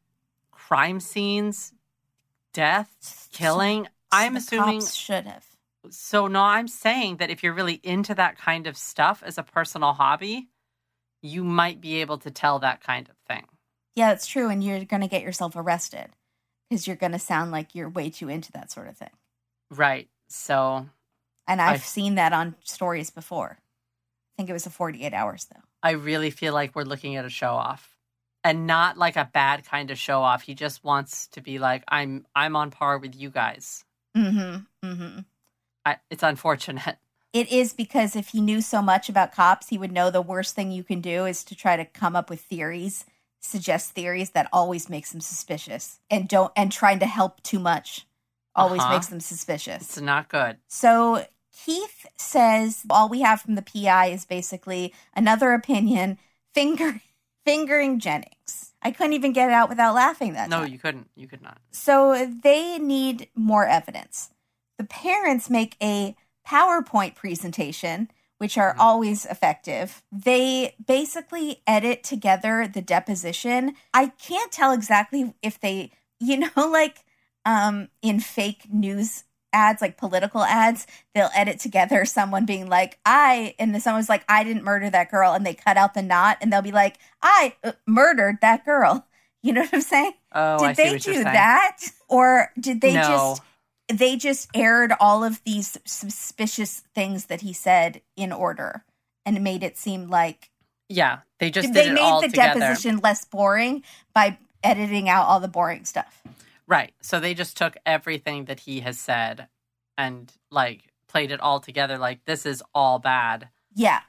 crime 0.51 0.99
scenes, 0.99 1.73
death, 2.53 3.27
killing. 3.33 3.87
I'm 4.11 4.33
The 4.33 4.39
assuming 4.39 4.85
should 4.85 5.25
have 5.25 5.43
so 5.89 6.27
no, 6.27 6.41
I'm 6.41 6.67
saying 6.67 7.17
that 7.17 7.31
if 7.31 7.43
you're 7.43 7.53
really 7.53 7.79
into 7.83 8.13
that 8.15 8.37
kind 8.37 8.67
of 8.67 8.77
stuff 8.77 9.23
as 9.25 9.37
a 9.37 9.43
personal 9.43 9.93
hobby, 9.93 10.49
you 11.21 11.43
might 11.43 11.81
be 11.81 12.01
able 12.01 12.19
to 12.19 12.31
tell 12.31 12.59
that 12.59 12.81
kind 12.81 13.09
of 13.09 13.15
thing. 13.27 13.45
Yeah 13.95 14.11
it's 14.11 14.27
true 14.27 14.49
and 14.49 14.63
you're 14.63 14.83
gonna 14.85 15.07
get 15.07 15.21
yourself 15.21 15.55
arrested 15.55 16.07
because 16.69 16.87
you're 16.87 16.95
gonna 16.95 17.19
sound 17.19 17.51
like 17.51 17.73
you're 17.75 17.89
way 17.89 18.09
too 18.09 18.29
into 18.29 18.51
that 18.51 18.71
sort 18.71 18.87
of 18.87 18.97
thing 18.97 19.11
Right. 19.71 20.07
So 20.27 20.87
and 21.47 21.61
I- 21.61 21.71
I've 21.73 21.83
seen 21.83 22.15
that 22.15 22.33
on 22.33 22.55
stories 22.63 23.09
before 23.09 23.57
I 23.59 24.31
think 24.37 24.49
it 24.49 24.53
was 24.53 24.65
a 24.65 24.69
48 24.69 25.13
hours 25.13 25.45
though 25.45 25.61
I 25.81 25.91
really 25.91 26.31
feel 26.31 26.53
like 26.53 26.75
we're 26.75 26.83
looking 26.83 27.15
at 27.15 27.25
a 27.25 27.29
show 27.29 27.51
off. 27.51 27.95
And 28.43 28.65
not 28.67 28.97
like 28.97 29.15
a 29.17 29.29
bad 29.31 29.65
kind 29.65 29.89
of 29.91 29.97
show 29.97 30.21
off. 30.21 30.43
He 30.43 30.53
just 30.53 30.83
wants 30.83 31.27
to 31.29 31.41
be 31.41 31.57
like, 31.59 31.83
I'm 31.87 32.25
I'm 32.35 32.55
on 32.55 32.69
par 32.71 32.97
with 32.99 33.15
you 33.15 33.29
guys. 33.31 33.83
mm-hmm 34.15 34.87
mm-hmm 34.87 35.19
I, 35.85 35.97
it's 36.09 36.23
unfortunate. 36.23 36.97
It 37.33 37.51
is 37.51 37.73
because 37.73 38.15
if 38.15 38.29
he 38.29 38.39
knew 38.39 38.61
so 38.61 38.81
much 38.81 39.09
about 39.09 39.33
cops, 39.33 39.67
he 39.67 39.77
would 39.77 39.91
know 39.91 40.09
the 40.09 40.21
worst 40.21 40.55
thing 40.55 40.71
you 40.71 40.85
can 40.85 41.01
do 41.01 41.25
is 41.25 41.43
to 41.43 41.53
try 41.53 41.75
to 41.75 41.83
come 41.83 42.15
up 42.15 42.29
with 42.29 42.39
theories, 42.39 43.03
suggest 43.45 43.91
theories 43.91 44.31
that 44.31 44.47
always 44.51 44.89
makes 44.89 45.11
them 45.11 45.21
suspicious 45.21 45.99
and 46.09 46.27
don't 46.27 46.51
and 46.55 46.71
trying 46.71 46.99
to 46.99 47.05
help 47.05 47.41
too 47.43 47.59
much 47.59 48.05
always 48.55 48.81
Uh-huh. 48.81 48.93
makes 48.93 49.07
them 49.07 49.19
suspicious. 49.19 49.81
It's 49.83 50.01
not 50.01 50.29
good. 50.29 50.57
So 50.67 51.25
Keith 51.53 52.05
says 52.17 52.85
all 52.89 53.07
we 53.09 53.21
have 53.21 53.41
from 53.41 53.55
the 53.55 53.61
PI 53.61 54.07
is 54.07 54.25
basically 54.25 54.93
another 55.15 55.53
opinion 55.53 56.17
finger 56.53 57.01
fingering 57.45 57.99
Jennings. 57.99 58.73
I 58.81 58.91
couldn't 58.91 59.13
even 59.13 59.33
get 59.33 59.49
it 59.49 59.53
out 59.53 59.69
without 59.69 59.93
laughing 59.95 60.33
that 60.33 60.49
No, 60.49 60.59
time. 60.61 60.71
you 60.71 60.79
couldn't. 60.79 61.09
You 61.15 61.27
could 61.27 61.41
not. 61.41 61.57
So 61.71 62.25
they 62.43 62.79
need 62.79 63.29
more 63.35 63.65
evidence. 63.67 64.31
The 64.77 64.83
parents 64.83 65.49
make 65.49 65.75
a 65.81 66.15
PowerPoint 66.47 67.15
presentation, 67.15 68.09
which 68.37 68.57
are 68.57 68.73
Mhm. 68.73 68.79
always 68.79 69.25
effective. 69.25 70.03
They 70.11 70.75
basically 70.85 71.61
edit 71.65 72.03
together 72.03 72.67
the 72.67 72.81
deposition. 72.81 73.75
I 73.93 74.07
can't 74.07 74.51
tell 74.51 74.71
exactly 74.71 75.33
if 75.41 75.59
they, 75.59 75.91
you 76.19 76.37
know, 76.37 76.67
like 76.69 77.03
um, 77.45 77.89
in 78.01 78.19
fake 78.19 78.67
news 78.71 79.23
ads, 79.53 79.81
like 79.81 79.97
political 79.97 80.43
ads, 80.43 80.87
they'll 81.13 81.29
edit 81.35 81.59
together 81.59 82.03
someone 82.05 82.45
being 82.45 82.67
like, 82.67 82.99
I, 83.05 83.55
and 83.59 83.73
then 83.73 83.79
someone's 83.81 84.09
like, 84.09 84.25
I 84.27 84.43
didn't 84.43 84.63
murder 84.63 84.89
that 84.89 85.11
girl. 85.11 85.33
And 85.33 85.45
they 85.45 85.53
cut 85.53 85.77
out 85.77 85.93
the 85.93 86.01
not 86.01 86.37
and 86.41 86.51
they'll 86.51 86.61
be 86.63 86.71
like, 86.71 86.97
I 87.21 87.53
uh, 87.63 87.73
murdered 87.85 88.39
that 88.41 88.65
girl. 88.65 89.05
You 89.43 89.53
know 89.53 89.61
what 89.61 89.75
I'm 89.75 89.81
saying? 89.81 90.13
Oh, 90.31 90.57
did 90.57 90.69
I 90.69 90.73
they 90.73 90.97
do 90.97 91.23
that 91.23 91.77
or 92.07 92.51
did 92.59 92.81
they 92.81 92.95
no. 92.95 93.01
just 93.03 93.43
they 93.87 94.15
just 94.15 94.49
aired 94.55 94.93
all 94.99 95.23
of 95.23 95.43
these 95.43 95.77
suspicious 95.85 96.83
things 96.93 97.25
that 97.25 97.41
he 97.41 97.53
said 97.53 98.01
in 98.15 98.31
order 98.31 98.83
and 99.25 99.43
made 99.43 99.63
it 99.63 99.77
seem 99.77 100.09
like 100.09 100.49
Yeah, 100.89 101.19
they 101.39 101.51
just 101.51 101.73
they 101.73 101.83
did 101.83 101.91
it 101.91 101.93
made 101.93 102.23
the 102.23 102.29
together. 102.29 102.59
deposition 102.59 102.97
less 102.97 103.25
boring 103.25 103.83
by 104.13 104.37
editing 104.63 105.07
out 105.09 105.27
all 105.27 105.39
the 105.39 105.47
boring 105.47 105.85
stuff 105.85 106.21
Right. 106.67 106.93
So 106.99 107.19
they 107.19 107.35
just 107.35 107.55
took 107.57 107.77
everything 107.85 108.45
that 108.45 108.61
he 108.61 108.79
has 108.79 108.97
said 108.97 109.47
and 109.99 110.31
like 110.49 110.81
played 111.07 111.29
it 111.31 111.39
all 111.39 111.59
together. 111.59 111.99
Like 111.99 112.25
this 112.25 112.43
is 112.45 112.63
all 112.73 112.97
bad. 112.97 113.49
yeah 113.75 114.01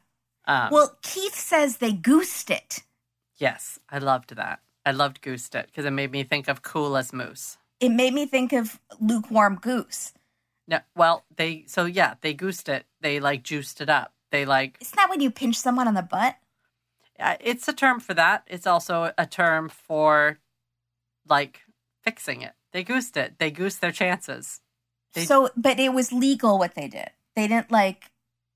Um, 0.47 0.71
well 0.71 0.97
keith 1.03 1.35
says 1.35 1.77
they 1.79 1.93
goosed 1.93 2.51
it 2.51 2.81
yes, 3.39 3.79
I 3.91 3.99
loved 3.99 4.35
that. 4.37 4.61
I 4.87 4.93
loved 4.93 5.21
Goosed 5.21 5.55
It 5.55 5.67
because 5.67 5.85
it 5.85 5.91
made 5.91 6.11
me 6.13 6.23
think 6.23 6.49
of 6.49 6.63
Cool 6.63 6.97
as 6.97 7.13
Moose. 7.13 7.59
It 7.81 7.91
made 7.91 8.15
me 8.15 8.27
think 8.27 8.53
of 8.53 8.81
lukewarm 9.01 9.57
goose 9.57 10.13
No, 10.69 10.81
well, 10.97 11.25
they 11.37 11.65
so 11.69 11.85
yeah, 11.85 12.15
they 12.23 12.35
goosed 12.35 12.69
it. 12.69 12.87
They 13.01 13.21
like 13.21 13.43
juiced 13.45 13.81
it 13.81 13.89
up. 13.89 14.13
They 14.33 14.45
like 14.45 14.79
isn't 14.81 14.97
that 14.97 15.11
when 15.11 15.21
you 15.21 15.31
pinch 15.31 15.57
someone 15.57 15.87
on 15.89 15.95
the 15.95 16.03
butt 16.03 16.37
uh, 17.19 17.37
it's 17.41 17.67
a 17.69 17.73
term 17.73 17.99
for 18.01 18.13
that. 18.15 18.43
It's 18.47 18.67
also 18.67 19.13
a 19.17 19.25
term 19.27 19.69
for 19.71 20.39
like 21.29 21.61
fixing 22.05 22.43
it. 22.43 22.53
They 22.73 22.85
goosed 22.85 23.17
it. 23.17 23.39
They 23.39 23.51
goosed 23.51 23.81
their 23.81 23.93
chances. 23.93 24.61
They- 25.15 25.25
so 25.25 25.51
but 25.57 25.79
it 25.79 25.93
was 25.95 26.13
legal 26.13 26.59
what 26.59 26.75
they 26.75 26.89
did 26.89 27.11
they 27.37 27.49
didn't 27.49 27.71
like 27.71 28.11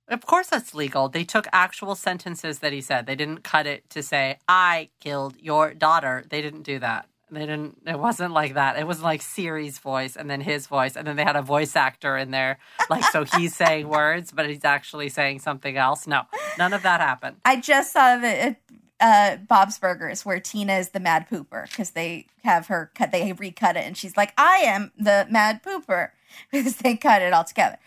Of 0.08 0.26
course, 0.26 0.48
that's 0.48 0.74
legal. 0.74 1.08
They 1.08 1.24
took 1.24 1.46
actual 1.52 1.94
sentences 1.94 2.58
that 2.58 2.72
he 2.72 2.80
said. 2.80 3.06
They 3.06 3.14
didn't 3.14 3.44
cut 3.44 3.66
it 3.66 3.88
to 3.90 4.02
say, 4.02 4.38
I 4.48 4.90
killed 5.00 5.36
your 5.40 5.72
daughter. 5.74 6.24
They 6.28 6.42
didn't 6.42 6.62
do 6.64 6.78
that. 6.80 7.06
They 7.30 7.40
didn't, 7.40 7.82
it 7.86 7.98
wasn't 7.98 8.32
like 8.32 8.54
that. 8.54 8.78
It 8.78 8.86
was 8.86 9.02
like 9.02 9.22
Siri's 9.22 9.78
voice 9.78 10.16
and 10.16 10.28
then 10.30 10.40
his 10.40 10.66
voice. 10.66 10.96
And 10.96 11.06
then 11.06 11.16
they 11.16 11.24
had 11.24 11.36
a 11.36 11.42
voice 11.42 11.76
actor 11.76 12.16
in 12.16 12.30
there. 12.30 12.58
Like, 12.88 13.04
so 13.04 13.24
he's 13.24 13.54
saying 13.54 13.88
words, 13.88 14.32
but 14.32 14.48
he's 14.48 14.64
actually 14.64 15.08
saying 15.08 15.40
something 15.40 15.76
else. 15.76 16.06
No, 16.06 16.22
none 16.58 16.72
of 16.72 16.82
that 16.82 17.00
happened. 17.00 17.36
I 17.44 17.60
just 17.60 17.92
saw 17.92 18.16
the 18.16 18.56
uh, 19.00 19.36
Bob's 19.36 19.78
Burgers 19.78 20.24
where 20.24 20.38
Tina 20.40 20.74
is 20.74 20.90
the 20.90 21.00
mad 21.00 21.28
pooper 21.28 21.68
because 21.68 21.90
they 21.90 22.26
have 22.44 22.66
her 22.66 22.90
cut. 22.94 23.10
They 23.10 23.32
recut 23.32 23.76
it, 23.76 23.86
and 23.86 23.96
she's 23.96 24.16
like, 24.16 24.32
"I 24.36 24.58
am 24.58 24.92
the 24.98 25.26
mad 25.30 25.62
pooper," 25.62 26.10
because 26.52 26.76
they 26.76 26.96
cut 26.96 27.22
it 27.22 27.32
all 27.32 27.44
together. 27.44 27.78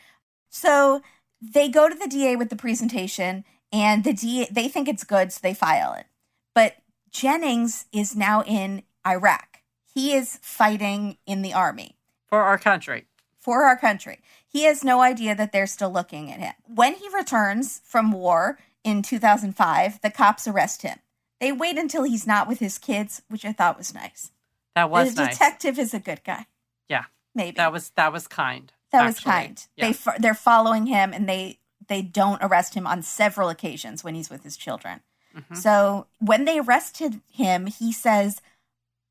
So 0.49 1.01
they 1.41 1.69
go 1.69 1.87
to 1.87 1.95
the 1.95 2.07
DA 2.07 2.35
with 2.35 2.49
the 2.49 2.55
presentation, 2.55 3.45
and 3.71 4.03
the 4.03 4.13
DA 4.13 4.47
they 4.51 4.67
think 4.67 4.87
it's 4.87 5.03
good, 5.03 5.31
so 5.31 5.39
they 5.41 5.53
file 5.53 5.93
it. 5.93 6.07
But 6.55 6.77
Jennings 7.11 7.85
is 7.93 8.15
now 8.15 8.43
in 8.43 8.83
Iraq. 9.05 9.59
He 9.93 10.13
is 10.13 10.39
fighting 10.41 11.17
in 11.25 11.41
the 11.41 11.53
army 11.53 11.97
For 12.27 12.41
our 12.43 12.57
country. 12.57 13.05
for 13.39 13.63
our 13.63 13.77
country. 13.77 14.19
He 14.47 14.63
has 14.63 14.83
no 14.83 15.01
idea 15.01 15.35
that 15.35 15.51
they're 15.51 15.67
still 15.67 15.91
looking 15.91 16.31
at 16.31 16.39
him. 16.39 16.53
When 16.67 16.95
he 16.95 17.07
returns 17.09 17.81
from 17.83 18.11
war 18.11 18.59
in 18.83 19.01
2005, 19.01 20.01
the 20.01 20.09
cops 20.11 20.47
arrest 20.47 20.81
him. 20.83 20.99
They 21.39 21.51
wait 21.51 21.77
until 21.77 22.03
he's 22.03 22.25
not 22.27 22.47
with 22.47 22.59
his 22.59 22.77
kids, 22.77 23.21
which 23.29 23.43
I 23.45 23.51
thought 23.51 23.77
was 23.77 23.93
nice. 23.93 24.31
That 24.75 24.89
was 24.89 25.15
the 25.15 25.23
nice. 25.25 25.33
detective 25.37 25.77
is 25.77 25.93
a 25.93 25.99
good 25.99 26.23
guy. 26.23 26.45
Yeah. 26.87 27.05
Maybe 27.35 27.55
That 27.57 27.71
was, 27.73 27.89
that 27.91 28.13
was 28.13 28.27
kind. 28.27 28.71
that 28.91 29.05
was 29.05 29.17
actually. 29.17 29.31
kind. 29.31 29.67
Yeah. 29.75 29.91
They 29.91 29.97
they're 30.19 30.33
following 30.35 30.85
him, 30.85 31.13
and 31.13 31.27
they 31.27 31.59
they 31.87 32.01
don't 32.01 32.41
arrest 32.41 32.75
him 32.75 32.87
on 32.87 33.01
several 33.01 33.49
occasions 33.49 34.03
when 34.03 34.15
he's 34.15 34.29
with 34.29 34.43
his 34.43 34.55
children. 34.55 35.01
Mhm. 35.35 35.57
So 35.57 36.07
when 36.19 36.45
they 36.45 36.59
arrested 36.59 37.21
him, 37.31 37.65
he 37.65 37.91
says, 37.91 38.39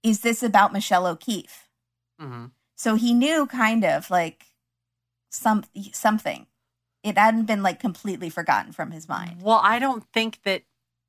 "Is 0.02 0.20
this 0.20 0.42
about 0.42 0.72
Michelle 0.72 1.06
O'Keefe?" 1.06 1.68
hmm 2.18 2.46
So 2.76 2.94
he 2.96 3.14
knew 3.14 3.46
kind 3.46 3.84
of 3.84 4.10
like 4.10 4.46
some 5.30 5.64
something. 5.92 6.46
It 7.02 7.18
hadn't 7.18 7.46
been 7.46 7.62
like 7.62 7.80
completely 7.80 8.30
forgotten 8.30 8.72
from 8.72 8.92
his 8.92 9.08
mind. 9.08 9.42
Well, 9.42 9.60
I 9.62 9.78
don't 9.78 10.04
think 10.12 10.40
that. 10.44 10.62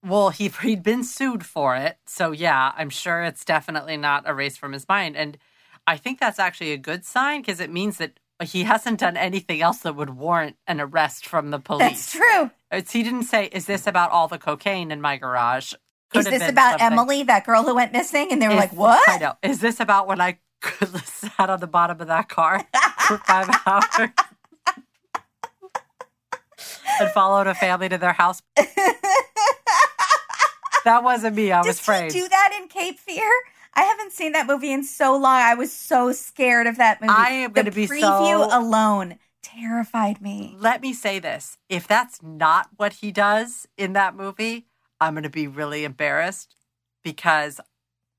Well, 0.06 0.30
he 0.30 0.50
he'd 0.62 0.84
been 0.84 1.04
sued 1.04 1.46
for 1.46 1.76
it, 1.76 1.98
so 2.08 2.32
yeah, 2.32 2.74
I'm 2.76 2.90
sure 2.90 3.24
it's 3.24 3.46
definitely 3.46 3.98
not 3.98 4.28
erased 4.28 4.60
from 4.60 4.74
his 4.74 4.88
mind, 4.88 5.16
and 5.16 5.38
I 5.88 5.98
think 5.98 6.20
that's 6.20 6.40
actually 6.40 6.72
a 6.72 6.78
good 6.78 7.06
sign 7.06 7.42
because 7.42 7.60
it 7.60 7.72
means 7.72 7.98
that 7.98 8.20
he 8.42 8.64
hasn't 8.64 9.00
done 9.00 9.16
anything 9.16 9.62
else 9.62 9.80
that 9.80 9.96
would 9.96 10.10
warrant 10.12 10.58
an 10.68 10.82
arrest 10.82 11.26
from 11.26 11.52
the 11.52 11.60
police. 11.60 11.90
That's 11.90 12.12
true. 12.12 12.52
It's, 12.72 12.92
he 12.92 13.04
didn't 13.04 13.24
say, 13.24 13.46
"Is 13.46 13.66
this 13.66 13.88
about 13.88 14.12
all 14.12 14.28
the 14.28 14.38
cocaine 14.38 14.92
in 14.92 15.02
my 15.02 15.18
garage?" 15.18 15.74
Is 16.16 16.26
this 16.26 16.48
about 16.50 16.80
something. 16.80 16.98
Emily, 17.00 17.24
that 17.24 17.46
girl 17.46 17.64
who 17.64 17.76
went 17.76 17.92
missing? 17.94 18.32
And 18.32 18.42
they 18.42 18.48
were 18.48 18.54
Is- 18.54 18.60
like, 18.60 18.74
"What?" 18.74 19.08
I 19.10 19.18
know. 19.18 19.34
Is 19.44 19.60
this 19.60 19.80
about 19.80 20.08
when 20.08 20.20
I 20.22 20.40
sat 21.04 21.50
on 21.50 21.60
the 21.60 21.68
bottom 21.68 22.00
of 22.02 22.08
that 22.08 22.30
car 22.30 22.64
for 23.08 23.18
five 23.20 23.50
hours? 23.66 23.84
and 27.00 27.10
followed 27.12 27.48
a 27.48 27.56
family 27.56 27.90
to 27.90 27.98
their 27.98 28.14
house. 28.14 28.42
That 30.86 31.02
wasn't 31.04 31.36
me. 31.38 31.52
I 31.52 31.60
was 31.60 31.68
Does 31.68 31.80
afraid. 31.80 32.12
he 32.12 32.20
do 32.22 32.28
that 32.28 32.58
in 32.62 32.68
Cape 32.68 33.00
Fear? 33.00 33.30
I 33.74 33.84
haven't 33.84 34.12
seen 34.12 34.34
that 34.34 34.46
movie 34.48 34.72
in 34.74 34.84
so 34.84 35.14
long. 35.14 35.26
I 35.42 35.56
was 35.56 35.72
so 35.72 36.12
scared 36.12 36.68
of 36.68 36.78
that 36.78 37.00
movie. 37.02 37.14
I 37.16 37.30
am 37.30 37.54
gonna 37.54 37.72
be 37.72 37.88
preview 37.88 38.02
so- 38.50 38.50
alone 38.60 39.18
terrified 39.42 40.22
me. 40.22 40.56
Let 40.60 40.82
me 40.82 40.94
say 40.94 41.20
this: 41.20 41.58
if 41.70 41.88
that's 41.88 42.22
not 42.22 42.68
what 42.76 42.94
he 42.94 43.12
does 43.14 43.66
in 43.78 43.94
that 43.94 44.14
movie, 44.16 44.66
I'm 45.04 45.14
going 45.14 45.24
to 45.24 45.30
be 45.30 45.48
really 45.48 45.84
embarrassed 45.84 46.56
because 47.04 47.60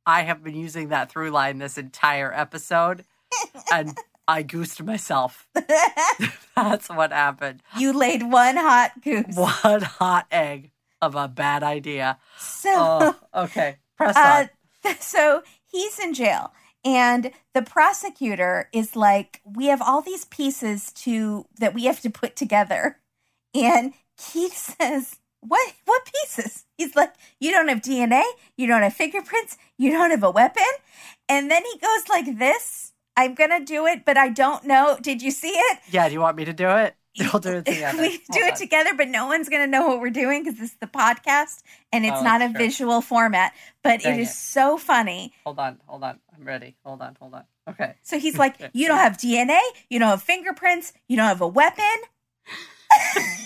I 0.06 0.22
have 0.22 0.42
been 0.44 0.54
using 0.56 0.88
that 0.88 1.10
through 1.10 1.30
line 1.30 1.58
this 1.58 1.78
entire 1.78 2.32
episode, 2.32 3.04
and 3.72 3.96
I 4.28 4.42
goosed 4.42 4.82
myself. 4.82 5.48
That's 6.56 6.88
what 6.88 7.12
happened. 7.12 7.62
you 7.78 7.92
laid 7.92 8.22
one 8.22 8.56
hot 8.56 8.92
goose. 9.02 9.34
One 9.34 9.82
hot 9.82 10.26
egg 10.30 10.70
of 11.02 11.14
a 11.14 11.28
bad 11.28 11.62
idea. 11.62 12.18
So 12.38 12.70
Oh, 12.74 13.16
okay. 13.44 13.76
Press 13.96 14.16
Uh, 14.16 14.46
on. 14.84 14.96
so 15.00 15.42
he's 15.66 15.98
in 15.98 16.14
jail 16.14 16.52
and 16.84 17.30
the 17.54 17.62
prosecutor 17.62 18.68
is 18.72 18.94
like 18.96 19.40
we 19.44 19.66
have 19.66 19.80
all 19.82 20.00
these 20.02 20.24
pieces 20.26 20.92
to 20.92 21.46
that 21.58 21.74
we 21.74 21.84
have 21.84 22.00
to 22.00 22.10
put 22.10 22.36
together 22.36 22.98
and 23.54 23.92
keith 24.16 24.56
says 24.78 25.16
what 25.46 25.72
what 25.84 26.02
pieces 26.04 26.64
he's 26.78 26.94
like 26.96 27.12
you 27.40 27.50
don't 27.50 27.68
have 27.68 27.80
dna 27.80 28.22
you 28.56 28.66
don't 28.66 28.82
have 28.82 28.92
fingerprints 28.94 29.56
you 29.78 29.90
don't 29.90 30.10
have 30.10 30.22
a 30.22 30.30
weapon 30.30 30.62
and 31.28 31.50
then 31.50 31.62
he 31.72 31.78
goes 31.78 32.08
like 32.08 32.38
this 32.38 32.92
i'm 33.16 33.34
gonna 33.34 33.64
do 33.64 33.86
it 33.86 34.04
but 34.04 34.16
i 34.16 34.28
don't 34.28 34.64
know 34.64 34.98
did 35.00 35.20
you 35.22 35.30
see 35.30 35.48
it 35.50 35.78
Yeah, 35.90 36.08
do 36.08 36.14
you 36.14 36.20
want 36.20 36.36
me 36.36 36.44
to 36.46 36.52
do 36.52 36.68
it? 36.70 36.94
We'll 37.32 37.38
do 37.40 37.52
it 37.58 37.64
together. 37.66 38.02
we 38.02 38.08
do 38.18 38.24
Hold 38.32 38.42
it 38.46 38.50
on. 38.54 38.56
together, 38.58 38.90
but 38.96 39.06
no 39.08 39.26
one's 39.28 39.48
going 39.48 39.62
to 39.62 39.68
know 39.70 39.86
what 39.86 40.00
we're 40.00 40.10
doing 40.10 40.42
because 40.42 40.58
this 40.58 40.70
is 40.72 40.76
the 40.80 40.88
podcast 40.88 41.62
and 41.92 42.04
it's 42.04 42.18
Oh, 42.18 42.24
not 42.24 42.42
a 42.42 42.48
true. 42.48 42.58
visual 42.58 43.00
format. 43.00 43.52
But 43.84 44.00
Dang 44.02 44.18
it 44.18 44.22
is 44.22 44.30
it. 44.30 44.34
so 44.34 44.76
funny. 44.76 45.32
Hold 45.44 45.60
on, 45.60 45.78
hold 45.86 46.02
on. 46.02 46.18
I'm 46.36 46.44
ready. 46.44 46.74
Hold 46.84 47.02
on, 47.02 47.16
hold 47.20 47.34
on. 47.34 47.44
Okay. 47.70 47.94
So 48.02 48.18
he's 48.18 48.36
like, 48.36 48.56
You 48.72 48.88
don't 48.88 48.98
have 48.98 49.16
DNA, 49.16 49.60
you 49.88 50.00
don't 50.00 50.08
have 50.08 50.24
fingerprints, 50.24 50.92
you 51.06 51.16
don't 51.16 51.28
have 51.28 51.40
a 51.40 51.46
weapon. 51.46 51.84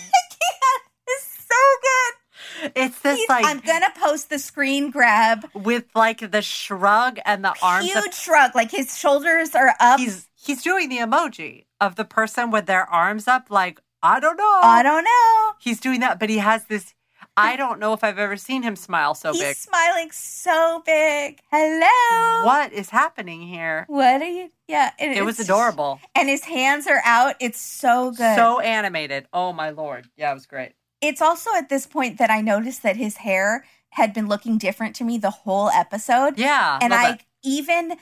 I 1.51 1.77
can't. 1.81 2.15
It's 2.61 2.65
so 2.65 2.71
good. 2.71 2.71
It's 2.75 2.99
this 3.01 3.17
He's- 3.17 3.29
like 3.29 3.45
I'm 3.45 3.59
going 3.59 3.81
to 3.81 3.99
post 3.99 4.29
the 4.29 4.39
screen 4.39 4.91
grab. 4.91 5.47
with 5.53 5.85
like 5.95 6.31
the 6.31 6.41
shrug 6.41 7.19
and 7.25 7.43
the 7.43 7.53
arms. 7.61 7.85
Huge 7.91 8.05
Of, 8.07 8.13
shrug. 8.13 8.55
Like 8.55 8.71
his 8.71 8.97
shoulders 8.97 9.55
are 9.55 9.73
up. 9.79 9.99
he's 9.99 10.27
he's 10.35 10.61
doing 10.63 10.89
the 10.89 10.97
emoji 10.97 11.65
of 11.81 11.95
the 11.95 12.05
person 12.05 12.51
with 12.51 12.65
their 12.65 12.83
arms 12.89 13.27
up, 13.27 13.47
like 13.49 13.79
I 14.01 14.19
don't 14.19 14.37
know. 14.37 14.59
I 14.63 14.81
don't 14.83 15.03
know. 15.03 15.53
He's 15.59 15.79
doing 15.79 15.99
that, 15.99 16.19
but 16.19 16.29
he 16.29 16.37
has 16.37 16.65
this. 16.65 16.93
I 17.37 17.55
don't 17.55 17.79
know 17.79 17.93
if 17.93 18.03
I've 18.03 18.19
ever 18.19 18.35
seen 18.35 18.63
him 18.63 18.75
smile 18.75 19.13
so 19.15 19.31
He's 19.31 19.41
big. 19.41 19.55
smiling 19.55 20.09
so 20.11 20.81
big. 20.85 21.39
Hello. 21.51 22.45
What 22.45 22.73
is 22.73 22.89
happening 22.89 23.41
here? 23.41 23.85
What 23.87 24.21
are 24.21 24.25
you? 24.27 24.49
Yeah, 24.67 24.91
and 24.99 25.13
It 25.13 25.23
was 25.23 25.39
adorable. 25.39 25.99
And 26.15 26.27
his 26.27 26.43
hands 26.43 26.85
are 26.87 27.01
out. 27.05 27.35
It's 27.39 27.61
so 27.61 28.11
good. 28.11 28.35
So 28.35 28.59
animated. 28.59 29.27
Oh 29.31 29.53
my 29.53 29.69
lord. 29.69 30.07
Yeah, 30.17 30.31
it 30.31 30.33
was 30.33 30.47
great. 30.47 30.73
It's 31.01 31.21
also 31.21 31.51
at 31.55 31.69
this 31.69 31.87
point 31.87 32.17
that 32.17 32.29
I 32.29 32.41
noticed 32.41 32.83
that 32.83 32.97
his 32.97 33.17
hair 33.17 33.65
had 33.91 34.13
been 34.13 34.27
looking 34.27 34.57
different 34.57 34.95
to 34.97 35.03
me 35.03 35.17
the 35.17 35.31
whole 35.31 35.69
episode. 35.69 36.37
Yeah. 36.37 36.77
and 36.81 36.93
I 36.93 37.11
it. 37.11 37.21
even 37.43 37.93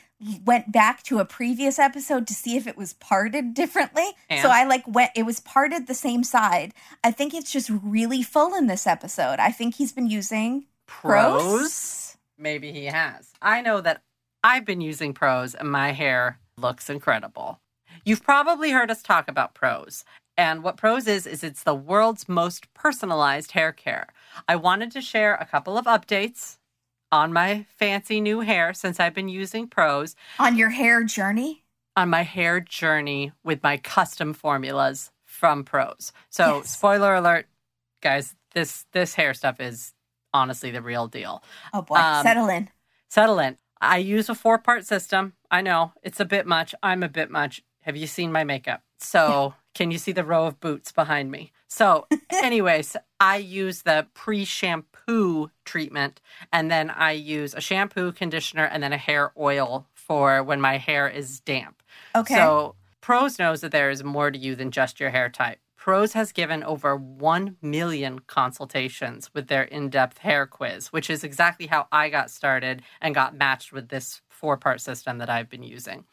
went 0.45 0.71
back 0.71 1.03
to 1.03 1.19
a 1.19 1.25
previous 1.25 1.77
episode 1.77 2.25
to 2.27 2.33
see 2.33 2.57
if 2.57 2.65
it 2.65 2.75
was 2.75 2.93
parted 2.93 3.53
differently. 3.53 4.05
And? 4.29 4.41
So 4.41 4.49
I 4.49 4.65
like 4.65 4.87
went 4.87 5.11
it 5.15 5.23
was 5.23 5.39
parted 5.39 5.87
the 5.87 5.93
same 5.93 6.23
side. 6.23 6.73
I 7.03 7.11
think 7.11 7.33
it's 7.33 7.51
just 7.51 7.69
really 7.69 8.23
full 8.23 8.55
in 8.55 8.67
this 8.67 8.87
episode. 8.87 9.39
I 9.39 9.51
think 9.51 9.75
he's 9.75 9.93
been 9.93 10.09
using 10.09 10.65
Prose. 10.87 11.43
Prose. 11.43 12.17
Maybe 12.37 12.71
he 12.71 12.85
has. 12.85 13.29
I 13.41 13.61
know 13.61 13.81
that 13.81 14.01
I've 14.43 14.65
been 14.65 14.81
using 14.81 15.13
Prose 15.13 15.53
and 15.53 15.71
my 15.71 15.91
hair 15.91 16.39
looks 16.57 16.89
incredible. 16.89 17.59
You've 18.05 18.23
probably 18.23 18.71
heard 18.71 18.89
us 18.89 19.01
talk 19.01 19.27
about 19.27 19.53
Prose. 19.53 20.03
And 20.38 20.63
what 20.63 20.77
Prose 20.77 21.07
is, 21.07 21.25
is 21.25 21.43
it's 21.43 21.63
the 21.63 21.73
world's 21.73 22.29
most 22.29 22.71
personalized 22.73 23.51
hair 23.53 23.71
care. 23.71 24.07
I 24.47 24.55
wanted 24.55 24.91
to 24.91 25.01
share 25.01 25.33
a 25.35 25.45
couple 25.45 25.77
of 25.77 25.85
updates 25.85 26.57
on 27.11 27.33
my 27.33 27.65
fancy 27.69 28.21
new 28.21 28.41
hair 28.41 28.73
since 28.73 28.99
I've 28.99 29.13
been 29.15 29.29
using 29.29 29.67
Prose 29.67 30.15
On 30.39 30.55
your 30.57 30.69
hair 30.69 31.03
journey? 31.03 31.63
on 31.95 32.09
my 32.11 32.21
hair 32.21 32.59
journey 32.59 33.31
with 33.43 33.63
my 33.63 33.75
custom 33.77 34.31
formulas 34.31 35.09
from 35.25 35.63
Prose. 35.63 36.11
So, 36.29 36.57
Yes. 36.57 36.69
spoiler 36.69 37.15
alert, 37.15 37.47
guys, 38.01 38.35
this 38.53 38.85
this 38.91 39.15
hair 39.15 39.33
stuff 39.33 39.59
is 39.59 39.93
honestly 40.31 40.69
the 40.69 40.81
real 40.83 41.07
deal. 41.07 41.43
Oh 41.73 41.81
boy, 41.81 41.95
Um, 41.97 42.23
settle 42.23 42.49
in. 42.49 42.69
Settle 43.09 43.39
in. 43.39 43.57
I 43.81 43.97
use 43.97 44.29
a 44.29 44.35
four 44.35 44.59
part 44.59 44.85
system. 44.85 45.33
I 45.49 45.61
know 45.61 45.93
it's 46.03 46.19
a 46.19 46.25
bit 46.25 46.45
much. 46.45 46.75
I'm 46.83 47.01
a 47.01 47.09
bit 47.09 47.31
much. 47.31 47.63
Have 47.81 47.95
you 47.97 48.05
seen 48.05 48.31
my 48.31 48.43
makeup? 48.43 48.83
So, 48.99 49.55
can 49.78 49.91
you 49.91 49.99
see 49.99 50.11
the 50.11 50.23
row 50.23 50.47
of 50.47 50.59
boots 50.59 50.91
behind 50.91 51.30
me? 51.30 51.51
So, 51.67 52.07
anyways, 52.32 52.97
I 53.19 53.38
use 53.38 53.84
the 53.84 54.07
pre 54.15 54.43
shampoo 54.43 55.51
treatment 55.65 56.19
and 56.51 56.71
then 56.71 56.89
I 56.89 57.11
use 57.11 57.53
a 57.53 57.61
shampoo, 57.61 58.11
conditioner, 58.11 58.63
and 58.63 58.82
then 58.82 58.91
a 58.91 58.97
hair 58.97 59.32
oil 59.38 59.86
for 59.93 60.41
when 60.41 60.59
my 60.59 60.78
hair 60.78 61.07
is 61.07 61.39
damp. 61.41 61.84
Okay. 62.15 62.34
So, 62.34 62.75
Prose 63.01 63.38
knows 63.38 63.61
that 63.61 63.71
there 63.71 63.91
is 63.91 64.03
more 64.03 64.32
to 64.32 64.38
you 64.38 64.55
than 64.55 64.71
just 64.71 64.99
your 64.99 65.11
hair 65.11 65.30
type. 65.30 65.59
Prose 65.78 66.13
has 66.13 66.32
given 66.32 66.63
over 66.63 66.95
1 66.97 67.57
million 67.61 68.19
consultations 68.19 69.30
with 69.34 69.47
their 69.47 69.63
in 69.63 69.89
depth 69.89 70.17
hair 70.17 70.47
quiz, 70.47 70.88
which 70.88 71.09
is 71.09 71.23
exactly 71.23 71.67
how 71.67 71.88
I 71.91 72.09
got 72.09 72.32
started 72.32 72.82
and 72.99 73.13
got 73.13 73.38
matched 73.38 73.71
with 73.71 73.89
this 73.89 74.21
four 74.28 74.57
part 74.57 74.82
system 74.82 75.19
that 75.19 75.30
I've 75.30 75.49
been 75.49 75.63
using. 75.63 76.05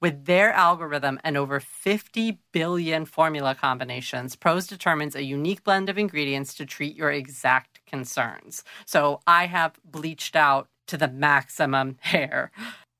With 0.00 0.24
their 0.24 0.52
algorithm 0.52 1.18
and 1.24 1.36
over 1.36 1.60
50 1.60 2.38
billion 2.52 3.04
formula 3.04 3.54
combinations, 3.54 4.36
Prose 4.36 4.66
determines 4.66 5.14
a 5.14 5.22
unique 5.24 5.62
blend 5.64 5.88
of 5.88 5.98
ingredients 5.98 6.54
to 6.54 6.66
treat 6.66 6.96
your 6.96 7.10
exact 7.10 7.80
concerns. 7.86 8.64
So 8.86 9.20
I 9.26 9.46
have 9.46 9.78
bleached 9.84 10.36
out 10.36 10.68
to 10.86 10.96
the 10.96 11.08
maximum 11.08 11.96
hair. 12.00 12.50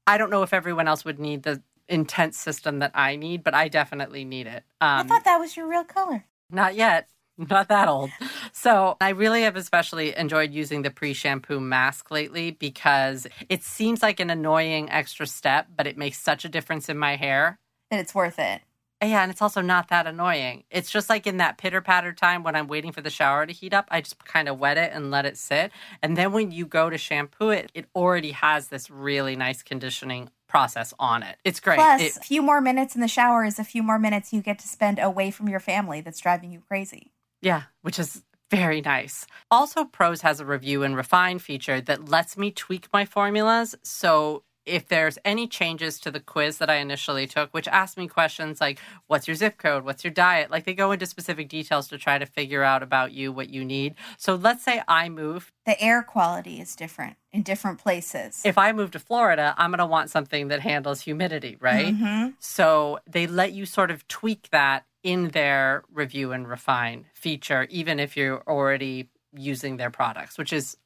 I 0.06 0.18
don't 0.18 0.30
know 0.30 0.42
if 0.42 0.52
everyone 0.52 0.88
else 0.88 1.04
would 1.04 1.18
need 1.18 1.42
the 1.42 1.62
intense 1.88 2.38
system 2.38 2.78
that 2.78 2.92
I 2.94 3.16
need, 3.16 3.42
but 3.42 3.54
I 3.54 3.68
definitely 3.68 4.24
need 4.24 4.46
it. 4.46 4.64
I 4.80 5.00
Um, 5.00 5.08
thought 5.08 5.24
that 5.24 5.38
was 5.38 5.56
your 5.56 5.66
real 5.68 5.84
color. 5.84 6.24
not 6.50 6.74
yet. 6.74 7.08
Not 7.48 7.68
that 7.68 7.88
old. 7.88 8.10
So 8.52 8.96
I 9.00 9.10
really 9.10 9.42
have 9.42 9.56
especially 9.56 10.14
enjoyed 10.16 10.52
using 10.52 10.82
the 10.82 10.90
pre 10.90 11.14
shampoo 11.14 11.58
mask 11.58 12.10
lately 12.10 12.50
because 12.50 13.26
it 13.48 13.62
seems 13.62 14.02
like 14.02 14.20
an 14.20 14.28
annoying 14.28 14.90
extra 14.90 15.26
step, 15.26 15.68
but 15.74 15.86
it 15.86 15.96
makes 15.96 16.18
such 16.18 16.44
a 16.44 16.48
difference 16.50 16.88
in 16.90 16.98
my 16.98 17.16
hair. 17.16 17.58
That 17.90 18.00
it's 18.00 18.14
worth 18.14 18.38
it. 18.38 18.60
Yeah, 19.02 19.22
and 19.22 19.30
it's 19.30 19.40
also 19.40 19.62
not 19.62 19.88
that 19.88 20.06
annoying. 20.06 20.64
It's 20.70 20.90
just 20.90 21.08
like 21.08 21.26
in 21.26 21.38
that 21.38 21.56
pitter 21.56 21.80
patter 21.80 22.12
time 22.12 22.42
when 22.42 22.54
I'm 22.54 22.68
waiting 22.68 22.92
for 22.92 23.00
the 23.00 23.08
shower 23.08 23.46
to 23.46 23.52
heat 23.52 23.72
up, 23.72 23.88
I 23.90 24.02
just 24.02 24.22
kind 24.26 24.46
of 24.46 24.58
wet 24.58 24.76
it 24.76 24.90
and 24.92 25.10
let 25.10 25.24
it 25.24 25.38
sit. 25.38 25.72
And 26.02 26.18
then 26.18 26.32
when 26.32 26.52
you 26.52 26.66
go 26.66 26.90
to 26.90 26.98
shampoo 26.98 27.48
it, 27.48 27.72
it 27.72 27.86
already 27.94 28.32
has 28.32 28.68
this 28.68 28.90
really 28.90 29.36
nice 29.36 29.62
conditioning 29.62 30.28
process 30.46 30.92
on 30.98 31.22
it. 31.22 31.36
It's 31.44 31.60
great. 31.60 31.76
Plus, 31.76 32.02
It- 32.02 32.16
a 32.18 32.20
few 32.20 32.42
more 32.42 32.60
minutes 32.60 32.94
in 32.94 33.00
the 33.00 33.08
shower 33.08 33.42
is 33.46 33.58
a 33.58 33.64
few 33.64 33.82
more 33.82 33.98
minutes 33.98 34.34
you 34.34 34.42
get 34.42 34.58
to 34.58 34.68
spend 34.68 34.98
away 34.98 35.30
from 35.30 35.48
your 35.48 35.60
family 35.60 36.02
that's 36.02 36.20
driving 36.20 36.52
you 36.52 36.60
crazy. 36.68 37.12
Yeah, 37.42 37.62
which 37.82 37.98
is 37.98 38.22
very 38.50 38.80
nice. 38.80 39.26
Also, 39.50 39.84
Prose 39.84 40.22
has 40.22 40.40
a 40.40 40.44
review 40.44 40.82
and 40.82 40.96
refine 40.96 41.38
feature 41.38 41.80
that 41.80 42.08
lets 42.08 42.36
me 42.36 42.50
tweak 42.50 42.88
my 42.92 43.04
formulas. 43.04 43.76
So 43.82 44.42
if 44.66 44.88
there's 44.88 45.18
any 45.24 45.48
changes 45.48 45.98
to 46.00 46.10
the 46.10 46.20
quiz 46.20 46.58
that 46.58 46.68
I 46.68 46.76
initially 46.76 47.26
took, 47.26 47.52
which 47.54 47.66
asked 47.66 47.96
me 47.96 48.06
questions 48.06 48.60
like, 48.60 48.78
what's 49.06 49.26
your 49.26 49.34
zip 49.34 49.56
code? 49.56 49.84
What's 49.84 50.04
your 50.04 50.12
diet? 50.12 50.50
Like 50.50 50.64
they 50.64 50.74
go 50.74 50.92
into 50.92 51.06
specific 51.06 51.48
details 51.48 51.88
to 51.88 51.98
try 51.98 52.18
to 52.18 52.26
figure 52.26 52.62
out 52.62 52.82
about 52.82 53.12
you 53.12 53.32
what 53.32 53.48
you 53.48 53.64
need. 53.64 53.94
So 54.18 54.34
let's 54.34 54.62
say 54.62 54.82
I 54.86 55.08
move. 55.08 55.50
The 55.64 55.80
air 55.82 56.02
quality 56.02 56.60
is 56.60 56.76
different 56.76 57.16
in 57.32 57.42
different 57.42 57.78
places. 57.78 58.42
If 58.44 58.58
I 58.58 58.72
move 58.72 58.90
to 58.92 58.98
Florida, 58.98 59.54
I'm 59.56 59.70
going 59.70 59.78
to 59.78 59.86
want 59.86 60.10
something 60.10 60.48
that 60.48 60.60
handles 60.60 61.00
humidity, 61.00 61.56
right? 61.60 61.94
Mhm. 61.94 62.34
So 62.38 62.98
they 63.06 63.26
let 63.26 63.52
you 63.52 63.64
sort 63.64 63.90
of 63.90 64.06
tweak 64.08 64.48
that 64.50 64.84
in 65.02 65.28
their 65.28 65.82
review 65.92 66.32
and 66.32 66.48
refine 66.48 67.06
feature, 67.14 67.66
even 67.70 67.98
if 67.98 68.16
you're 68.16 68.42
already 68.46 69.08
using 69.34 69.76
their 69.76 69.90
products, 69.90 70.36
which 70.36 70.52
is 70.52 70.76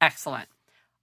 excellent. 0.00 0.48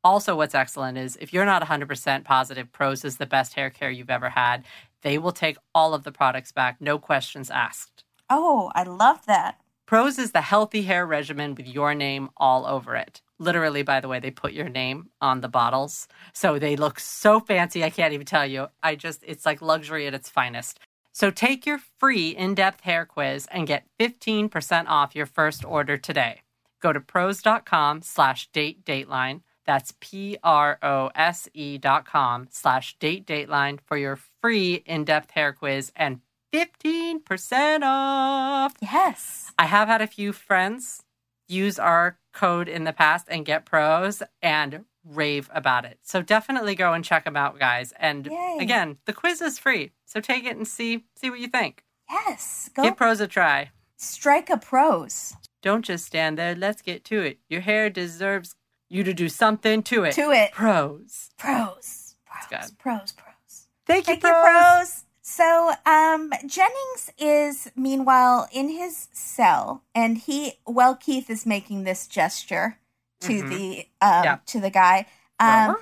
Also, 0.03 0.36
what's 0.36 0.55
excellent 0.55 0.97
is 0.97 1.18
if 1.20 1.34
you're 1.34 1.45
not 1.45 1.63
100% 1.63 2.24
positive 2.24 2.72
Prose 2.72 3.03
is 3.03 3.18
the 3.18 3.26
best 3.26 3.53
hair 3.53 3.70
care 3.70 3.89
you've 3.89 4.09
ever 4.09 4.30
had, 4.30 4.65
they 5.01 5.18
will 5.18 5.32
take 5.32 5.57
all 5.74 5.93
of 5.93 6.03
the 6.03 6.11
products 6.11 6.51
back, 6.51 6.78
no 6.80 6.97
questions 6.97 7.49
asked. 7.49 8.03
Oh, 8.30 8.72
I 8.76 8.84
love 8.84 9.26
that. 9.26 9.59
Prose 9.86 10.20
is 10.20 10.32
the 10.32 10.41
healthy 10.41 10.82
hair 10.82 11.05
regimen 11.05 11.55
with 11.55 11.68
your 11.68 11.95
name 11.95 12.30
all 12.36 12.65
over 12.65 12.95
it. 12.95 13.22
Literally, 13.39 13.84
by 13.84 14.01
the 14.01 14.07
way, 14.07 14.20
they 14.20 14.32
put 14.32 14.51
your 14.51 14.68
name 14.68 15.09
on 15.22 15.39
the 15.39 15.47
bottles. 15.47 16.07
So 16.34 16.59
they 16.59 16.76
look 16.76 16.99
so 16.99 17.39
fancy, 17.39 17.84
I 17.84 17.89
can't 17.89 18.13
even 18.13 18.26
tell 18.26 18.45
you. 18.45 18.68
I 18.84 18.95
just, 18.95 19.24
it's 19.26 19.45
like 19.45 19.61
luxury 19.61 20.05
at 20.05 20.13
its 20.13 20.30
finest. 20.30 20.80
So 21.18 21.32
take 21.32 21.65
your 21.65 21.80
free 21.97 22.30
in 22.30 22.53
depth 22.53 22.82
hair 22.82 23.03
quiz 23.03 23.47
and 23.49 23.65
get 23.65 23.88
15% 23.99 24.86
off 24.88 25.15
your 25.15 25.26
first 25.26 25.65
order 25.65 25.97
today. 25.97 26.41
Go 26.80 26.93
to 26.93 26.99
prose.com 26.99 28.03
slash 28.03 28.47
date 28.51 28.86
dateline. 28.86 29.41
That's 29.65 29.95
P 29.99 30.38
R 30.43 30.78
O 30.84 31.09
S 31.15 31.49
E 31.55 31.80
dot 31.80 32.05
com 32.05 32.47
slash 32.51 32.95
date 32.99 33.26
dateline 33.26 33.80
for 33.84 33.97
your 33.97 34.20
free 34.43 34.84
in 34.86 35.05
depth 35.05 35.32
hair 35.32 35.53
quiz 35.53 35.91
and 35.95 36.20
15% 36.53 37.80
off. 37.82 38.76
Yes. 38.80 39.51
I 39.57 39.65
have 39.65 39.88
had 39.88 40.03
a 40.03 40.07
few 40.07 40.32
friends 40.32 41.01
use 41.47 41.80
our 41.80 42.20
code 42.32 42.70
in 42.70 42.84
the 42.84 42.93
past 42.93 43.26
and 43.28 43.43
get 43.43 43.65
Prose 43.65 44.22
and 44.43 44.86
rave 45.03 45.49
about 45.51 45.84
it. 45.84 45.97
So 46.03 46.22
definitely 46.22 46.76
go 46.76 46.93
and 46.93 47.03
check 47.03 47.26
them 47.26 47.36
out, 47.36 47.57
guys. 47.57 47.91
And 47.99 48.28
Yay. 48.28 48.57
again, 48.59 48.97
the 49.05 49.13
quiz 49.13 49.41
is 49.41 49.57
free. 49.57 49.93
So 50.07 50.19
take 50.19 50.45
it 50.45 50.57
and 50.57 50.67
see 50.67 51.05
see 51.15 51.29
what 51.29 51.39
you 51.39 51.47
think. 51.47 51.83
Yes. 52.09 52.69
Go 52.73 52.83
Give 52.83 52.95
Prose 52.97 53.19
a 53.21 53.27
try. 53.27 53.69
strike 53.97 54.49
a 54.49 54.57
Prose 54.57 55.33
Don't 55.61 55.83
just 55.85 56.05
stand 56.05 56.37
there. 56.39 56.55
Let's 56.55 56.81
get 56.81 57.03
to 57.05 57.21
it. 57.21 57.39
Your 57.49 57.61
hair 57.61 57.89
deserves 57.89 58.55
you 58.89 59.03
to 59.03 59.13
do 59.13 59.27
something 59.29 59.83
to 59.83 60.05
it. 60.05 60.13
to 60.13 60.31
it. 60.31 60.51
Prose. 60.53 61.29
Prose. 61.37 62.15
Prose. 62.25 62.47
good. 62.49 62.77
Prose. 62.79 63.11
Prose. 63.11 63.67
Thank 63.85 64.07
you, 64.07 64.13
Thank 64.15 64.23
you, 64.23 64.29
Prose. 64.31 64.43
Prose. 64.43 65.03
So, 65.21 65.73
um, 65.85 66.31
Jennings 66.45 67.11
is 67.17 67.69
meanwhile 67.75 68.47
in 68.53 68.69
his 68.69 69.09
cell, 69.11 69.83
and 69.93 70.17
he, 70.17 70.53
well, 70.65 70.95
Keith 70.95 71.29
is 71.29 71.45
making 71.45 71.83
this 71.83 72.07
gesture 72.07 72.77
to 73.21 73.43
Mhm. 73.43 73.49
the 73.49 73.87
um, 73.99 74.23
Yeah. 74.23 74.37
to 74.45 74.61
the 74.61 74.69
guy, 74.69 75.05
um, 75.39 75.75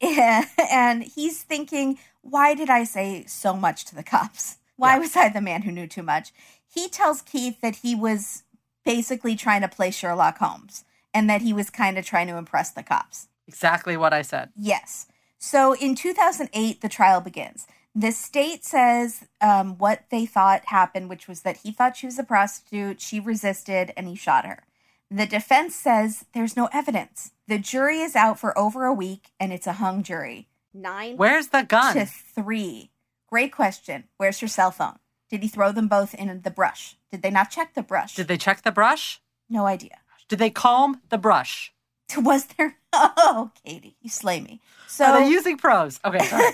and 0.00 1.02
he's 1.02 1.42
thinking, 1.42 1.98
why 2.30 2.54
did 2.54 2.70
I 2.70 2.84
say 2.84 3.24
so 3.26 3.54
much 3.54 3.84
to 3.86 3.94
the 3.94 4.02
cops? 4.02 4.56
Why 4.76 4.94
Yeah. 4.94 4.98
was 4.98 5.16
I 5.16 5.28
the 5.28 5.40
man 5.40 5.62
who 5.62 5.72
knew 5.72 5.86
too 5.86 6.02
much? 6.02 6.32
He 6.68 6.88
tells 6.88 7.22
Keith 7.22 7.60
that 7.62 7.76
he 7.76 7.94
was 7.94 8.42
basically 8.84 9.34
trying 9.36 9.62
to 9.62 9.68
play 9.68 9.90
Sherlock 9.90 10.38
Holmes, 10.38 10.84
and 11.14 11.28
that 11.30 11.42
he 11.42 11.52
was 11.52 11.70
kind 11.70 11.96
of 11.98 12.04
trying 12.04 12.26
to 12.28 12.36
impress 12.36 12.70
the 12.70 12.82
cops. 12.82 13.28
exactly 13.48 13.96
what 13.96 14.12
I 14.12 14.22
said. 14.22 14.50
Yes. 14.56 15.06
So 15.38 15.72
in 15.74 15.94
2008, 15.94 16.80
the 16.80 16.88
trial 16.88 17.20
begins. 17.20 17.66
The 17.94 18.10
state 18.12 18.64
says 18.64 19.24
um, 19.40 19.78
what 19.78 20.02
they 20.10 20.26
thought 20.26 20.66
happened, 20.66 21.08
which 21.08 21.26
was 21.28 21.40
that 21.42 21.58
he 21.58 21.70
thought 21.72 21.96
she 21.96 22.06
was 22.06 22.18
a 22.18 22.24
prostitute, 22.24 23.00
she 23.00 23.20
resisted, 23.20 23.92
and 23.96 24.08
he 24.08 24.14
shot 24.16 24.44
her. 24.44 24.64
The 25.10 25.26
defense 25.26 25.74
says 25.76 26.24
there's 26.34 26.56
no 26.56 26.68
evidence. 26.72 27.30
The 27.48 27.58
jury 27.58 28.00
is 28.00 28.16
out 28.16 28.38
for 28.38 28.56
over 28.58 28.84
a 28.84 28.92
week, 28.92 29.30
and 29.40 29.52
it's 29.52 29.66
a 29.68 29.74
hung 29.74 30.02
jury. 30.02 30.48
Nine 30.76 31.16
Where's 31.16 31.48
the 31.48 31.62
gun? 31.62 31.94
to 31.94 32.06
three. 32.06 32.90
Great 33.28 33.52
question. 33.52 34.04
Where's 34.18 34.40
your 34.40 34.48
cell 34.48 34.70
phone? 34.70 34.98
Did 35.30 35.42
he 35.42 35.48
throw 35.48 35.72
them 35.72 35.88
both 35.88 36.14
in 36.14 36.42
the 36.42 36.50
brush? 36.50 36.96
Did 37.10 37.22
they 37.22 37.30
not 37.30 37.50
check 37.50 37.74
the 37.74 37.82
brush? 37.82 38.14
Did 38.14 38.28
they 38.28 38.36
check 38.36 38.62
the 38.62 38.72
brush? 38.72 39.20
no 39.48 39.66
idea. 39.66 39.98
Did 40.28 40.40
they 40.40 40.50
comb 40.50 41.00
the 41.08 41.18
brush? 41.18 41.72
Was 42.16 42.46
there? 42.56 42.76
Oh, 42.92 43.50
Katie, 43.64 43.96
you 44.00 44.10
slay 44.10 44.40
me. 44.40 44.60
So 44.88 45.04
Are 45.04 45.20
they 45.20 45.28
using 45.30 45.56
prose? 45.56 46.00
Okay, 46.04 46.18
sorry. 46.26 46.44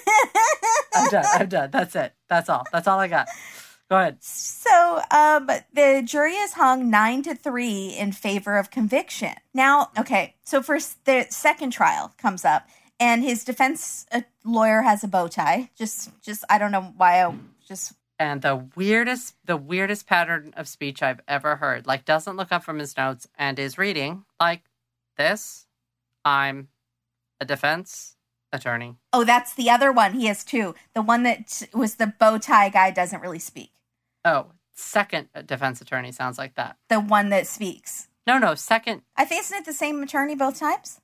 I'm 0.95 1.11
done. 1.11 1.25
I'm 1.33 1.49
done. 1.49 1.71
That's 1.71 1.97
it. 1.97 2.15
That's 2.29 2.49
all. 2.49 2.65
That's 2.73 2.87
all 2.87 2.99
I 2.99 3.09
got. 3.09 3.29
Go 3.89 3.97
ahead. 3.99 4.19
So, 4.23 5.01
um, 5.11 5.47
the 5.73 6.03
jury 6.05 6.33
is 6.33 6.55
hung 6.55 6.91
nine 6.91 7.23
to 7.25 7.35
three 7.35 7.89
in 7.89 8.13
favor 8.13 8.57
of 8.57 8.71
conviction. 8.71 9.35
Now, 9.53 9.91
okay, 9.99 10.35
so 10.45 10.63
first 10.63 11.05
the 11.05 11.27
second 11.31 11.71
trial 11.73 12.15
comes 12.17 12.45
up, 12.45 12.69
and 13.03 13.23
his 13.25 13.45
defense 13.45 14.07
uh, 14.13 14.21
lawyer 14.45 14.83
has 14.83 15.03
a 15.03 15.09
bow 15.09 15.27
tie. 15.27 15.71
Just, 15.77 16.11
just 16.23 16.45
I 16.49 16.59
don't 16.59 16.71
know 16.71 16.95
why 16.97 17.25
I 17.25 17.35
just 17.67 17.95
And 18.19 18.43
the 18.43 18.65
weirdest, 18.77 19.35
the 19.45 19.57
weirdest 19.57 20.07
pattern 20.07 20.55
of 20.57 20.69
speech 20.69 21.03
I've 21.03 21.21
ever 21.27 21.57
heard. 21.57 21.87
Like, 21.87 22.05
doesn't 22.05 22.37
look 22.37 22.53
up 22.53 22.63
from 22.63 22.79
his 22.79 22.97
notes 22.97 23.27
and 23.37 23.59
is 23.59 23.77
reading 23.77 24.25
like 24.39 24.63
this. 25.17 25.67
I'm 26.25 26.69
a 27.41 27.45
defense 27.45 28.17
attorney. 28.53 28.97
oh, 29.13 29.25
that's 29.25 29.55
the 29.55 29.69
other 29.71 29.91
one. 29.91 30.13
He 30.13 30.27
has 30.27 30.45
two. 30.45 30.75
The 30.95 31.03
one 31.03 31.25
that 31.25 31.63
was 31.75 31.97
the 31.97 32.07
bow 32.07 32.39
tie 32.39 32.69
guy 32.69 32.91
doesn't 32.91 33.21
really 33.21 33.39
speak. 33.41 33.73
Oh, 34.25 34.53
second 34.75 35.29
defense 35.47 35.81
attorney 35.81 36.13
sounds 36.13 36.39
like 36.39 36.55
that. 36.55 36.77
The 36.89 37.01
one 37.01 37.31
that 37.31 37.47
speaks. 37.49 38.09
No, 38.27 38.39
no, 38.39 38.55
second. 38.55 39.03
I 39.17 39.25
think 39.25 39.41
isn't 39.41 39.59
it 39.59 39.65
the 39.65 39.73
same 39.73 40.01
attorney 40.03 40.37
both 40.37 40.61
times? 40.61 41.01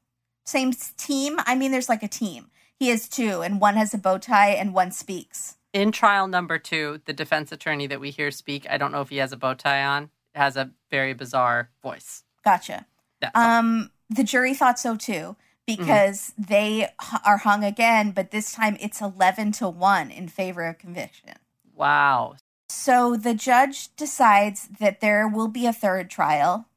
Same 0.49 0.73
team? 0.73 1.37
I 1.45 1.55
mean, 1.55 1.73
there's 1.73 1.91
like 1.91 2.03
a 2.03 2.09
team. 2.09 2.51
He 2.75 2.89
has 2.89 3.07
two, 3.07 3.43
and 3.43 3.61
one 3.61 3.77
has 3.77 3.93
a 3.93 3.99
bow 3.99 4.17
tie, 4.17 4.53
and 4.53 4.73
one 4.73 4.93
speaks. 4.93 5.57
In 5.75 5.93
trial 5.93 6.27
number 6.27 6.59
two, 6.59 7.03
the 7.05 7.13
defense 7.13 7.53
attorney 7.53 7.87
that 7.89 8.01
we 8.01 8.11
hear 8.11 8.31
speak, 8.31 8.67
I 8.71 8.79
don't 8.79 8.91
know 8.91 9.03
if 9.03 9.11
he 9.11 9.19
has 9.19 9.31
a 9.33 9.37
bow 9.37 9.53
tie 9.53 9.85
on, 9.85 10.09
has 10.35 10.57
a 10.57 10.71
very 10.91 11.13
bizarre 11.13 11.69
voice. 11.83 12.25
Gotcha. 12.43 12.87
That's 13.21 13.33
all. 13.35 13.59
Um, 13.59 13.91
the 14.09 14.25
jury 14.25 14.55
thought 14.55 14.79
so 14.79 14.97
too 14.97 15.37
because 15.67 16.33
they 16.39 16.89
are 17.27 17.37
hung 17.37 17.63
again, 17.63 18.13
but 18.13 18.31
this 18.31 18.53
time 18.53 18.79
it's 18.81 19.03
eleven 19.03 19.53
to 19.53 19.69
one 19.69 20.11
in 20.11 20.29
favor 20.29 20.65
of 20.65 20.79
conviction. 20.79 21.35
wow. 21.75 22.37
So 22.71 23.17
the 23.17 23.35
judge 23.35 23.95
decides 23.97 24.69
that 24.79 25.01
there 25.01 25.27
will 25.29 25.49
be 25.49 25.67
a 25.67 25.73
third 25.73 26.11
trial, 26.11 26.69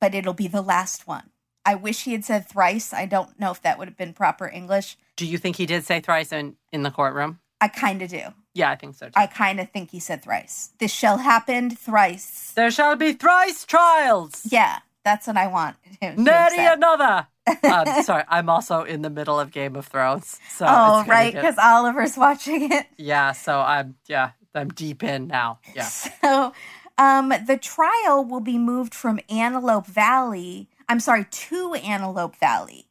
but 0.00 0.14
it'll 0.14 0.34
be 0.34 0.48
the 0.48 0.62
last 0.62 1.06
one. 1.06 1.30
I 1.68 1.74
wish 1.74 2.04
he 2.04 2.12
had 2.12 2.24
said 2.24 2.48
thrice. 2.48 2.92
I 2.94 3.04
don't 3.06 3.38
know 3.38 3.50
if 3.50 3.60
that 3.62 3.78
would 3.78 3.88
have 3.88 3.96
been 3.96 4.14
proper 4.14 4.46
English. 4.48 4.96
Do 5.16 5.26
you 5.26 5.36
think 5.38 5.56
he 5.56 5.66
did 5.66 5.84
say 5.84 6.00
thrice 6.00 6.32
in, 6.32 6.56
in 6.72 6.82
the 6.82 6.90
courtroom? 6.90 7.40
I 7.60 7.68
kind 7.68 8.00
of 8.02 8.08
do. 8.08 8.22
Yeah, 8.54 8.70
I 8.70 8.76
think 8.76 8.94
so 8.94 9.06
too. 9.06 9.12
I 9.16 9.26
kind 9.26 9.60
of 9.60 9.70
think 9.70 9.90
he 9.90 10.00
said 10.00 10.22
thrice. 10.22 10.70
This 10.78 10.92
shall 10.92 11.18
happen 11.18 11.70
thrice. 11.70 12.52
there 12.54 12.70
shall 12.70 12.96
be 12.96 13.12
thrice 13.12 13.64
trials. 13.66 14.42
Yeah, 14.50 14.78
that's 15.04 15.26
what 15.26 15.36
I 15.36 15.46
want. 15.48 15.76
Nary 16.00 16.64
another. 16.66 17.26
um, 17.64 18.02
sorry, 18.02 18.24
I'm 18.28 18.48
also 18.48 18.82
in 18.82 19.02
the 19.02 19.10
middle 19.10 19.38
of 19.40 19.50
Game 19.52 19.76
of 19.76 19.86
Thrones. 19.86 20.38
So 20.50 20.66
Oh, 20.68 21.04
right, 21.06 21.32
get- 21.32 21.42
because 21.42 21.58
Oliver's 21.58 22.16
watching 22.26 22.72
it. 22.72 22.86
yeah, 22.96 23.32
so 23.32 23.60
I'm 23.60 23.96
yeah, 24.06 24.30
I'm 24.54 24.68
deep 24.70 25.02
in 25.02 25.26
now. 25.28 25.58
Yeah. 25.74 25.88
So, 26.22 26.52
um, 26.98 27.28
the 27.46 27.56
trial 27.56 28.24
will 28.24 28.40
be 28.40 28.58
moved 28.58 28.92
from 28.94 29.20
Antelope 29.30 29.86
Valley. 29.86 30.68
I'm 30.88 31.00
sorry, 31.00 31.26
to 31.30 31.74
Antelope 31.74 32.36
Valley, 32.36 32.86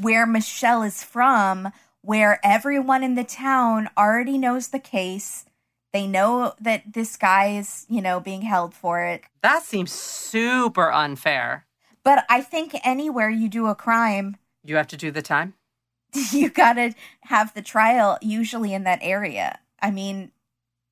where 0.00 0.26
Michelle 0.26 0.82
is 0.82 1.04
from, 1.04 1.72
where 2.02 2.40
everyone 2.42 3.02
in 3.02 3.14
the 3.14 3.24
town 3.24 3.90
already 3.96 4.38
knows 4.38 4.68
the 4.68 4.78
case. 4.78 5.44
They 5.92 6.06
know 6.06 6.54
that 6.60 6.92
this 6.94 7.16
guy 7.16 7.56
is, 7.56 7.84
you 7.88 8.00
know, 8.00 8.20
being 8.20 8.42
held 8.42 8.74
for 8.74 9.00
it. 9.02 9.22
That 9.42 9.62
seems 9.64 9.92
super 9.92 10.90
unfair. 10.92 11.66
But 12.04 12.24
I 12.30 12.40
think 12.40 12.74
anywhere 12.84 13.28
you 13.28 13.48
do 13.48 13.66
a 13.66 13.74
crime, 13.74 14.36
You 14.64 14.76
have 14.76 14.88
to 14.88 14.96
do 14.96 15.10
the 15.10 15.22
time. 15.22 15.54
you 16.32 16.48
gotta 16.50 16.94
have 17.22 17.52
the 17.54 17.62
trial 17.62 18.18
usually 18.22 18.72
in 18.72 18.84
that 18.84 18.98
area. 19.02 19.58
I 19.82 19.90
mean, 19.90 20.30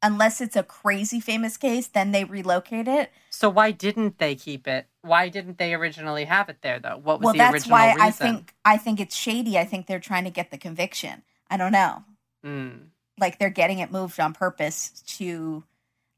unless 0.02 0.40
it's 0.40 0.56
a 0.56 0.62
crazy 0.62 1.20
famous 1.20 1.56
case, 1.56 1.86
then 1.88 2.12
they 2.12 2.24
relocate 2.24 2.88
it. 2.88 3.10
So 3.30 3.48
why 3.48 3.70
didn't 3.70 4.18
they 4.18 4.34
keep 4.34 4.66
it? 4.68 4.86
Why 5.02 5.28
didn't 5.28 5.58
they 5.58 5.74
originally 5.74 6.24
have 6.24 6.48
it 6.48 6.58
there 6.62 6.78
though? 6.78 7.00
What 7.02 7.20
was 7.20 7.24
well, 7.24 7.32
the 7.32 7.38
that's 7.38 7.54
original 7.54 7.72
why 7.78 7.86
reason? 7.94 8.00
I 8.02 8.10
think 8.10 8.54
I 8.64 8.76
think 8.76 9.00
it's 9.00 9.16
shady. 9.16 9.58
I 9.58 9.64
think 9.64 9.86
they're 9.86 10.00
trying 10.00 10.24
to 10.24 10.30
get 10.30 10.50
the 10.50 10.58
conviction. 10.58 11.22
I 11.50 11.56
don't 11.56 11.72
know. 11.72 12.04
Mm. 12.44 12.88
Like 13.18 13.38
they're 13.38 13.50
getting 13.50 13.78
it 13.78 13.90
moved 13.90 14.20
on 14.20 14.32
purpose 14.34 15.02
to 15.18 15.64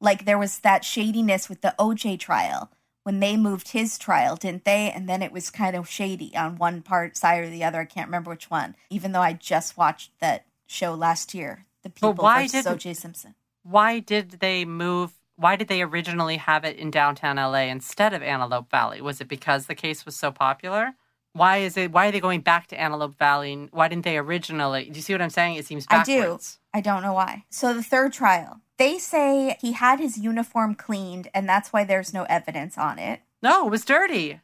like 0.01 0.24
there 0.24 0.39
was 0.39 0.59
that 0.61 0.85
shadiness 0.85 1.49
with 1.49 1.61
the 1.61 1.74
OJ 1.78 2.18
trial 2.18 2.70
when 3.05 3.20
they 3.20 3.37
moved 3.37 3.68
his 3.68 3.97
trial, 3.99 4.37
didn't 4.37 4.64
they? 4.64 4.91
And 4.91 5.09
then 5.09 5.22
it 5.22 5.33
was 5.33 5.49
kind 5.51 5.74
of 5.74 5.89
shady 5.89 6.37
on 6.37 6.57
one 6.57 6.83
part 6.83 7.16
side 7.16 7.43
or 7.45 7.49
the 7.49 7.64
other. 7.64 7.81
I 7.81 7.85
can't 7.87 8.09
remember 8.09 8.31
which 8.31 8.51
one. 8.51 8.76
Even 8.91 9.12
though 9.12 9.22
I 9.22 9.33
just 9.33 9.78
watched 9.78 10.11
that 10.20 10.45
show 10.66 10.95
last 10.95 11.33
year, 11.35 11.64
The 11.83 11.91
People 11.91 12.12
why 12.14 12.43
versus 12.43 12.64
didn't- 12.64 12.78
OJ 12.78 12.97
Simpson. 12.97 13.35
Why 13.62 13.98
did 14.00 14.32
they 14.40 14.64
move? 14.64 15.12
Why 15.36 15.56
did 15.56 15.68
they 15.68 15.82
originally 15.82 16.36
have 16.36 16.64
it 16.64 16.76
in 16.76 16.90
downtown 16.90 17.36
LA 17.36 17.70
instead 17.70 18.12
of 18.12 18.22
Antelope 18.22 18.70
Valley? 18.70 19.00
Was 19.00 19.20
it 19.20 19.28
because 19.28 19.66
the 19.66 19.74
case 19.74 20.04
was 20.04 20.16
so 20.16 20.30
popular? 20.30 20.94
Why 21.32 21.58
is 21.58 21.76
it? 21.76 21.92
Why 21.92 22.08
are 22.08 22.11
they 22.11 22.20
going 22.20 22.40
back 22.40 22.66
to 22.68 22.80
Antelope 22.80 23.16
Valley? 23.16 23.68
Why 23.70 23.88
didn't 23.88 24.04
they 24.04 24.18
originally? 24.18 24.84
Do 24.84 24.96
you 24.96 25.02
see 25.02 25.14
what 25.14 25.22
I'm 25.22 25.30
saying? 25.30 25.54
It 25.56 25.66
seems 25.66 25.86
I 25.88 26.02
do. 26.02 26.38
I 26.74 26.80
don't 26.80 27.02
know 27.02 27.12
why. 27.12 27.44
So 27.50 27.72
the 27.72 27.82
third 27.82 28.12
trial, 28.12 28.61
they 28.78 28.98
say 28.98 29.56
he 29.61 29.72
had 29.72 30.00
his 30.00 30.18
uniform 30.18 30.74
cleaned, 30.74 31.28
and 31.32 31.48
that's 31.48 31.72
why 31.72 31.84
there's 31.84 32.12
no 32.12 32.24
evidence 32.24 32.76
on 32.76 32.98
it. 32.98 33.20
No, 33.42 33.66
it 33.66 33.70
was 33.70 33.84
dirty. 33.84 34.40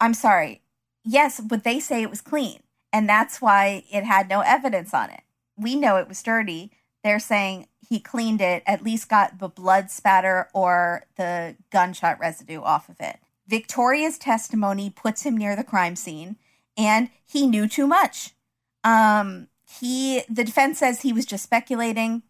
I'm 0.00 0.14
sorry. 0.14 0.62
Yes, 1.04 1.40
but 1.40 1.64
they 1.64 1.78
say 1.78 2.02
it 2.02 2.10
was 2.10 2.20
clean, 2.20 2.60
and 2.92 3.08
that's 3.08 3.40
why 3.40 3.84
it 3.90 4.04
had 4.04 4.28
no 4.28 4.40
evidence 4.40 4.92
on 4.92 5.10
it. 5.10 5.22
We 5.56 5.76
know 5.76 5.96
it 5.96 6.08
was 6.08 6.22
dirty. 6.22 6.72
They're 7.06 7.20
saying 7.20 7.68
he 7.88 8.00
cleaned 8.00 8.40
it, 8.40 8.64
at 8.66 8.82
least 8.82 9.08
got 9.08 9.38
the 9.38 9.46
blood 9.46 9.92
spatter 9.92 10.48
or 10.52 11.04
the 11.14 11.54
gunshot 11.70 12.18
residue 12.18 12.60
off 12.60 12.88
of 12.88 12.96
it. 12.98 13.20
Victoria's 13.46 14.18
testimony 14.18 14.90
puts 14.90 15.22
him 15.22 15.36
near 15.36 15.54
the 15.54 15.62
crime 15.62 15.94
scene, 15.94 16.34
and 16.76 17.10
he 17.24 17.46
knew 17.46 17.68
too 17.68 17.86
much. 17.86 18.34
Um, 18.82 19.46
he 19.80 20.22
the 20.28 20.42
defense 20.42 20.80
says 20.80 21.02
he 21.02 21.12
was 21.12 21.24
just 21.24 21.44
speculating. 21.44 22.24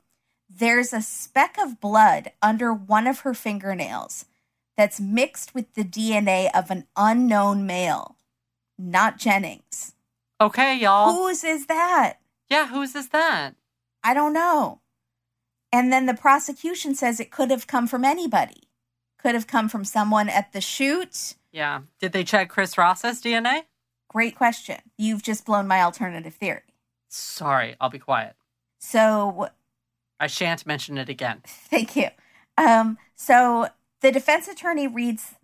There's 0.46 0.92
a 0.92 1.00
speck 1.00 1.56
of 1.58 1.80
blood 1.80 2.32
under 2.42 2.74
one 2.74 3.06
of 3.06 3.20
her 3.20 3.32
fingernails 3.32 4.26
that's 4.76 5.00
mixed 5.00 5.54
with 5.54 5.72
the 5.72 5.84
DNA 5.84 6.50
of 6.54 6.70
an 6.70 6.84
unknown 6.98 7.64
male, 7.64 8.18
not 8.78 9.16
Jennings. 9.16 9.94
Okay, 10.38 10.76
y'all. 10.76 11.14
Whose 11.14 11.44
is 11.44 11.64
that? 11.64 12.18
yeah, 12.50 12.68
whose 12.68 12.94
is 12.94 13.08
that? 13.08 13.54
I 14.06 14.14
don't 14.14 14.32
know. 14.32 14.82
And 15.72 15.92
then 15.92 16.06
the 16.06 16.14
prosecution 16.14 16.94
says 16.94 17.18
it 17.18 17.32
could 17.32 17.50
have 17.50 17.66
come 17.66 17.88
from 17.88 18.04
anybody. 18.04 18.68
Could 19.18 19.34
have 19.34 19.48
come 19.48 19.68
from 19.68 19.84
someone 19.84 20.28
at 20.28 20.52
the 20.52 20.60
shoot. 20.60 21.34
Yeah. 21.50 21.80
Did 21.98 22.12
they 22.12 22.22
check 22.22 22.48
Chris 22.48 22.78
Ross's 22.78 23.20
DNA? 23.20 23.62
Great 24.08 24.36
question. 24.36 24.78
You've 24.96 25.24
just 25.24 25.44
blown 25.44 25.66
my 25.66 25.82
alternative 25.82 26.34
theory. 26.34 26.62
Sorry, 27.08 27.74
I'll 27.80 27.90
be 27.90 27.98
quiet. 27.98 28.36
So, 28.78 29.48
I 30.20 30.28
shan't 30.28 30.66
mention 30.66 30.98
it 30.98 31.08
again. 31.08 31.42
thank 31.46 31.96
you. 31.96 32.08
Um, 32.56 32.98
so 33.16 33.68
the 34.02 34.12
defense 34.12 34.46
attorney 34.46 34.86
reads 34.86 35.34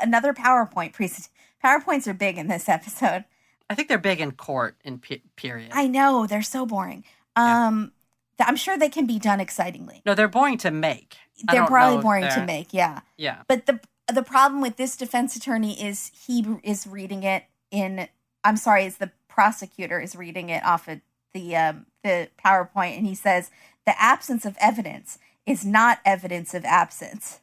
another 0.00 0.32
PowerPoint 0.32 0.92
presentation. 0.92 1.32
PowerPoints 1.64 2.06
are 2.06 2.14
big 2.14 2.38
in 2.38 2.46
this 2.46 2.68
episode. 2.68 3.24
I 3.68 3.74
think 3.74 3.88
they're 3.88 3.98
big 3.98 4.20
in 4.20 4.32
court 4.32 4.76
in 4.84 5.00
pe- 5.00 5.22
period. 5.34 5.72
I 5.74 5.88
know 5.88 6.28
they're 6.28 6.42
so 6.42 6.64
boring. 6.64 7.04
Yeah. 7.38 7.66
Um, 7.68 7.92
th- 8.38 8.48
I'm 8.48 8.56
sure 8.56 8.76
they 8.76 8.88
can 8.88 9.06
be 9.06 9.18
done 9.18 9.40
excitingly. 9.40 10.02
no, 10.04 10.14
they're 10.14 10.28
boring 10.28 10.58
to 10.58 10.70
make. 10.70 11.16
They're 11.50 11.66
probably 11.66 12.02
boring 12.02 12.28
to 12.28 12.44
make, 12.44 12.74
yeah. 12.74 13.00
Yeah. 13.16 13.42
But 13.46 13.66
the 13.66 13.80
the 14.12 14.22
problem 14.22 14.60
with 14.62 14.76
this 14.76 14.96
defense 14.96 15.36
attorney 15.36 15.80
is 15.82 16.10
he 16.26 16.44
is 16.62 16.86
reading 16.86 17.22
it 17.22 17.44
in. 17.70 18.08
I'm 18.44 18.56
sorry, 18.56 18.84
is 18.86 18.96
the 18.98 19.10
prosecutor 19.28 20.00
is 20.00 20.16
reading 20.16 20.48
it 20.48 20.64
off 20.64 20.88
of 20.88 21.00
the 21.32 21.54
um, 21.56 21.86
the 22.02 22.28
PowerPoint, 22.44 22.96
and 22.96 23.06
he 23.06 23.14
says 23.14 23.50
the 23.86 24.00
absence 24.00 24.44
of 24.44 24.56
evidence 24.60 25.18
is 25.46 25.64
not 25.64 26.00
evidence 26.04 26.54
of 26.54 26.64
absence. 26.64 27.40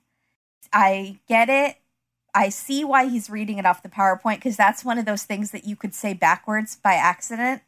I 0.73 1.19
get 1.27 1.49
it. 1.49 1.77
I 2.33 2.49
see 2.49 2.83
why 2.83 3.07
he's 3.07 3.29
reading 3.29 3.57
it 3.59 3.65
off 3.65 3.81
the 3.81 3.89
PowerPoint 3.89 4.35
because 4.37 4.57
that's 4.57 4.83
one 4.83 4.97
of 4.97 5.05
those 5.05 5.23
things 5.23 5.51
that 5.51 5.63
you 5.63 5.75
could 5.77 5.93
say 5.95 6.13
backwards 6.13 6.75
by 6.75 6.95
accident, 6.95 7.61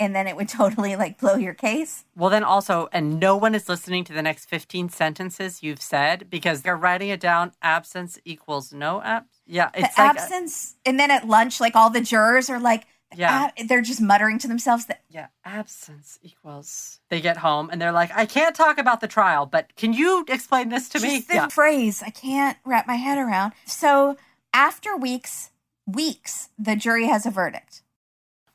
and 0.00 0.14
then 0.14 0.26
it 0.26 0.36
would 0.36 0.48
totally 0.60 0.96
like 0.96 1.18
blow 1.18 1.36
your 1.36 1.54
case. 1.54 2.04
Well, 2.16 2.30
then 2.30 2.44
also, 2.44 2.88
and 2.92 3.18
no 3.20 3.36
one 3.36 3.54
is 3.54 3.68
listening 3.68 4.04
to 4.04 4.12
the 4.12 4.22
next 4.22 4.46
15 4.48 4.88
sentences 4.88 5.62
you've 5.62 5.82
said 5.82 6.28
because 6.30 6.62
they're 6.62 6.76
writing 6.76 7.08
it 7.10 7.20
down. 7.20 7.52
Absence 7.62 8.18
equals 8.24 8.72
no 8.72 9.02
abs. 9.02 9.40
Yeah. 9.46 9.70
It's 9.74 9.94
the 9.94 10.02
like, 10.02 10.16
absence, 10.16 10.76
and 10.86 10.98
then 10.98 11.10
at 11.10 11.26
lunch, 11.28 11.60
like 11.60 11.74
all 11.76 11.90
the 11.90 12.00
jurors 12.00 12.48
are 12.50 12.58
like, 12.60 12.86
Yeah. 13.16 13.50
"Ah," 13.56 13.62
they're 13.68 13.82
just 13.82 14.00
muttering 14.00 14.38
to 14.40 14.48
themselves 14.48 14.86
that 14.86 15.02
yeah, 15.08 15.28
absence 15.44 16.18
equals. 16.22 16.98
They 17.10 17.20
get 17.20 17.36
home 17.36 17.68
and 17.70 17.80
they're 17.80 17.92
like, 17.92 18.10
I 18.14 18.26
can't 18.26 18.56
talk 18.56 18.78
about 18.78 19.00
the 19.00 19.06
trial, 19.06 19.46
but 19.46 19.76
can 19.76 19.92
you 19.92 20.24
explain 20.28 20.68
this 20.70 20.88
to 20.90 21.00
me? 21.00 21.20
the 21.20 21.34
Yeah. 21.34 21.48
phrase 21.48 22.02
I 22.02 22.10
can't 22.10 22.58
wrap 22.64 22.86
my 22.88 22.96
head 22.96 23.18
around. 23.18 23.52
So 23.66 24.16
after 24.52 24.96
weeks, 24.96 25.50
weeks, 25.86 26.48
the 26.58 26.74
jury 26.74 27.06
has 27.06 27.24
a 27.26 27.30
verdict. 27.30 27.82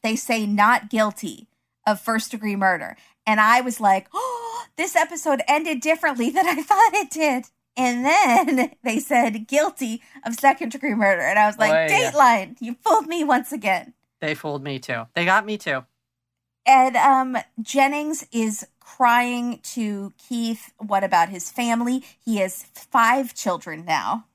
They 0.03 0.15
say 0.15 0.45
not 0.45 0.89
guilty 0.89 1.47
of 1.85 1.99
first 1.99 2.31
degree 2.31 2.55
murder. 2.55 2.95
And 3.25 3.39
I 3.39 3.61
was 3.61 3.79
like, 3.79 4.07
oh, 4.13 4.65
this 4.75 4.95
episode 4.95 5.41
ended 5.47 5.81
differently 5.81 6.29
than 6.29 6.47
I 6.47 6.55
thought 6.61 6.93
it 6.93 7.09
did. 7.11 7.45
And 7.77 8.05
then 8.05 8.71
they 8.83 8.99
said 8.99 9.47
guilty 9.47 10.01
of 10.25 10.35
second 10.35 10.71
degree 10.71 10.95
murder. 10.95 11.21
And 11.21 11.39
I 11.39 11.47
was 11.47 11.57
like, 11.57 11.89
Boy. 11.89 11.93
Dateline, 11.95 12.57
you 12.59 12.75
fooled 12.83 13.07
me 13.07 13.23
once 13.23 13.51
again. 13.51 13.93
They 14.21 14.35
fooled 14.35 14.63
me 14.63 14.79
too. 14.79 15.07
They 15.15 15.25
got 15.25 15.45
me 15.45 15.57
too. 15.57 15.85
And 16.65 16.95
um, 16.97 17.37
Jennings 17.61 18.27
is 18.31 18.67
crying 18.79 19.59
to 19.63 20.13
Keith. 20.17 20.73
What 20.77 21.03
about 21.03 21.29
his 21.29 21.49
family? 21.49 22.03
He 22.23 22.37
has 22.37 22.63
five 22.73 23.33
children 23.33 23.85
now. 23.85 24.25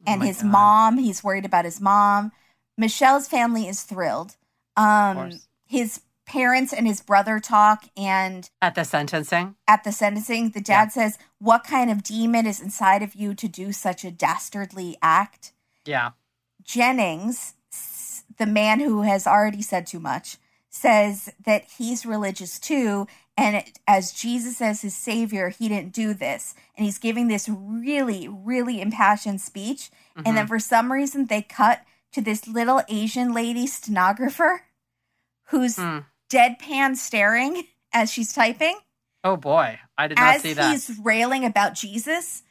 Oh 0.00 0.04
And 0.06 0.20
my 0.20 0.26
his 0.26 0.42
God. 0.42 0.50
mom, 0.50 0.98
he's 0.98 1.22
worried 1.22 1.44
about 1.44 1.64
his 1.64 1.80
mom. 1.80 2.32
Michelle's 2.76 3.28
family 3.28 3.68
is 3.68 3.82
thrilled. 3.82 4.36
Um, 4.78 5.40
his 5.66 6.00
parents 6.26 6.72
and 6.72 6.86
his 6.86 7.00
brother 7.00 7.40
talk, 7.40 7.86
and 7.96 8.48
At 8.60 8.74
the 8.74 8.84
sentencing. 8.84 9.56
at 9.66 9.82
the 9.82 9.92
sentencing, 9.92 10.50
the 10.50 10.60
dad 10.60 10.92
says, 10.92 11.18
What 11.38 11.64
kind 11.64 11.90
of 11.90 12.02
demon 12.02 12.46
is 12.46 12.60
inside 12.60 13.02
of 13.02 13.14
you 13.14 13.34
to 13.34 13.48
do 13.48 13.72
such 13.72 14.04
a 14.04 14.10
dastardly 14.10 14.96
act? 15.02 15.52
Yeah. 15.84 16.10
Jennings, 16.62 17.54
the 18.36 18.46
man 18.46 18.80
who 18.80 19.02
has 19.02 19.26
already 19.26 19.62
said 19.62 19.86
too 19.86 20.00
much, 20.00 20.36
says 20.68 21.32
that 21.44 21.64
he's 21.78 22.04
religious 22.04 22.58
too. 22.58 23.06
And 23.36 23.56
it, 23.56 23.78
as 23.86 24.12
Jesus 24.12 24.60
as 24.60 24.82
his 24.82 24.94
savior, 24.94 25.48
he 25.48 25.68
didn't 25.68 25.94
do 25.94 26.12
this. 26.12 26.54
And 26.76 26.84
he's 26.84 26.98
giving 26.98 27.28
this 27.28 27.48
really, 27.48 28.28
really 28.28 28.80
impassioned 28.80 29.40
speech. 29.40 29.90
And 30.26 30.36
then 30.36 30.46
for 30.48 30.58
some 30.58 30.92
reason, 30.92 31.26
they 31.26 31.42
cut 31.42 31.82
to 32.12 32.20
this 32.20 32.46
little 32.48 32.82
Asian 32.88 33.32
lady 33.32 33.66
stenographer 33.66 34.62
who's 35.48 35.76
Hmm. 35.76 35.98
deadpan 36.30 36.96
staring 36.96 37.64
as 37.92 38.10
she's 38.12 38.32
typing 38.32 38.78
Oh 39.24 39.36
boy. 39.36 39.78
I 39.96 40.06
did 40.06 40.16
not 40.16 40.36
as 40.36 40.42
see 40.42 40.52
that. 40.54 40.70
he's 40.70 40.96
railing 41.02 41.44
about 41.44 41.74
Jesus, 41.74 42.42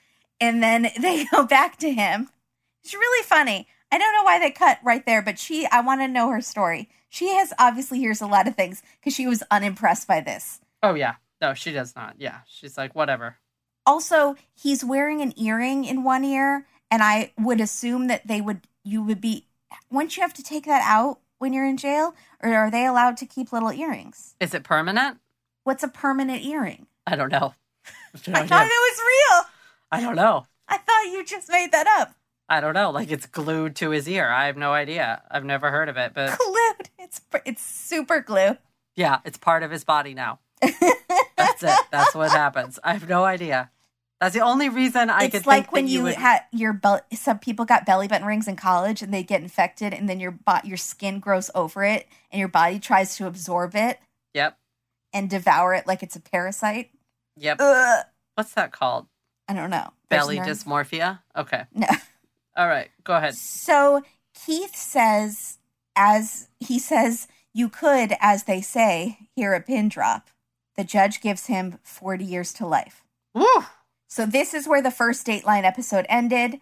and 0.42 0.62
then 0.62 0.90
they 1.00 1.26
go 1.32 1.46
back 1.46 1.78
to 1.78 1.92
him. 1.92 2.30
It's 2.84 2.94
really 2.94 3.24
funny. 3.24 3.68
I 3.90 3.98
don't 3.98 4.14
know 4.14 4.24
why 4.24 4.38
they 4.40 4.52
cut 4.52 4.80
right 4.84 5.06
there, 5.06 5.22
but 5.22 5.40
she, 5.40 5.66
I 5.68 5.80
want 5.80 6.02
to 6.02 6.08
know 6.10 6.30
her 6.30 6.42
story. 6.42 6.90
She 7.08 7.30
has 7.36 7.54
obviously 7.58 8.00
hears 8.00 8.22
a 8.22 8.28
lot 8.28 8.48
of 8.50 8.56
things 8.56 8.84
because 9.00 9.14
she 9.16 9.28
was 9.28 9.44
unimpressed 9.50 10.08
by 10.10 10.20
this. 10.20 10.60
Oh 10.84 10.94
yeah. 10.94 11.16
No, 11.42 11.54
she 11.54 11.72
does 11.72 11.96
not. 11.96 12.16
Yeah. 12.18 12.40
She's 12.48 12.78
like, 12.78 12.94
whatever. 12.96 13.38
Also, 13.86 14.36
he's 14.54 14.84
wearing 14.84 15.22
an 15.22 15.34
earring 15.40 15.86
in 15.86 16.04
one 16.04 16.26
ear, 16.26 16.66
and 16.92 17.02
I 17.02 17.32
would 17.40 17.62
assume 17.62 18.08
that 18.08 18.28
they 18.28 18.42
would, 18.42 18.68
you 18.84 19.02
would 19.04 19.22
be, 19.22 19.46
wouldn't 19.90 20.18
you 20.18 20.22
have 20.22 20.34
to 20.34 20.44
take 20.44 20.66
that 20.66 20.82
out 20.86 21.20
when 21.40 21.54
you're 21.54 21.66
in 21.68 21.78
jail, 21.78 22.16
or 22.42 22.54
are 22.54 22.72
they 22.72 22.86
allowed 22.86 23.18
to 23.18 23.26
keep 23.26 23.52
little 23.52 23.72
earrings? 23.72 24.36
Is 24.40 24.54
it 24.54 24.64
permanent? 24.64 25.18
What's 25.64 25.84
a 25.84 25.88
permanent 25.88 26.44
earring? 26.46 26.88
I 27.06 27.16
don't 27.16 27.32
know. 27.32 27.54
I 28.16 28.20
no 28.28 28.34
I 28.34 28.38
idea. 28.40 28.48
thought 28.48 28.66
it 28.66 28.70
was 28.70 29.00
real. 29.00 29.46
I 29.92 30.02
don't 30.02 30.16
know. 30.16 30.46
I 30.68 30.78
thought 30.78 31.04
you 31.12 31.24
just 31.26 31.50
made 31.50 31.72
that 31.72 31.88
up. 32.00 32.14
I 32.50 32.60
don't 32.62 32.74
know. 32.74 32.92
Like 32.92 33.12
it's 33.12 33.26
glued 33.26 33.76
to 33.78 33.90
his 33.92 34.08
ear. 34.08 34.30
I 34.30 34.46
have 34.48 34.58
no 34.58 34.72
idea. 34.74 35.22
I've 35.30 35.44
never 35.46 35.70
heard 35.72 35.90
of 35.90 35.98
it, 35.98 36.14
but 36.14 36.38
glued. 36.38 36.90
It's 37.00 37.22
it's 37.46 37.62
super 37.62 38.22
glue. 38.22 38.58
yeah, 38.96 39.20
it's 39.26 39.38
part 39.38 39.64
of 39.64 39.72
his 39.72 39.84
body 39.84 40.14
now. 40.14 40.40
That's 40.62 41.62
it. 41.64 41.78
That's 41.92 42.16
what 42.16 42.32
happens. 42.32 42.80
I 42.84 42.94
have 42.94 43.08
no 43.08 43.24
idea. 43.24 43.70
That's 44.20 44.34
the 44.34 44.42
only 44.42 44.68
reason 44.70 45.10
I 45.12 45.28
could 45.28 45.36
it's 45.36 45.46
like 45.46 45.72
when 45.72 45.86
that 45.86 45.92
you, 45.92 46.04
would... 46.04 46.16
had 46.16 46.42
your 46.52 46.74
bel- 46.74 47.02
some 47.14 47.38
people 47.38 47.66
got 47.66 47.86
belly 47.86 48.08
button 48.08 48.26
rings 48.26 48.48
in 48.48 48.56
college 48.56 49.02
and 49.04 49.14
they 49.14 49.22
get 49.22 49.42
infected 49.42 49.94
and 49.94 50.10
then 50.10 50.20
your 50.20 50.32
bo- 50.32 50.62
your 50.64 50.78
skin 50.78 51.20
grows 51.20 51.52
over 51.54 51.84
it 51.84 52.08
and 52.32 52.40
your 52.40 52.48
body 52.48 52.80
tries 52.80 53.16
to 53.18 53.28
absorb 53.28 53.76
it 53.76 54.00
Yep. 54.34 54.58
and 55.14 55.30
devour 55.30 55.74
it 55.76 55.86
like 55.86 56.02
it's 56.02 56.16
a 56.16 56.20
parasite. 56.20 56.90
Yep. 57.38 57.58
Ugh. 57.60 58.06
What's 58.34 58.54
that 58.56 58.72
called? 58.72 59.06
I 59.48 59.54
don't 59.54 59.70
know. 59.70 59.92
Belly 60.10 60.38
dysmorphia? 60.40 61.20
Okay. 61.36 61.66
No. 61.74 61.88
All 62.58 62.68
right. 62.68 62.90
Go 63.04 63.16
ahead. 63.16 63.36
So 63.36 64.04
Keith 64.34 64.76
says, 64.76 65.60
as 65.96 66.50
he 66.60 66.80
says, 66.80 67.28
you 67.54 67.70
could, 67.70 68.14
as 68.20 68.44
they 68.44 68.62
say, 68.62 69.20
hear 69.36 69.54
a 69.54 69.62
pin 69.62 69.90
drop. 69.90 70.30
The 70.76 70.84
judge 70.84 71.22
gives 71.22 71.46
him 71.48 71.80
40 71.84 72.26
years 72.26 72.54
to 72.54 72.66
life. 72.66 73.04
Woo! 73.34 73.46
So 74.08 74.26
this 74.26 74.54
is 74.54 74.68
where 74.68 74.82
the 74.82 74.92
first 74.92 75.26
Dateline 75.28 75.64
episode 75.64 76.06
ended. 76.10 76.60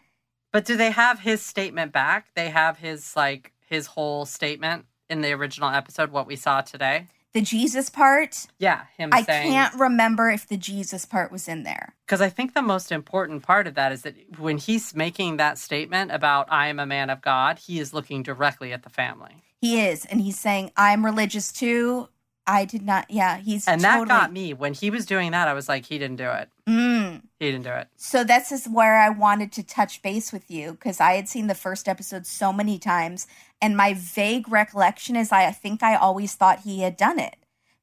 But 0.52 0.66
do 0.66 0.78
they 0.78 0.92
have 0.92 1.20
his 1.20 1.42
statement 1.42 1.92
back? 1.92 2.28
They 2.36 2.50
have 2.50 2.78
his 2.80 3.16
like 3.16 3.52
his 3.68 3.88
whole 3.88 4.26
statement 4.26 4.86
in 5.10 5.22
the 5.22 5.32
original 5.34 5.70
episode 5.70 6.12
what 6.12 6.28
we 6.28 6.36
saw 6.36 6.62
today. 6.62 7.08
The 7.34 7.42
Jesus 7.42 7.90
part, 7.90 8.46
Yeah, 8.60 8.84
him 8.98 9.10
I 9.12 9.22
saying 9.24 9.52
can't 9.52 9.74
remember 9.76 10.30
if 10.30 10.48
the 10.48 10.56
Jesus 10.56 11.06
part 11.06 11.34
was 11.34 11.50
in 11.50 11.64
there. 11.64 11.94
because 12.06 12.22
I 12.22 12.30
think 12.30 12.54
the 12.54 12.62
most 12.62 12.94
important 12.94 13.44
part 13.44 13.68
of 13.68 13.76
that 13.76 13.92
is 13.92 14.04
that 14.04 14.16
when 14.40 14.58
he's 14.58 14.96
making 14.96 15.36
that 15.38 15.58
statement 15.58 16.12
about 16.12 16.48
I 16.50 16.68
am 16.68 16.80
a 16.80 16.86
man 16.86 17.10
of 17.10 17.22
God, 17.22 17.60
he 17.60 17.80
is 17.80 17.94
looking 17.94 18.24
directly 18.24 18.72
at 18.72 18.84
the 18.84 18.90
family. 18.90 19.44
He 19.60 19.82
is, 19.82 20.06
and 20.06 20.22
he's 20.22 20.40
saying, 20.40 20.72
I'm 20.78 21.04
religious 21.04 21.52
too. 21.52 22.08
I 22.48 22.64
did 22.64 22.84
not, 22.84 23.10
yeah, 23.12 23.38
he's 23.38 23.68
And 23.68 23.82
that 23.82 23.96
totally, 23.98 24.08
got 24.08 24.32
me. 24.32 24.54
When 24.54 24.74
he 24.74 24.90
was 24.90 25.06
doing 25.06 25.32
that, 25.32 25.50
I 25.50 25.54
was 25.54 25.68
like, 25.68 25.86
he 25.86 25.98
didn't 25.98 26.18
do 26.18 26.30
it. 26.30 26.50
Mm. 26.70 26.95
He 27.40 27.52
didn't 27.52 27.64
do 27.64 27.72
it. 27.72 27.88
So 27.96 28.24
this 28.24 28.52
is 28.52 28.68
where 28.68 28.96
I 28.98 29.10
wanted 29.10 29.52
to 29.54 29.64
touch 29.64 30.02
base 30.02 30.32
with 30.34 30.50
you 30.50 30.72
because 30.72 31.00
I 31.00 31.14
had 31.14 31.28
seen 31.30 31.48
the 31.48 31.56
first 31.56 31.88
episode 31.88 32.26
so 32.26 32.52
many 32.54 32.80
times, 32.80 33.28
and 33.62 33.76
my 33.78 33.94
vague 33.94 34.50
recollection 34.50 35.16
is 35.16 35.32
I 35.32 35.52
think 35.52 35.84
I 35.84 35.96
always 35.96 36.34
thought 36.36 36.60
he 36.62 36.82
had 36.82 36.98
done 36.98 37.20
it 37.20 37.36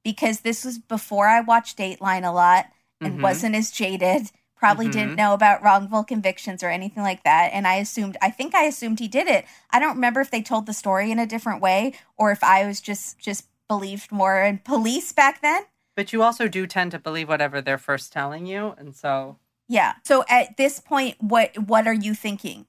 because 0.05 0.41
this 0.41 0.65
was 0.65 0.79
before 0.79 1.29
I 1.29 1.41
watched 1.41 1.79
Dateline 1.79 2.27
a 2.27 2.33
lot 2.33 2.67
and 3.01 3.19
Mhm. 3.19 3.23
wasn't 3.23 3.55
as 3.55 3.71
jaded. 3.71 4.31
Probably 4.57 4.87
Mhm. 4.87 4.93
didn't 4.93 5.17
know 5.17 5.35
about 5.35 5.63
wrongful 5.63 6.05
convictions 6.05 6.63
or 6.63 6.69
anything 6.69 7.03
like 7.03 7.25
that, 7.25 7.51
and 7.53 7.67
I 7.67 7.75
assumed 7.75 8.17
I 8.23 8.31
think 8.31 8.55
I 8.55 8.65
assumed 8.65 9.01
he 9.01 9.09
did 9.09 9.27
it. 9.27 9.45
I 9.71 9.81
don't 9.81 9.95
remember 9.97 10.21
if 10.21 10.31
they 10.31 10.43
told 10.43 10.67
the 10.67 10.73
story 10.73 11.11
in 11.11 11.19
a 11.19 11.27
different 11.27 11.61
way 11.61 11.95
or 12.17 12.31
if 12.31 12.45
I 12.45 12.65
was 12.65 12.81
just 12.81 13.19
just 13.19 13.47
believed 13.69 14.13
more 14.13 14.41
in 14.43 14.59
police 14.59 15.13
back 15.13 15.41
then. 15.41 15.65
But 15.95 16.13
you 16.13 16.23
also 16.23 16.49
do 16.49 16.67
tend 16.67 16.91
to 16.93 16.99
believe 16.99 17.29
whatever 17.29 17.61
they're 17.61 17.79
first 17.79 18.13
telling 18.13 18.47
you, 18.47 18.75
and 18.79 18.95
so 18.95 19.39
Yeah. 19.69 19.95
So 20.05 20.25
at 20.29 20.57
this 20.57 20.81
point, 20.81 21.17
what 21.21 21.57
what 21.59 21.87
are 21.87 21.95
you 21.95 22.15
thinking? 22.15 22.67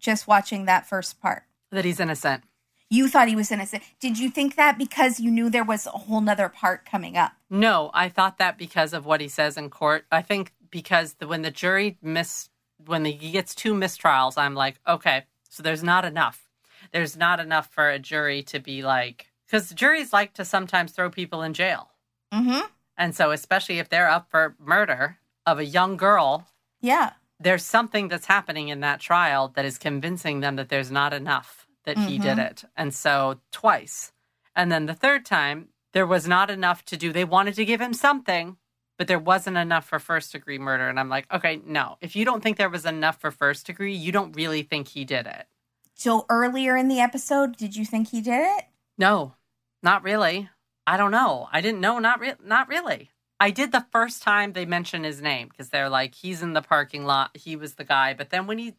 Just 0.00 0.26
watching 0.26 0.66
that 0.66 0.86
first 0.86 1.20
part. 1.20 1.44
that 1.70 1.84
he's 1.84 2.00
innocent. 2.00 2.44
You 2.90 3.08
thought 3.08 3.28
he 3.28 3.34
was 3.34 3.50
innocent. 3.50 3.82
Did 3.98 4.18
you 4.18 4.30
think 4.30 4.54
that 4.56 4.78
because 4.78 5.18
you 5.18 5.30
knew 5.30 5.50
there 5.50 5.64
was 5.64 5.86
a 5.86 5.90
whole 5.90 6.20
nother 6.20 6.48
part 6.48 6.84
coming 6.84 7.16
up? 7.16 7.32
No, 7.50 7.90
I 7.94 8.08
thought 8.08 8.38
that 8.38 8.58
because 8.58 8.92
of 8.92 9.06
what 9.06 9.20
he 9.20 9.28
says 9.28 9.56
in 9.56 9.70
court. 9.70 10.04
I 10.12 10.22
think 10.22 10.52
because 10.70 11.14
the, 11.14 11.26
when 11.26 11.42
the 11.42 11.50
jury 11.50 11.96
miss 12.02 12.50
when 12.86 13.02
the, 13.02 13.12
he 13.12 13.30
gets 13.30 13.54
two 13.54 13.74
mistrials, 13.74 14.36
I'm 14.36 14.54
like, 14.54 14.78
okay, 14.86 15.24
so 15.48 15.62
there's 15.62 15.82
not 15.82 16.04
enough. 16.04 16.46
There's 16.92 17.16
not 17.16 17.40
enough 17.40 17.68
for 17.72 17.88
a 17.88 17.98
jury 17.98 18.42
to 18.44 18.60
be 18.60 18.82
like 18.82 19.26
because 19.46 19.70
juries 19.70 20.12
like 20.12 20.34
to 20.34 20.44
sometimes 20.44 20.92
throw 20.92 21.10
people 21.10 21.42
in 21.42 21.54
jail, 21.54 21.90
Mm-hmm. 22.34 22.66
and 22.96 23.14
so 23.14 23.30
especially 23.30 23.78
if 23.78 23.88
they're 23.88 24.08
up 24.10 24.30
for 24.30 24.54
murder 24.58 25.18
of 25.46 25.58
a 25.58 25.64
young 25.64 25.96
girl, 25.96 26.46
Yeah. 26.80 27.12
there's 27.38 27.64
something 27.64 28.08
that's 28.08 28.26
happening 28.26 28.68
in 28.68 28.80
that 28.80 29.00
trial 29.00 29.48
that 29.56 29.64
is 29.64 29.78
convincing 29.78 30.40
them 30.40 30.56
that 30.56 30.68
there's 30.68 30.90
not 30.90 31.12
enough 31.12 31.66
that 31.84 31.98
he 31.98 32.18
did 32.18 32.38
it. 32.38 32.64
And 32.76 32.94
so 32.94 33.40
twice. 33.52 34.12
And 34.56 34.72
then 34.72 34.86
the 34.86 34.94
third 34.94 35.26
time, 35.26 35.68
there 35.92 36.06
was 36.06 36.26
not 36.26 36.48
enough 36.50 36.84
to 36.86 36.96
do. 36.96 37.12
They 37.12 37.24
wanted 37.24 37.54
to 37.56 37.64
give 37.66 37.80
him 37.80 37.92
something, 37.92 38.56
but 38.96 39.06
there 39.06 39.18
wasn't 39.18 39.58
enough 39.58 39.86
for 39.86 39.98
first 39.98 40.32
degree 40.32 40.58
murder. 40.58 40.88
And 40.88 40.98
I'm 40.98 41.10
like, 41.10 41.26
okay, 41.32 41.60
no. 41.66 41.98
If 42.00 42.16
you 42.16 42.24
don't 42.24 42.42
think 42.42 42.56
there 42.56 42.70
was 42.70 42.86
enough 42.86 43.20
for 43.20 43.30
first 43.30 43.66
degree, 43.66 43.94
you 43.94 44.12
don't 44.12 44.34
really 44.34 44.62
think 44.62 44.88
he 44.88 45.04
did 45.04 45.26
it. 45.26 45.46
So 45.94 46.24
earlier 46.30 46.74
in 46.76 46.88
the 46.88 47.00
episode, 47.00 47.56
did 47.56 47.76
you 47.76 47.84
think 47.84 48.08
he 48.08 48.20
did 48.22 48.40
it? 48.58 48.64
No, 48.96 49.34
not 49.82 50.02
really. 50.02 50.48
I 50.86 50.96
don't 50.96 51.10
know. 51.10 51.48
I 51.52 51.60
didn't 51.60 51.80
know. 51.80 51.98
Not 51.98 52.20
re- 52.20 52.34
not 52.44 52.68
really. 52.68 53.10
I 53.40 53.50
did 53.50 53.72
the 53.72 53.86
first 53.90 54.22
time 54.22 54.52
they 54.52 54.64
mention 54.66 55.04
his 55.04 55.20
name 55.20 55.48
because 55.48 55.70
they're 55.70 55.88
like 55.88 56.14
he's 56.14 56.42
in 56.42 56.52
the 56.52 56.62
parking 56.62 57.04
lot. 57.04 57.30
He 57.36 57.56
was 57.56 57.74
the 57.74 57.84
guy. 57.84 58.14
But 58.14 58.30
then 58.30 58.46
when 58.46 58.58
he 58.58 58.74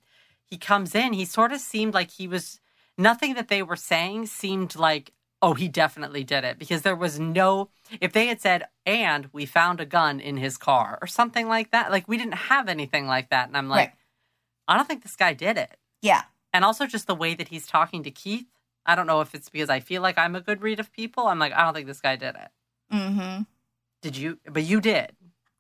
he 0.46 0.58
comes 0.58 0.94
in, 0.96 1.14
he 1.14 1.26
sort 1.26 1.52
of 1.52 1.60
seemed 1.60 1.94
like 1.94 2.12
he 2.12 2.28
was 2.28 2.60
nothing 2.98 3.34
that 3.34 3.48
they 3.48 3.62
were 3.64 3.76
saying 3.76 4.28
seemed 4.28 4.76
like 4.76 5.12
oh 5.42 5.54
he 5.54 5.68
definitely 5.68 6.24
did 6.24 6.44
it 6.46 6.58
because 6.58 6.84
there 6.84 6.96
was 6.96 7.20
no 7.20 7.70
if 8.00 8.14
they 8.14 8.28
had 8.28 8.40
said 8.40 8.64
and 8.86 9.28
we 9.34 9.46
found 9.46 9.82
a 9.82 9.86
gun 9.86 10.20
in 10.22 10.38
his 10.38 10.58
car 10.58 10.98
or 11.02 11.08
something 11.08 11.48
like 11.50 11.72
that 11.72 11.92
like 11.92 12.08
we 12.08 12.18
didn't 12.18 12.36
have 12.36 12.70
anything 12.70 13.06
like 13.06 13.30
that 13.30 13.48
and 13.50 13.58
I'm 13.58 13.68
like 13.68 13.90
Right. 13.90 13.96
I 14.70 14.78
don't 14.78 14.88
think 14.88 15.04
this 15.04 15.18
guy 15.18 15.34
did 15.34 15.58
it 15.58 15.76
Yeah. 16.02 16.22
and 16.54 16.64
also 16.64 16.88
just 16.88 17.06
the 17.06 17.14
way 17.14 17.36
that 17.36 17.50
he's 17.50 17.68
talking 17.68 18.02
to 18.04 18.12
Keith. 18.12 18.48
I 18.86 18.96
don't 18.96 19.08
know 19.08 19.22
if 19.22 19.34
it's 19.34 19.50
because 19.50 19.70
I 19.70 19.80
feel 19.80 20.02
like 20.02 20.18
I'm 20.18 20.36
a 20.36 20.42
good 20.42 20.62
read 20.62 20.80
of 20.80 20.92
people. 20.92 21.28
I'm 21.28 21.40
like, 21.40 21.54
I 21.54 21.64
don't 21.64 21.74
think 21.74 21.88
this 21.88 22.02
guy 22.02 22.16
did 22.16 22.36
it. 22.36 22.50
Mm-hmm. 22.94 23.44
Did 24.02 24.16
you? 24.18 24.38
But 24.50 24.64
you 24.64 24.80
did. 24.82 25.12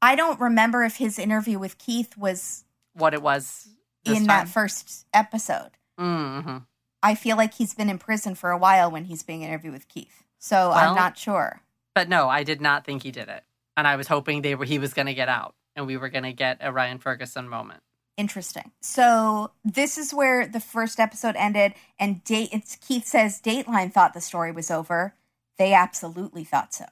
I 0.01 0.15
don't 0.15 0.39
remember 0.39 0.83
if 0.83 0.97
his 0.97 1.17
interview 1.17 1.57
with 1.57 1.77
Keith 1.77 2.15
was 2.17 2.63
What 2.93 3.13
it 3.13 3.21
was 3.21 3.67
in 4.03 4.15
time? 4.17 4.25
that 4.27 4.47
first 4.49 5.07
episode. 5.13 5.71
Mm-hmm. 5.99 6.57
I 7.01 7.15
feel 7.15 7.37
like 7.37 7.53
he's 7.55 7.73
been 7.73 7.89
in 7.89 7.97
prison 7.97 8.35
for 8.35 8.51
a 8.51 8.57
while 8.57 8.91
when 8.91 9.05
he's 9.05 9.23
being 9.23 9.41
interviewed 9.41 9.73
with 9.73 9.87
Keith. 9.87 10.23
So 10.37 10.69
Well- 10.69 10.89
I'm 10.89 10.95
not 10.95 11.17
sure. 11.17 11.61
But 11.95 12.09
no, 12.09 12.27
I 12.27 12.43
did 12.43 12.59
not 12.61 12.83
think 12.85 13.03
he 13.03 13.11
did 13.11 13.29
it. 13.29 13.43
And 13.77 13.87
I 13.87 13.95
was 13.95 14.07
hoping 14.07 14.41
they 14.41 14.53
were 14.55 14.65
he 14.65 14.79
was 14.79 14.93
going 14.93 15.05
to 15.07 15.13
get 15.13 15.29
out 15.29 15.55
and 15.75 15.87
we 15.87 15.97
were 15.97 16.09
going 16.09 16.23
to 16.25 16.33
get 16.33 16.57
a 16.61 16.71
Ryan 16.71 16.99
Ferguson 16.99 17.47
moment. 17.49 17.81
Interesting. 18.17 18.71
So 18.81 19.51
this 19.63 19.97
is 19.97 20.13
where 20.13 20.47
the 20.47 20.59
first 20.61 20.99
episode 20.99 21.35
ended, 21.35 21.73
and 21.99 22.23
date. 22.23 22.49
It's 22.53 22.77
Keith 22.77 23.05
says 23.05 23.41
Dateline 23.41 23.91
thought 23.91 24.13
the 24.13 24.21
story 24.21 24.51
was 24.51 24.71
over. 24.71 25.15
They 25.57 25.73
absolutely 25.73 26.43
thought 26.43 26.73
so, 26.73 26.85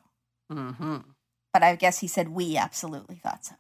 Mhm. 0.51 1.05
but 1.53 1.63
I 1.63 1.76
guess 1.76 1.99
he 1.99 2.07
said 2.07 2.30
we 2.30 2.57
absolutely 2.57 3.15
thought 3.15 3.45
so. 3.45 3.55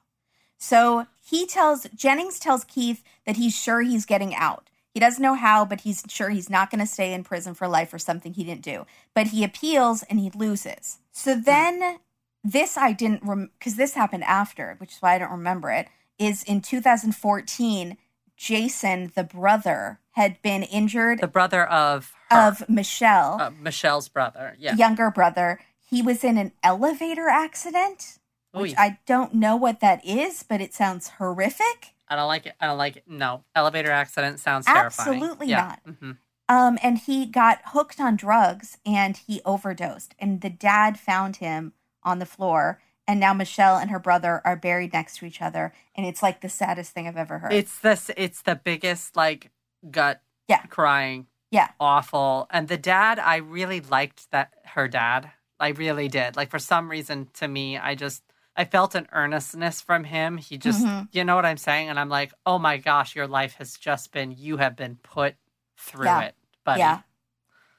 So 0.57 1.07
he 1.21 1.45
tells 1.45 1.87
Jennings 1.95 2.39
tells 2.39 2.63
Keith 2.63 3.03
that 3.25 3.37
he's 3.37 3.55
sure 3.55 3.81
he's 3.81 4.05
getting 4.05 4.35
out. 4.35 4.69
He 4.93 4.99
doesn't 4.99 5.21
know 5.21 5.33
how, 5.33 5.65
but 5.65 5.81
he's 5.81 6.03
sure 6.07 6.29
he's 6.29 6.49
not 6.49 6.69
going 6.69 6.79
to 6.79 6.85
stay 6.85 7.13
in 7.13 7.23
prison 7.23 7.53
for 7.53 7.67
life 7.67 7.89
for 7.89 7.97
something 7.99 8.33
he 8.33 8.43
didn't 8.43 8.61
do. 8.61 8.85
But 9.13 9.27
he 9.27 9.43
appeals 9.43 10.03
and 10.03 10.19
he 10.19 10.29
loses. 10.29 10.99
So 11.11 11.35
then 11.35 11.99
this 12.43 12.77
I 12.77 12.91
didn't 12.91 13.23
because 13.57 13.75
this 13.75 13.93
happened 13.95 14.23
after, 14.25 14.75
which 14.77 14.93
is 14.93 15.01
why 15.01 15.15
I 15.15 15.17
don't 15.17 15.31
remember 15.31 15.71
it. 15.71 15.87
Is 16.19 16.43
in 16.43 16.61
2014, 16.61 17.97
Jason, 18.37 19.11
the 19.15 19.23
brother, 19.23 19.99
had 20.11 20.41
been 20.41 20.63
injured 20.63 21.19
The 21.19 21.27
brother 21.27 21.65
of 21.65 22.13
her, 22.29 22.37
of 22.37 22.69
Michelle, 22.69 23.41
uh, 23.41 23.49
Michelle's 23.49 24.09
brother. 24.09 24.55
Yeah. 24.59 24.75
younger 24.75 25.09
brother. 25.11 25.59
He 25.89 26.01
was 26.01 26.23
in 26.23 26.37
an 26.37 26.51
elevator 26.63 27.29
accident, 27.29 28.19
which 28.51 28.71
Oy. 28.73 28.75
I 28.77 28.99
don't 29.05 29.33
know 29.35 29.55
what 29.55 29.79
that 29.81 30.03
is, 30.05 30.43
but 30.43 30.61
it 30.61 30.73
sounds 30.73 31.09
horrific. 31.17 31.93
I 32.07 32.15
don't 32.15 32.27
like 32.27 32.45
it. 32.45 32.53
I 32.59 32.67
don't 32.67 32.77
like 32.77 32.97
it. 32.97 33.03
No. 33.07 33.43
Elevator 33.55 33.91
accident 33.91 34.39
sounds 34.39 34.65
terrifying. 34.65 35.15
Absolutely 35.15 35.47
yeah. 35.47 35.75
not. 35.85 35.95
hmm 35.99 36.11
Um, 36.49 36.77
and 36.83 36.97
he 36.99 37.25
got 37.25 37.61
hooked 37.65 37.99
on 37.99 38.15
drugs 38.15 38.77
and 38.85 39.17
he 39.17 39.41
overdosed. 39.45 40.13
And 40.19 40.41
the 40.41 40.49
dad 40.49 40.99
found 40.99 41.37
him 41.37 41.73
on 42.03 42.19
the 42.19 42.25
floor. 42.25 42.81
And 43.07 43.19
now 43.19 43.33
Michelle 43.33 43.77
and 43.77 43.89
her 43.91 43.99
brother 43.99 44.41
are 44.45 44.55
buried 44.55 44.93
next 44.93 45.17
to 45.17 45.25
each 45.25 45.41
other. 45.41 45.73
And 45.95 46.05
it's 46.05 46.23
like 46.23 46.41
the 46.41 46.49
saddest 46.49 46.91
thing 46.93 47.07
I've 47.07 47.17
ever 47.17 47.39
heard. 47.39 47.53
It's 47.53 47.79
this. 47.79 48.09
It's 48.15 48.41
the 48.41 48.55
biggest 48.55 49.15
like 49.15 49.51
gut. 49.91 50.21
Yeah. 50.47 50.63
Crying. 50.67 51.27
Yeah. 51.51 51.69
Awful. 51.79 52.47
And 52.49 52.67
the 52.67 52.77
dad, 52.77 53.19
I 53.19 53.37
really 53.37 53.81
liked 53.81 54.31
that 54.31 54.53
her 54.73 54.87
dad. 54.87 55.31
I 55.59 55.69
really 55.69 56.07
did. 56.07 56.35
Like 56.35 56.49
for 56.49 56.59
some 56.59 56.89
reason, 56.89 57.27
to 57.35 57.47
me, 57.47 57.77
I 57.77 57.95
just 57.95 58.23
I 58.55 58.65
felt 58.65 58.93
an 58.93 59.07
earnestness 59.11 59.81
from 59.81 60.03
him. 60.03 60.37
He 60.37 60.57
just, 60.59 60.85
Mhm. 60.85 61.07
you 61.11 61.23
know 61.23 61.35
what 61.35 61.45
I'm 61.45 61.57
saying, 61.57 61.89
and 61.89 61.99
I'm 61.99 62.09
like, 62.09 62.33
oh 62.45 62.59
my 62.59 62.77
gosh, 62.77 63.15
your 63.15 63.25
life 63.27 63.55
has 63.55 63.77
just 63.77 64.11
been. 64.11 64.31
You 64.31 64.57
have 64.57 64.75
been 64.75 64.97
put 64.97 65.35
through 65.75 66.05
Yeah. 66.05 66.21
it, 66.21 66.35
buddy. 66.63 66.79
Yeah. 66.81 66.99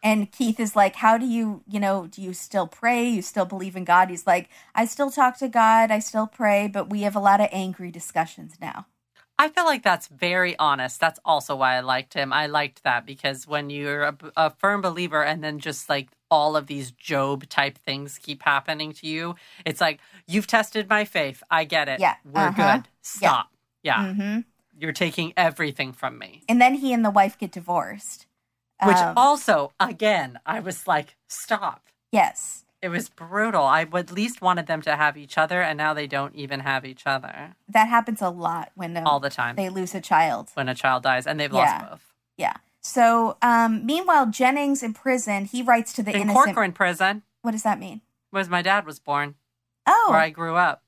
And 0.04 0.30
Keith 0.30 0.60
is 0.60 0.76
like, 0.76 0.96
How 0.96 1.16
do 1.18 1.26
you, 1.26 1.62
you 1.66 1.80
know, 1.80 2.06
do 2.06 2.20
you 2.22 2.34
still 2.34 2.66
pray? 2.66 3.08
You 3.08 3.22
still 3.22 3.46
believe 3.46 3.74
in 3.74 3.84
God? 3.84 4.10
He's 4.10 4.26
like, 4.26 4.50
I 4.74 4.84
still 4.84 5.10
talk 5.10 5.38
to 5.38 5.48
God. 5.48 5.90
I 5.90 5.98
still 5.98 6.26
pray, 6.26 6.68
but 6.68 6.90
we 6.90 7.02
have 7.02 7.16
a 7.16 7.20
lot 7.20 7.40
of 7.40 7.48
angry 7.50 7.90
discussions 7.90 8.56
now. 8.60 8.86
I 9.36 9.48
feel 9.48 9.64
like 9.64 9.82
that's 9.82 10.06
very 10.06 10.56
honest. 10.60 11.00
That's 11.00 11.18
also 11.24 11.56
why 11.56 11.74
I 11.74 11.80
liked 11.80 12.14
him. 12.14 12.32
I 12.32 12.46
liked 12.46 12.84
that 12.84 13.04
because 13.04 13.48
when 13.48 13.68
you're 13.68 14.02
a, 14.04 14.16
a 14.36 14.50
firm 14.50 14.80
believer 14.80 15.24
and 15.24 15.42
then 15.42 15.58
just 15.58 15.88
like 15.88 16.10
all 16.30 16.54
of 16.54 16.68
these 16.68 16.92
Job 16.92 17.48
type 17.48 17.76
things 17.76 18.18
keep 18.18 18.44
happening 18.44 18.92
to 18.92 19.08
you, 19.08 19.34
it's 19.64 19.80
like, 19.80 19.98
you've 20.28 20.46
tested 20.46 20.88
my 20.88 21.04
faith. 21.04 21.42
I 21.50 21.64
get 21.64 21.88
it. 21.88 21.98
Yeah. 22.00 22.14
We're 22.24 22.48
Uh-huh. 22.48 22.76
good. 22.76 22.88
Stop. 23.02 23.50
Yeah. 23.82 24.12
hmm 24.14 24.40
You're 24.78 24.92
taking 24.92 25.32
everything 25.36 25.92
from 25.92 26.16
me. 26.16 26.44
And 26.48 26.60
then 26.60 26.74
he 26.76 26.92
and 26.92 27.04
the 27.04 27.10
wife 27.10 27.36
get 27.36 27.50
divorced. 27.50 28.23
Which 28.82 28.96
Um, 28.96 29.16
also, 29.16 29.72
again, 29.80 30.38
I 30.44 30.60
was 30.60 30.86
like, 30.86 31.16
stop. 31.28 31.88
yes. 32.12 32.64
It 32.82 32.90
was 32.90 33.08
brutal. 33.08 33.64
I 33.64 33.84
would 33.84 34.10
at 34.10 34.12
least 34.12 34.42
wanted 34.42 34.66
them 34.66 34.82
to 34.82 34.94
have 34.94 35.16
each 35.16 35.38
other, 35.38 35.62
and 35.62 35.78
now 35.78 35.94
they 35.94 36.06
don't 36.06 36.34
even 36.34 36.60
have 36.60 36.84
each 36.84 37.06
other 37.06 37.56
That 37.66 37.88
happens 37.88 38.20
a 38.20 38.28
lot 38.28 38.72
when 38.74 38.94
um, 38.98 39.06
all 39.06 39.20
the 39.20 39.30
time 39.30 39.56
they 39.56 39.70
lose 39.70 39.94
a 39.94 40.02
child. 40.02 40.50
when 40.52 40.68
a 40.68 40.74
child 40.74 41.02
dies, 41.02 41.26
and 41.26 41.40
they've 41.40 41.50
Yeah. 41.50 41.78
lost 41.80 41.90
both. 41.90 42.12
Yeah. 42.36 42.56
So, 42.82 43.38
um, 43.40 43.86
meanwhile, 43.86 44.26
Jennings 44.26 44.82
in 44.82 44.92
prison, 44.92 45.46
he 45.46 45.62
writes 45.62 45.94
to 45.94 46.02
the 46.02 46.10
In 46.14 46.22
innocent. 46.22 46.44
Corcoran 46.44 46.72
prison 46.72 47.22
What 47.40 47.52
does 47.52 47.62
that 47.62 47.78
mean? 47.78 48.02
was 48.30 48.50
my 48.50 48.60
dad 48.60 48.84
was 48.84 48.98
born, 49.00 49.36
Oh, 49.86 50.08
where 50.10 50.20
I 50.20 50.28
grew 50.28 50.56
up. 50.56 50.82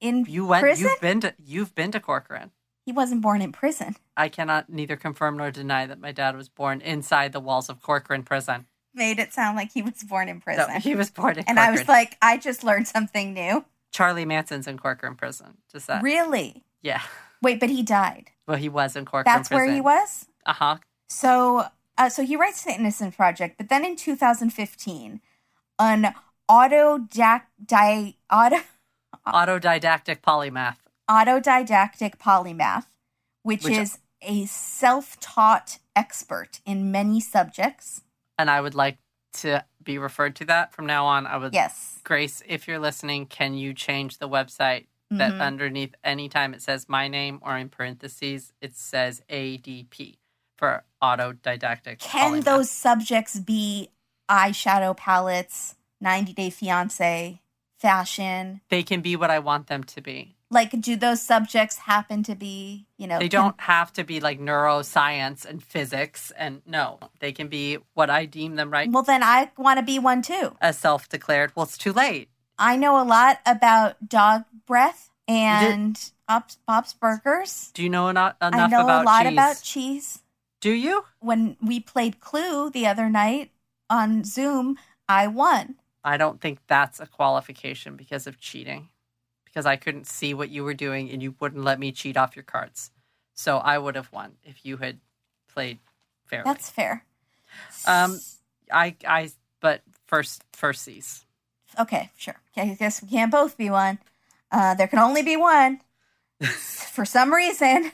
in 0.00 0.24
You 0.24 0.46
went. 0.46 0.62
prison. 0.62 0.86
You've 0.88 1.00
been 1.02 1.20
to. 1.20 1.34
You've 1.38 1.74
been 1.74 1.92
to 1.92 2.00
Corcoran. 2.00 2.52
He 2.84 2.92
wasn't 2.92 3.22
born 3.22 3.40
in 3.40 3.50
prison. 3.52 3.96
I 4.16 4.28
cannot 4.28 4.68
neither 4.68 4.96
confirm 4.96 5.36
nor 5.38 5.50
deny 5.50 5.86
that 5.86 6.00
my 6.00 6.12
dad 6.12 6.36
was 6.36 6.48
born 6.48 6.80
inside 6.82 7.32
the 7.32 7.40
walls 7.40 7.68
of 7.70 7.80
Corcoran 7.82 8.22
prison. 8.22 8.66
Made 8.94 9.18
it 9.18 9.32
sound 9.32 9.56
like 9.56 9.72
he 9.72 9.82
was 9.82 10.02
born 10.04 10.28
in 10.28 10.36
No, 10.36 10.40
prison. 10.40 10.80
he 10.82 10.94
was 10.94 11.10
born 11.10 11.32
in 11.32 11.38
and 11.48 11.56
Corcoran. 11.56 11.66
I 11.68 11.70
was 11.70 11.88
like, 11.88 12.16
I 12.20 12.36
just 12.36 12.62
learned 12.62 12.86
something 12.86 13.32
new. 13.32 13.64
Charlie 13.90 14.24
Manson's 14.26 14.66
in 14.66 14.78
Corcoran 14.78 15.14
prison. 15.14 15.56
Just 15.72 15.86
that. 15.86 16.02
Really? 16.02 16.62
Yeah. 16.82 17.00
Wait, 17.42 17.58
but 17.58 17.70
he 17.70 17.82
died. 17.82 18.30
Well, 18.46 18.56
he 18.58 18.68
was 18.68 18.96
in 18.96 19.04
Corcoran 19.04 19.24
That's 19.36 19.48
prison. 19.48 19.66
where 19.66 19.74
he 19.74 19.80
was. 19.80 20.26
Uh 20.44 20.52
huh. 20.52 20.76
So, 21.08 21.66
uh, 21.96 22.08
so 22.10 22.22
he 22.24 22.36
writes 22.36 22.64
the 22.64 22.72
Innocent 22.72 23.16
Project, 23.16 23.56
but 23.56 23.68
then 23.68 23.84
in 23.84 23.96
2015, 23.96 25.20
an 25.78 26.14
autodac 26.50 27.42
di 27.64 28.16
auto 28.30 28.58
Autodidactic 29.26 30.20
polymath. 30.20 30.76
Autodidactic 31.08 32.16
polymath, 32.18 32.86
which, 33.42 33.64
Which- 33.64 33.74
is 33.78 33.98
a 34.22 34.46
self-taught 34.46 35.78
expert 35.94 36.60
in 36.64 36.90
many 36.90 37.20
subjects. 37.20 38.02
and 38.38 38.50
I 38.50 38.60
would 38.60 38.74
like 38.74 38.98
to 39.34 39.64
be 39.82 39.96
referred 39.98 40.34
to 40.36 40.44
that 40.46 40.72
from 40.72 40.86
now 40.86 41.06
on. 41.06 41.24
I 41.26 41.36
would, 41.36 41.52
Yes. 41.54 42.00
Grace, 42.04 42.42
if 42.46 42.66
you're 42.66 42.78
listening, 42.80 43.26
can 43.26 43.54
you 43.54 43.72
change 43.74 44.18
the 44.18 44.28
website 44.28 44.86
that 45.10 45.34
Mhm. 45.34 45.40
underneath 45.40 45.94
anytime 46.02 46.52
it 46.54 46.62
says 46.62 46.88
my 46.88 47.06
name 47.06 47.38
or 47.42 47.56
in 47.56 47.68
parentheses 47.68 48.52
it 48.60 48.74
says 48.76 49.22
ADP 49.28 50.18
for 50.56 50.82
autodidactic. 51.02 51.98
Can 52.00 52.32
polymath. 52.40 52.44
those 52.44 52.70
subjects 52.70 53.38
be 53.38 53.90
eyeshadow 54.28 54.96
palettes, 54.96 55.76
90 56.00 56.32
Day 56.32 56.50
Fiance, 56.50 57.40
fashion? 57.78 58.62
they 58.70 58.82
can 58.82 59.00
be 59.00 59.14
what 59.14 59.30
I 59.30 59.38
want 59.38 59.66
them 59.68 59.84
to 59.84 60.00
be. 60.00 60.34
Like, 60.54 60.80
do 60.80 60.94
those 60.96 61.20
subjects 61.20 61.76
happen 61.78 62.22
to 62.22 62.34
be, 62.36 62.86
you 62.96 63.06
know, 63.08 63.18
They 63.18 63.28
don't 63.28 63.60
have 63.60 63.92
to 63.94 64.04
be 64.04 64.20
like 64.20 64.40
neuroscience 64.40 65.44
and 65.44 65.62
physics, 65.62 66.30
and 66.38 66.62
no, 66.64 67.00
they 67.18 67.32
can 67.32 67.48
be 67.48 67.78
what 67.94 68.08
I 68.08 68.24
deem 68.24 68.54
them 68.54 68.70
right 68.70 68.88
Well, 68.90 69.02
then 69.02 69.22
I 69.22 69.50
want 69.58 69.78
to 69.80 69.84
be 69.84 69.98
one 69.98 70.22
too. 70.22 70.56
a 70.62 70.72
self-declared. 70.72 71.52
Well, 71.54 71.64
it's 71.64 71.76
too 71.76 71.92
late. 71.92 72.28
I 72.56 72.76
know 72.76 73.02
a 73.02 73.04
lot 73.04 73.40
about 73.44 74.08
dog 74.08 74.44
breath 74.64 75.10
and 75.26 75.98
Bob's, 76.28 76.58
Bob's 76.66 76.92
Burgers. 76.94 77.72
Do 77.74 77.82
you 77.82 77.90
know 77.90 78.08
enough, 78.08 78.36
I 78.40 78.68
know 78.68 78.84
about 78.84 79.02
a 79.02 79.06
lot 79.06 79.22
cheese? 79.24 79.32
about 79.32 79.62
cheese. 79.62 80.18
Do 80.60 80.70
you? 80.70 81.04
When 81.20 81.56
we 81.60 81.80
played 81.80 82.20
Clue 82.20 82.70
the 82.70 82.86
other 82.86 83.10
night 83.10 83.50
on 83.90 84.22
Zoom, 84.24 84.78
I 85.08 85.26
won. 85.26 85.74
I 86.04 86.16
don't 86.16 86.40
think 86.40 86.60
that's 86.68 87.00
a 87.00 87.06
qualification 87.06 87.96
because 87.96 88.26
of 88.26 88.38
cheating. 88.38 88.88
Because 89.54 89.66
I 89.66 89.76
couldn't 89.76 90.08
see 90.08 90.34
what 90.34 90.50
you 90.50 90.64
were 90.64 90.74
doing 90.74 91.10
and 91.10 91.22
you 91.22 91.36
wouldn't 91.38 91.62
let 91.62 91.78
me 91.78 91.92
cheat 91.92 92.16
off 92.16 92.34
your 92.34 92.42
cards. 92.42 92.90
So 93.34 93.58
I 93.58 93.78
would 93.78 93.94
have 93.94 94.10
won 94.10 94.32
if 94.42 94.66
you 94.66 94.78
had 94.78 94.98
played 95.48 95.78
fairly. 96.26 96.44
That's 96.44 96.70
fair. 96.70 97.04
Um, 97.86 98.18
I 98.72 98.96
I 99.06 99.30
but 99.60 99.82
first 100.06 100.42
first 100.52 100.82
C's. 100.82 101.24
okay, 101.78 102.10
sure. 102.16 102.36
Okay, 102.56 102.72
I 102.72 102.74
guess 102.74 103.00
we 103.00 103.08
can't 103.08 103.30
both 103.30 103.56
be 103.56 103.70
one. 103.70 103.98
Uh, 104.50 104.74
there 104.74 104.88
can 104.88 104.98
only 104.98 105.22
be 105.22 105.36
one. 105.36 105.80
For 106.40 107.04
some 107.04 107.32
reason, 107.32 107.92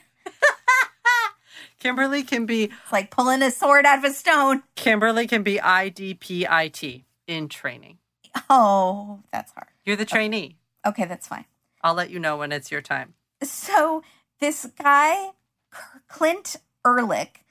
Kimberly 1.78 2.22
can 2.22 2.46
be 2.46 2.64
it's 2.64 2.92
like 2.92 3.10
pulling 3.10 3.42
a 3.42 3.50
sword 3.50 3.86
out 3.86 3.98
of 3.98 4.04
a 4.04 4.12
stone. 4.12 4.62
Kimberly 4.76 5.26
can 5.26 5.42
be 5.42 5.56
IDPIT 5.56 7.04
in 7.26 7.48
training. 7.48 7.98
Oh, 8.48 9.20
that's 9.32 9.52
hard. 9.52 9.68
You're 9.84 9.96
the 9.96 10.04
trainee. 10.04 10.56
Okay, 10.86 11.04
that's 11.04 11.26
fine. 11.26 11.44
I'll 11.82 11.94
let 11.94 12.10
you 12.10 12.18
know 12.18 12.36
when 12.36 12.52
it's 12.52 12.70
your 12.70 12.82
time. 12.82 13.14
So 13.42 14.02
this 14.40 14.66
guy, 14.78 15.30
Clint 16.08 16.56
Ehrlich, 16.84 17.44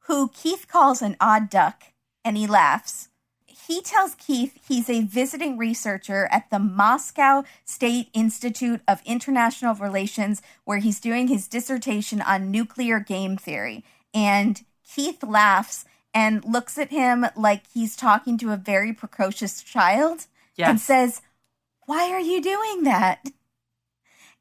who 0.00 0.28
Keith 0.28 0.66
calls 0.68 1.02
an 1.02 1.16
odd 1.20 1.50
duck, 1.50 1.82
and 2.24 2.36
he 2.36 2.46
laughs. 2.46 3.08
He 3.46 3.82
tells 3.82 4.14
Keith 4.14 4.58
he's 4.68 4.88
a 4.88 5.02
visiting 5.02 5.58
researcher 5.58 6.28
at 6.30 6.50
the 6.50 6.60
Moscow 6.60 7.42
State 7.64 8.08
Institute 8.14 8.80
of 8.86 9.02
International 9.04 9.74
Relations, 9.74 10.40
where 10.64 10.78
he's 10.78 11.00
doing 11.00 11.26
his 11.28 11.48
dissertation 11.48 12.20
on 12.22 12.50
nuclear 12.50 13.00
game 13.00 13.36
theory. 13.36 13.84
And 14.14 14.62
Keith 14.88 15.22
laughs 15.24 15.84
and 16.14 16.44
looks 16.44 16.78
at 16.78 16.90
him 16.90 17.26
like 17.36 17.64
he's 17.74 17.96
talking 17.96 18.38
to 18.38 18.52
a 18.52 18.56
very 18.56 18.92
precocious 18.92 19.62
child 19.62 20.26
and 20.68 20.80
says, 20.80 21.20
Why 21.86 22.10
are 22.12 22.20
you 22.20 22.40
doing 22.40 22.84
that? 22.84 23.26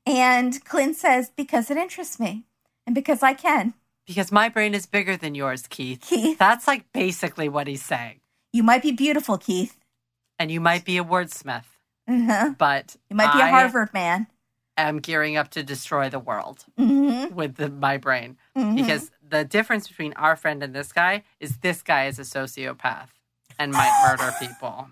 And 0.05 0.63
Clint 0.65 0.95
says, 0.95 1.31
Because 1.35 1.71
it 1.71 1.77
interests 1.77 2.19
me 2.19 2.45
and 2.85 2.93
because 2.95 3.23
I 3.23 3.33
can. 3.33 3.73
Because 4.07 4.31
my 4.31 4.49
brain 4.49 4.73
is 4.75 4.85
bigger 4.85 5.17
than 5.17 5.33
yours, 5.35 5.65
Keith. 5.67 6.01
Keith, 6.01 6.37
That's 6.37 6.67
like 6.67 6.91
basically 6.93 7.49
what 7.49 7.67
he's 7.67 7.83
saying. 7.83 8.19
you 8.53 8.61
might 8.63 8.83
be 8.83 8.91
beautiful, 8.91 9.37
Keith. 9.37 9.77
And 10.37 10.51
you 10.51 10.59
might 10.61 10.85
be 10.85 10.97
a 10.97 11.03
wordsmith, 11.03 11.63
Uh-huh. 12.07 12.53
but 12.57 12.97
You 13.09 13.15
might 13.15 13.33
be 13.33 13.39
a 13.39 13.47
Harvard 13.47 13.93
man. 13.93 14.27
I'm 14.77 14.99
gearing 14.99 15.37
up 15.37 15.49
to 15.51 15.63
destroy 15.63 16.09
the 16.09 16.19
world 16.19 16.65
hmm 16.77 17.25
with 17.33 17.55
the, 17.55 17.69
my 17.69 17.97
brain. 17.97 18.37
Mhm. 18.55 18.75
Because 18.75 19.09
the 19.27 19.43
difference 19.45 19.87
between 19.87 20.13
our 20.13 20.35
friend 20.35 20.61
and 20.61 20.75
this 20.75 20.91
guy 20.91 21.23
is 21.39 21.57
this 21.57 21.81
guy 21.81 22.05
is 22.07 22.19
a 22.19 22.23
sociopath 22.23 23.07
and 23.57 23.71
might 23.71 23.91
murder 24.05 24.33
people. 24.39 24.89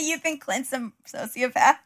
You 0.00 0.16
think 0.18 0.40
Clint's 0.42 0.72
a 0.72 0.90
sociopath? 1.06 1.76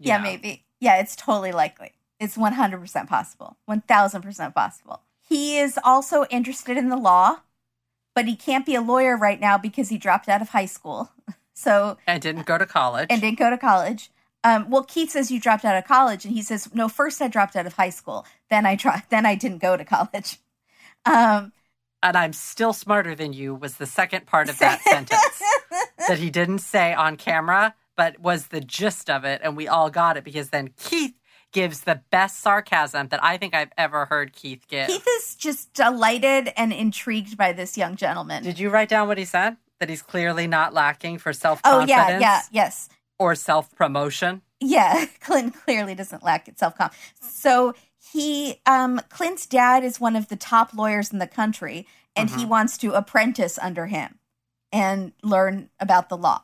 Yeah. 0.00 0.18
maybe. 0.18 0.64
Yeah, 0.80 0.96
it's 1.00 1.14
totally 1.16 1.52
likely. 1.52 1.92
It's 2.22 2.36
100% 2.36 3.08
possible. 3.08 3.56
1000% 3.68 4.54
possible. 4.54 5.00
He 5.28 5.58
is 5.58 5.78
also 5.82 6.24
interested 6.30 6.76
in 6.78 6.88
the 6.88 6.96
law, 6.96 7.38
but 8.14 8.26
he 8.26 8.36
can't 8.36 8.64
be 8.64 8.76
a 8.76 8.80
lawyer 8.80 9.16
right 9.16 9.40
now 9.40 9.58
because 9.58 9.88
he 9.88 9.98
dropped 9.98 10.28
out 10.28 10.40
of 10.40 10.50
high 10.50 10.66
school. 10.66 11.10
So, 11.54 11.98
And 12.06 12.20
didn't 12.22 12.46
go 12.46 12.56
to 12.56 12.64
college. 12.64 13.08
and 13.10 13.20
didn't 13.20 13.38
go 13.38 13.50
to 13.50 13.58
college. 13.58 14.10
Um, 14.42 14.70
well, 14.70 14.82
Keith 14.82 15.10
says 15.10 15.30
you 15.30 15.38
dropped 15.38 15.64
out 15.66 15.76
of 15.76 15.84
college, 15.84 16.24
and 16.24 16.34
he 16.34 16.42
says, 16.42 16.74
no, 16.74 16.88
first 16.88 17.20
I 17.20 17.28
dropped 17.28 17.54
out 17.54 17.66
of 17.66 17.74
high 17.74 17.90
school. 17.90 18.24
Then 18.50 18.64
I 18.64 18.74
dropped, 18.74 19.10
then 19.10 19.26
I 19.26 19.34
didn't 19.34 19.58
go 19.58 19.76
to 19.76 19.84
college. 19.84 20.38
Um, 21.04 21.52
and 22.02 22.16
I'm 22.16 22.32
still 22.32 22.72
smarter 22.72 23.14
than 23.14 23.32
you 23.32 23.54
was 23.54 23.76
the 23.76 23.86
second 23.86 24.26
part 24.26 24.48
of 24.48 24.58
that 24.60 24.80
sentence 24.88 25.42
that 26.08 26.18
he 26.18 26.30
didn't 26.30 26.60
say 26.60 26.94
on 26.94 27.16
camera, 27.16 27.74
but 27.96 28.18
was 28.20 28.46
the 28.48 28.60
gist 28.60 29.10
of 29.10 29.24
it. 29.24 29.40
And 29.44 29.56
we 29.56 29.66
all 29.68 29.90
got 29.90 30.16
it 30.16 30.22
because 30.24 30.50
then 30.50 30.70
Keith 30.78 31.14
gives 31.52 31.80
the 31.82 32.00
best 32.10 32.40
sarcasm 32.40 33.08
that 33.08 33.22
I 33.22 33.36
think 33.36 33.54
I've 33.54 33.72
ever 33.78 34.06
heard 34.06 34.32
Keith 34.32 34.66
give. 34.68 34.88
Keith 34.88 35.06
is 35.18 35.34
just 35.36 35.72
delighted 35.74 36.52
and 36.56 36.72
intrigued 36.72 37.36
by 37.36 37.52
this 37.52 37.78
young 37.78 37.96
gentleman. 37.96 38.42
Did 38.42 38.58
you 38.58 38.70
write 38.70 38.88
down 38.88 39.08
what 39.08 39.18
he 39.18 39.24
said? 39.24 39.56
That 39.78 39.88
he's 39.88 40.02
clearly 40.02 40.46
not 40.46 40.72
lacking 40.74 41.18
for 41.18 41.32
self 41.32 41.62
confidence? 41.62 41.90
oh, 41.90 42.08
yeah, 42.10 42.18
yeah, 42.18 42.40
yes. 42.50 42.88
or 43.18 43.34
self 43.34 43.74
promotion. 43.74 44.42
Yeah, 44.60 45.06
Clint 45.20 45.54
clearly 45.54 45.94
doesn't 45.94 46.22
lack 46.22 46.48
self 46.56 46.76
confidence. 46.76 47.12
So 47.20 47.74
he, 48.12 48.60
um, 48.66 49.00
Clint's 49.08 49.46
dad 49.46 49.84
is 49.84 50.00
one 50.00 50.16
of 50.16 50.28
the 50.28 50.36
top 50.36 50.74
lawyers 50.74 51.12
in 51.12 51.18
the 51.18 51.26
country, 51.26 51.86
and 52.14 52.30
he 52.30 52.44
wants 52.44 52.78
to 52.78 52.92
apprentice 52.92 53.58
under 53.58 53.86
him 53.86 54.18
and 54.70 55.12
learn 55.22 55.68
about 55.80 56.08
the 56.08 56.16
law. 56.16 56.42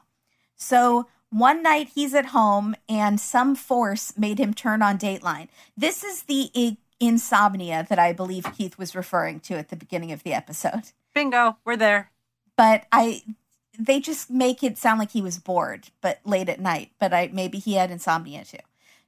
So 0.56 1.06
one 1.30 1.62
night 1.62 1.90
he's 1.94 2.14
at 2.14 2.26
home, 2.26 2.74
and 2.88 3.20
some 3.20 3.54
force 3.54 4.16
made 4.16 4.38
him 4.38 4.54
turn 4.54 4.82
on 4.82 4.98
Dateline. 4.98 5.48
This 5.76 6.02
is 6.02 6.22
the 6.24 6.50
i- 6.56 6.76
insomnia 7.00 7.86
that 7.88 7.98
I 7.98 8.12
believe 8.12 8.52
Keith 8.56 8.78
was 8.78 8.94
referring 8.94 9.40
to 9.40 9.54
at 9.54 9.68
the 9.68 9.76
beginning 9.76 10.12
of 10.12 10.22
the 10.22 10.32
episode. 10.34 10.92
Bingo, 11.14 11.56
we're 11.64 11.76
there. 11.76 12.10
But 12.56 12.86
I, 12.90 13.22
they 13.78 14.00
just 14.00 14.30
make 14.30 14.62
it 14.64 14.78
sound 14.78 14.98
like 14.98 15.12
he 15.12 15.22
was 15.22 15.38
bored, 15.38 15.88
but 16.00 16.18
late 16.24 16.48
at 16.48 16.60
night. 16.60 16.90
But 16.98 17.12
I 17.12 17.30
maybe 17.32 17.58
he 17.58 17.74
had 17.74 17.90
insomnia 17.90 18.44
too. 18.44 18.58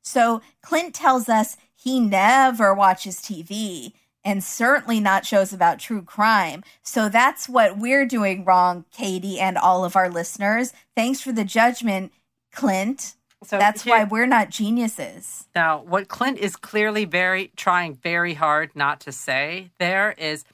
So 0.02 0.40
Clint 0.62 0.94
tells 0.94 1.28
us 1.28 1.56
he 1.74 2.01
never 2.01 2.72
watches 2.74 3.16
TV 3.18 3.92
and 4.24 4.42
certainly 4.44 5.01
not 5.01 5.24
shows 5.26 5.52
about 5.52 5.78
true 5.78 6.02
crime. 6.02 6.62
So 6.82 7.09
that's 7.09 7.48
what 7.48 7.78
we're 7.78 8.06
doing 8.06 8.44
wrong, 8.44 8.84
Katie 8.92 9.40
and 9.40 9.56
all 9.56 9.84
of 9.84 9.97
our 9.97 10.10
listeners. 10.10 10.72
Thanks 10.94 11.20
for 11.20 11.32
the 11.32 11.44
judgment, 11.44 12.12
Clint. 12.52 13.14
So 13.42 13.59
That's 13.59 13.84
here- 13.84 13.94
why 13.94 14.05
we're 14.05 14.26
not 14.26 14.51
geniuses. 14.51 15.47
Now, 15.55 15.78
what 15.80 16.09
Clint 16.09 16.38
is 16.38 16.56
clearly 16.56 17.06
very 17.06 17.51
trying 17.56 17.94
very 17.94 18.34
hard 18.34 18.76
not 18.76 19.01
to 19.01 19.12
say 19.12 19.70
there 19.78 20.12
is, 20.18 20.44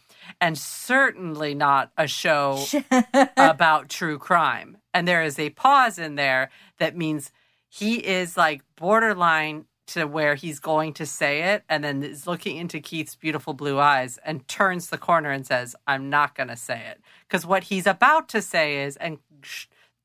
and 0.41 0.57
certainly 0.57 1.53
not 1.55 1.91
a 1.97 2.07
show 2.07 2.65
about 3.37 3.89
true 3.89 4.19
crime. 4.19 4.77
And 4.95 5.07
there 5.09 5.25
is 5.25 5.37
a 5.39 5.51
pause 5.51 5.99
in 5.99 6.15
there 6.15 6.51
that 6.79 6.97
means 6.97 7.33
he 7.69 7.97
is 7.97 8.37
like 8.37 8.63
borderline 8.77 9.65
to 9.89 10.05
where 10.05 10.35
he's 10.35 10.59
going 10.59 10.93
to 10.95 11.07
say 11.07 11.43
it 11.55 11.65
and 11.69 11.85
then 11.85 12.03
is 12.03 12.27
looking 12.27 12.57
into 12.57 12.81
Keith's 12.81 13.15
beautiful 13.15 13.55
blue 13.55 13.79
eyes 13.79 14.19
and 14.25 14.47
turns 14.49 14.89
the 14.89 14.99
corner 14.99 15.31
and 15.31 15.47
says, 15.47 15.77
I'm 15.87 16.11
not 16.11 16.35
going 16.35 16.49
to 16.49 16.57
say 16.57 16.83
it. 16.91 17.01
Because 17.27 17.47
what 17.47 17.65
he's 17.65 17.87
about 17.87 18.29
to 18.31 18.43
say 18.43 18.83
is, 18.85 18.97
and 18.97 19.19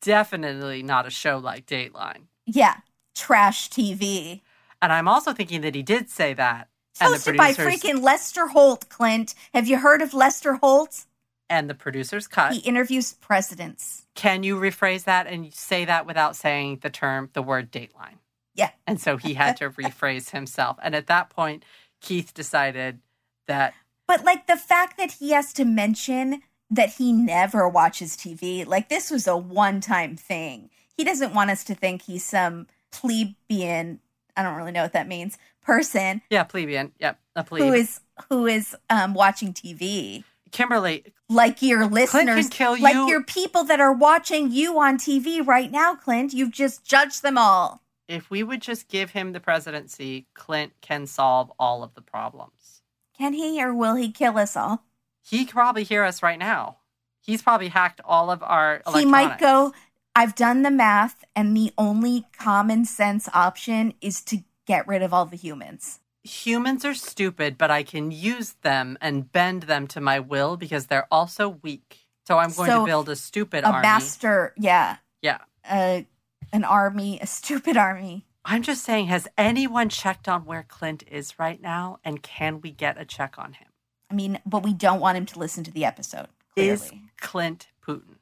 definitely 0.01 0.83
not 0.83 1.07
a 1.07 1.09
show 1.09 1.37
like 1.37 1.65
Dateline. 1.65 2.23
yeah, 2.45 2.77
trash 3.15 3.69
TV. 3.69 4.41
And 4.81 4.91
I'm 4.91 5.07
also 5.07 5.33
thinking 5.33 5.61
that 5.61 5.75
he 5.75 5.83
did 5.83 6.09
say 6.09 6.33
that. 6.33 6.67
Hosted 6.99 7.37
by 7.37 7.53
freaking 7.53 8.01
Lester 8.03 8.47
Holt, 8.47 8.89
Clint. 8.89 9.33
Have 9.53 9.67
you 9.67 9.77
heard 9.77 10.01
of 10.01 10.13
Lester 10.13 10.55
Holt? 10.55 11.05
and 11.51 11.69
the 11.69 11.75
producers 11.75 12.27
cut. 12.27 12.53
He 12.53 12.59
interviews 12.59 13.13
presidents. 13.19 14.07
Can 14.15 14.41
you 14.41 14.55
rephrase 14.55 15.03
that 15.03 15.27
and 15.27 15.53
say 15.53 15.83
that 15.83 16.07
without 16.07 16.37
saying 16.37 16.79
the 16.81 16.89
term, 16.89 17.29
the 17.33 17.43
word 17.43 17.71
Dateline? 17.71 18.19
Yeah. 18.55 18.71
And 18.85 18.99
so 18.99 19.17
he 19.17 19.33
had 19.33 19.57
to 19.57 19.69
rephrase 19.69 20.31
himself. 20.31 20.77
And 20.81 20.95
at 20.95 21.07
that 21.07 21.29
point, 21.29 21.63
Keith 22.01 22.33
decided 22.33 22.99
that 23.47 23.73
But 24.07 24.23
like 24.23 24.47
the 24.47 24.57
fact 24.57 24.97
that 24.97 25.13
he 25.13 25.31
has 25.31 25.53
to 25.53 25.65
mention 25.65 26.41
that 26.69 26.93
he 26.93 27.11
never 27.11 27.67
watches 27.67 28.15
TV, 28.15 28.65
like 28.65 28.89
this 28.89 29.11
was 29.11 29.27
a 29.27 29.37
one 29.37 29.81
time 29.81 30.15
thing. 30.15 30.69
He 30.97 31.03
doesn't 31.03 31.33
want 31.33 31.49
us 31.49 31.63
to 31.65 31.75
think 31.75 32.03
he's 32.03 32.25
some 32.25 32.67
plebeian, 32.91 33.99
I 34.35 34.43
don't 34.43 34.55
really 34.55 34.71
know 34.71 34.83
what 34.83 34.93
that 34.93 35.07
means, 35.07 35.37
person 35.61 36.21
yeah, 36.29 36.43
plebeian, 36.43 36.91
yep, 36.99 37.19
a 37.35 37.43
plebe. 37.43 37.63
who 37.63 37.73
is 37.73 37.99
who 38.29 38.47
is 38.47 38.75
um 38.89 39.13
watching 39.13 39.53
TV. 39.53 40.23
Kimberly, 40.51 41.05
Like 41.29 41.61
your 41.61 41.87
listeners, 41.87 42.49
kill 42.49 42.77
like 42.81 43.07
your 43.07 43.23
people 43.23 43.63
that 43.63 43.79
are 43.79 43.93
watching 43.93 44.51
you 44.51 44.77
on 44.79 44.97
TV 44.97 45.45
right 45.45 45.71
now, 45.71 45.95
Clint. 45.95 46.33
You've 46.33 46.51
just 46.51 46.83
judged 46.83 47.23
them 47.23 47.37
all. 47.37 47.81
If 48.07 48.29
we 48.29 48.43
would 48.43 48.61
just 48.61 48.87
give 48.87 49.11
him 49.11 49.31
the 49.31 49.39
presidency, 49.39 50.27
Clint 50.33 50.73
can 50.81 51.07
solve 51.07 51.51
all 51.59 51.83
of 51.83 51.93
the 51.93 52.01
problems. 52.01 52.81
Can 53.17 53.33
he 53.33 53.63
or 53.63 53.73
will 53.73 53.95
he 53.95 54.11
kill 54.11 54.37
us 54.37 54.55
all? 54.55 54.83
He 55.23 55.45
could 55.45 55.53
probably 55.53 55.83
hear 55.83 56.03
us 56.03 56.23
right 56.23 56.39
now. 56.39 56.77
He's 57.21 57.41
probably 57.41 57.67
hacked 57.69 58.01
all 58.03 58.31
of 58.31 58.41
our 58.41 58.81
He 58.93 59.05
might 59.05 59.37
go, 59.39 59.73
I've 60.15 60.35
done 60.35 60.63
the 60.63 60.71
math, 60.71 61.23
and 61.35 61.55
the 61.55 61.71
only 61.77 62.25
common 62.37 62.85
sense 62.85 63.29
option 63.33 63.93
is 64.01 64.21
to 64.23 64.43
get 64.65 64.87
rid 64.87 65.01
of 65.03 65.13
all 65.13 65.25
the 65.25 65.37
humans. 65.37 65.99
humans 66.23 66.83
are 66.85 66.93
stupid, 66.93 67.57
but 67.57 67.71
I 67.71 67.83
can 67.83 68.11
use 68.11 68.53
them 68.61 68.97
and 69.01 69.31
bend 69.31 69.63
them 69.63 69.87
to 69.87 70.01
my 70.01 70.19
will 70.19 70.57
because 70.57 70.87
they're 70.87 71.07
also 71.11 71.49
weak. 71.61 71.99
So 72.27 72.37
I'm 72.37 72.51
going 72.53 72.69
So, 72.69 72.79
to 72.81 72.85
build 72.85 73.09
a 73.09 73.15
stupid 73.15 73.63
a 73.63 73.67
army. 73.67 73.81
master, 73.81 74.53
yeah, 74.57 74.97
Yeah. 75.21 75.39
a, 75.69 76.05
an 76.51 76.63
army, 76.63 77.19
a 77.21 77.27
stupid 77.27 77.77
army. 77.77 78.25
I'm 78.43 78.63
just 78.63 78.83
saying, 78.83 79.07
has 79.07 79.27
anyone 79.37 79.89
checked 79.89 80.27
on 80.27 80.45
where 80.45 80.63
Clint 80.67 81.03
is 81.09 81.37
right 81.37 81.61
now? 81.61 81.99
And 82.03 82.23
can 82.23 82.61
we 82.61 82.71
get 82.71 82.99
a 82.99 83.05
check 83.05 83.35
on 83.37 83.53
him? 83.53 83.67
I 84.09 84.13
mean, 84.13 84.39
but 84.45 84.63
we 84.63 84.73
don't 84.73 84.99
want 84.99 85.17
him 85.17 85.25
to 85.27 85.39
listen 85.39 85.63
to 85.63 85.71
the 85.71 85.85
episode. 85.85 86.27
Is 86.55 86.91
Clint 87.19 87.67
Putin? 87.85 88.17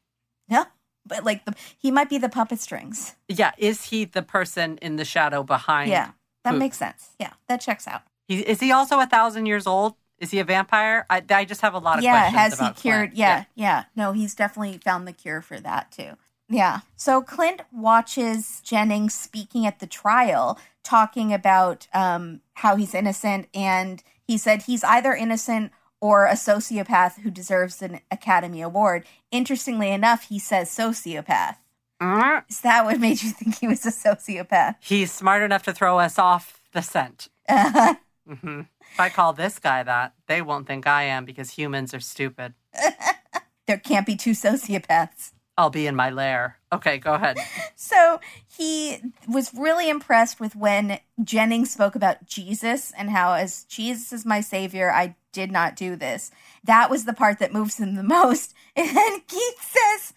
no, 0.50 0.66
but 1.06 1.24
like 1.24 1.46
the 1.46 1.56
he 1.78 1.90
might 1.90 2.10
be 2.10 2.18
the 2.18 2.30
puppet 2.30 2.60
strings. 2.60 3.16
Yeah. 3.28 3.52
Is 3.58 3.86
he 3.86 4.06
the 4.06 4.22
person 4.22 4.78
in 4.82 4.98
the 4.98 5.06
shadow 5.06 5.42
behind? 5.42 5.90
Yeah, 5.90 6.12
that 6.44 6.54
Putin? 6.54 6.60
makes 6.60 6.78
sense. 6.78 7.10
Yeah, 7.20 7.34
that 7.48 7.62
checks 7.62 7.88
out. 7.88 8.04
He, 8.28 8.42
is 8.42 8.60
he 8.60 8.72
also 8.72 9.00
a 9.00 9.08
thousand 9.08 9.48
years 9.48 9.66
old? 9.66 9.96
Is 10.20 10.32
he 10.32 10.40
a 10.40 10.44
vampire? 10.44 11.06
I, 11.10 11.24
I 11.30 11.46
just 11.46 11.62
have 11.62 11.74
a 11.74 11.80
lot 11.80 11.98
of 11.98 12.04
yeah, 12.04 12.30
questions. 12.30 12.60
Yeah. 12.60 12.68
Has 12.68 12.78
he 12.78 12.82
cured? 12.82 13.10
Clint. 13.10 13.18
Yeah, 13.18 13.46
yeah, 13.56 13.84
No, 13.96 14.12
he's 14.12 14.36
definitely 14.36 14.78
found 14.78 15.08
the 15.08 15.14
cure 15.14 15.42
for 15.42 15.60
that 15.60 15.92
too. 15.92 16.18
Yeah. 16.50 16.80
So 16.96 17.22
Clint 17.22 17.62
watches 17.72 18.62
Jennings 18.62 19.14
speaking 19.14 19.66
at 19.66 19.80
the 19.80 19.88
trial, 19.88 20.60
talking 20.84 21.32
about 21.34 21.88
um, 21.94 22.42
how 22.56 22.76
he's 22.76 22.96
innocent, 22.96 23.48
and 23.54 24.02
he 24.28 24.38
said 24.38 24.64
he's 24.64 24.84
either 24.84 25.14
innocent 25.14 25.72
or 26.02 26.26
a 26.26 26.34
sociopath 26.34 27.20
who 27.22 27.30
deserves 27.30 27.82
an 27.82 28.00
Academy 28.10 28.62
Award. 28.62 29.06
Interestingly 29.32 29.92
enough, 29.92 30.24
he 30.24 30.40
says 30.40 30.70
sociopath. 30.70 31.58
Mm, 32.02 32.44
Is 32.50 32.62
that 32.62 32.86
what 32.86 33.00
made 33.00 33.22
you 33.22 33.30
think 33.32 33.60
he 33.60 33.68
was 33.68 33.86
a 33.86 33.92
sociopath? 33.92 34.76
He's 34.80 35.12
smart 35.12 35.44
enough 35.44 35.64
to 35.64 35.74
throw 35.74 36.00
us 36.00 36.18
off 36.18 36.62
the 36.72 36.82
scent. 36.82 37.28
Uh, 37.48 37.96
hmm 38.28 38.62
If 38.94 39.00
I 39.00 39.10
call 39.10 39.34
this 39.34 39.60
guy 39.60 39.84
that, 39.84 40.14
they 40.28 40.42
won't 40.42 40.66
think 40.66 40.88
I 40.88 41.04
am 41.04 41.26
because 41.26 41.52
humans 41.52 41.94
are 41.94 42.00
stupid. 42.00 42.54
there 43.68 43.78
can't 43.78 44.06
be 44.06 44.16
two 44.16 44.32
sociopaths. 44.32 45.34
I'll 45.60 45.70
be 45.70 45.88
in 45.88 45.96
my 45.96 46.10
lair. 46.10 46.58
Okay, 46.72 46.98
go 46.98 47.14
ahead. 47.14 47.38
So 47.76 48.20
he 48.46 49.00
was 49.28 49.52
really 49.54 49.90
impressed 49.90 50.40
with 50.40 50.56
when 50.56 51.00
Jennings 51.24 51.72
spoke 51.72 51.96
about 51.96 52.28
Jesus 52.28 52.94
and 52.96 53.10
how, 53.10 53.34
as 53.34 53.64
Jesus 53.64 54.14
is 54.14 54.26
my 54.26 54.42
savior, 54.42 54.92
I 54.92 55.16
did 55.34 55.52
not 55.52 55.76
do 55.76 55.96
this. 55.96 56.30
That 56.64 56.92
was 56.92 57.06
the 57.06 57.14
part 57.14 57.40
that 57.40 57.52
moves 57.52 57.80
him 57.80 57.96
the 57.96 58.04
most. 58.04 58.54
And 58.76 58.96
then 58.96 59.22
Keith 59.28 59.60
says, 59.60 60.14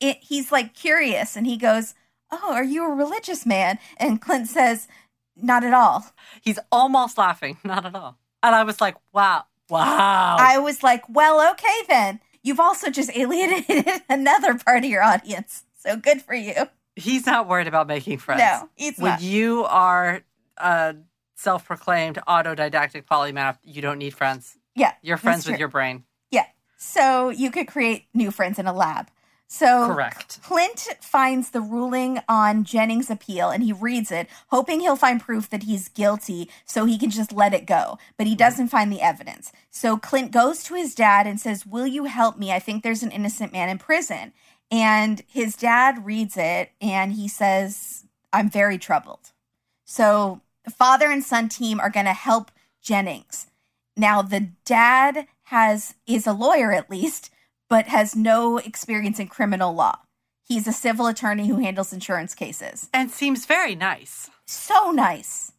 it, 0.00 0.18
he's 0.20 0.52
like 0.52 0.74
curious 0.74 1.36
and 1.36 1.46
he 1.46 1.56
goes, 1.56 1.94
Oh, 2.30 2.52
are 2.54 2.64
you 2.64 2.84
a 2.84 2.94
religious 2.94 3.44
man? 3.44 3.78
And 3.96 4.20
Clint 4.20 4.46
says, 4.48 4.86
Not 5.34 5.64
at 5.64 5.74
all. 5.74 6.06
He's 6.40 6.60
almost 6.70 7.18
laughing, 7.18 7.58
not 7.64 7.84
at 7.84 7.94
all. 7.96 8.16
And 8.42 8.54
I 8.54 8.62
was 8.62 8.80
like, 8.80 8.96
wow, 9.12 9.44
Wow. 9.70 10.36
I 10.38 10.58
was 10.58 10.82
like, 10.82 11.02
well, 11.08 11.50
okay 11.52 11.82
then. 11.88 12.20
You've 12.48 12.60
also 12.60 12.90
just 12.90 13.10
alienated 13.14 13.86
another 14.08 14.54
part 14.54 14.84
of 14.84 14.90
your 14.90 15.02
audience. 15.02 15.64
So 15.76 15.96
good 15.96 16.22
for 16.22 16.34
you. 16.34 16.54
He's 16.96 17.26
not 17.26 17.46
worried 17.46 17.68
about 17.68 17.86
making 17.86 18.18
friends. 18.18 18.40
No, 18.40 18.70
he's 18.74 18.98
when 18.98 19.12
not. 19.12 19.22
you 19.22 19.64
are 19.66 20.22
a 20.56 20.96
self-proclaimed 21.36 22.18
autodidactic 22.26 23.04
polymath, 23.04 23.58
you 23.62 23.82
don't 23.82 23.98
need 23.98 24.14
friends. 24.14 24.56
Yeah. 24.74 24.94
You're 25.02 25.18
friends 25.18 25.46
with 25.46 25.58
your 25.58 25.68
brain. 25.68 26.04
Yeah. 26.30 26.46
So 26.78 27.28
you 27.28 27.50
could 27.50 27.68
create 27.68 28.06
new 28.14 28.30
friends 28.30 28.58
in 28.58 28.66
a 28.66 28.72
lab. 28.72 29.08
So 29.50 29.86
Correct. 29.86 30.40
Clint 30.42 30.88
finds 31.00 31.50
the 31.50 31.62
ruling 31.62 32.20
on 32.28 32.64
Jennings' 32.64 33.08
appeal 33.08 33.48
and 33.48 33.62
he 33.62 33.72
reads 33.72 34.12
it, 34.12 34.28
hoping 34.48 34.80
he'll 34.80 34.94
find 34.94 35.22
proof 35.22 35.48
that 35.48 35.62
he's 35.62 35.88
guilty 35.88 36.50
so 36.66 36.84
he 36.84 36.98
can 36.98 37.08
just 37.08 37.32
let 37.32 37.54
it 37.54 37.64
go. 37.64 37.98
But 38.18 38.26
he 38.26 38.34
mm-hmm. 38.34 38.38
doesn't 38.38 38.68
find 38.68 38.92
the 38.92 39.00
evidence. 39.00 39.50
So 39.70 39.96
Clint 39.96 40.32
goes 40.32 40.62
to 40.64 40.74
his 40.74 40.94
dad 40.94 41.26
and 41.26 41.40
says, 41.40 41.64
Will 41.64 41.86
you 41.86 42.04
help 42.04 42.36
me? 42.36 42.52
I 42.52 42.58
think 42.58 42.82
there's 42.82 43.02
an 43.02 43.10
innocent 43.10 43.52
man 43.52 43.70
in 43.70 43.78
prison. 43.78 44.34
And 44.70 45.22
his 45.26 45.56
dad 45.56 46.04
reads 46.04 46.36
it 46.36 46.72
and 46.80 47.14
he 47.14 47.26
says, 47.26 48.04
I'm 48.34 48.50
very 48.50 48.76
troubled. 48.76 49.32
So 49.86 50.42
the 50.64 50.70
father 50.70 51.10
and 51.10 51.24
son 51.24 51.48
team 51.48 51.80
are 51.80 51.88
going 51.88 52.04
to 52.04 52.12
help 52.12 52.50
Jennings. 52.82 53.46
Now 53.96 54.20
the 54.20 54.50
dad 54.66 55.26
has 55.44 55.94
is 56.06 56.26
a 56.26 56.32
lawyer 56.34 56.70
at 56.72 56.90
least, 56.90 57.30
but 57.68 57.86
has 57.86 58.16
no 58.16 58.58
experience 58.58 59.18
in 59.18 59.28
criminal 59.28 59.74
law. 59.74 59.98
He's 60.46 60.66
a 60.66 60.72
civil 60.72 61.06
attorney 61.06 61.46
who 61.48 61.58
handles 61.58 61.92
insurance 61.92 62.34
cases. 62.34 62.88
And 62.94 63.10
seems 63.10 63.44
very 63.44 63.74
nice. 63.74 64.30
So 64.46 64.90
nice. 64.90 65.52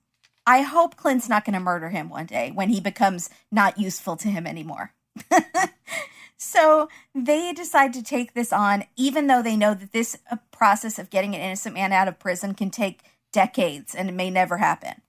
I 0.48 0.61
hope 0.61 0.95
Clint's 0.95 1.30
not 1.30 1.45
going 1.45 1.53
to 1.53 1.60
murder 1.60 1.90
him 1.90 2.10
one 2.10 2.26
day 2.26 2.52
when 2.52 2.69
he 2.69 2.80
becomes 2.80 3.30
not 3.52 3.77
useful 3.77 4.18
to 4.18 4.30
him 4.30 4.48
anymore. 4.48 4.94
so 6.38 6.90
they 7.14 7.53
decide 7.53 7.94
to 7.94 8.02
take 8.03 8.34
this 8.34 8.52
on, 8.52 8.86
even 8.95 9.27
though 9.27 9.44
they 9.44 9.56
know 9.56 9.76
that 9.76 9.91
this 9.91 10.18
uh, 10.31 10.38
process 10.52 10.98
of 10.98 11.11
getting 11.11 11.36
an 11.36 11.41
innocent 11.41 11.76
man 11.76 11.94
out 11.94 12.07
of 12.07 12.18
prison 12.18 12.56
can 12.56 12.72
take 12.72 13.02
decades 13.31 13.94
and 13.94 14.10
it 14.10 14.14
may 14.14 14.31
never 14.31 14.57
happen. 14.57 15.02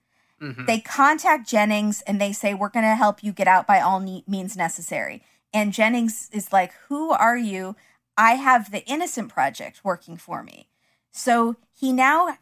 Mhm. 0.42 0.66
They 0.66 0.80
contact 0.80 1.48
Jennings 1.48 2.02
and 2.02 2.20
they 2.20 2.32
say, 2.32 2.52
We're 2.52 2.68
going 2.68 2.84
to 2.84 2.94
help 2.94 3.22
you 3.22 3.32
get 3.32 3.48
out 3.48 3.66
by 3.66 3.80
all 3.80 4.00
ne- 4.00 4.24
means 4.26 4.56
necessary. 4.56 5.22
And 5.52 5.72
Jennings 5.72 6.28
is 6.32 6.52
like, 6.52 6.72
Who 6.88 7.10
are 7.10 7.36
you? 7.36 7.76
I 8.16 8.32
have 8.32 8.70
the 8.70 8.84
Innocent 8.86 9.32
Project 9.32 9.80
working 9.82 10.16
for 10.16 10.42
me. 10.42 10.68
So 11.10 11.56
he 11.72 11.92
now 11.92 12.36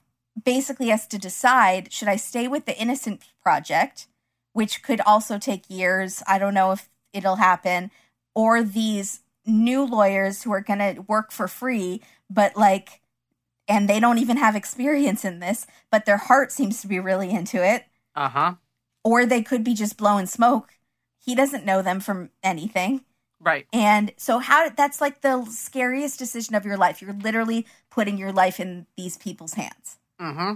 basically 0.44 0.89
has 0.89 1.06
to 1.09 1.18
decide 1.18 1.93
should 1.93 2.09
I 2.09 2.16
stay 2.16 2.48
with 2.48 2.66
the 2.66 2.76
Innocent 2.76 3.22
Project, 3.43 4.06
which 4.52 4.82
could 4.82 5.01
also 5.01 5.39
take 5.39 5.70
years. 5.70 6.22
I 6.26 6.39
don't 6.39 6.55
know 6.55 6.72
if 6.72 6.89
it'll 7.12 7.36
happen, 7.36 7.90
or 8.35 8.62
these 8.62 9.20
new 9.47 9.85
lawyers 9.85 10.43
who 10.43 10.52
are 10.52 10.60
going 10.60 10.78
to 10.78 11.01
work 11.02 11.32
for 11.32 11.48
free, 11.48 12.02
but 12.28 12.56
like, 12.56 13.01
and 13.66 13.89
they 13.89 14.01
don't 14.01 14.18
even 14.18 14.36
have 14.36 14.55
experience 14.55 15.24
in 15.24 15.40
this, 15.40 15.66
but 15.90 16.06
their 16.06 16.16
heart 16.16 16.52
seems 16.52 16.80
to 16.80 16.89
be 16.89 17.01
really 17.01 17.30
into 17.30 17.64
it. 17.64 17.85
Uh-huh. 18.14 18.55
Or 19.05 19.24
they 19.24 19.43
could 19.43 19.64
be 19.64 19.74
just 19.74 19.97
blowing 19.97 20.26
smoke. 20.26 20.77
He 21.28 21.34
doesn't 21.34 21.66
know 21.66 21.82
them 21.82 22.00
from 22.00 22.30
anything. 22.42 23.05
Right. 23.38 23.66
And 23.70 24.14
so 24.16 24.38
how 24.38 24.70
that's 24.70 24.98
like 24.98 25.20
the 25.20 25.44
scariest 25.44 26.18
decision 26.18 26.55
of 26.55 26.64
your 26.64 26.78
life. 26.78 27.02
You're 27.02 27.12
literally 27.12 27.66
putting 27.90 28.16
your 28.16 28.32
life 28.32 28.59
in 28.59 28.86
these 28.96 29.18
people's 29.18 29.52
hands. 29.52 29.98
Mm-hmm. 30.18 30.55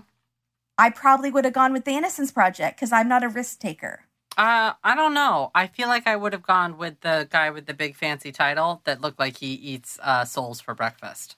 I 0.79 0.89
probably 0.89 1.31
would 1.31 1.45
have 1.45 1.53
gone 1.53 1.75
with 1.75 1.85
the 1.85 1.91
Innocence 1.91 2.33
Project 2.33 2.79
because 2.79 2.91
I'm 2.91 3.07
not 3.07 3.23
a 3.23 3.29
risk 3.29 3.59
taker. 3.59 4.05
Uh, 4.39 4.73
I 4.83 4.95
don't 4.95 5.13
know. 5.13 5.51
I 5.55 5.67
feel 5.67 5.89
like 5.89 6.07
I 6.07 6.17
would 6.17 6.33
have 6.33 6.43
gone 6.43 6.79
with 6.79 7.03
the 7.03 7.29
guy 7.31 7.51
with 7.51 7.67
the 7.67 7.75
big 7.75 7.95
fancy 7.95 8.33
title 8.33 8.81
that 8.85 9.03
looked 9.03 9.19
like 9.19 9.37
he 9.37 9.53
eats 9.53 9.99
uh, 10.03 10.25
souls 10.25 10.63
for 10.63 10.75
breakfast. 10.75 11.37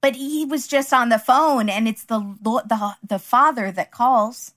But 0.00 0.14
he 0.14 0.44
was 0.44 0.68
just 0.68 0.92
on 0.92 1.08
the 1.08 1.18
phone, 1.18 1.68
and 1.68 1.88
it's 1.88 2.04
the 2.04 2.36
the 2.40 2.94
the 3.02 3.18
father 3.18 3.72
that 3.72 3.90
calls. 3.90 4.54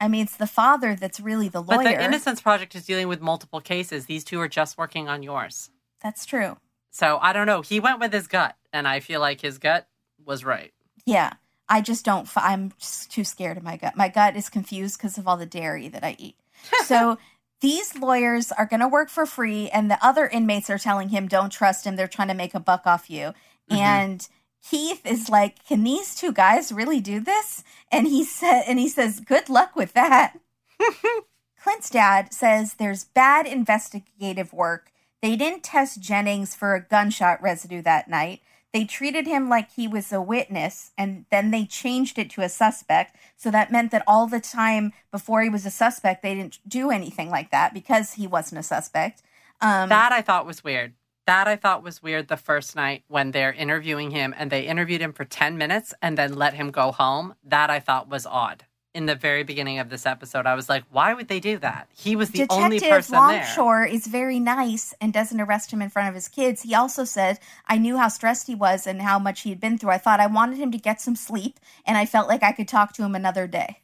I 0.00 0.08
mean, 0.08 0.22
it's 0.24 0.36
the 0.36 0.46
father 0.46 0.94
that's 0.94 1.18
really 1.20 1.48
the 1.48 1.60
lawyer. 1.62 1.78
But 1.78 1.84
the 1.96 2.04
Innocence 2.04 2.40
Project 2.40 2.74
is 2.74 2.84
dealing 2.86 3.08
with 3.08 3.20
multiple 3.20 3.60
cases. 3.60 4.06
These 4.06 4.24
two 4.24 4.40
are 4.40 4.48
just 4.48 4.78
working 4.78 5.08
on 5.08 5.22
yours. 5.22 5.70
That's 6.02 6.24
true. 6.24 6.56
So 6.90 7.18
I 7.20 7.32
don't 7.32 7.46
know. 7.46 7.62
He 7.62 7.80
went 7.80 8.00
with 8.00 8.12
his 8.12 8.26
gut, 8.28 8.56
and 8.72 8.86
I 8.86 9.00
feel 9.00 9.20
like 9.20 9.40
his 9.40 9.58
gut 9.58 9.88
was 10.24 10.44
right. 10.44 10.72
Yeah, 11.04 11.32
I 11.68 11.80
just 11.80 12.04
don't. 12.04 12.22
f- 12.26 12.38
I'm 12.38 12.72
just 12.78 13.10
too 13.10 13.24
scared 13.24 13.56
of 13.56 13.62
my 13.62 13.76
gut. 13.76 13.96
My 13.96 14.08
gut 14.08 14.36
is 14.36 14.48
confused 14.48 14.98
because 14.98 15.18
of 15.18 15.26
all 15.26 15.36
the 15.36 15.46
dairy 15.46 15.88
that 15.88 16.04
I 16.04 16.16
eat. 16.18 16.36
So 16.84 17.18
these 17.60 17.96
lawyers 17.96 18.52
are 18.52 18.66
going 18.66 18.80
to 18.80 18.88
work 18.88 19.10
for 19.10 19.26
free, 19.26 19.68
and 19.70 19.90
the 19.90 19.98
other 20.04 20.26
inmates 20.28 20.70
are 20.70 20.78
telling 20.78 21.08
him, 21.08 21.26
"Don't 21.28 21.50
trust 21.50 21.84
him. 21.84 21.96
They're 21.96 22.06
trying 22.08 22.28
to 22.28 22.34
make 22.34 22.54
a 22.54 22.60
buck 22.60 22.86
off 22.86 23.10
you." 23.10 23.32
Mhm. 23.70 23.76
And 23.78 24.28
Keith 24.62 25.04
is 25.06 25.28
like, 25.28 25.64
"Can 25.64 25.84
these 25.84 26.14
two 26.14 26.32
guys 26.32 26.72
really 26.72 27.00
do 27.00 27.20
this?" 27.20 27.64
And 27.90 28.06
he 28.06 28.24
said, 28.24 28.64
and 28.66 28.78
he 28.78 28.88
says, 28.88 29.20
"Good 29.20 29.48
luck 29.48 29.76
with 29.76 29.92
that." 29.94 30.38
Clint's 31.62 31.90
dad 31.90 32.32
says 32.32 32.74
there's 32.74 33.04
bad 33.04 33.46
investigative 33.46 34.52
work. 34.52 34.92
They 35.20 35.36
didn't 35.36 35.64
test 35.64 36.00
Jennings 36.00 36.54
for 36.54 36.74
a 36.74 36.80
gunshot 36.80 37.42
residue 37.42 37.82
that 37.82 38.08
night. 38.08 38.42
They 38.72 38.84
treated 38.84 39.26
him 39.26 39.48
like 39.48 39.72
he 39.72 39.88
was 39.88 40.12
a 40.12 40.20
witness 40.20 40.92
and 40.96 41.24
then 41.30 41.50
they 41.50 41.64
changed 41.64 42.18
it 42.18 42.30
to 42.30 42.42
a 42.42 42.48
suspect. 42.48 43.16
So 43.36 43.50
that 43.50 43.72
meant 43.72 43.90
that 43.90 44.04
all 44.06 44.26
the 44.26 44.40
time 44.40 44.92
before 45.10 45.42
he 45.42 45.48
was 45.48 45.64
a 45.64 45.70
suspect, 45.70 46.22
they 46.22 46.34
didn't 46.34 46.58
do 46.68 46.90
anything 46.90 47.30
like 47.30 47.50
that 47.50 47.72
because 47.72 48.12
he 48.12 48.26
wasn't 48.26 48.60
a 48.60 48.62
suspect. 48.62 49.22
Um, 49.60 49.88
That 49.88 50.12
I 50.12 50.22
thought 50.22 50.46
was 50.46 50.62
weird. 50.62 50.92
That 51.28 51.46
I 51.46 51.56
thought 51.56 51.82
was 51.82 52.02
weird 52.02 52.28
the 52.28 52.38
first 52.38 52.74
night 52.74 53.04
when 53.08 53.32
they're 53.32 53.52
interviewing 53.52 54.10
him 54.12 54.34
and 54.38 54.50
they 54.50 54.62
interviewed 54.62 55.02
him 55.02 55.12
for 55.12 55.26
10 55.26 55.58
minutes 55.58 55.92
and 56.00 56.16
then 56.16 56.32
let 56.32 56.54
him 56.54 56.70
go 56.70 56.90
home. 56.90 57.34
That 57.44 57.68
I 57.68 57.80
thought 57.80 58.08
was 58.08 58.24
odd. 58.24 58.64
In 58.94 59.04
the 59.04 59.14
very 59.14 59.42
beginning 59.42 59.78
of 59.78 59.90
this 59.90 60.06
episode, 60.06 60.46
I 60.46 60.54
was 60.54 60.70
like, 60.70 60.84
why 60.90 61.12
would 61.12 61.28
they 61.28 61.38
do 61.38 61.58
that? 61.58 61.88
He 61.94 62.16
was 62.16 62.30
the 62.30 62.46
only 62.48 62.78
Detective 62.78 63.10
person 63.10 63.28
there. 63.28 63.42
Longshore 63.42 63.84
is 63.84 64.06
very 64.06 64.40
nice 64.40 64.94
and 65.02 65.12
doesn't 65.12 65.38
arrest 65.38 65.70
him 65.70 65.82
in 65.82 65.90
front 65.90 66.08
of 66.08 66.14
his 66.14 66.28
kids. 66.28 66.62
He 66.62 66.74
also 66.74 67.04
said, 67.04 67.38
I 67.66 67.76
knew 67.76 67.98
how 67.98 68.08
stressed 68.08 68.46
he 68.46 68.54
was 68.54 68.86
and 68.86 69.02
how 69.02 69.18
much 69.18 69.42
he 69.42 69.50
had 69.50 69.60
been 69.60 69.76
through. 69.76 69.90
I 69.90 69.98
thought 69.98 70.20
I 70.20 70.28
wanted 70.28 70.56
him 70.56 70.72
to 70.72 70.78
get 70.78 70.98
some 70.98 71.14
sleep 71.14 71.60
and 71.84 71.98
I 71.98 72.06
felt 72.06 72.28
like 72.28 72.42
I 72.42 72.52
could 72.52 72.68
talk 72.68 72.94
to 72.94 73.04
him 73.04 73.14
another 73.14 73.46
day. 73.46 73.82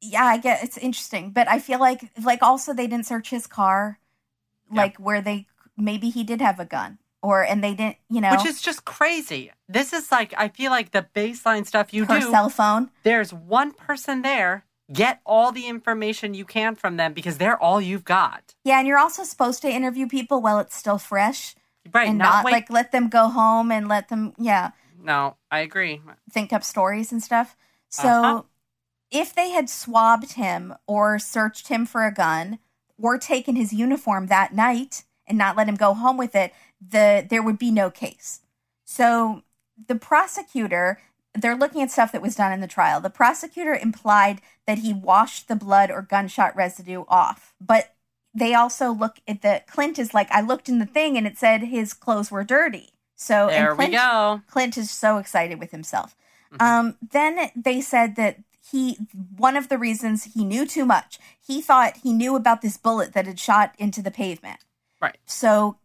Yeah, 0.00 0.24
I 0.24 0.38
get 0.38 0.64
it's 0.64 0.78
interesting, 0.78 1.32
but 1.32 1.48
I 1.48 1.58
feel 1.58 1.80
like 1.80 2.10
like 2.24 2.42
also 2.42 2.72
they 2.72 2.86
didn't 2.86 3.04
search 3.04 3.28
his 3.28 3.46
car 3.46 3.98
like 4.70 4.96
where 4.96 5.20
they 5.20 5.46
maybe 5.78 6.10
he 6.10 6.24
did 6.24 6.40
have 6.40 6.58
a 6.60 6.64
gun 6.64 6.98
or 7.22 7.42
and 7.42 7.62
they 7.64 7.74
didn't, 7.74 7.96
you 8.10 8.20
know, 8.20 8.30
Which 8.32 8.46
is 8.46 8.60
just 8.60 8.84
crazy. 8.84 9.50
This 9.68 9.92
is 9.92 10.10
like, 10.12 10.34
I 10.36 10.48
feel 10.48 10.70
like 10.70 10.90
the 10.92 11.06
baseline 11.14 11.66
stuff 11.66 11.92
you 11.92 12.04
her 12.06 12.20
do. 12.20 12.30
cell 12.30 12.48
phone. 12.48 12.90
there's 13.02 13.32
one 13.32 13.72
person 13.72 14.22
there. 14.22 14.64
Get 14.92 15.20
all 15.26 15.52
the 15.52 15.66
information 15.66 16.32
you 16.32 16.46
can 16.46 16.74
from 16.74 16.96
them 16.96 17.12
because 17.12 17.36
they're 17.36 17.60
all 17.62 17.78
you've 17.80 18.04
got. 18.04 18.54
Yeah, 18.64 18.78
and 18.78 18.88
you're 18.88 18.98
also 18.98 19.22
supposed 19.22 19.60
to 19.62 19.68
interview 19.70 20.06
people 20.08 20.40
while 20.40 20.58
it's 20.60 20.74
still 20.76 20.96
fresh 20.98 21.54
Right. 21.92 22.08
and 22.08 22.16
not 22.18 22.44
not 22.44 22.52
like 22.52 22.70
let 22.70 22.90
them 22.92 23.08
go 23.10 23.28
home 23.28 23.70
and 23.70 23.86
let 23.88 24.08
them 24.08 24.32
yeah. 24.38 24.70
no, 25.02 25.36
I 25.50 25.60
agree. 25.60 26.00
think 26.30 26.52
up 26.54 26.64
stories 26.64 27.12
and 27.12 27.22
stuff. 27.22 27.54
So 27.90 28.08
Uh-huh. 28.08 28.42
if 29.10 29.34
they 29.34 29.50
had 29.50 29.68
swabbed 29.70 30.32
him 30.32 30.74
or 30.86 31.18
searched 31.18 31.68
him 31.68 31.84
for 31.86 32.06
a 32.06 32.12
gun 32.12 32.58
or 33.00 33.18
taken 33.18 33.56
his 33.56 33.72
uniform 33.72 34.26
that 34.28 34.54
night 34.54 35.04
and 35.28 35.38
not 35.38 35.56
let 35.56 35.68
him 35.68 35.76
go 35.76 35.94
home 35.94 36.16
with 36.16 36.34
it, 36.34 36.52
the 36.80 37.26
there 37.28 37.42
would 37.42 37.58
be 37.58 37.70
no 37.70 37.90
case. 37.90 38.40
So 38.84 39.42
the 39.86 39.96
prosecutor 39.96 41.00
they're 41.34 41.56
looking 41.56 41.82
at 41.82 41.90
stuff 41.90 42.10
that 42.12 42.22
was 42.22 42.34
done 42.34 42.52
in 42.52 42.60
the 42.60 42.66
trial. 42.66 43.00
The 43.00 43.10
prosecutor 43.10 43.74
implied 43.74 44.40
that 44.66 44.78
he 44.78 44.92
washed 44.92 45.46
the 45.46 45.56
blood 45.56 45.90
or 45.90 46.02
gunshot 46.02 46.56
residue 46.56 47.04
off. 47.08 47.54
But 47.60 47.94
they 48.34 48.54
also 48.54 48.90
look 48.90 49.18
at 49.26 49.42
the 49.42 49.62
Clint 49.66 49.98
is 49.98 50.14
like 50.14 50.30
I 50.30 50.40
looked 50.40 50.68
in 50.68 50.78
the 50.78 50.86
thing 50.86 51.16
and 51.16 51.26
it 51.26 51.38
said 51.38 51.62
his 51.62 51.92
clothes 51.92 52.30
were 52.30 52.44
dirty. 52.44 52.90
So 53.16 53.48
There 53.48 53.68
and 53.70 53.76
Clint, 53.76 53.90
we 53.92 53.96
go. 53.96 54.42
Clint 54.48 54.78
is 54.78 54.90
so 54.90 55.18
excited 55.18 55.58
with 55.58 55.70
himself. 55.70 56.16
Mhm. 56.52 56.62
Um, 56.62 56.96
then 57.02 57.50
they 57.54 57.80
said 57.80 58.16
that 58.16 58.38
he, 58.70 58.98
one 59.36 59.56
of 59.56 59.68
the 59.68 59.78
reasons 59.78 60.24
he 60.34 60.44
knew 60.44 60.66
too 60.66 60.84
much, 60.84 61.18
he 61.40 61.60
thought 61.60 61.98
he 61.98 62.12
knew 62.12 62.36
about 62.36 62.62
this 62.62 62.76
bullet 62.76 63.12
that 63.14 63.26
had 63.26 63.40
shot 63.40 63.74
into 63.78 64.02
the 64.02 64.10
pavement. 64.10 64.60
Right. 65.00 65.16
So 65.26 65.78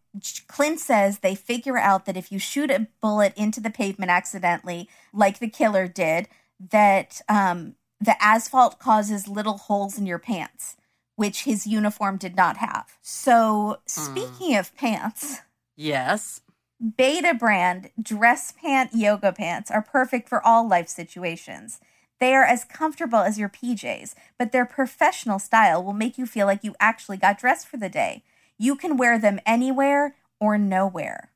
Clint 0.48 0.80
says 0.80 1.18
they 1.18 1.34
figure 1.34 1.78
out 1.78 2.06
that 2.06 2.16
if 2.16 2.30
you 2.30 2.38
shoot 2.38 2.70
a 2.70 2.86
bullet 3.00 3.32
into 3.36 3.60
the 3.60 3.70
pavement 3.70 4.10
accidentally, 4.10 4.88
like 5.12 5.38
the 5.38 5.48
killer 5.48 5.88
did, 5.88 6.28
that 6.70 7.20
um, 7.28 7.74
the 8.00 8.22
asphalt 8.22 8.78
causes 8.78 9.28
little 9.28 9.58
holes 9.58 9.98
in 9.98 10.06
your 10.06 10.18
pants, 10.18 10.76
which 11.16 11.44
his 11.44 11.66
uniform 11.66 12.16
did 12.16 12.36
not 12.36 12.58
have. 12.58 12.96
So, 13.02 13.78
speaking 13.86 14.56
of 14.56 14.74
pants, 14.76 15.40
Yes. 15.76 16.40
Betabrand 16.82 17.90
dress 18.00 18.52
pant 18.52 18.90
yoga 18.94 19.32
pants 19.32 19.70
are 19.70 19.82
perfect 19.82 20.28
for 20.28 20.44
all 20.46 20.68
life 20.68 20.88
situations. 20.88 21.80
They 22.20 22.34
are 22.34 22.44
as 22.44 22.64
comfortable 22.64 23.18
as 23.18 23.38
your 23.38 23.48
PJs, 23.48 24.14
but 24.38 24.52
their 24.52 24.66
professional 24.66 25.38
style 25.38 25.82
will 25.82 25.92
make 25.92 26.18
you 26.18 26.26
feel 26.26 26.46
like 26.46 26.64
you 26.64 26.74
actually 26.78 27.16
got 27.16 27.38
dressed 27.38 27.66
for 27.66 27.76
the 27.76 27.88
day. 27.88 28.22
You 28.58 28.76
can 28.76 28.96
wear 28.96 29.18
them 29.18 29.40
anywhere 29.44 30.14
or 30.40 30.58
nowhere. 30.58 31.30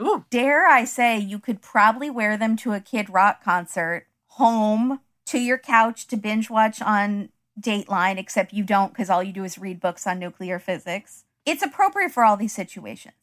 Ooh. 0.00 0.24
Dare 0.30 0.66
I 0.66 0.84
say, 0.84 1.18
you 1.18 1.38
could 1.38 1.62
probably 1.62 2.10
wear 2.10 2.36
them 2.36 2.56
to 2.58 2.72
a 2.72 2.80
Kid 2.80 3.08
Rock 3.08 3.42
concert, 3.42 4.06
home, 4.28 5.00
to 5.26 5.38
your 5.38 5.58
couch 5.58 6.06
to 6.08 6.16
binge 6.16 6.50
watch 6.50 6.82
on 6.82 7.30
Dateline, 7.60 8.18
except 8.18 8.52
you 8.52 8.62
don't 8.62 8.92
because 8.92 9.08
all 9.08 9.22
you 9.22 9.32
do 9.32 9.44
is 9.44 9.58
read 9.58 9.80
books 9.80 10.06
on 10.06 10.18
nuclear 10.18 10.58
physics. 10.58 11.24
It's 11.46 11.62
appropriate 11.62 12.12
for 12.12 12.24
all 12.24 12.36
these 12.36 12.52
situations. 12.54 13.14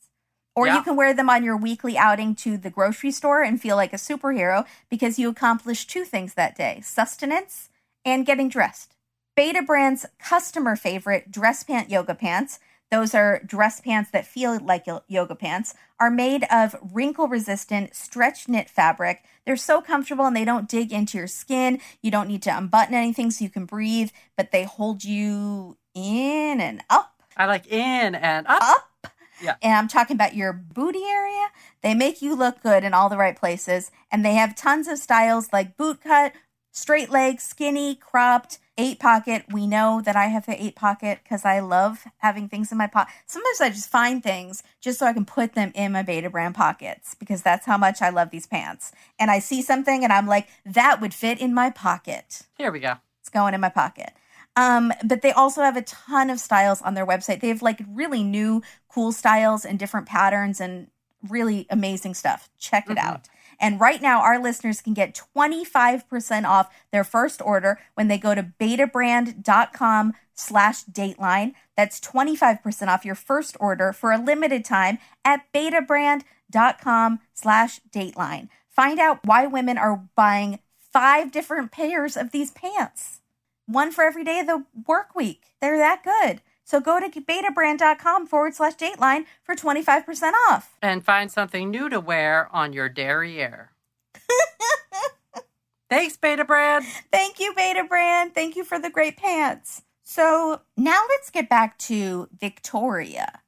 Or 0.55 0.67
Yeah. 0.67 0.77
you 0.77 0.83
can 0.83 0.95
wear 0.95 1.13
them 1.13 1.29
on 1.29 1.43
your 1.43 1.57
weekly 1.57 1.97
outing 1.97 2.35
to 2.35 2.57
the 2.57 2.69
grocery 2.69 3.11
store 3.11 3.41
and 3.41 3.61
feel 3.61 3.75
like 3.75 3.93
a 3.93 3.97
superhero 3.97 4.65
because 4.89 5.17
you 5.19 5.29
accomplished 5.29 5.89
two 5.89 6.05
things 6.05 6.33
that 6.35 6.55
day 6.55 6.81
sustenance 6.83 7.69
and 8.05 8.25
getting 8.25 8.49
dressed. 8.49 8.95
Betabrand's 9.37 10.05
customer 10.19 10.75
favorite 10.75 11.31
dress 11.31 11.63
pant 11.63 11.89
yoga 11.89 12.13
pants, 12.13 12.59
those 12.93 13.15
are 13.15 13.41
dress 13.43 13.81
pants 13.81 14.11
that 14.11 14.27
feel 14.27 14.59
like 14.63 14.85
yoga 15.07 15.33
pants, 15.33 15.73
are 15.99 16.11
made 16.11 16.45
of 16.51 16.75
wrinkle 16.93 17.27
resistant 17.27 17.95
stretch 17.95 18.47
knit 18.47 18.69
fabric. 18.69 19.23
They're 19.45 19.55
so 19.57 19.81
comfortable 19.81 20.25
and 20.25 20.35
they 20.35 20.45
don't 20.45 20.69
dig 20.69 20.93
into 20.93 21.17
your 21.17 21.25
skin. 21.25 21.79
You 22.03 22.11
don't 22.11 22.27
need 22.27 22.43
to 22.43 22.55
unbutton 22.55 22.93
anything 22.93 23.31
so 23.31 23.43
you 23.43 23.49
can 23.49 23.65
breathe, 23.65 24.11
but 24.37 24.51
they 24.51 24.63
hold 24.63 25.03
you 25.03 25.75
in 25.95 26.61
and 26.61 26.83
up 26.87 27.13
I 27.35 27.45
like 27.45 27.65
in 27.67 28.13
and 28.15 28.45
up. 28.47 28.61
up. 28.61 29.07
Yeah. 29.41 29.55
And 29.61 29.73
I'm 29.73 29.87
talking 29.87 30.15
about 30.15 30.35
your 30.35 30.53
booty 30.53 31.03
area. 31.03 31.47
They 31.81 31.93
make 31.93 32.21
you 32.21 32.35
look 32.35 32.61
good 32.61 32.83
in 32.83 32.93
all 32.93 33.09
the 33.09 33.17
right 33.17 33.35
places. 33.35 33.91
And 34.11 34.23
they 34.23 34.35
have 34.35 34.55
tons 34.55 34.87
of 34.87 34.99
styles 34.99 35.49
like 35.51 35.75
boot 35.75 36.01
cut, 36.01 36.33
straight 36.73 37.09
leg, 37.09 37.39
skinny, 37.39 37.95
cropped, 37.95 38.59
eight 38.77 38.99
pocket. 38.99 39.45
We 39.51 39.67
know 39.67 40.01
that 40.03 40.15
I 40.15 40.25
have 40.25 40.45
the 40.47 40.61
eight 40.61 40.75
pocket 40.75 41.19
because 41.23 41.45
I 41.45 41.59
love 41.59 42.03
having 42.17 42.49
things 42.49 42.71
in 42.71 42.77
my 42.77 42.87
pocket. 42.87 43.13
Sometimes 43.27 43.61
I 43.61 43.69
just 43.69 43.89
find 43.89 44.21
things 44.21 44.63
just 44.81 44.99
so 44.99 45.05
I 45.05 45.13
can 45.13 45.25
put 45.25 45.53
them 45.53 45.71
in 45.75 45.91
my 45.91 46.03
Betabrand 46.03 46.55
pockets 46.55 47.15
because 47.15 47.43
that's 47.43 47.67
how 47.67 47.77
much 47.77 48.01
I 48.01 48.09
love 48.09 48.31
these 48.31 48.47
pants. 48.47 48.91
And 49.19 49.29
I 49.29 49.39
see 49.39 49.61
something 49.61 50.03
and 50.03 50.11
I'm 50.11 50.27
like, 50.27 50.47
that 50.65 50.99
would 50.99 51.13
fit 51.13 51.39
in 51.39 51.53
my 51.53 51.69
pocket. 51.69 52.41
Here 52.57 52.71
we 52.71 52.79
go. 52.79 52.95
It's 53.21 53.29
going 53.29 53.53
in 53.53 53.61
my 53.61 53.69
pocket. 53.69 54.11
Um, 54.55 54.91
but 55.05 55.21
they 55.21 55.31
also 55.31 55.61
have 55.61 55.77
a 55.77 55.81
ton 55.83 56.29
of 56.31 56.39
styles 56.39 56.81
on 56.81 56.95
their 56.95 57.05
website. 57.05 57.39
They 57.41 57.49
have 57.49 57.61
like 57.61 57.79
really 57.87 58.23
new, 58.23 58.63
cool 58.89 59.11
styles 59.11 59.65
and 59.65 59.77
different 59.79 60.07
patterns 60.07 60.59
and 60.59 60.87
really 61.29 61.67
amazing 61.69 62.15
stuff. 62.15 62.49
Check 62.59 62.89
it 62.89 62.97
Mhm. 62.97 63.03
out. 63.03 63.27
And 63.63 63.79
right 63.79 64.01
now, 64.01 64.19
our 64.19 64.39
listeners 64.39 64.81
can 64.81 64.93
get 64.93 65.17
25% 65.37 66.45
off 66.45 66.69
their 66.91 67.05
first 67.05 67.41
order 67.41 67.79
when 67.93 68.09
they 68.09 68.17
go 68.17 68.35
to 68.35 68.51
betabrand.com 68.59 70.13
slash 70.33 70.83
dateline. 70.83 71.53
That's 71.77 72.01
25% 72.01 72.87
off 72.89 73.05
your 73.05 73.15
first 73.15 73.55
order 73.61 73.93
for 73.93 74.11
a 74.11 74.17
limited 74.17 74.65
time 74.65 74.97
at 75.23 75.45
betabrand.com 75.55 77.19
slash 77.33 77.79
dateline. 77.89 78.49
Find 78.67 78.99
out 78.99 79.19
why 79.23 79.47
women 79.47 79.77
are 79.77 80.09
buying 80.13 80.59
five 80.91 81.31
different 81.31 81.71
pairs 81.71 82.17
of 82.17 82.31
these 82.31 82.51
pants 82.51 83.21
one 83.65 83.93
for 83.93 84.03
every 84.03 84.25
day 84.25 84.39
of 84.39 84.47
the 84.47 84.65
work 84.85 85.15
week. 85.15 85.55
They're 85.61 85.77
that 85.77 86.03
good. 86.03 86.41
So 86.63 86.79
go 86.79 86.99
to 86.99 87.09
betabrand.com 87.21 88.27
forward 88.27 88.55
slash 88.55 88.75
dateline 88.75 89.25
for 89.43 89.55
25% 89.55 90.31
off. 90.49 90.75
And 90.81 91.03
find 91.03 91.31
something 91.31 91.69
new 91.69 91.89
to 91.89 91.99
wear 91.99 92.49
on 92.53 92.73
your 92.73 92.89
derriere. 92.89 93.71
Thanks, 95.89 96.17
Betabrand. 96.17 96.83
Thank 97.11 97.39
you, 97.39 97.53
Betabrand. 97.53 98.33
Thank 98.33 98.55
you 98.55 98.63
for 98.63 98.79
the 98.79 98.89
great 98.89 99.17
pants. 99.17 99.83
So 100.03 100.61
now 100.75 101.01
let's 101.09 101.29
get 101.29 101.49
back 101.49 101.77
to 101.79 102.29
Victoria. 102.37 103.41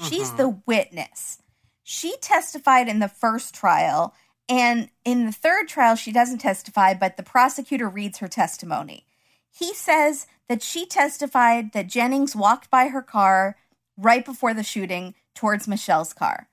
She's 0.00 0.30
Mhm. 0.32 0.36
the 0.36 0.48
witness. 0.66 1.38
She 1.82 2.16
testified 2.20 2.88
in 2.88 2.98
the 2.98 3.08
first 3.08 3.54
trial, 3.54 4.14
and 4.48 4.90
in 5.04 5.24
the 5.24 5.32
third 5.32 5.68
trial, 5.68 5.96
she 5.96 6.12
doesn't 6.12 6.38
testify, 6.38 6.92
but 6.94 7.16
the 7.16 7.22
prosecutor 7.22 7.88
reads 7.88 8.18
her 8.18 8.28
testimony. 8.28 9.06
He 9.50 9.72
says 9.72 10.26
that 10.48 10.62
she 10.62 10.86
testified 10.86 11.72
that 11.72 11.88
Jennings 11.88 12.36
walked 12.36 12.70
by 12.70 12.88
her 12.88 13.02
car 13.02 13.56
right 13.96 14.24
before 14.24 14.54
the 14.54 14.62
shooting 14.62 15.14
towards 15.34 15.68
Michelle's 15.68 16.12
car. 16.12 16.48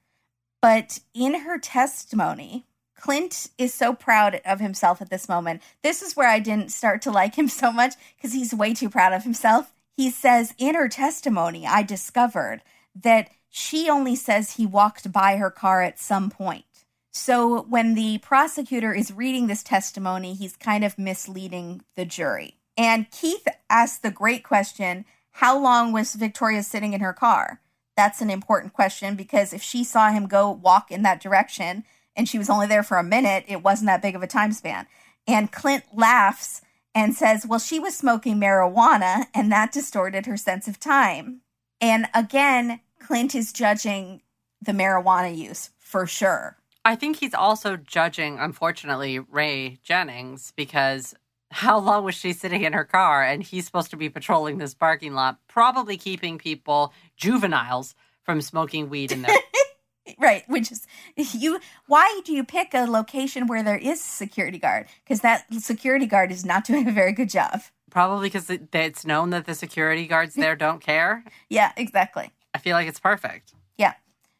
But 0.61 0.99
in 1.13 1.41
her 1.41 1.59
testimony, 1.59 2.65
Clint 2.97 3.49
is 3.57 3.73
so 3.73 3.93
proud 3.93 4.39
of 4.45 4.61
himself 4.61 5.01
at 5.01 5.09
this 5.09 5.27
moment. 5.27 5.61
This 5.81 6.01
is 6.01 6.15
where 6.15 6.29
I 6.29 6.39
didn't 6.39 6.71
start 6.71 7.01
to 7.01 7.11
like 7.11 7.35
him 7.35 7.47
so 7.49 7.71
much 7.71 7.95
because 8.15 8.33
he's 8.33 8.53
way 8.53 8.73
too 8.73 8.89
proud 8.89 9.13
of 9.13 9.23
himself. 9.23 9.73
He 9.97 10.09
says, 10.09 10.53
In 10.57 10.75
her 10.75 10.87
testimony, 10.87 11.67
I 11.67 11.83
discovered 11.83 12.61
that 12.95 13.29
she 13.49 13.89
only 13.89 14.15
says 14.15 14.51
he 14.51 14.65
walked 14.65 15.11
by 15.11 15.37
her 15.37 15.51
car 15.51 15.81
at 15.81 15.99
some 15.99 16.29
point. 16.29 16.65
So 17.11 17.61
when 17.63 17.93
the 17.93 18.17
prosecutor 18.19 18.93
is 18.93 19.11
reading 19.11 19.45
this 19.45 19.61
testimony, 19.61 20.33
he's 20.33 20.55
kind 20.55 20.83
of 20.83 20.97
misleading 20.97 21.83
the 21.95 22.05
jury. 22.05 22.57
And 22.77 23.09
Keith 23.11 23.47
asked 23.69 24.01
the 24.01 24.11
great 24.11 24.43
question 24.43 25.05
How 25.31 25.57
long 25.57 25.91
was 25.91 26.15
Victoria 26.15 26.63
sitting 26.63 26.93
in 26.93 27.01
her 27.01 27.13
car? 27.13 27.61
That's 27.95 28.21
an 28.21 28.29
important 28.29 28.73
question 28.73 29.15
because 29.15 29.53
if 29.53 29.61
she 29.61 29.83
saw 29.83 30.09
him 30.09 30.27
go 30.27 30.49
walk 30.49 30.91
in 30.91 31.03
that 31.03 31.21
direction 31.21 31.83
and 32.15 32.27
she 32.27 32.37
was 32.37 32.49
only 32.49 32.67
there 32.67 32.83
for 32.83 32.97
a 32.97 33.03
minute, 33.03 33.45
it 33.47 33.63
wasn't 33.63 33.87
that 33.87 34.01
big 34.01 34.15
of 34.15 34.23
a 34.23 34.27
time 34.27 34.51
span. 34.51 34.87
And 35.27 35.51
Clint 35.51 35.83
laughs 35.93 36.61
and 36.95 37.13
says, 37.13 37.45
Well, 37.45 37.59
she 37.59 37.79
was 37.79 37.95
smoking 37.95 38.37
marijuana 38.37 39.25
and 39.33 39.51
that 39.51 39.71
distorted 39.71 40.25
her 40.25 40.37
sense 40.37 40.67
of 40.67 40.79
time. 40.79 41.41
And 41.79 42.07
again, 42.13 42.79
Clint 42.99 43.35
is 43.35 43.53
judging 43.53 44.21
the 44.61 44.71
marijuana 44.71 45.35
use 45.35 45.71
for 45.79 46.07
sure. 46.07 46.57
I 46.85 46.95
think 46.95 47.17
he's 47.17 47.33
also 47.33 47.77
judging, 47.77 48.39
unfortunately, 48.39 49.19
Ray 49.19 49.79
Jennings 49.83 50.51
because 50.55 51.13
how 51.53 51.79
long 51.79 52.03
was 52.03 52.15
she 52.15 52.33
sitting 52.33 52.63
in 52.63 52.73
her 52.73 52.83
car 52.83 53.23
and 53.23 53.41
he's 53.43 53.65
supposed 53.65 53.91
to 53.91 53.97
be 53.97 54.09
patrolling 54.09 54.57
this 54.57 54.73
parking 54.73 55.13
lot, 55.13 55.37
probably 55.47 55.97
keeping 55.97 56.37
people, 56.37 56.93
juveniles, 57.15 57.95
from 58.23 58.41
smoking 58.41 58.89
weed 58.89 59.11
in 59.11 59.21
there. 59.21 59.35
Right, 60.19 60.43
which 60.49 60.69
is 60.69 60.85
you. 61.15 61.61
Why 61.87 62.19
do 62.25 62.33
you 62.33 62.43
pick 62.43 62.73
a 62.73 62.85
location 62.85 63.47
where 63.47 63.63
there 63.63 63.77
is 63.77 64.01
a 64.01 64.03
security 64.03 64.59
guard? 64.59 64.87
Because 65.03 65.21
that 65.21 65.45
security 65.59 66.05
guard 66.07 66.29
is 66.29 66.43
not 66.43 66.65
doing 66.67 66.89
a 66.89 66.91
very 66.91 67.13
good 67.13 67.29
job. 67.29 67.61
probably 67.89 68.27
because 68.27 68.49
it, 68.49 68.67
it's 68.75 69.05
known 69.05 69.29
that 69.29 69.45
the 69.45 69.55
security 69.55 70.05
guards 70.05 70.35
there 70.35 70.57
don't 70.57 70.81
care. 70.81 71.23
Yeah, 71.49 71.71
exactly. 71.77 72.31
I 72.53 72.57
feel 72.57 72.73
like 72.75 72.87
it's 72.89 72.99
perfect. 72.99 73.53
Yeah. 73.77 73.93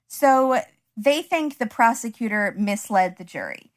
So 0.08 0.60
they 0.98 1.22
think 1.22 1.58
the 1.60 1.66
prosecutor 1.66 2.54
misled 2.58 3.18
the 3.18 3.24
jury. 3.24 3.72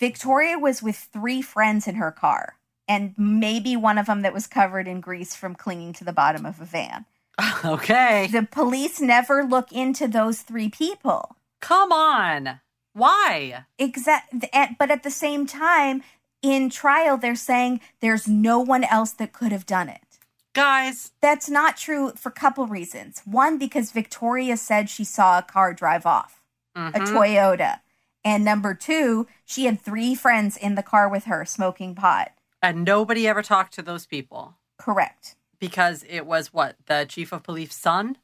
Victoria 0.00 0.58
was 0.58 0.82
with 0.82 0.96
three 0.96 1.40
friends 1.40 1.86
in 1.86 1.94
her 1.94 2.10
car, 2.10 2.56
and 2.88 3.14
maybe 3.16 3.76
one 3.76 3.98
of 3.98 4.06
them 4.06 4.22
that 4.22 4.32
was 4.34 4.46
covered 4.46 4.88
in 4.88 5.00
grease 5.00 5.36
from 5.36 5.54
clinging 5.54 5.92
to 5.94 6.04
the 6.04 6.12
bottom 6.12 6.46
of 6.46 6.60
a 6.60 6.64
van. 6.64 7.04
okay. 7.64 8.26
The 8.26 8.48
police 8.50 9.00
never 9.00 9.44
look 9.44 9.70
into 9.70 10.08
those 10.08 10.42
three 10.42 10.68
people. 10.68 11.36
Come 11.60 11.92
on. 11.92 12.60
Why? 12.94 13.64
Exact, 13.78 14.34
but 14.78 14.90
at 14.90 15.02
the 15.02 15.10
same 15.10 15.46
time, 15.46 16.02
in 16.42 16.70
trial, 16.70 17.16
they're 17.16 17.36
saying 17.36 17.80
there's 18.00 18.26
no 18.26 18.58
one 18.58 18.84
else 18.84 19.12
that 19.12 19.32
could 19.32 19.52
have 19.52 19.66
done 19.66 19.88
it. 19.88 20.00
Guys, 20.54 21.12
That's 21.20 21.48
not 21.48 21.76
true 21.76 22.12
for 22.16 22.30
a 22.30 22.32
couple 22.32 22.66
reasons. 22.66 23.22
One, 23.24 23.58
because 23.58 23.92
Victoria 23.92 24.56
said 24.56 24.90
she 24.90 25.04
saw 25.04 25.38
a 25.38 25.42
car 25.42 25.72
drive 25.72 26.06
off, 26.06 26.42
a 26.74 26.90
mhm. 26.90 27.06
Toyota. 27.06 27.80
And 28.24 28.44
number 28.44 28.74
two, 28.74 29.28
she 29.44 29.66
had 29.66 29.80
three 29.80 30.16
friends 30.16 30.56
in 30.56 30.74
the 30.74 30.82
car 30.82 31.08
with 31.08 31.24
her 31.24 31.44
smoking 31.44 31.94
pot. 31.94 32.32
And 32.62 32.84
nobody 32.84 33.26
ever 33.28 33.42
talked 33.42 33.74
to 33.74 33.82
those 33.82 34.06
people 34.06 34.56
Correct. 34.78 35.36
because 35.58 36.04
it 36.08 36.26
was 36.26 36.52
what? 36.52 36.76
The 36.86 37.06
chief 37.08 37.32
of 37.32 37.42
police 37.42 37.74
son 37.74 38.18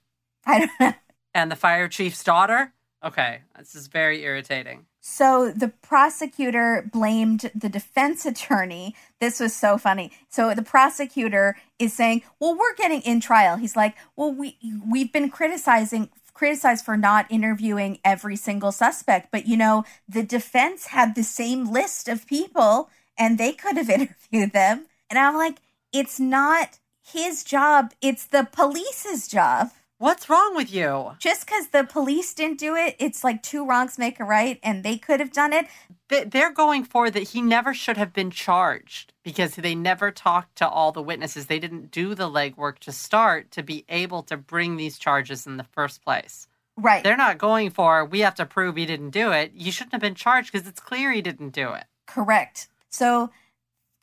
I 0.47 0.59
don't 0.61 0.71
know. 0.81 0.93
and 1.35 1.51
the 1.51 1.57
fire 1.57 1.89
chief's 1.89 2.23
daughter? 2.25 2.73
Okay, 3.05 3.41
this 3.59 3.75
is 3.75 3.87
very 3.89 4.23
irritating. 4.23 4.87
So 5.01 5.53
the 5.55 5.69
prosecutor 5.69 6.89
blamed 6.91 7.51
the 7.55 7.69
defense 7.69 8.25
attorney. 8.25 8.95
This 9.21 9.39
was 9.39 9.55
so 9.55 9.77
funny. 9.77 10.11
So 10.31 10.55
the 10.55 10.63
prosecutor 10.63 11.57
is 11.79 11.93
saying, 11.93 12.23
"Well, 12.41 12.57
we're 12.57 12.75
getting 12.75 13.03
in 13.03 13.21
trial." 13.21 13.57
He's 13.57 13.77
like, 13.77 13.95
"Well, 14.17 14.33
we 14.33 14.57
we've 14.91 15.13
been 15.13 15.29
criticizing 15.29 16.09
criticized 16.33 16.85
for 16.85 16.97
not 16.97 17.27
interviewing 17.31 17.99
every 18.05 18.37
single 18.37 18.73
suspect, 18.73 19.29
but 19.31 19.47
you 19.47 19.57
know, 19.59 19.85
the 20.09 20.23
defense 20.23 20.87
had 20.87 21.15
the 21.15 21.23
same 21.23 21.71
list 21.71 22.09
of 22.09 22.27
people 22.27 22.89
and 23.19 23.39
they 23.39 23.53
could 23.53 23.77
have 23.77 23.91
interviewed 23.99 24.53
them." 24.53 24.87
And 25.11 25.19
I'm 25.19 25.35
like, 25.37 25.59
"It's 25.93 26.19
not 26.21 26.79
his 27.03 27.45
job, 27.45 27.93
it's 28.01 28.27
the 28.27 28.49
police's 28.51 29.29
job." 29.29 29.71
What's 29.99 30.29
wrong 30.29 30.57
with 30.57 30.75
you? 30.75 31.13
Just 31.21 31.47
because 31.47 31.69
the 31.69 31.85
police 31.85 32.35
didn't 32.35 32.59
do 32.59 32.75
it, 32.75 32.97
it's 32.99 33.23
like 33.23 33.43
two 33.43 33.65
wrongs 33.65 33.97
make 33.97 34.19
a 34.19 34.25
right, 34.25 34.59
and 34.63 34.83
they 34.83 34.99
could 34.99 35.21
have 35.21 35.33
done 35.33 35.53
it. 35.53 35.67
They- 36.09 36.25
They're 36.25 36.51
going 36.53 36.85
for 36.85 37.11
that 37.11 37.29
he 37.29 37.41
never 37.41 37.73
should 37.73 37.97
have 37.97 38.13
been 38.13 38.31
charged 38.33 39.13
because 39.23 39.55
they 39.55 39.75
never 39.75 40.11
talked 40.11 40.57
to 40.57 40.69
all 40.69 40.91
the 40.93 41.01
witnesses. 41.01 41.47
They 41.47 41.61
didn't 41.61 41.91
do 41.93 42.15
the 42.15 42.29
legwork 42.29 42.81
to 42.81 42.93
start 42.93 43.51
to 43.53 43.63
be 43.63 43.85
able 43.89 44.25
to 44.25 44.37
bring 44.37 44.77
these 44.77 44.99
charges 44.99 45.47
in 45.47 45.57
the 45.59 45.65
first 45.65 46.03
place. 46.05 46.49
Right. 46.77 47.05
They're 47.05 47.17
not 47.17 47.39
going 47.39 47.71
for, 47.71 48.05
we 48.05 48.21
have 48.21 48.35
to 48.35 48.45
prove 48.47 48.75
he 48.77 48.85
didn't 48.87 49.11
do 49.11 49.31
it. 49.31 49.53
You 49.55 49.71
shouldn't 49.71 49.93
have 49.93 50.03
been 50.03 50.17
charged 50.17 50.51
because 50.53 50.67
it's 50.67 50.81
clear 50.81 51.13
he 51.13 51.23
didn't 51.23 51.51
do 51.51 51.73
it. 51.73 51.85
Correct. 52.07 52.67
So 52.95 53.31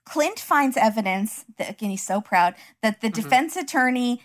Clint 0.05 0.39
finds 0.39 0.76
evidence 0.77 1.45
that 1.57 1.69
again 1.69 1.91
he's 1.91 2.03
so 2.05 2.19
proud 2.22 2.55
that 2.81 3.01
the 3.01 3.09
Mhm. 3.09 3.13
defense 3.13 3.55
attorney 3.55 4.22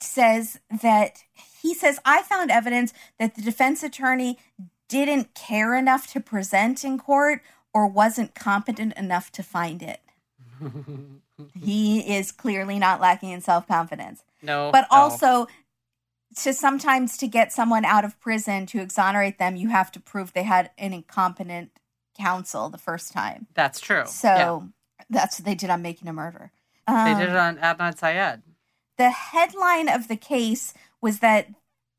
says 0.00 0.58
that 0.70 1.22
he 1.62 1.74
says 1.74 1.98
I 2.04 2.22
found 2.22 2.50
evidence 2.50 2.92
that 3.18 3.34
the 3.34 3.42
defense 3.42 3.82
attorney 3.82 4.38
didn't 4.88 5.34
care 5.34 5.74
enough 5.74 6.06
to 6.08 6.20
present 6.20 6.84
in 6.84 6.98
court 6.98 7.42
or 7.74 7.86
wasn't 7.86 8.34
competent 8.34 8.94
enough 8.94 9.30
to 9.32 9.42
find 9.42 9.82
it. 9.82 10.00
He 11.54 12.00
is 12.16 12.32
clearly 12.32 12.80
not 12.80 13.00
lacking 13.00 13.30
in 13.30 13.40
self-confidence. 13.40 14.24
no. 14.42 14.72
But 14.72 14.86
no. 14.90 14.98
also 14.98 15.46
to 16.36 16.52
sometimes 16.52 17.16
to 17.18 17.28
get 17.28 17.52
someone 17.52 17.84
out 17.84 18.04
of 18.04 18.18
prison 18.18 18.66
to 18.66 18.80
exonerate 18.80 19.38
them, 19.38 19.54
you 19.54 19.68
have 19.68 19.92
to 19.92 20.00
prove 20.00 20.32
they 20.32 20.42
had 20.42 20.72
an 20.76 20.92
incompetent 20.92 21.77
counsel 22.18 22.68
the 22.68 22.78
first 22.78 23.12
time. 23.12 23.46
That's 23.54 23.80
true. 23.80 24.04
So 24.06 24.28
Yeah. 24.28 24.60
that's 25.10 25.38
what 25.38 25.46
they 25.46 25.54
did 25.54 25.70
on 25.70 25.82
Making 25.82 26.08
a 26.08 26.12
Murder. 26.12 26.50
They 26.86 26.92
Um, 26.94 27.18
did 27.18 27.28
it 27.30 27.36
on 27.36 27.56
Adnan 27.58 27.96
Syed. 27.96 28.42
the 28.96 29.10
headline 29.10 29.88
of 29.88 30.08
the 30.08 30.16
case 30.16 30.74
was 31.00 31.20
that 31.20 31.48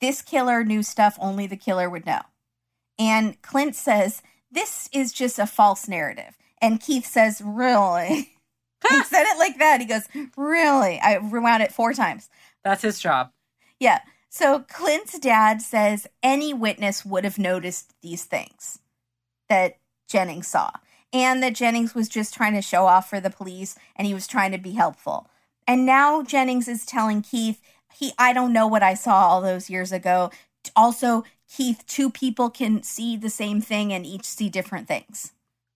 this 0.01 0.21
killer 0.21 0.63
knew 0.63 0.83
stuff 0.83 1.17
only 1.19 1.47
the 1.47 1.57
killer 1.57 1.89
would 1.89 2.05
know. 2.05 2.21
And 2.97 3.41
Clint 3.41 3.75
says, 3.75 4.21
This 4.51 4.89
is 4.91 5.11
just 5.13 5.37
a 5.39 5.45
false 5.47 5.87
narrative. 5.87 6.35
And 6.61 6.81
Keith 6.81 7.05
says, 7.05 7.41
Really? 7.43 8.35
he 8.89 9.03
said 9.03 9.23
it 9.23 9.37
like 9.37 9.57
that. 9.59 9.79
He 9.79 9.85
goes, 9.85 10.07
Really? 10.35 10.99
I 10.99 11.15
rewound 11.15 11.63
it 11.63 11.71
four 11.71 11.93
times. 11.93 12.29
That's 12.63 12.81
his 12.81 12.99
job. 12.99 13.31
Yeah. 13.79 13.99
So 14.29 14.59
Clint's 14.59 15.17
dad 15.19 15.61
says 15.61 16.07
any 16.21 16.53
witness 16.53 17.05
would 17.05 17.23
have 17.23 17.39
noticed 17.39 17.93
these 18.01 18.25
things 18.25 18.79
that 19.47 19.77
Jennings 20.09 20.47
saw, 20.47 20.71
and 21.13 21.41
that 21.41 21.55
Jennings 21.55 21.95
was 21.95 22.09
just 22.09 22.33
trying 22.33 22.53
to 22.53 22.61
show 22.61 22.85
off 22.85 23.09
for 23.09 23.19
the 23.19 23.29
police 23.29 23.77
and 23.95 24.05
he 24.05 24.13
was 24.13 24.27
trying 24.27 24.51
to 24.51 24.57
be 24.57 24.71
helpful. 24.71 25.29
And 25.67 25.85
now 25.85 26.23
Jennings 26.23 26.67
is 26.67 26.85
telling 26.85 27.21
Keith, 27.21 27.61
he 27.93 28.11
I 28.17 28.33
don't 28.33 28.53
know 28.53 28.67
what 28.67 28.83
I 28.83 28.93
saw 28.95 29.27
all 29.27 29.41
those 29.41 29.69
years 29.69 29.91
ago. 29.91 30.31
Also, 30.75 31.23
Keith, 31.47 31.83
two 31.87 32.09
people 32.09 32.49
can 32.49 32.83
see 32.83 33.15
the 33.15 33.29
same 33.29 33.61
thing 33.61 33.93
and 33.93 34.05
each 34.05 34.25
see 34.25 34.49
different 34.49 34.87
things. 34.87 35.31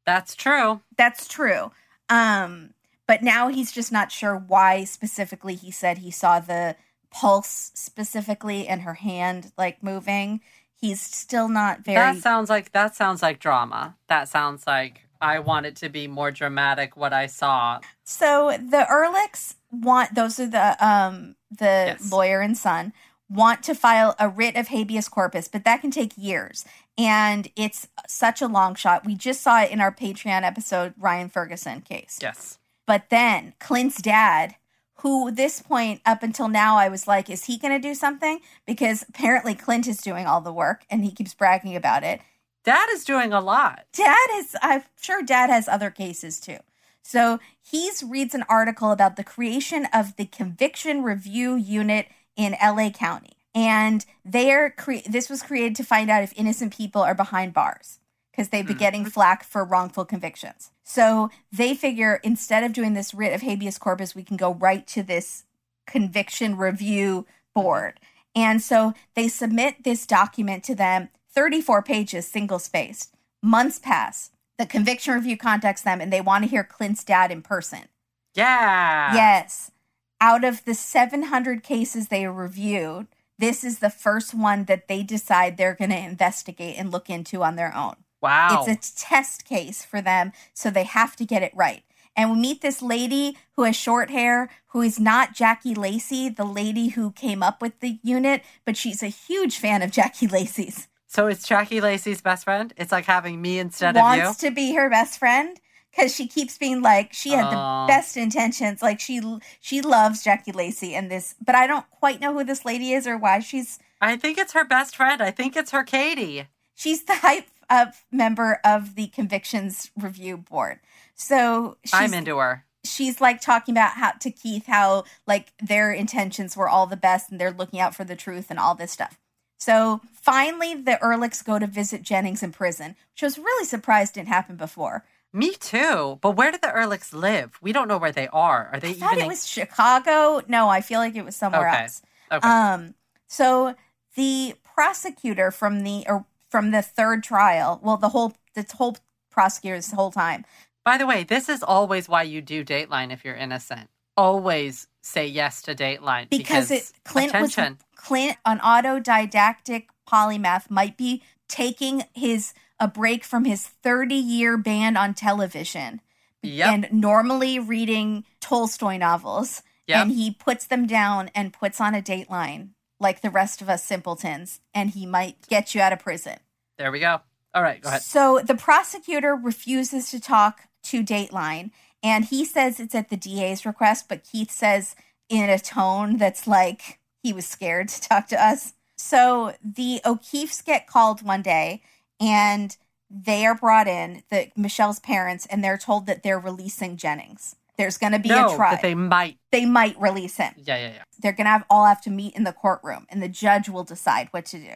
That's 0.05 0.35
true. 0.35 0.81
That's 0.97 1.27
true. 1.27 1.71
Um, 2.09 2.73
but 3.07 3.21
now 3.21 3.47
he's 3.47 3.71
just 3.71 3.91
not 3.91 4.11
sure 4.11 4.35
why 4.35 4.83
specifically 4.83 5.55
he 5.55 5.71
said 5.71 5.99
he 5.99 6.11
saw 6.11 6.39
the 6.39 6.75
pulse 7.11 7.71
specifically 7.75 8.67
and 8.67 8.81
her 8.81 8.95
hand 8.95 9.51
like 9.57 9.83
moving. 9.83 10.41
He's 10.83 10.99
still 10.99 11.47
not 11.47 11.85
very 11.85 11.95
That 11.95 12.21
sounds 12.21 12.49
like 12.49 12.73
that 12.73 12.93
sounds 12.93 13.21
like 13.21 13.39
drama. 13.39 13.95
That 14.09 14.27
sounds 14.27 14.67
like 14.67 15.07
I 15.21 15.39
want 15.39 15.65
it 15.65 15.77
to 15.77 15.87
be 15.87 16.07
more 16.09 16.29
dramatic 16.29 16.97
what 16.97 17.13
I 17.13 17.27
saw. 17.27 17.79
So 18.03 18.51
the 18.59 18.85
Ehrlichs 18.91 19.55
want 19.71 20.13
those 20.13 20.41
are 20.41 20.47
the 20.47 20.85
um 20.85 21.35
the 21.49 21.95
Yes. 21.95 22.11
lawyer 22.11 22.41
and 22.41 22.57
son 22.57 22.91
want 23.29 23.63
to 23.63 23.73
file 23.73 24.13
a 24.19 24.27
writ 24.27 24.57
of 24.57 24.67
habeas 24.67 25.07
corpus, 25.07 25.47
but 25.47 25.63
that 25.63 25.79
can 25.79 25.89
take 25.89 26.11
years. 26.17 26.65
And 26.97 27.47
it's 27.55 27.87
such 28.05 28.41
a 28.41 28.47
long 28.47 28.75
shot. 28.75 29.05
We 29.05 29.15
just 29.15 29.39
saw 29.41 29.61
it 29.61 29.71
in 29.71 29.79
our 29.79 29.95
Patreon 29.95 30.43
episode, 30.43 30.93
Ryan 30.97 31.29
Ferguson 31.29 31.79
case. 31.79 32.19
Yes. 32.21 32.59
But 32.85 33.03
then 33.09 33.53
Clint's 33.61 34.01
dad, 34.01 34.55
who 35.03 35.31
this 35.31 35.61
point 35.61 36.01
up 36.05 36.23
until 36.23 36.47
now 36.47 36.77
I 36.77 36.89
was 36.89 37.07
like, 37.07 37.29
is 37.29 37.45
he 37.45 37.57
going 37.57 37.73
to 37.73 37.87
do 37.87 37.93
something? 37.93 38.39
Because 38.65 39.03
apparently 39.07 39.53
Clint 39.53 39.87
is 39.87 39.97
doing 40.01 40.25
all 40.25 40.41
the 40.41 40.53
work 40.53 40.85
and 40.89 41.03
he 41.03 41.11
keeps 41.11 41.33
bragging 41.33 41.75
about 41.75 42.03
it. 42.03 42.21
Dad 42.63 42.87
is 42.91 43.03
doing 43.03 43.33
a 43.33 43.41
lot. 43.41 43.83
Dad 43.93 44.27
is, 44.35 44.55
I'm 44.61 44.83
sure 44.99 45.21
dad 45.21 45.49
has 45.49 45.67
other 45.67 45.89
cases 45.91 46.39
too. 46.39 46.57
So 47.03 47.39
he's 47.61 48.01
reads 48.01 48.33
an 48.33 48.45
article 48.47 48.91
about 48.91 49.17
the 49.17 49.25
creation 49.25 49.87
of 49.93 50.15
the 50.15 50.25
conviction 50.25 51.03
review 51.03 51.55
unit 51.55 52.07
in 52.37 52.55
LA 52.63 52.89
County. 52.89 53.33
And 53.53 54.05
they're 54.23 54.69
cre- 54.71 55.05
this 55.07 55.29
was 55.29 55.43
created 55.43 55.75
to 55.75 55.83
find 55.83 56.09
out 56.09 56.23
if 56.23 56.33
innocent 56.37 56.75
people 56.75 57.01
are 57.01 57.13
behind 57.13 57.53
bars 57.53 57.99
because 58.31 58.49
they've 58.49 58.65
been 58.65 58.77
Hmm. 58.77 58.79
getting 58.79 59.05
flack 59.05 59.43
for 59.43 59.65
wrongful 59.65 60.05
convictions. 60.05 60.71
So 60.83 61.29
they 61.51 61.75
figure 61.75 62.19
instead 62.23 62.63
of 62.63 62.73
doing 62.73 62.93
this 62.93 63.13
writ 63.13 63.33
of 63.33 63.41
habeas 63.41 63.77
corpus, 63.77 64.15
we 64.15 64.23
can 64.23 64.37
go 64.37 64.53
right 64.53 64.85
to 64.87 65.03
this 65.03 65.45
conviction 65.87 66.57
review 66.57 67.25
board. 67.53 67.99
And 68.35 68.61
so 68.61 68.93
they 69.15 69.27
submit 69.27 69.83
this 69.83 70.05
document 70.05 70.63
to 70.65 70.75
them, 70.75 71.09
34 71.33 71.83
pages, 71.83 72.27
single 72.27 72.59
spaced. 72.59 73.15
Months 73.41 73.79
pass. 73.79 74.31
The 74.57 74.65
conviction 74.65 75.13
review 75.13 75.37
contacts 75.37 75.81
them 75.81 76.01
and 76.01 76.11
they 76.11 76.21
want 76.21 76.43
to 76.43 76.49
hear 76.49 76.63
Clint's 76.63 77.03
dad 77.03 77.31
in 77.31 77.41
person. 77.41 77.87
Yeah. 78.33 79.13
Yes. 79.13 79.71
Out 80.19 80.43
of 80.43 80.63
the 80.65 80.73
700 80.73 81.63
cases 81.63 82.07
they 82.07 82.27
reviewed, 82.27 83.07
this 83.39 83.63
is 83.63 83.79
the 83.79 83.89
first 83.89 84.33
one 84.33 84.65
that 84.65 84.87
they 84.87 85.03
decide 85.03 85.57
they're 85.57 85.75
going 85.75 85.89
to 85.89 85.97
investigate 85.97 86.75
and 86.77 86.91
look 86.91 87.09
into 87.09 87.43
on 87.43 87.55
their 87.55 87.75
own. 87.75 87.95
Wow. 88.23 88.65
It's 88.65 88.89
a 88.89 88.95
test 88.95 89.45
case 89.45 89.83
for 89.83 90.01
them, 90.01 90.31
so 90.53 90.69
they 90.69 90.85
have 90.85 91.15
to 91.17 91.25
get 91.25 91.43
it 91.43 91.51
right. 91.53 91.83
And 92.15 92.31
we 92.31 92.39
meet 92.39 92.61
this 92.61 92.81
lady 92.81 93.37
who 93.55 93.63
has 93.63 93.75
short 93.75 94.09
hair, 94.09 94.49
who 94.67 94.81
is 94.81 94.99
not 94.99 95.33
Jackie 95.33 95.75
Lacey, 95.75 96.29
the 96.29 96.45
lady 96.45 96.89
who 96.89 97.11
came 97.11 97.43
up 97.43 97.61
with 97.61 97.79
the 97.79 97.99
unit, 98.03 98.43
but 98.65 98.77
she's 98.77 99.03
a 99.03 99.07
huge 99.07 99.57
fan 99.57 99.81
of 99.81 99.91
Jackie 99.91 100.27
Lacey's. 100.27 100.87
so 101.07 101.27
it's 101.27 101.47
Jackie 101.47 101.81
Lacey's 101.81 102.21
best 102.21 102.45
friend? 102.45 102.73
It's 102.77 102.91
like 102.91 103.05
having 103.05 103.41
me 103.41 103.59
instead 103.59 103.95
Wants 103.95 104.13
of 104.13 104.17
you? 104.17 104.23
Wants 104.25 104.39
to 104.41 104.51
be 104.51 104.73
her 104.75 104.89
best 104.89 105.19
friend 105.19 105.59
because 105.91 106.13
she 106.13 106.27
keeps 106.27 106.57
being 106.57 106.81
like 106.81 107.13
she 107.13 107.31
had 107.31 107.45
Aw. 107.45 107.49
the 107.49 107.57
oh. 107.57 107.87
best 107.87 108.17
intentions. 108.17 108.81
Like 108.81 108.99
she 108.99 109.21
she 109.59 109.81
loves 109.81 110.23
Jackie 110.23 110.51
Lacey 110.51 110.95
and 110.95 111.11
this, 111.11 111.35
but 111.43 111.55
I 111.55 111.67
don't 111.67 111.89
quite 111.89 112.21
know 112.21 112.33
who 112.33 112.43
this 112.43 112.65
lady 112.65 112.93
is 112.93 113.07
or 113.07 113.17
why 113.17 113.39
she's 113.39 113.79
I 114.01 114.17
think 114.17 114.37
it's 114.37 114.53
her 114.53 114.65
best 114.65 114.95
friend. 114.95 115.21
I 115.21 115.31
think 115.31 115.55
it's 115.55 115.71
her 115.71 115.83
Katie. 115.83 116.47
she's 116.73 117.03
the 117.03 117.15
hype 117.15 117.47
up 117.69 117.93
member 118.11 118.59
of 118.63 118.95
the 118.95 119.07
convictions 119.07 119.91
review 119.97 120.37
board. 120.37 120.79
So 121.15 121.77
she's, 121.83 121.93
I'm 121.93 122.13
into 122.13 122.37
her. 122.37 122.65
she's 122.83 123.21
like 123.21 123.41
talking 123.41 123.73
about 123.73 123.91
how 123.93 124.11
to 124.11 124.31
Keith 124.31 124.65
how 124.67 125.03
like 125.27 125.53
their 125.61 125.91
intentions 125.91 126.57
were 126.57 126.67
all 126.69 126.87
the 126.87 126.97
best 126.97 127.31
and 127.31 127.39
they're 127.39 127.51
looking 127.51 127.79
out 127.79 127.95
for 127.95 128.03
the 128.03 128.15
truth 128.15 128.47
and 128.49 128.59
all 128.59 128.75
this 128.75 128.91
stuff. 128.91 129.19
So 129.59 130.01
finally, 130.13 130.73
the 130.75 130.99
Ehrlichs 131.01 131.43
go 131.45 131.57
to 131.57 131.67
visit 131.67 132.01
Jennings 132.01 132.43
in 132.43 132.51
prison, 132.51 132.95
which 133.13 133.23
I 133.23 133.27
was 133.27 133.37
really 133.37 133.65
surprised 133.65 134.15
didn't 134.15 134.27
happen 134.27 134.57
before. 134.57 135.05
Me 135.31 135.53
too. 135.55 136.19
But 136.21 136.31
where 136.31 136.51
do 136.51 136.57
the 136.61 136.67
Ehrlichs 136.67 137.13
live? 137.13 137.57
We 137.61 137.71
don't 137.71 137.87
know 137.87 137.97
where 137.97 138.11
they 138.11 138.27
are. 138.27 138.69
Are 138.73 138.79
they 138.79 138.89
I 138.89 138.93
thought 138.93 139.17
it 139.17 139.27
was 139.27 139.47
Chicago. 139.47 140.41
No, 140.47 140.67
I 140.69 140.81
feel 140.81 140.99
like 140.99 141.15
it 141.15 141.23
was 141.25 141.35
somewhere 141.35 141.69
Okay. 141.69 141.83
else. 141.83 142.01
Okay. 142.31 142.47
Um, 142.47 142.93
so 143.27 143.73
the 144.15 144.55
prosecutor 144.63 145.49
from 145.49 145.83
the 145.83 146.03
or 146.07 146.25
from 146.53 146.69
the 146.69 146.83
third 146.83 147.23
trial, 147.23 147.79
well, 147.81 147.97
the 147.97 148.09
whole 148.09 148.31
the 148.53 148.63
whole 148.77 148.95
prosecutors 149.31 149.87
the 149.87 149.95
whole 149.95 150.11
time. 150.11 150.45
By 150.85 150.99
the 150.99 151.07
way, 151.07 151.23
this 151.23 151.49
is 151.49 151.63
always 151.63 152.07
why 152.07 152.21
you 152.21 152.41
do 152.43 152.63
Dateline 152.63 153.11
if 153.11 153.25
you're 153.25 153.33
innocent. 153.35 153.89
Always 154.15 154.87
say 155.01 155.25
yes 155.25 155.63
to 155.63 155.73
Dateline 155.73 156.29
because, 156.29 156.69
it 156.69 156.91
Clint 157.03 157.29
attention. 157.31 157.77
was 157.79 157.85
Clint 157.95 158.37
an 158.45 158.59
autodidactic 158.59 159.85
polymath 160.07 160.69
might 160.69 160.95
be 160.95 161.23
taking 161.49 162.03
his 162.13 162.53
a 162.79 162.87
break 162.87 163.23
from 163.23 163.45
his 163.45 163.65
30 163.65 164.13
year 164.13 164.55
ban 164.55 164.95
on 164.95 165.15
television 165.15 166.01
Yep. 166.43 166.67
and 166.71 166.89
normally 166.91 167.57
reading 167.57 168.25
Tolstoy 168.41 168.97
novels 168.97 169.63
Yep. 169.87 169.97
and 170.03 170.11
he 170.11 170.29
puts 170.29 170.67
them 170.67 170.85
down 170.85 171.31
and 171.33 171.51
puts 171.51 171.81
on 171.81 171.95
a 171.95 172.01
dateline 172.01 172.69
like 172.99 173.21
the 173.21 173.31
rest 173.31 173.59
of 173.61 173.69
us 173.69 173.83
simpletons 173.83 174.59
and 174.73 174.91
he 174.91 175.05
might 175.07 175.47
get 175.47 175.73
you 175.73 175.81
out 175.81 175.93
of 175.93 175.99
prison. 175.99 176.37
There 176.77 176.91
we 176.91 176.99
go. 176.99 177.21
All 177.53 177.61
right, 177.61 177.81
go 177.81 177.89
ahead. 177.89 178.01
So 178.01 178.41
the 178.43 178.55
prosecutor 178.55 179.35
refuses 179.35 180.09
to 180.11 180.19
talk 180.19 180.61
to 180.83 181.03
Dateline, 181.03 181.71
and 182.01 182.25
he 182.25 182.45
says 182.45 182.79
it's 182.79 182.95
at 182.95 183.09
the 183.09 183.17
DA's 183.17 183.65
request, 183.65 184.09
but 184.09 184.23
Keith 184.23 184.51
says 184.51 184.95
in 185.29 185.49
a 185.49 185.59
tone 185.59 186.17
that's 186.17 186.47
like 186.47 186.99
he 187.21 187.31
was 187.31 187.47
scared 187.47 187.89
to 187.89 188.01
talk 188.01 188.27
to 188.27 188.43
us. 188.43 188.73
So 188.97 189.53
the 189.63 190.01
O'Keefes 190.05 190.61
get 190.61 190.87
called 190.87 191.21
one 191.21 191.41
day, 191.41 191.81
and 192.19 192.75
they 193.09 193.45
are 193.45 193.55
brought 193.55 193.87
in, 193.87 194.23
the 194.29 194.51
Michelle's 194.55 194.99
parents, 194.99 195.45
and 195.45 195.63
they're 195.63 195.77
told 195.77 196.07
that 196.07 196.23
they're 196.23 196.39
releasing 196.39 196.97
Jennings. 196.97 197.55
There's 197.77 197.97
going 197.97 198.13
to 198.13 198.19
be 198.19 198.29
no, 198.29 198.53
a 198.53 198.55
trial. 198.55 198.79
they 198.81 198.95
might. 198.95 199.37
they 199.51 199.65
might 199.65 199.99
release 199.99 200.37
him. 200.37 200.53
Yeah, 200.57 200.77
yeah, 200.77 200.91
yeah. 200.93 201.03
They're 201.19 201.31
going 201.31 201.45
to 201.45 201.51
have 201.51 201.65
all 201.69 201.85
have 201.85 202.01
to 202.01 202.11
meet 202.11 202.35
in 202.35 202.43
the 202.43 202.53
courtroom 202.53 203.07
and 203.09 203.21
the 203.21 203.27
judge 203.27 203.67
will 203.67 203.83
decide 203.83 204.27
what 204.29 204.45
to 204.47 204.59
do. 204.59 204.75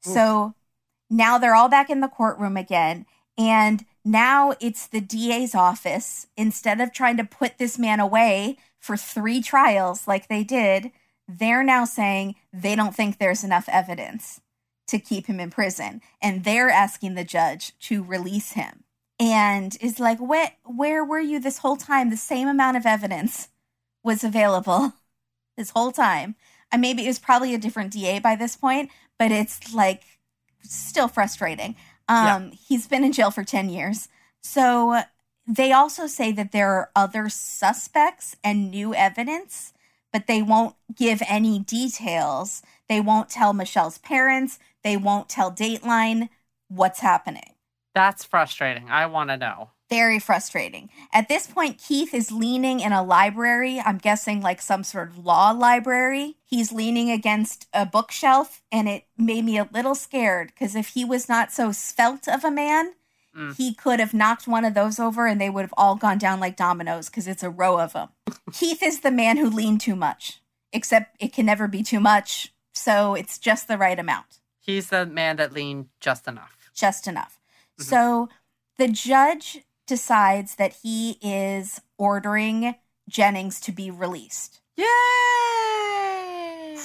So 0.00 0.54
now 1.12 1.38
they're 1.38 1.54
all 1.54 1.68
back 1.68 1.90
in 1.90 2.00
the 2.00 2.08
courtroom 2.08 2.56
again 2.56 3.06
and 3.38 3.84
now 4.04 4.54
it's 4.60 4.86
the 4.86 5.00
DA's 5.00 5.54
office 5.54 6.26
instead 6.36 6.80
of 6.80 6.92
trying 6.92 7.16
to 7.16 7.24
put 7.24 7.58
this 7.58 7.78
man 7.78 8.00
away 8.00 8.56
for 8.78 8.96
3 8.96 9.40
trials 9.42 10.08
like 10.08 10.28
they 10.28 10.42
did, 10.42 10.90
they're 11.28 11.62
now 11.62 11.84
saying 11.84 12.34
they 12.52 12.74
don't 12.74 12.94
think 12.94 13.18
there's 13.18 13.44
enough 13.44 13.68
evidence 13.68 14.40
to 14.88 14.98
keep 14.98 15.26
him 15.26 15.40
in 15.40 15.50
prison 15.50 16.00
and 16.20 16.44
they're 16.44 16.70
asking 16.70 17.14
the 17.14 17.24
judge 17.24 17.78
to 17.80 18.02
release 18.02 18.52
him. 18.52 18.84
And 19.20 19.76
is 19.80 20.00
like, 20.00 20.18
"What 20.18 20.54
where 20.64 21.04
were 21.04 21.20
you 21.20 21.38
this 21.38 21.58
whole 21.58 21.76
time? 21.76 22.10
The 22.10 22.16
same 22.16 22.48
amount 22.48 22.76
of 22.76 22.86
evidence 22.86 23.48
was 24.02 24.24
available 24.24 24.94
this 25.56 25.70
whole 25.70 25.92
time. 25.92 26.34
I 26.72 26.76
maybe 26.76 27.04
it 27.04 27.08
was 27.08 27.20
probably 27.20 27.54
a 27.54 27.58
different 27.58 27.92
DA 27.92 28.18
by 28.18 28.34
this 28.34 28.56
point, 28.56 28.90
but 29.18 29.30
it's 29.30 29.72
like 29.72 30.02
still 30.62 31.08
frustrating. 31.08 31.76
Um, 32.08 32.52
He's 32.52 32.86
been 32.86 33.04
in 33.04 33.12
jail 33.12 33.30
for 33.30 33.44
10 33.44 33.70
years. 33.70 34.08
So 34.42 35.02
they 35.46 35.72
also 35.72 36.06
say 36.06 36.32
that 36.32 36.52
there 36.52 36.70
are 36.70 36.90
other 36.94 37.28
suspects 37.28 38.36
and 38.44 38.70
new 38.70 38.94
evidence, 38.94 39.72
but 40.12 40.26
they 40.26 40.42
won't 40.42 40.76
give 40.96 41.22
any 41.28 41.58
details. 41.58 42.62
They 42.88 43.00
won't 43.00 43.28
tell 43.28 43.52
Michelle's 43.52 43.98
parents. 43.98 44.58
They 44.84 44.96
won't 44.96 45.28
tell 45.28 45.50
Dateline 45.50 46.28
what's 46.68 47.00
happening. 47.00 47.54
That's 47.94 48.24
frustrating. 48.24 48.88
I 48.88 49.06
want 49.06 49.30
to 49.30 49.36
know. 49.36 49.70
Very 49.92 50.18
frustrating. 50.18 50.90
At 51.12 51.28
this 51.28 51.46
point, 51.46 51.78
Keith 51.78 52.14
is 52.14 52.30
leaning 52.32 52.80
in 52.80 52.92
a 52.92 53.02
library. 53.02 53.80
I'm 53.80 53.98
guessing 53.98 54.40
like 54.40 54.62
some 54.62 54.84
sort 54.84 55.10
of 55.10 55.24
law 55.24 55.50
library. 55.50 56.36
He's 56.44 56.72
leaning 56.72 57.10
against 57.10 57.66
a 57.72 57.84
bookshelf, 57.86 58.62
and 58.72 58.88
it 58.88 59.04
made 59.18 59.44
me 59.44 59.58
a 59.58 59.68
little 59.72 59.94
scared 59.94 60.48
because 60.48 60.74
if 60.74 60.88
he 60.88 61.04
was 61.04 61.28
not 61.28 61.52
so 61.52 61.72
svelte 61.72 62.28
of 62.28 62.44
a 62.44 62.50
man, 62.50 62.94
Mm. 63.34 63.56
he 63.56 63.72
could 63.72 63.98
have 63.98 64.12
knocked 64.12 64.46
one 64.46 64.62
of 64.66 64.74
those 64.74 64.98
over 65.00 65.26
and 65.26 65.40
they 65.40 65.48
would 65.48 65.62
have 65.62 65.72
all 65.78 65.94
gone 65.94 66.18
down 66.18 66.38
like 66.38 66.54
dominoes 66.54 67.08
because 67.08 67.26
it's 67.26 67.42
a 67.42 67.48
row 67.48 67.78
of 67.80 67.94
them. 67.94 68.10
Keith 68.52 68.82
is 68.82 69.00
the 69.00 69.10
man 69.10 69.38
who 69.38 69.48
leaned 69.48 69.80
too 69.80 69.96
much, 69.96 70.42
except 70.70 71.16
it 71.18 71.32
can 71.32 71.46
never 71.46 71.66
be 71.66 71.82
too 71.82 71.98
much. 71.98 72.52
So 72.74 73.14
it's 73.14 73.38
just 73.38 73.68
the 73.68 73.78
right 73.78 73.98
amount 73.98 74.26
He's 74.60 74.90
the 74.90 75.06
man 75.06 75.36
that 75.36 75.52
leaned 75.54 75.86
just 75.98 76.28
enough. 76.28 76.54
just 76.74 77.06
enough. 77.08 77.40
Mhm. 77.80 77.84
So 77.84 78.28
the 78.76 78.88
judge 78.88 79.62
decides 79.92 80.54
that 80.54 80.72
he 80.82 81.18
is 81.20 81.82
ordering 81.98 82.76
Jennings 83.10 83.60
to 83.60 83.70
be 83.70 83.90
released. 83.90 84.62
Yay! 84.74 84.86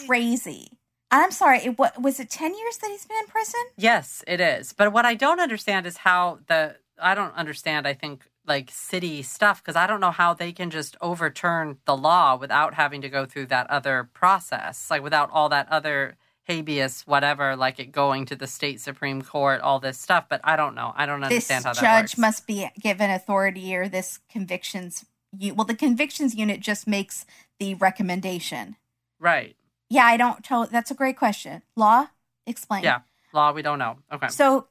Crazy. 0.05 0.73
I'm 1.09 1.31
sorry. 1.31 1.59
It, 1.59 1.79
what 1.79 2.01
was 2.01 2.19
it? 2.19 2.29
Ten 2.29 2.53
years 2.53 2.75
that 2.79 2.91
he's 2.91 3.05
been 3.05 3.19
in 3.19 3.27
prison? 3.27 3.61
Yes, 3.77 4.25
it 4.27 4.41
is. 4.41 4.73
But 4.73 4.91
what 4.91 5.05
I 5.05 5.15
don't 5.15 5.39
understand 5.39 5.87
is 5.87 5.95
how 5.95 6.39
the 6.47 6.75
I 7.01 7.15
don't 7.15 7.33
understand. 7.35 7.87
I 7.87 7.93
think 7.93 8.25
like 8.45 8.71
city 8.73 9.21
stuff 9.21 9.63
because 9.63 9.77
I 9.77 9.87
don't 9.87 10.01
know 10.01 10.11
how 10.11 10.33
they 10.33 10.51
can 10.51 10.69
just 10.69 10.97
overturn 10.99 11.77
the 11.85 11.95
law 11.95 12.35
without 12.35 12.73
having 12.73 12.99
to 13.03 13.09
go 13.09 13.25
through 13.25 13.45
that 13.45 13.69
other 13.69 14.09
process, 14.13 14.91
like 14.91 15.01
without 15.01 15.29
all 15.31 15.47
that 15.47 15.71
other 15.71 16.17
habeas 16.47 17.01
whatever, 17.05 17.55
like 17.55 17.79
it 17.79 17.91
going 17.91 18.25
to 18.25 18.35
the 18.35 18.47
state 18.47 18.79
supreme 18.81 19.21
court, 19.21 19.61
all 19.61 19.79
this 19.79 19.97
stuff. 19.99 20.25
But 20.29 20.41
I 20.43 20.55
don't 20.55 20.75
know. 20.75 20.93
I 20.95 21.05
don't 21.05 21.21
This 21.21 21.49
understand 21.51 21.65
how 21.65 21.73
that 21.73 21.81
judge 21.81 22.11
works. 22.13 22.17
must 22.17 22.47
be 22.47 22.69
given 22.79 23.09
authority, 23.09 23.75
or 23.75 23.87
this 23.89 24.19
convictions. 24.29 25.05
Well, 25.53 25.65
the 25.65 25.75
convictions 25.75 26.35
unit 26.35 26.61
just 26.61 26.87
makes 26.87 27.25
the 27.59 27.73
recommendation. 27.75 28.75
right. 29.19 29.55
Yeah, 29.89 30.03
I 30.05 30.17
don't. 30.17 30.43
Tell, 30.43 30.65
that's 30.67 30.91
a 30.91 30.93
great 30.93 31.15
question. 31.17 31.61
Law, 31.77 32.07
explain. 32.45 32.83
Yeah. 32.83 32.99
Law, 33.33 33.53
we 33.53 33.61
don't 33.61 33.79
know. 33.79 33.97
Okay. 34.11 34.27
So 34.27 34.67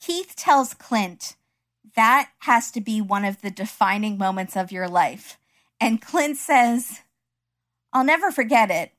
Keith 0.00 0.36
tells 0.36 0.74
Clint 0.74 1.34
that 1.96 2.30
has 2.40 2.70
to 2.72 2.80
be 2.80 3.00
one 3.00 3.24
of 3.24 3.40
the 3.42 3.50
defining 3.50 4.16
moments 4.16 4.56
of 4.56 4.70
your 4.70 4.88
life. 4.88 5.38
And 5.80 6.00
Clint 6.00 6.36
says, 6.36 7.00
I'll 7.92 8.04
never 8.04 8.30
forget 8.30 8.70
it. 8.70 8.92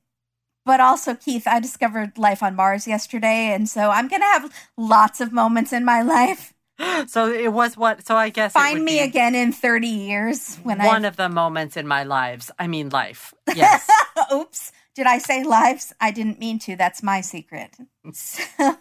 But 0.66 0.80
also, 0.80 1.14
Keith, 1.14 1.46
I 1.46 1.60
discovered 1.60 2.18
life 2.18 2.42
on 2.42 2.56
Mars 2.56 2.86
yesterday. 2.86 3.54
And 3.54 3.68
so 3.68 3.88
I'm 3.90 4.08
going 4.08 4.20
to 4.20 4.26
have 4.26 4.52
lots 4.76 5.20
of 5.22 5.32
moments 5.32 5.72
in 5.72 5.84
my 5.84 6.02
life. 6.02 6.52
So 7.06 7.32
it 7.32 7.54
was 7.54 7.74
what? 7.74 8.06
So 8.06 8.16
I 8.16 8.28
guess 8.28 8.52
Find 8.52 8.84
me 8.84 9.00
again 9.00 9.34
in 9.34 9.50
30 9.52 9.86
years 9.88 10.56
when 10.56 10.76
One 10.78 11.06
I. 11.06 11.08
of 11.08 11.16
the 11.16 11.30
moments 11.30 11.74
in 11.74 11.86
my 11.86 12.02
lives. 12.04 12.50
I 12.58 12.66
mean, 12.66 12.90
life. 12.90 13.32
Yes. 13.54 13.88
Oops. 14.34 14.72
Did 14.94 15.06
I 15.06 15.16
say 15.16 15.42
lives? 15.42 15.94
I 16.02 16.10
didn't 16.10 16.38
mean 16.38 16.58
to. 16.60 16.76
That's 16.76 17.02
my 17.02 17.22
secret. 17.22 17.76
So, 18.12 18.42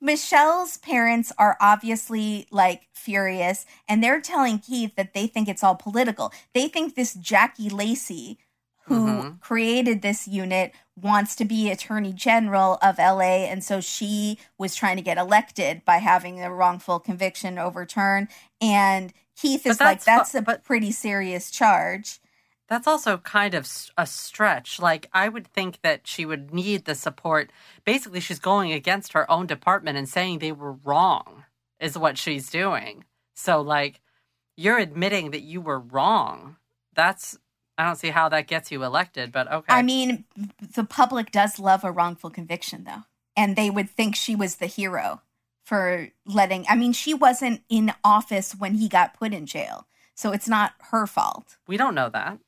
Michelle's 0.00 0.78
parents 0.78 1.32
are 1.38 1.56
obviously 1.60 2.48
like 2.50 2.88
furious 2.94 3.64
and 3.88 4.02
they're 4.02 4.20
telling 4.20 4.58
Keith 4.58 4.96
that 4.96 5.14
they 5.14 5.26
think 5.28 5.48
it's 5.48 5.62
all 5.62 5.76
political. 5.76 6.32
They 6.54 6.66
think 6.68 6.94
this 6.96 7.14
Jackie 7.14 7.70
Lacey, 7.70 8.38
who 8.90 9.06
Mhm. 9.06 9.40
created 9.40 10.02
this 10.02 10.26
unit, 10.28 10.74
wants 11.00 11.34
to 11.36 11.44
be 11.44 11.70
attorney 11.70 12.12
general 12.12 12.76
of 12.82 12.98
LA. 12.98 13.46
And 13.46 13.64
so 13.64 13.80
she 13.80 14.38
was 14.58 14.74
trying 14.74 14.96
to 14.96 15.02
get 15.02 15.16
elected 15.16 15.84
by 15.84 15.96
having 15.98 16.40
a 16.42 16.52
wrongful 16.52 17.00
conviction 17.00 17.58
overturned. 17.58 18.28
And 18.60 19.12
Keith 19.36 19.64
is 19.66 19.80
like, 19.80 20.02
that's 20.02 20.04
fu- 20.04 20.10
that's 20.10 20.34
a 20.34 20.42
but- 20.42 20.64
pretty 20.64 20.92
serious 20.92 21.50
charge. 21.50 22.20
That's 22.68 22.86
also 22.86 23.18
kind 23.18 23.54
of 23.54 23.68
a 23.96 24.06
stretch. 24.06 24.78
Like, 24.78 25.08
I 25.12 25.28
would 25.28 25.46
think 25.48 25.80
that 25.82 26.06
she 26.06 26.24
would 26.26 26.52
need 26.52 26.84
the 26.84 26.94
support. 26.94 27.50
Basically, 27.84 28.20
she's 28.20 28.38
going 28.38 28.72
against 28.72 29.12
her 29.12 29.28
own 29.30 29.46
department 29.46 29.98
and 29.98 30.08
saying 30.08 30.38
they 30.38 30.52
were 30.52 30.72
wrong, 30.72 31.44
is 31.80 31.96
what 31.98 32.16
she's 32.18 32.48
doing. 32.50 33.04
So, 33.34 33.60
like, 33.60 34.00
you're 34.56 34.78
admitting 34.78 35.30
that 35.32 35.40
you 35.42 35.60
were 35.60 35.80
wrong. 35.80 36.56
That's, 36.94 37.38
I 37.80 37.86
don't 37.86 37.96
see 37.96 38.10
how 38.10 38.28
that 38.28 38.46
gets 38.46 38.70
you 38.70 38.84
elected, 38.84 39.32
but 39.32 39.50
okay. 39.50 39.72
I 39.72 39.82
mean, 39.82 40.24
the 40.74 40.84
public 40.84 41.32
does 41.32 41.58
love 41.58 41.82
a 41.82 41.90
wrongful 41.90 42.30
conviction, 42.30 42.84
though. 42.84 43.04
And 43.36 43.56
they 43.56 43.70
would 43.70 43.88
think 43.88 44.16
she 44.16 44.36
was 44.36 44.56
the 44.56 44.66
hero 44.66 45.22
for 45.64 46.10
letting, 46.26 46.66
I 46.68 46.76
mean, 46.76 46.92
she 46.92 47.14
wasn't 47.14 47.62
in 47.70 47.94
office 48.04 48.54
when 48.54 48.74
he 48.74 48.88
got 48.88 49.14
put 49.14 49.32
in 49.32 49.46
jail. 49.46 49.86
So 50.14 50.32
it's 50.32 50.48
not 50.48 50.74
her 50.90 51.06
fault. 51.06 51.56
we 51.66 51.78
don't 51.78 51.94
know 51.94 52.10
that. 52.10 52.38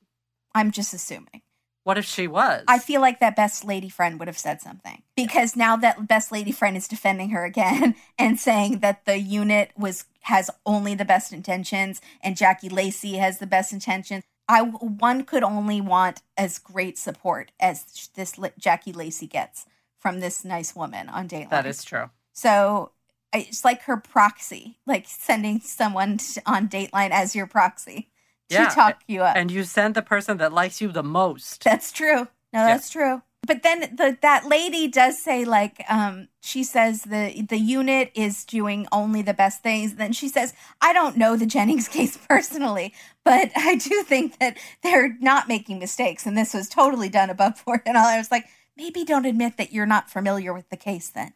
I'm 0.55 0.71
just 0.71 0.93
assuming. 0.93 1.41
What 1.85 1.99
if 1.99 2.05
she 2.05 2.29
was? 2.29 2.65
I 2.69 2.79
feel 2.79 3.01
like 3.01 3.19
that 3.21 3.35
best 3.35 3.65
lady 3.65 3.89
friend 3.89 4.19
would 4.19 4.29
have 4.29 4.39
said 4.39 4.61
something 4.61 5.03
because 5.17 5.57
now 5.57 5.77
that 5.77 6.07
best 6.07 6.31
lady 6.31 6.53
friend 6.53 6.77
is 6.77 6.87
defending 6.87 7.31
her 7.31 7.45
again 7.45 7.97
and 8.19 8.39
saying 8.39 8.81
that 8.81 9.05
the 9.05 9.19
unit 9.19 9.73
was 9.77 10.05
has 10.21 10.51
only 10.65 10.95
the 10.95 11.05
best 11.05 11.33
intentions 11.33 12.01
and 12.23 12.37
Jackie 12.37 12.69
Lacey 12.69 13.17
has 13.17 13.39
the 13.39 13.47
best 13.47 13.73
intentions. 13.73 14.23
I 14.49 14.63
one 14.63 15.25
could 15.25 15.43
only 15.43 15.81
want 15.81 16.23
as 16.37 16.59
great 16.59 16.99
support 16.99 17.53
as 17.61 18.09
this 18.15 18.39
Jackie 18.59 18.93
Lacey 18.93 19.27
gets 19.27 19.67
from 19.99 20.21
this 20.21 20.45
nice 20.45 20.75
woman 20.75 21.09
on 21.09 21.29
Dateline. 21.29 21.51
that 21.51 21.67
is 21.67 21.85
true. 21.85 22.11
so. 22.33 22.93
It's 23.35 23.65
like 23.65 23.85
her 23.85 23.97
proxy, 23.97 24.77
like 24.87 25.07
sending 25.09 25.61
someone 25.61 26.19
on 26.45 26.69
Dateline 26.69 27.13
as 27.13 27.35
your 27.35 27.47
proxy 27.47 28.11
to 28.51 28.57
Yeah, 28.57 28.69
talk 28.69 29.03
you 29.09 29.23
up. 29.23 29.37
And 29.37 29.51
you 29.51 29.65
send 29.65 29.95
the 29.95 30.03
person 30.03 30.37
that 30.37 30.53
likes 30.53 30.83
you 30.83 30.93
the 30.93 31.03
most. 31.03 31.65
That's 31.65 31.93
true. 31.93 32.29
No, 32.53 32.67
that's 32.67 32.91
true. 32.91 33.23
But 33.45 33.65
then 33.65 33.81
the 33.97 34.17
that 34.23 34.47
lady 34.47 34.87
does 34.87 35.21
say 35.21 35.45
like 35.45 35.85
um 35.89 36.29
she 36.41 36.63
says 36.63 37.03
the 37.03 37.45
the 37.49 37.59
unit 37.59 38.13
is 38.15 38.45
doing 38.45 38.87
only 38.93 39.21
the 39.23 39.35
best 39.35 39.63
things. 39.63 39.97
Then 39.97 40.13
she 40.13 40.29
says, 40.29 40.55
I 40.81 40.93
don't 40.93 41.17
know 41.17 41.37
the 41.37 41.47
Jennings 41.47 41.89
case 41.97 42.17
personally, 42.29 42.95
but 43.25 43.51
I 43.57 43.75
do 43.77 44.03
think 44.05 44.39
that 44.39 44.57
they're 44.83 45.17
not 45.21 45.49
making 45.49 45.81
mistakes 45.81 46.25
and 46.25 46.39
this 46.39 46.55
was 46.55 46.69
totally 46.69 47.09
done 47.09 47.31
above 47.31 47.65
board 47.65 47.83
and 47.85 47.97
all. 47.97 48.07
I 48.07 48.19
was 48.19 48.31
like, 48.31 48.47
maybe 48.77 49.05
don't 49.05 49.27
admit 49.27 49.57
that 49.57 49.73
you're 49.73 49.87
not 49.87 50.09
familiar 50.09 50.53
with 50.55 50.69
the 50.71 50.77
case 50.77 51.11
then. 51.11 51.33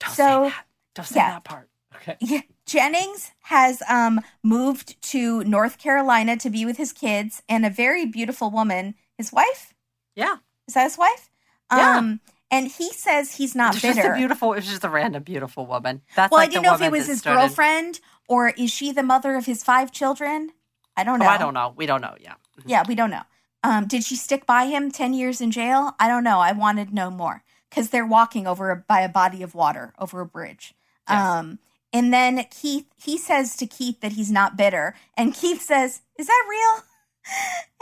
Don't 0.00 0.12
So, 0.12 0.24
say 0.24 0.48
that. 0.48 0.64
Don't 0.94 1.06
say 1.06 1.20
yeah. 1.20 1.30
that 1.30 1.44
part. 1.44 1.68
Okay. 1.96 2.16
Yeah, 2.20 2.40
Jennings 2.66 3.30
has 3.42 3.80
um 3.88 4.20
moved 4.42 5.00
to 5.10 5.44
North 5.44 5.78
Carolina 5.78 6.36
to 6.38 6.50
be 6.50 6.64
with 6.66 6.78
his 6.78 6.92
kids 6.92 7.44
and 7.48 7.64
a 7.64 7.70
very 7.70 8.04
beautiful 8.06 8.50
woman, 8.50 8.96
his 9.16 9.32
wife. 9.32 9.72
Yeah. 10.16 10.38
Is 10.66 10.74
that 10.74 10.84
his 10.84 10.98
wife? 10.98 11.30
Yeah. 11.72 11.98
Um, 11.98 12.20
and 12.50 12.68
he 12.68 12.92
says 12.92 13.34
he's 13.34 13.54
not 13.54 13.74
It's 13.74 13.82
just 13.82 13.96
bitter. 13.96 14.12
a 14.12 14.16
beautiful. 14.16 14.52
It's 14.52 14.68
just 14.68 14.84
a 14.84 14.88
random 14.88 15.22
beautiful 15.22 15.66
woman. 15.66 16.02
That's 16.14 16.30
well, 16.30 16.40
like 16.40 16.50
I 16.50 16.52
didn't 16.52 16.64
know 16.64 16.74
if 16.74 16.82
it 16.82 16.92
was 16.92 17.06
his 17.06 17.18
started- 17.20 17.40
girlfriend 17.40 18.00
or 18.28 18.48
is 18.50 18.70
she 18.70 18.92
the 18.92 19.02
mother 19.02 19.34
of 19.36 19.46
his 19.46 19.62
five 19.64 19.90
children? 19.90 20.50
I 20.96 21.02
don't 21.04 21.18
know. 21.18 21.26
Oh, 21.26 21.28
I 21.28 21.38
don't 21.38 21.54
know. 21.54 21.72
We 21.76 21.86
don't 21.86 22.00
know. 22.00 22.14
Yeah. 22.20 22.34
Yeah, 22.64 22.84
we 22.86 22.94
don't 22.94 23.10
know. 23.10 23.22
Um, 23.64 23.86
did 23.86 24.04
she 24.04 24.14
stick 24.14 24.46
by 24.46 24.66
him 24.66 24.90
ten 24.92 25.14
years 25.14 25.40
in 25.40 25.50
jail? 25.50 25.94
I 25.98 26.06
don't 26.06 26.22
know. 26.22 26.38
I 26.38 26.52
wanted 26.52 26.92
no 26.94 27.10
more 27.10 27.42
because 27.70 27.90
they're 27.90 28.06
walking 28.06 28.46
over 28.46 28.70
a, 28.70 28.76
by 28.76 29.00
a 29.00 29.08
body 29.08 29.42
of 29.42 29.54
water 29.54 29.92
over 29.98 30.20
a 30.20 30.26
bridge. 30.26 30.74
Yes. 31.08 31.18
Um, 31.20 31.58
and 31.92 32.12
then 32.12 32.44
Keith, 32.50 32.86
he 33.02 33.16
says 33.18 33.56
to 33.56 33.66
Keith 33.66 34.00
that 34.00 34.12
he's 34.12 34.30
not 34.30 34.56
bitter, 34.56 34.94
and 35.16 35.32
Keith 35.34 35.62
says, 35.62 36.02
"Is 36.18 36.26
that 36.26 36.44
real?" 36.48 36.84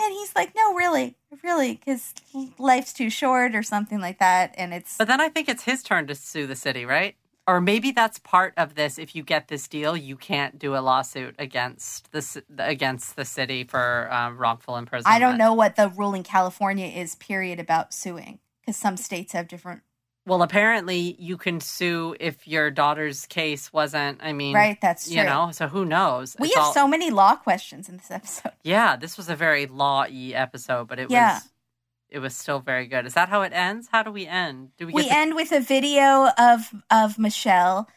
And 0.01 0.13
he's 0.13 0.35
like, 0.35 0.55
no, 0.55 0.75
really, 0.75 1.17
really, 1.43 1.75
because 1.75 2.15
life's 2.59 2.93
too 2.93 3.11
short 3.11 3.55
or 3.55 3.63
something 3.63 4.01
like 4.01 4.19
that. 4.19 4.55
And 4.57 4.73
it's. 4.73 4.97
But 4.97 5.09
then 5.09 5.21
I 5.21 5.29
think 5.29 5.49
it's 5.49 5.65
his 5.65 5.83
turn 5.83 6.07
to 6.09 6.15
sue 6.15 6.47
the 6.47 6.57
city, 6.57 6.85
right? 6.85 7.17
Or 7.47 7.61
maybe 7.61 7.91
that's 7.91 8.21
part 8.21 8.55
of 8.57 8.77
this. 8.77 8.99
If 8.99 9.17
you 9.17 9.23
get 9.25 9.49
this 9.49 9.67
deal, 9.67 9.97
you 9.97 10.17
can't 10.17 10.59
do 10.59 10.77
a 10.77 10.79
lawsuit 10.79 11.35
against 11.39 12.13
this 12.13 12.39
against 12.57 13.17
the 13.17 13.25
city 13.25 13.65
for 13.65 14.09
um, 14.13 14.39
wrongful 14.39 14.77
imprisonment. 14.77 15.15
I 15.15 15.19
don't 15.19 15.39
know 15.39 15.53
what 15.53 15.75
the 15.75 15.89
rule 15.89 16.15
in 16.15 16.23
California 16.23 16.87
is, 16.87 17.17
period, 17.17 17.59
about 17.59 17.93
suing, 17.93 18.39
because 18.61 18.77
some 18.77 18.97
states 18.97 19.33
have 19.33 19.49
different. 19.49 19.83
Well, 20.25 20.43
apparently 20.43 21.17
you 21.19 21.37
can 21.37 21.59
sue 21.61 22.15
if 22.21 22.47
your 22.47 22.71
daughter's 22.71 23.27
case 23.27 23.73
wasn't. 23.73 24.21
I 24.23 24.33
mean, 24.33 24.55
Right, 24.55 24.79
that's 24.81 25.09
true. 25.09 25.17
You 25.17 25.25
know, 25.25 25.51
so 25.53 25.67
who 25.67 25.85
knows? 25.85 26.37
we 26.39 26.47
It's 26.49 26.57
have 26.57 26.67
all- 26.67 26.73
so 26.73 26.87
many 26.87 27.11
law 27.11 27.35
questions 27.35 27.89
in 27.89 27.97
this 27.97 28.11
episode. 28.11 28.53
Yeah, 28.63 28.95
this 28.97 29.17
was 29.17 29.29
a 29.29 29.35
very 29.35 29.67
law-y 29.67 30.31
episode, 30.35 30.87
but 30.87 30.99
it 31.01 31.11
Yeah. 31.11 31.35
was 31.35 31.49
it 32.09 32.19
was 32.21 32.37
still 32.37 32.61
very 32.61 32.87
good. 32.87 33.07
Is 33.07 33.15
that 33.15 33.31
how 33.31 33.41
it 33.43 33.53
ends? 33.55 33.89
How 33.91 34.03
do 34.03 34.13
we 34.13 34.27
end? 34.27 34.73
Do 34.77 34.87
we, 34.87 34.93
We 34.93 35.03
the- 35.05 35.13
end 35.17 35.35
with 35.35 35.51
a 35.51 35.61
video 35.61 36.29
of 36.39 36.73
of 36.91 37.19
Michelle 37.19 37.89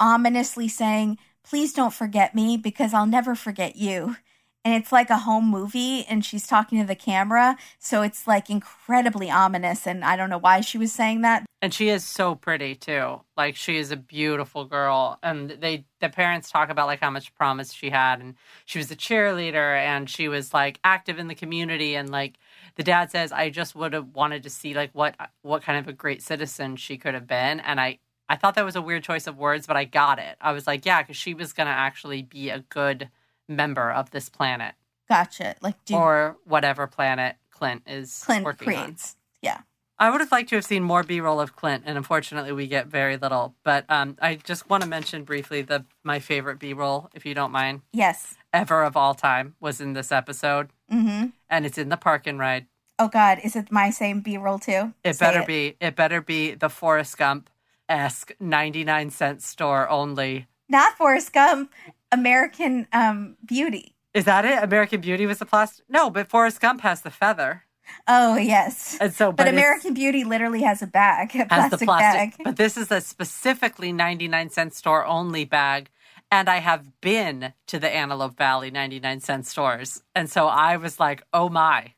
ominously 0.00 0.68
saying, 0.68 1.18
"Please 1.42 1.72
don't 1.72 1.94
forget 1.94 2.34
me 2.34 2.56
because 2.56 2.92
I'll 2.92 3.06
never 3.06 3.34
forget 3.34 3.76
you." 3.76 4.16
And 4.64 4.74
it's 4.74 4.92
like 4.92 5.10
a 5.10 5.18
home 5.18 5.50
movie 5.50 6.06
and 6.06 6.24
she's 6.24 6.46
talking 6.46 6.80
to 6.80 6.86
the 6.86 6.94
camera, 6.94 7.58
so 7.78 8.00
it's 8.00 8.26
like 8.26 8.48
incredibly 8.48 9.30
ominous 9.30 9.86
and 9.86 10.02
I 10.02 10.16
don't 10.16 10.30
know 10.30 10.38
why 10.38 10.62
she 10.62 10.78
was 10.78 10.90
saying 10.90 11.20
that. 11.20 11.44
And 11.60 11.72
she 11.72 11.88
is 11.90 12.04
so 12.04 12.34
pretty 12.34 12.74
too. 12.74 13.20
Like 13.36 13.56
she 13.56 13.76
is 13.76 13.90
a 13.90 13.96
beautiful 13.96 14.64
girl. 14.64 15.18
And 15.22 15.50
they 15.50 15.84
the 16.00 16.08
parents 16.08 16.50
talk 16.50 16.70
about 16.70 16.86
like 16.86 17.00
how 17.00 17.10
much 17.10 17.34
promise 17.34 17.72
she 17.72 17.90
had 17.90 18.20
and 18.20 18.34
she 18.64 18.78
was 18.78 18.90
a 18.90 18.96
cheerleader 18.96 19.76
and 19.76 20.08
she 20.08 20.28
was 20.28 20.54
like 20.54 20.78
active 20.82 21.18
in 21.18 21.28
the 21.28 21.34
community 21.34 21.94
and 21.94 22.10
like 22.10 22.38
the 22.76 22.82
dad 22.82 23.10
says 23.10 23.32
I 23.32 23.50
just 23.50 23.74
would 23.74 23.92
have 23.92 24.14
wanted 24.14 24.42
to 24.44 24.50
see 24.50 24.74
like 24.74 24.90
what 24.92 25.14
what 25.42 25.62
kind 25.62 25.78
of 25.78 25.88
a 25.88 25.92
great 25.92 26.22
citizen 26.22 26.76
she 26.76 26.96
could 26.96 27.14
have 27.14 27.26
been 27.26 27.60
and 27.60 27.80
I 27.80 27.98
I 28.28 28.36
thought 28.36 28.54
that 28.54 28.64
was 28.64 28.76
a 28.76 28.82
weird 28.82 29.04
choice 29.04 29.26
of 29.26 29.36
words 29.36 29.66
but 29.66 29.76
I 29.76 29.84
got 29.84 30.18
it. 30.18 30.36
I 30.40 30.52
was 30.52 30.66
like, 30.66 30.86
yeah, 30.86 31.02
cuz 31.02 31.16
she 31.16 31.34
was 31.34 31.52
to 31.52 31.62
actually 31.62 32.22
be 32.22 32.48
a 32.50 32.60
good 32.60 33.10
member 33.48 33.90
of 33.90 34.10
this 34.10 34.28
planet 34.28 34.74
Gotcha. 35.08 35.56
Like 35.60 35.84
do 35.84 35.96
or 35.96 36.36
whatever 36.44 36.86
planet 36.86 37.36
Clint 37.50 37.82
is 37.86 38.22
Clint 38.24 38.44
working 38.44 38.68
on. 38.68 38.74
creates. 38.84 39.16
Yeah. 39.42 39.60
I 39.96 40.10
would 40.10 40.20
have 40.20 40.32
liked 40.32 40.48
to 40.48 40.56
have 40.56 40.64
seen 40.64 40.82
more 40.82 41.04
B-roll 41.04 41.40
of 41.40 41.54
Clint, 41.54 41.84
and 41.86 41.96
unfortunately, 41.96 42.50
we 42.50 42.66
get 42.66 42.88
very 42.88 43.16
little. 43.16 43.54
But 43.62 43.84
um, 43.88 44.16
I 44.20 44.34
just 44.34 44.68
want 44.68 44.82
to 44.82 44.88
mention 44.88 45.22
briefly 45.22 45.62
the 45.62 45.84
my 46.02 46.18
favorite 46.18 46.58
B-roll, 46.58 47.10
if 47.14 47.24
you 47.24 47.32
don't 47.32 47.52
mind, 47.52 47.82
Yes. 47.92 48.34
ever 48.52 48.82
of 48.82 48.96
all 48.96 49.14
time, 49.14 49.54
was 49.60 49.80
in 49.80 49.92
this 49.92 50.10
episode, 50.10 50.70
mm-hmm. 50.92 51.26
and 51.48 51.64
it's 51.64 51.78
in 51.78 51.90
the 51.90 51.96
park 51.96 52.26
and 52.26 52.40
ride. 52.40 52.66
Oh 52.98 53.06
god, 53.06 53.38
is 53.44 53.54
it 53.54 53.70
my 53.70 53.90
same 53.90 54.20
B-roll 54.20 54.58
too? 54.58 54.94
It 55.04 55.14
Say 55.14 55.26
better 55.26 55.44
be. 55.46 55.76
It 55.80 55.94
better 55.94 56.20
be 56.20 56.54
the 56.54 56.68
Forrest 56.68 57.16
Gump 57.16 57.48
esque 57.88 58.32
ninety 58.40 58.82
nine 58.82 59.10
cent 59.10 59.42
store 59.42 59.88
only. 59.88 60.48
Not 60.68 60.96
Forrest 60.96 61.32
Gump, 61.32 61.70
American 62.18 62.86
um 62.92 63.36
Beauty. 63.44 63.94
Is 64.14 64.24
that 64.24 64.44
it? 64.44 64.62
American 64.62 65.00
Beauty 65.00 65.26
was 65.26 65.38
the 65.38 65.46
plastic. 65.46 65.84
No, 65.88 66.08
but 66.10 66.28
Forrest 66.28 66.60
Gump 66.60 66.80
has 66.82 67.02
the 67.02 67.10
feather, 67.10 67.64
Oh, 68.08 68.36
yes. 68.36 68.96
and 69.00 69.12
so 69.12 69.32
But 69.32 69.48
it's- 69.48 69.60
American 69.60 69.92
Beauty 69.94 70.22
literally 70.24 70.62
has 70.62 70.82
a 70.82 70.86
bag, 70.86 71.34
a 71.34 71.38
has 71.38 71.48
plastic, 71.48 71.78
the 71.80 71.84
plastic. 71.86 72.38
bag. 72.38 72.44
But 72.44 72.56
this 72.56 72.76
is 72.76 72.90
a 72.92 73.00
specifically 73.00 73.92
99 73.92 74.50
cent 74.50 74.72
store 74.74 75.04
only 75.04 75.44
bag. 75.44 75.90
And 76.30 76.48
I 76.48 76.58
have 76.58 77.00
been 77.00 77.52
to 77.66 77.78
the 77.78 77.88
Antelope 77.94 78.36
Valley 78.36 78.70
99 78.70 79.20
cent 79.20 79.46
stores. 79.46 80.02
And 80.14 80.30
so 80.30 80.46
I 80.48 80.76
was 80.76 80.98
like, 80.98 81.22
oh 81.32 81.48
my. 81.48 81.92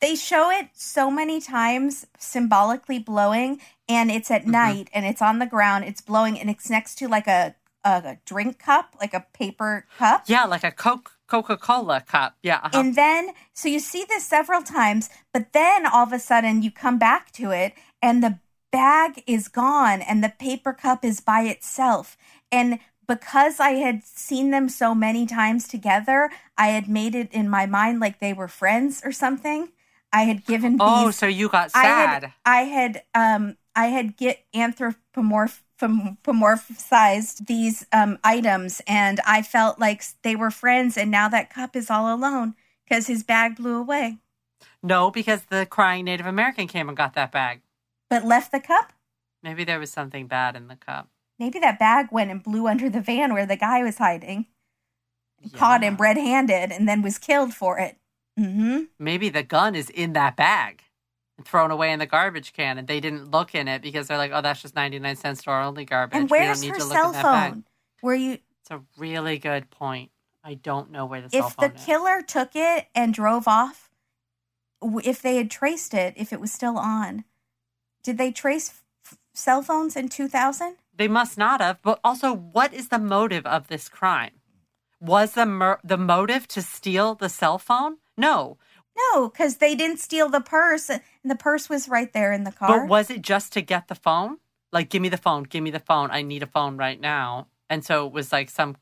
They 0.00 0.14
show 0.14 0.50
it 0.50 0.68
so 0.74 1.10
many 1.10 1.40
times 1.40 2.06
symbolically 2.18 2.98
blowing, 2.98 3.60
and 3.88 4.10
it's 4.10 4.28
Mm-hmm. 4.30 4.46
at 4.54 4.60
night 4.62 4.88
and 4.94 5.04
it's 5.04 5.20
on 5.20 5.38
the 5.40 5.46
ground, 5.46 5.84
it's 5.84 6.00
blowing, 6.00 6.38
and 6.40 6.48
it's 6.48 6.70
next 6.70 6.94
to 6.98 7.08
like 7.08 7.26
a, 7.26 7.54
a 7.84 8.18
drink 8.24 8.58
cup, 8.58 8.96
like 9.00 9.14
a 9.14 9.26
paper 9.32 9.86
cup. 9.98 10.24
Yeah, 10.26 10.44
like 10.44 10.64
a 10.64 10.70
Coke 10.70 11.12
Coca 11.26 11.56
Cola 11.56 12.00
cup. 12.00 12.36
Yeah. 12.42 12.60
uh-huh. 12.62 12.78
And 12.78 12.94
then, 12.94 13.30
so 13.52 13.68
you 13.68 13.78
see 13.78 14.04
this 14.08 14.24
several 14.24 14.62
times, 14.62 15.10
but 15.32 15.52
then 15.52 15.86
all 15.86 16.04
of 16.04 16.12
a 16.12 16.18
sudden 16.18 16.62
you 16.62 16.70
come 16.70 16.98
back 16.98 17.32
to 17.32 17.50
it 17.50 17.74
and 18.02 18.22
the 18.22 18.38
bag 18.70 19.22
is 19.26 19.48
gone 19.48 20.02
and 20.02 20.22
the 20.22 20.32
paper 20.38 20.72
cup 20.72 21.04
is 21.04 21.20
by 21.20 21.42
itself. 21.42 22.16
And 22.50 22.78
because 23.06 23.58
I 23.58 23.70
had 23.72 24.04
seen 24.04 24.50
them 24.50 24.68
so 24.68 24.94
many 24.94 25.26
times 25.26 25.66
together, 25.66 26.30
I 26.56 26.68
had 26.68 26.88
made 26.88 27.14
it 27.14 27.32
in 27.32 27.48
my 27.48 27.66
mind 27.66 28.00
like 28.00 28.20
they 28.20 28.32
were 28.32 28.48
friends 28.48 29.02
or 29.04 29.12
something. 29.12 29.70
I 30.12 30.22
had 30.22 30.44
given 30.46 30.78
oh, 30.80 31.10
so 31.10 31.26
you 31.26 31.48
got 31.48 31.70
I 31.74 31.82
sad. 31.82 32.22
had 32.22 32.32
I 32.44 32.62
had 32.62 33.02
um 33.14 33.56
I 33.74 33.86
had 33.86 34.16
get 34.16 34.44
anthropomorph 34.54 35.60
anthropomorphized 35.80 37.46
these 37.46 37.86
um 37.92 38.18
items. 38.24 38.80
And 38.86 39.20
I 39.26 39.42
felt 39.42 39.78
like 39.78 40.02
they 40.22 40.36
were 40.36 40.50
friends. 40.50 40.96
And 40.96 41.10
now 41.10 41.28
that 41.28 41.50
cup 41.52 41.76
is 41.76 41.90
all 41.90 42.12
alone 42.14 42.54
because 42.84 43.06
his 43.06 43.22
bag 43.22 43.56
blew 43.56 43.76
away. 43.76 44.18
No, 44.82 45.10
because 45.10 45.42
the 45.44 45.66
crying 45.66 46.04
Native 46.04 46.26
American 46.26 46.66
came 46.68 46.88
and 46.88 46.96
got 46.96 47.14
that 47.14 47.32
bag. 47.32 47.60
but 48.10 48.24
left 48.24 48.52
the 48.52 48.60
cup? 48.60 48.92
Maybe 49.42 49.64
there 49.64 49.78
was 49.78 49.90
something 49.92 50.26
bad 50.26 50.56
in 50.56 50.68
the 50.68 50.76
cup. 50.76 51.08
maybe 51.38 51.58
that 51.60 51.78
bag 51.78 52.08
went 52.10 52.30
and 52.32 52.42
blew 52.42 52.66
under 52.66 52.90
the 52.90 53.00
van 53.00 53.32
where 53.32 53.46
the 53.46 53.56
guy 53.56 53.82
was 53.82 53.98
hiding. 53.98 54.46
Caught 55.52 55.84
him 55.84 55.96
red-handed 55.96 56.72
and 56.72 56.88
then 56.88 57.00
was 57.02 57.16
killed 57.18 57.54
for 57.54 57.78
it. 57.78 57.96
Mhm 58.38 58.88
Maybe 58.98 59.28
the 59.28 59.44
gun 59.44 59.74
is 59.76 59.88
in 59.90 60.12
that 60.14 60.34
bag 60.36 60.82
and 61.38 61.46
thrown 61.46 61.70
away 61.70 61.92
in 61.92 61.98
the 61.98 62.06
garbage 62.06 62.52
can, 62.52 62.76
and 62.76 62.86
they 62.86 63.00
didn't 63.00 63.30
look 63.30 63.54
in 63.54 63.68
it 63.68 63.80
because 63.80 64.08
they're 64.08 64.18
like, 64.18 64.32
"Oh, 64.34 64.42
that's 64.42 64.60
just 64.60 64.74
ninety 64.74 64.98
nine 64.98 65.16
cent 65.16 65.38
store 65.38 65.60
only 65.60 65.86
garbage." 65.86 66.16
and 66.16 66.30
We 66.30 66.38
don't 66.38 66.46
where's 66.46 66.60
need 66.62 66.68
her 66.70 66.76
to 66.76 66.84
look 66.84 66.92
cell 66.92 67.12
that 67.12 67.22
bag." 67.22 67.52
phone 67.52 67.64
where 68.02 68.14
you 68.14 68.32
It's 68.60 68.70
a 68.70 68.82
really 68.98 69.38
good 69.38 69.70
point. 69.70 70.10
I 70.44 70.54
don't 70.54 70.90
know 70.90 71.06
where 71.06 71.22
the 71.22 71.30
cell 71.30 71.48
if 71.48 71.56
the 71.56 71.72
is. 71.74 71.84
killer 71.84 72.20
took 72.22 72.50
it 72.54 72.88
and 72.94 73.14
drove 73.14 73.48
off 73.48 73.90
if 75.04 75.20
they 75.22 75.36
had 75.36 75.50
traced 75.50 75.94
it 75.94 76.14
if 76.16 76.32
it 76.32 76.40
was 76.40 76.52
still 76.52 76.78
on 76.78 77.24
did 78.04 78.16
they 78.16 78.30
trace 78.30 78.80
f- 79.04 79.18
cell 79.34 79.60
phones 79.62 79.96
in 79.96 80.08
2000 80.08 80.76
They 80.94 81.08
must 81.08 81.36
not 81.36 81.60
have. 81.60 81.82
But 81.82 82.00
also, 82.04 82.32
what 82.32 82.72
is 82.72 82.88
the 82.88 82.98
motive 82.98 83.44
of 83.46 83.68
this 83.68 83.88
crime? 83.88 84.32
Was 85.00 85.32
the 85.34 85.46
mur- 85.46 85.80
the 85.84 85.98
motive 85.98 86.46
to 86.48 86.62
steal 86.62 87.14
the 87.14 87.28
cell 87.28 87.58
phone? 87.58 87.98
No. 88.16 88.56
No 89.12 89.28
because 89.28 89.56
they 89.56 89.74
didn't 89.74 89.98
steal 89.98 90.28
the 90.28 90.40
purse 90.40 90.88
and 90.90 91.00
the 91.24 91.36
purse 91.36 91.68
was 91.68 91.88
right 91.88 92.12
there 92.12 92.32
in 92.32 92.44
the 92.44 92.52
car 92.52 92.80
But 92.80 92.88
was 92.88 93.10
it 93.10 93.22
just 93.22 93.52
to 93.54 93.60
get 93.62 93.88
the 93.88 93.94
phone? 93.94 94.38
Like, 94.72 94.90
give 94.90 95.00
me 95.00 95.08
the 95.08 95.16
phone. 95.16 95.44
Give 95.44 95.62
me 95.62 95.70
the 95.70 95.80
phone. 95.80 96.10
I 96.10 96.22
need 96.22 96.42
a 96.42 96.46
phone 96.46 96.76
right 96.76 97.00
now. 97.00 97.46
And 97.70 97.84
so 97.84 98.06
it 98.06 98.12
was 98.12 98.32
like 98.32 98.50
some. 98.50 98.76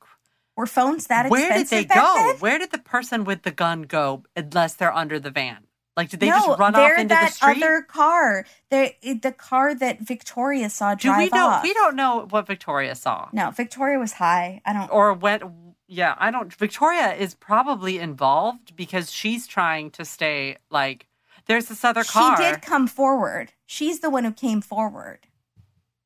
were 0.57 0.67
phones 0.67 1.07
that 1.07 1.27
expensive? 1.27 1.49
Where 1.51 1.59
did 1.59 1.69
they 1.69 1.85
go? 1.85 2.15
then? 2.17 2.37
Where 2.39 2.59
did 2.59 2.71
the 2.73 2.79
person 2.79 3.25
with 3.25 3.43
the 3.43 3.51
gun 3.53 3.83
go? 3.83 4.25
Unless 4.35 4.75
they're 4.75 4.93
under 4.93 5.21
the 5.21 5.31
van. 5.31 5.59
Like, 5.97 6.11
did 6.11 6.21
they 6.21 6.29
no, 6.29 6.35
just 6.45 6.59
run 6.59 6.75
off 6.75 6.91
into 6.99 7.09
that 7.09 7.29
the 7.29 7.33
street? 7.33 7.63
other 7.63 7.83
car 7.83 8.45
the 8.71 8.93
the 9.23 9.33
car 9.33 9.75
that 9.75 10.01
victoria 10.01 10.69
saw 10.69 10.95
Do 10.95 11.09
drive 11.09 11.31
we 11.33 11.39
know? 11.39 11.47
off 11.49 11.63
We 11.63 11.73
don't 11.73 11.97
know 11.97 12.27
what 12.29 12.47
Victoria 12.47 12.95
saw. 12.95 13.29
no 13.33 13.51
victoria 13.51 13.99
was 13.99 14.13
high 14.13 14.61
i 14.67 14.75
don't 14.75 14.91
or 14.93 15.15
went 15.15 15.43
yeah 15.89 16.15
i 16.19 16.31
don't 16.31 16.55
victoria 16.55 17.15
is 17.15 17.35
probably 17.35 17.99
involved 17.99 18.75
because 18.77 19.11
she's 19.13 19.47
trying 19.47 19.91
to 19.91 20.05
stay 20.05 20.57
like 20.71 21.07
there's 21.47 21.67
this 21.67 21.85
other 21.85 22.05
car 22.05 22.37
she 22.37 22.43
did 22.43 22.63
come 22.63 22.87
forward 22.87 23.53
she's 23.67 24.01
the 24.01 24.11
one 24.11 24.25
who 24.25 24.33
came 24.33 24.61
forward 24.61 25.27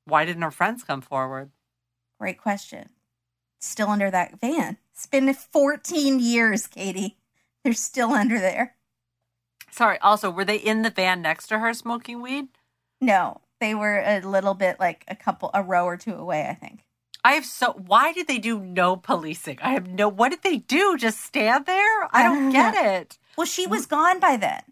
why 0.05 0.25
didn't 0.25 0.43
her 0.43 0.51
friends 0.51 0.83
come 0.83 1.01
forward 1.01 1.51
Great 2.21 2.37
question. 2.37 2.91
Still 3.63 3.89
under 3.89 4.11
that 4.11 4.39
van. 4.41 4.77
It's 4.93 5.07
been 5.07 5.33
14 5.33 6.21
years, 6.21 6.67
Katie. 6.67 7.17
They're 7.65 7.73
still 7.73 8.13
under 8.13 8.39
there. 8.39 8.77
sorry 9.71 9.99
also 10.01 10.31
were 10.31 10.45
they 10.45 10.57
in 10.57 10.83
the 10.83 10.91
van 10.91 11.23
next 11.23 11.47
to 11.47 11.59
her 11.61 11.73
smoking 11.73 12.21
weed 12.21 12.49
No, 13.01 13.41
they 13.59 13.75
were 13.75 14.01
a 14.05 14.21
little 14.21 14.53
bit 14.53 14.79
like 14.79 15.05
a 15.09 15.17
couple, 15.17 15.51
a 15.55 15.63
row 15.63 15.85
or 15.87 15.97
two 15.97 16.15
away, 16.15 16.47
I 16.49 16.55
think. 16.55 16.85
I 17.25 17.33
have 17.33 17.45
so 17.45 17.73
why 17.87 18.13
did 18.13 18.27
they 18.27 18.39
do 18.39 18.59
no 18.61 18.97
policing 18.97 19.59
i 19.63 19.71
have 19.73 19.87
no 19.89 20.09
what 20.09 20.31
did 20.31 20.43
they 20.43 20.57
do 20.59 20.97
just 20.97 21.21
stand 21.21 21.67
there 21.67 22.09
i 22.15 22.23
don't 22.23 22.51
get 22.51 22.75
it 22.75 23.19
Well, 23.37 23.47
she 23.47 23.67
was 23.67 23.87
gone 23.87 24.21
by 24.21 24.37
then. 24.37 24.63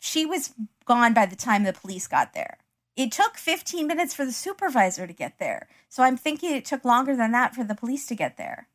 She 0.00 0.26
was 0.26 0.52
gone 0.84 1.14
by 1.14 1.26
the 1.26 1.36
time 1.36 1.64
the 1.64 1.72
police 1.72 2.06
got 2.06 2.34
there. 2.34 2.58
It 2.96 3.10
took 3.12 3.36
15 3.36 3.86
minutes 3.86 4.12
for 4.14 4.24
the 4.24 4.32
supervisor 4.32 5.06
to 5.06 5.12
get 5.12 5.38
there. 5.38 5.68
So 5.88 6.02
I'm 6.02 6.16
thinking 6.16 6.54
it 6.54 6.64
took 6.64 6.84
longer 6.84 7.16
than 7.16 7.32
that 7.32 7.54
for 7.54 7.64
the 7.64 7.74
police 7.74 8.06
to 8.06 8.14
get 8.14 8.36
there. 8.36 8.68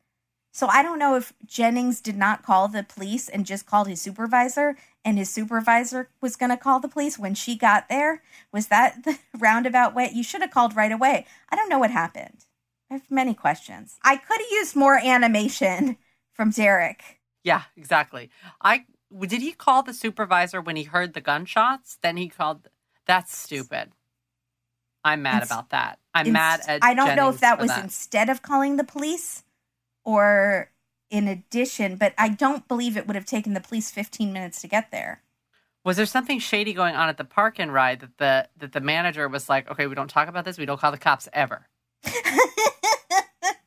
So 0.51 0.67
I 0.67 0.81
don't 0.83 0.99
know 0.99 1.15
if 1.15 1.33
Jennings 1.45 1.99
did 2.01 2.15
not 2.17 2.43
call 2.43 2.67
the 2.67 2.83
police 2.83 3.27
and 3.29 3.45
just 3.45 3.65
called 3.65 3.87
his 3.87 4.01
supervisor, 4.01 4.75
and 5.03 5.17
his 5.17 5.29
supervisor 5.29 6.09
was 6.21 6.35
going 6.35 6.51
to 6.51 6.57
call 6.57 6.79
the 6.79 6.87
police 6.87 7.17
when 7.19 7.35
she 7.35 7.55
got 7.55 7.89
there. 7.89 8.21
Was 8.51 8.67
that 8.67 9.03
the 9.03 9.17
roundabout 9.37 9.93
way? 9.93 10.09
You 10.13 10.23
should 10.23 10.41
have 10.41 10.51
called 10.51 10.75
right 10.75 10.91
away. 10.91 11.25
I 11.49 11.55
don't 11.55 11.69
know 11.69 11.79
what 11.79 11.91
happened. 11.91 12.45
I 12.93 12.97
have 12.97 13.11
many 13.11 13.33
questions. 13.33 13.97
I 14.03 14.17
could 14.17 14.39
have 14.39 14.51
used 14.51 14.75
more 14.75 14.97
animation 14.97 15.97
from 16.33 16.51
Derek. 16.51 17.19
yeah 17.43 17.63
exactly 17.75 18.29
i 18.61 18.85
did 19.21 19.41
he 19.41 19.51
call 19.51 19.83
the 19.83 19.93
supervisor 19.93 20.61
when 20.61 20.75
he 20.75 20.83
heard 20.83 21.13
the 21.13 21.21
gunshots? 21.21 21.97
Then 22.01 22.17
he 22.17 22.29
called. 22.29 22.67
That's 23.05 23.35
stupid. 23.35 23.91
I'm 25.03 25.21
mad 25.21 25.41
Inst- 25.41 25.51
about 25.51 25.69
that. 25.71 25.99
I'm 26.13 26.31
mad 26.31 26.61
at. 26.67 26.83
I 26.83 26.93
don't 26.93 27.15
know 27.15 27.29
if 27.29 27.39
that 27.41 27.59
was 27.59 27.75
instead 27.77 28.29
of 28.29 28.41
calling 28.41 28.77
the 28.77 28.83
police 28.83 29.43
or 30.03 30.71
in 31.09 31.27
addition, 31.27 31.97
but 31.97 32.13
I 32.17 32.29
don't 32.29 32.67
believe 32.67 32.97
it 32.97 33.07
would 33.07 33.15
have 33.15 33.25
taken 33.25 33.53
the 33.53 33.59
police 33.59 33.91
15 33.91 34.33
minutes 34.33 34.61
to 34.61 34.67
get 34.67 34.91
there. 34.91 35.21
Was 35.85 35.97
there 35.97 36.05
something 36.05 36.39
shady 36.39 36.73
going 36.73 36.95
on 36.95 37.09
at 37.09 37.17
the 37.17 37.25
park 37.25 37.59
and 37.59 37.73
ride 37.73 37.99
that 37.99 38.17
the 38.17 38.47
that 38.57 38.71
the 38.71 38.81
manager 38.81 39.27
was 39.27 39.49
like, 39.49 39.69
okay, 39.69 39.85
we 39.87 39.95
don't 39.95 40.09
talk 40.09 40.29
about 40.29 40.45
this. 40.45 40.57
We 40.57 40.65
don't 40.65 40.79
call 40.79 40.91
the 40.91 40.97
cops 40.97 41.27
ever. 41.33 41.67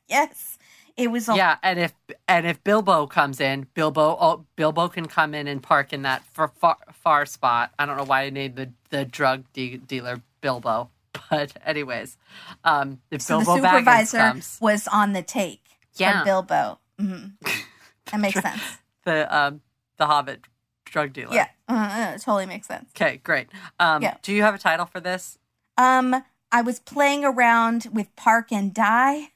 yes. 0.07 0.57
It 0.95 1.11
was 1.11 1.29
a 1.29 1.35
Yeah, 1.35 1.57
and 1.61 1.77
if 1.77 1.93
and 2.27 2.47
if 2.47 2.63
Bilbo 2.63 3.05
comes 3.05 3.39
in, 3.39 3.67
Bilbo 3.75 4.17
oh, 4.19 4.45
Bilbo 4.55 4.87
can 4.87 5.07
come 5.07 5.35
in 5.35 5.47
and 5.47 5.61
park 5.61 5.93
in 5.93 6.01
that 6.01 6.23
far, 6.33 6.47
far, 6.47 6.77
far 6.91 7.25
spot. 7.27 7.71
I 7.77 7.85
don't 7.85 7.97
know 7.97 8.03
why 8.03 8.23
I 8.23 8.29
named 8.31 8.55
the 8.55 8.71
the 8.89 9.05
drug 9.05 9.43
de- 9.53 9.77
dealer 9.77 10.21
Bilbo, 10.41 10.89
but 11.29 11.53
anyways, 11.63 12.17
um, 12.63 12.99
if 13.11 13.21
so 13.21 13.37
Bilbo 13.37 13.57
the 13.57 13.67
supervisor 13.67 14.17
comes, 14.17 14.57
was 14.59 14.87
on 14.87 15.13
the 15.13 15.21
take 15.21 15.61
Yeah. 15.93 16.23
Bilbo. 16.23 16.79
hmm 16.99 17.25
That 18.11 18.19
makes 18.19 18.41
sense. 18.41 18.61
the 19.03 19.35
um 19.35 19.61
the 19.97 20.07
Hobbit 20.07 20.45
drug 20.85 21.13
dealer. 21.13 21.35
Yeah, 21.35 21.47
uh, 21.67 22.13
it 22.15 22.21
totally 22.21 22.47
makes 22.47 22.65
sense. 22.67 22.89
Okay, 22.95 23.17
great. 23.23 23.49
Um, 23.79 24.01
Yeah. 24.01 24.15
do 24.23 24.33
you 24.33 24.41
have 24.41 24.55
a 24.55 24.57
title 24.57 24.87
for 24.87 24.99
this? 24.99 25.37
Um, 25.77 26.23
I 26.51 26.61
was 26.61 26.79
playing 26.79 27.23
around 27.23 27.89
with 27.93 28.15
Park 28.15 28.51
and 28.51 28.73
Die. 28.73 29.29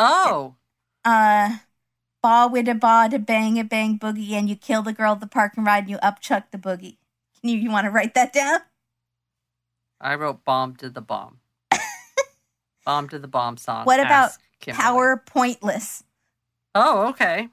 Oh, 0.00 0.54
Uh, 1.04 1.58
ba 2.22 2.48
with 2.50 2.68
a 2.68 2.74
ba 2.74 3.08
to 3.10 3.18
bang 3.18 3.58
a 3.58 3.64
bang 3.64 3.98
boogie, 3.98 4.32
and 4.32 4.48
you 4.48 4.56
kill 4.56 4.82
the 4.82 4.92
girl 4.94 5.12
at 5.12 5.20
the 5.20 5.26
park 5.26 5.52
and 5.56 5.64
ride, 5.66 5.84
and 5.84 5.90
you 5.90 5.98
upchuck 5.98 6.44
the 6.50 6.58
boogie. 6.58 6.96
Can 7.38 7.50
you 7.50 7.56
you 7.58 7.70
want 7.70 7.84
to 7.84 7.90
write 7.90 8.14
that 8.14 8.32
down? 8.32 8.60
I 10.00 10.14
wrote 10.14 10.44
"Bomb 10.44 10.76
to 10.76 10.88
the 10.90 11.00
Bomb." 11.02 11.38
bomb 12.84 13.08
to 13.10 13.18
the 13.18 13.28
Bomb 13.28 13.56
song. 13.58 13.84
What 13.84 14.00
about 14.00 14.32
Kimberly. 14.60 14.82
Power 14.82 15.22
pointless. 15.26 16.02
Oh, 16.74 17.08
okay. 17.08 17.48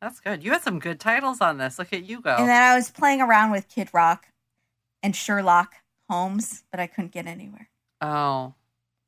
That's 0.00 0.20
good. 0.20 0.44
You 0.44 0.52
had 0.52 0.62
some 0.62 0.78
good 0.78 1.00
titles 1.00 1.40
on 1.40 1.58
this. 1.58 1.78
Look 1.78 1.92
at 1.92 2.04
you 2.04 2.20
go. 2.20 2.36
And 2.36 2.48
then 2.48 2.62
I 2.62 2.74
was 2.74 2.90
playing 2.90 3.20
around 3.20 3.50
with 3.50 3.68
Kid 3.68 3.88
Rock 3.92 4.28
and 5.02 5.14
Sherlock 5.16 5.74
Holmes, 6.08 6.64
but 6.70 6.80
I 6.80 6.86
couldn't 6.86 7.12
get 7.12 7.26
anywhere. 7.26 7.68
oh, 8.00 8.54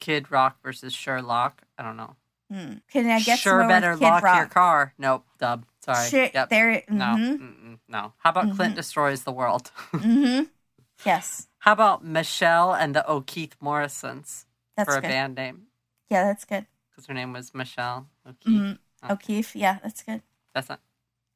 Kid 0.01 0.31
Rock 0.31 0.59
versus 0.62 0.93
Sherlock. 0.93 1.62
I 1.78 1.82
don't 1.82 1.97
know. 1.97 2.16
Hmm. 2.51 2.74
Can 2.90 3.09
I 3.09 3.20
get 3.20 3.39
sure 3.39 3.66
better 3.68 3.97
lock 3.97 4.22
Rock? 4.22 4.36
your 4.36 4.47
car. 4.47 4.93
Nope, 4.98 5.24
dub. 5.39 5.66
Sorry. 5.85 6.09
Shit, 6.09 6.35
yep. 6.35 6.48
there. 6.51 6.82
No, 6.89 7.05
Mm-hmm. 7.05 7.44
mm-mm, 7.44 7.78
no. 7.89 8.12
How 8.18 8.31
about 8.31 8.55
Clint 8.56 8.72
Mhm. 8.74 8.77
destroys 8.77 9.22
the 9.24 9.32
world? 9.32 9.70
mm-hmm. 9.93 10.44
Yes, 11.05 11.48
How 11.60 11.72
about 11.72 12.05
Michelle 12.05 12.74
and 12.74 12.94
the 12.94 13.09
O'Keefe 13.10 13.56
Morrisons 13.60 14.47
that's 14.77 14.90
for 14.90 14.98
a 14.98 15.01
good. 15.01 15.09
band 15.09 15.35
name? 15.36 15.66
Yeah, 16.10 16.24
that's 16.24 16.44
good. 16.44 16.66
Because 16.90 17.06
her 17.06 17.14
name 17.14 17.32
was 17.32 17.55
Michelle 17.55 18.09
O'Keefe. 18.28 18.52
Mhm. 18.60 18.78
Okay. 19.05 19.12
O'Keefe. 19.12 19.56
Yeah, 19.56 19.78
that's 19.82 20.02
good. 20.02 20.22
That's 20.55 20.68
not. 20.68 20.81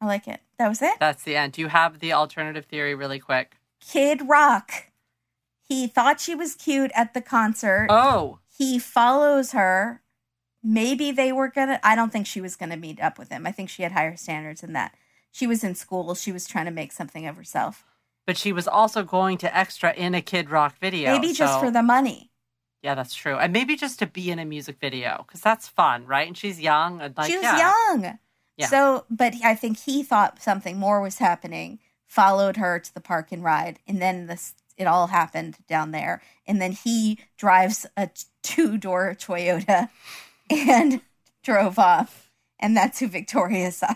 I 0.01 0.07
like 0.07 0.29
it. 0.29 0.41
That 0.59 0.69
was 0.69 0.83
it. 0.83 0.99
That's 1.01 1.23
the 1.23 1.37
end. 1.37 1.53
Do 1.55 1.63
you 1.63 1.69
have 1.69 2.01
the 2.01 2.13
alternative 2.13 2.67
theory 2.67 2.95
really 2.95 3.19
quick? 3.21 3.57
Kid 3.81 4.29
Rock. 4.29 4.91
He 5.63 5.87
thought 5.87 6.21
she 6.21 6.35
was 6.35 6.55
cute 6.55 6.91
at 6.95 7.15
the 7.15 7.23
concert. 7.23 7.87
Oh, 7.89 8.41
He 8.59 8.79
follows 8.79 9.53
her. 9.53 10.03
Maybe 10.65 11.13
they 11.13 11.31
were 11.31 11.49
gonna. 11.49 11.79
I 11.85 11.95
don't 11.95 12.11
think 12.11 12.27
she 12.27 12.41
was 12.41 12.57
gonna 12.57 12.77
meet 12.77 13.01
up 13.01 13.19
with 13.19 13.29
him. 13.29 13.47
I 13.47 13.53
think 13.53 13.69
she 13.69 13.83
had 13.83 13.93
higher 13.93 14.17
standards 14.17 14.63
than 14.63 14.73
that. 14.73 14.95
She 15.31 15.47
was 15.47 15.63
in 15.63 15.75
school. 15.75 16.15
She 16.15 16.33
was 16.33 16.47
trying 16.47 16.65
to 16.65 16.71
make 16.71 16.91
something 16.91 17.27
of 17.27 17.37
herself. 17.37 17.85
but 18.27 18.37
she 18.37 18.53
was 18.53 18.67
also 18.67 19.03
going 19.03 19.39
to 19.39 19.57
extra 19.57 19.93
in 19.93 20.15
a 20.15 20.23
Kid 20.23 20.51
Rock 20.51 20.79
video. 20.81 21.13
Maybe 21.13 21.33
just 21.33 21.61
for 21.61 21.71
the 21.71 21.83
money. 21.83 22.31
Yeah, 22.83 22.95
that's 22.95 23.15
true. 23.15 23.37
And 23.37 23.53
maybe 23.53 23.77
just 23.77 23.99
to 24.01 24.07
be 24.07 24.31
in 24.31 24.39
a 24.39 24.45
music 24.45 24.77
video 24.81 25.25
because 25.27 25.41
that's 25.41 25.69
fun, 25.69 26.07
right? 26.07 26.27
And 26.27 26.37
she's 26.37 26.61
young. 26.61 27.01
And 27.01 27.17
like, 27.17 27.31
she 27.31 27.37
was 27.37 27.45
yeah. 27.45 27.59
young. 27.93 28.19
Yeah. 28.57 28.67
So, 28.67 29.05
but 29.11 29.35
I 29.43 29.55
think 29.55 29.79
he 29.79 30.03
thought 30.03 30.43
something 30.43 30.79
more 30.79 31.01
was 31.01 31.19
happening, 31.19 31.79
followed 32.07 32.57
her 32.57 32.79
to 32.79 32.95
the 32.95 33.01
park 33.01 33.33
and 33.33 33.43
ride, 33.43 33.79
and 33.89 34.01
then 34.01 34.27
this 34.27 34.55
it 34.77 34.87
all 34.87 35.07
happened 35.09 35.57
down 35.69 35.93
there. 35.93 36.21
And 36.47 36.61
then 36.61 36.73
he 36.73 37.19
drives 37.37 37.87
a 37.97 38.11
two 38.43 38.77
door 38.77 39.15
Toyota 39.19 39.89
and 40.51 41.01
drove 41.43 41.79
off. 41.79 42.31
And 42.59 42.77
that's 42.77 43.01
who 43.01 43.09
Victoria 43.09 43.71
saw. 43.73 43.95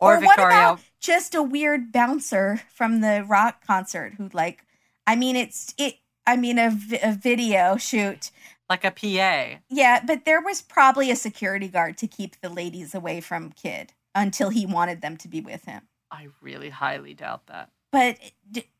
Or, 0.00 0.14
what 0.14 0.20
Victoria. 0.20 0.56
about 0.56 0.80
just 1.00 1.34
a 1.34 1.42
weird 1.42 1.92
bouncer 1.92 2.62
from 2.72 3.00
the 3.00 3.24
rock 3.28 3.66
concert 3.66 4.14
who, 4.16 4.30
like, 4.32 4.64
I 5.06 5.16
mean, 5.16 5.36
it's 5.36 5.74
it. 5.78 5.96
I 6.26 6.36
mean, 6.36 6.58
a, 6.58 6.76
a 7.02 7.12
video 7.12 7.76
shoot. 7.76 8.30
like 8.70 8.84
a 8.84 8.90
PA. 8.90 9.60
Yeah, 9.68 10.00
but 10.06 10.24
there 10.24 10.40
was 10.40 10.62
probably 10.62 11.10
a 11.10 11.16
security 11.16 11.68
guard 11.68 11.98
to 11.98 12.06
keep 12.06 12.40
the 12.40 12.48
ladies 12.48 12.94
away 12.94 13.20
from 13.20 13.52
Kid 13.52 13.92
until 14.14 14.48
he 14.48 14.64
wanted 14.64 15.02
them 15.02 15.16
to 15.18 15.28
be 15.28 15.40
with 15.40 15.64
him. 15.64 15.82
I 16.10 16.28
really 16.40 16.70
highly 16.70 17.12
doubt 17.12 17.46
that. 17.48 17.70
But 17.92 18.18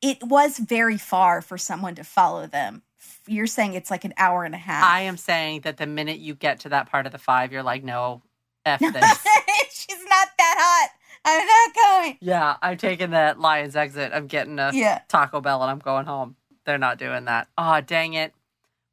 it 0.00 0.22
was 0.22 0.58
very 0.58 0.96
far 0.96 1.40
for 1.42 1.58
someone 1.58 1.94
to 1.96 2.04
follow 2.04 2.46
them. 2.46 2.82
You're 3.26 3.46
saying 3.46 3.74
it's 3.74 3.90
like 3.90 4.04
an 4.04 4.14
hour 4.16 4.44
and 4.44 4.54
a 4.54 4.58
half. 4.58 4.84
I 4.84 5.02
am 5.02 5.16
saying 5.16 5.62
that 5.62 5.76
the 5.78 5.86
minute 5.86 6.18
you 6.18 6.34
get 6.34 6.60
to 6.60 6.68
that 6.70 6.90
part 6.90 7.06
of 7.06 7.12
the 7.12 7.18
five, 7.18 7.52
you're 7.52 7.62
like, 7.62 7.82
no, 7.84 8.22
F 8.66 8.80
this. 8.80 8.92
She's 9.70 10.04
not 10.08 10.28
that 10.38 10.56
hot. 10.58 10.90
I'm 11.26 11.46
not 11.46 11.74
going. 11.74 12.18
yeah, 12.20 12.56
I'm 12.60 12.76
taking 12.76 13.10
that 13.10 13.40
Lyons 13.40 13.76
exit. 13.76 14.12
I'm 14.14 14.26
getting 14.26 14.58
a 14.58 14.70
Yeah. 14.74 15.00
Taco 15.08 15.40
Bell 15.40 15.62
and 15.62 15.70
I'm 15.70 15.78
going 15.78 16.04
home. 16.06 16.36
They're 16.66 16.78
not 16.78 16.98
doing 16.98 17.24
that. 17.26 17.48
Oh, 17.56 17.80
dang 17.80 18.12
it. 18.14 18.34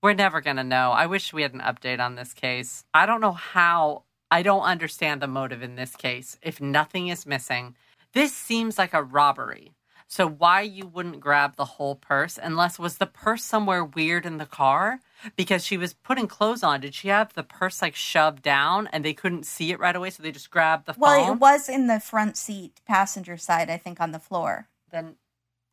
We're 0.01 0.13
never 0.13 0.41
going 0.41 0.55
to 0.57 0.63
know. 0.63 0.91
I 0.91 1.05
wish 1.05 1.31
we 1.33 1.41
had 1.43 1.53
an 1.53 1.59
update 1.61 1.99
on 1.99 2.15
this 2.15 2.33
case. 2.33 2.83
I 2.93 3.05
don't 3.05 3.21
know 3.21 3.33
how. 3.33 4.03
I 4.31 4.43
don't 4.43 4.63
understand 4.63 5.21
the 5.21 5.27
motive 5.27 5.61
in 5.61 5.75
this 5.75 5.95
case. 5.95 6.38
If 6.41 6.61
nothing 6.61 7.09
is 7.09 7.25
missing, 7.25 7.75
this 8.13 8.33
seems 8.33 8.77
like 8.77 8.93
a 8.93 9.03
robbery. 9.03 9.73
So 10.11 10.27
why 10.27 10.59
you 10.63 10.88
wouldn't 10.88 11.21
grab 11.21 11.55
the 11.55 11.63
whole 11.63 11.95
purse 11.95 12.38
unless 12.38 12.77
was 12.77 12.97
the 12.97 13.05
purse 13.05 13.45
somewhere 13.45 13.85
weird 13.85 14.25
in 14.25 14.39
the 14.39 14.45
car? 14.45 14.99
Because 15.38 15.65
she 15.65 15.77
was 15.77 15.93
putting 15.93 16.27
clothes 16.27 16.63
on. 16.63 16.81
Did 16.81 16.93
she 16.93 17.07
have 17.07 17.33
the 17.33 17.43
purse 17.43 17.81
like 17.81 17.95
shoved 17.95 18.41
down 18.43 18.88
and 18.88 19.05
they 19.05 19.13
couldn't 19.13 19.45
see 19.45 19.71
it 19.71 19.79
right 19.79 19.95
away, 19.95 20.09
so 20.09 20.21
they 20.21 20.33
just 20.33 20.51
grabbed 20.51 20.85
the 20.85 20.95
Well, 20.97 21.25
phone? 21.27 21.38
it 21.38 21.39
was 21.39 21.69
in 21.69 21.88
the 21.88 22.01
front 22.01 22.35
seat, 22.35 22.81
passenger 22.85 23.38
side, 23.38 23.69
I 23.69 23.77
think, 23.77 24.01
on 24.01 24.11
the 24.11 24.19
floor. 24.19 24.67
then 24.91 25.15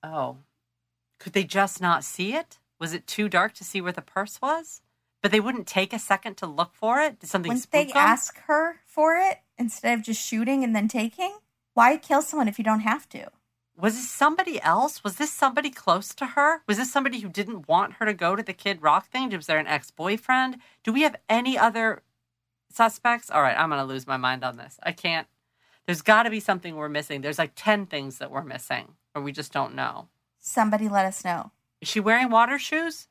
oh 0.05 0.37
could 1.19 1.33
they 1.33 1.43
just 1.43 1.81
not 1.81 2.05
see 2.05 2.33
it 2.37 2.59
was 2.79 2.93
it 2.93 3.09
too 3.09 3.29
dark 3.29 3.53
to 3.55 3.65
see 3.65 3.81
where 3.81 3.91
the 3.91 4.01
purse 4.01 4.41
was 4.41 4.81
but 5.21 5.33
they 5.33 5.41
wouldn't 5.41 5.67
take 5.67 5.93
a 5.93 5.99
second 5.99 6.37
to 6.37 6.47
look 6.47 6.73
for 6.77 7.01
it 7.01 7.19
did 7.19 7.27
something 7.29 7.51
Wouldn't 7.51 7.73
they 7.73 7.87
'em? 7.87 7.97
ask 7.97 8.39
her 8.47 8.77
for 8.87 9.17
it 9.17 9.39
instead 9.59 9.99
of 9.99 10.05
just 10.05 10.25
shooting 10.25 10.63
and 10.63 10.77
then 10.77 10.87
taking? 10.87 11.39
Why 11.75 11.97
kill 11.97 12.23
someone 12.23 12.47
if 12.47 12.57
you 12.59 12.65
don't 12.65 12.81
have 12.93 13.09
to? 13.09 13.33
Was 13.79 13.95
this 13.95 14.11
somebody 14.11 14.61
else? 14.61 15.05
Was 15.05 15.17
this 15.17 15.33
somebody 15.33 15.71
close 15.71 16.15
to 16.15 16.27
her? 16.27 16.63
Was 16.67 16.79
this 16.79 16.93
somebody 16.93 17.21
who 17.21 17.29
didn't 17.29 17.69
want 17.69 17.95
her 17.95 18.07
to 18.07 18.15
go 18.15 18.35
to 18.35 18.43
the 18.43 18.53
kid 18.53 18.83
rock 18.83 19.09
thing? 19.09 19.31
Was 19.31 19.47
there 19.47 19.59
an 19.59 19.67
ex-boyfriend? 19.67 20.59
Do 20.83 20.93
we 20.93 21.03
have 21.03 21.17
any 21.29 21.57
other 21.57 22.03
suspects? 22.71 23.31
All 23.31 23.41
right 23.41 23.59
i'm 23.59 23.71
gonna 23.71 23.85
lose 23.85 24.07
my 24.07 24.17
mind 24.17 24.45
on 24.45 24.57
this. 24.57 24.79
I 24.83 24.93
can't. 24.93 25.27
There's 25.87 26.03
got 26.03 26.25
to 26.25 26.31
be 26.31 26.41
something 26.41 26.77
we're 26.77 26.91
missing. 26.91 27.23
There's 27.23 27.39
like 27.39 27.53
10 27.57 27.87
things 27.87 28.19
that 28.19 28.31
we're 28.31 28.45
missing 28.45 28.89
or 29.15 29.23
we 29.23 29.33
just 29.33 29.53
don't 29.53 29.75
know. 29.75 30.09
Somebody 30.39 30.87
let 30.87 31.07
us 31.07 31.25
know. 31.25 31.53
is 31.81 31.89
she 31.89 31.99
wearing 31.99 32.31
water 32.31 32.59
shoes? 32.59 33.09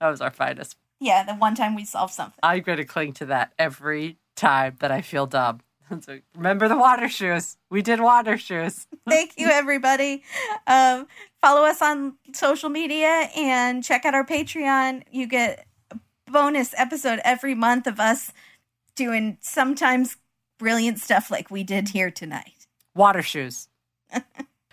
That 0.00 0.08
was 0.08 0.20
our 0.20 0.32
finest. 0.32 0.76
Yeah, 0.98 1.22
the 1.22 1.34
one 1.34 1.54
time 1.54 1.76
we 1.76 1.84
solved 1.84 2.14
something. 2.14 2.38
I'm 2.42 2.62
going 2.62 2.78
to 2.78 2.84
cling 2.84 3.12
to 3.14 3.26
that 3.26 3.52
every 3.58 4.18
time 4.34 4.76
that 4.80 4.90
I 4.90 5.02
feel 5.02 5.26
dumb. 5.26 5.60
So 6.00 6.18
remember 6.34 6.68
the 6.68 6.76
water 6.76 7.08
shoes. 7.08 7.56
We 7.70 7.82
did 7.82 8.00
water 8.00 8.36
shoes. 8.36 8.86
Thank 9.08 9.34
you, 9.36 9.48
everybody. 9.48 10.24
Um, 10.66 11.06
follow 11.40 11.62
us 11.62 11.80
on 11.80 12.16
social 12.34 12.70
media 12.70 13.28
and 13.36 13.84
check 13.84 14.04
out 14.04 14.14
our 14.14 14.26
Patreon. 14.26 15.04
You 15.10 15.26
get 15.26 15.66
a 15.90 15.98
bonus 16.30 16.74
episode 16.76 17.20
every 17.24 17.54
month 17.54 17.86
of 17.86 18.00
us 18.00 18.32
doing 18.96 19.38
sometimes 19.40 20.16
brilliant 20.58 20.98
stuff 20.98 21.30
like 21.30 21.50
we 21.50 21.62
did 21.62 21.90
here 21.90 22.10
tonight. 22.10 22.66
Water 22.94 23.22
shoes. 23.22 23.68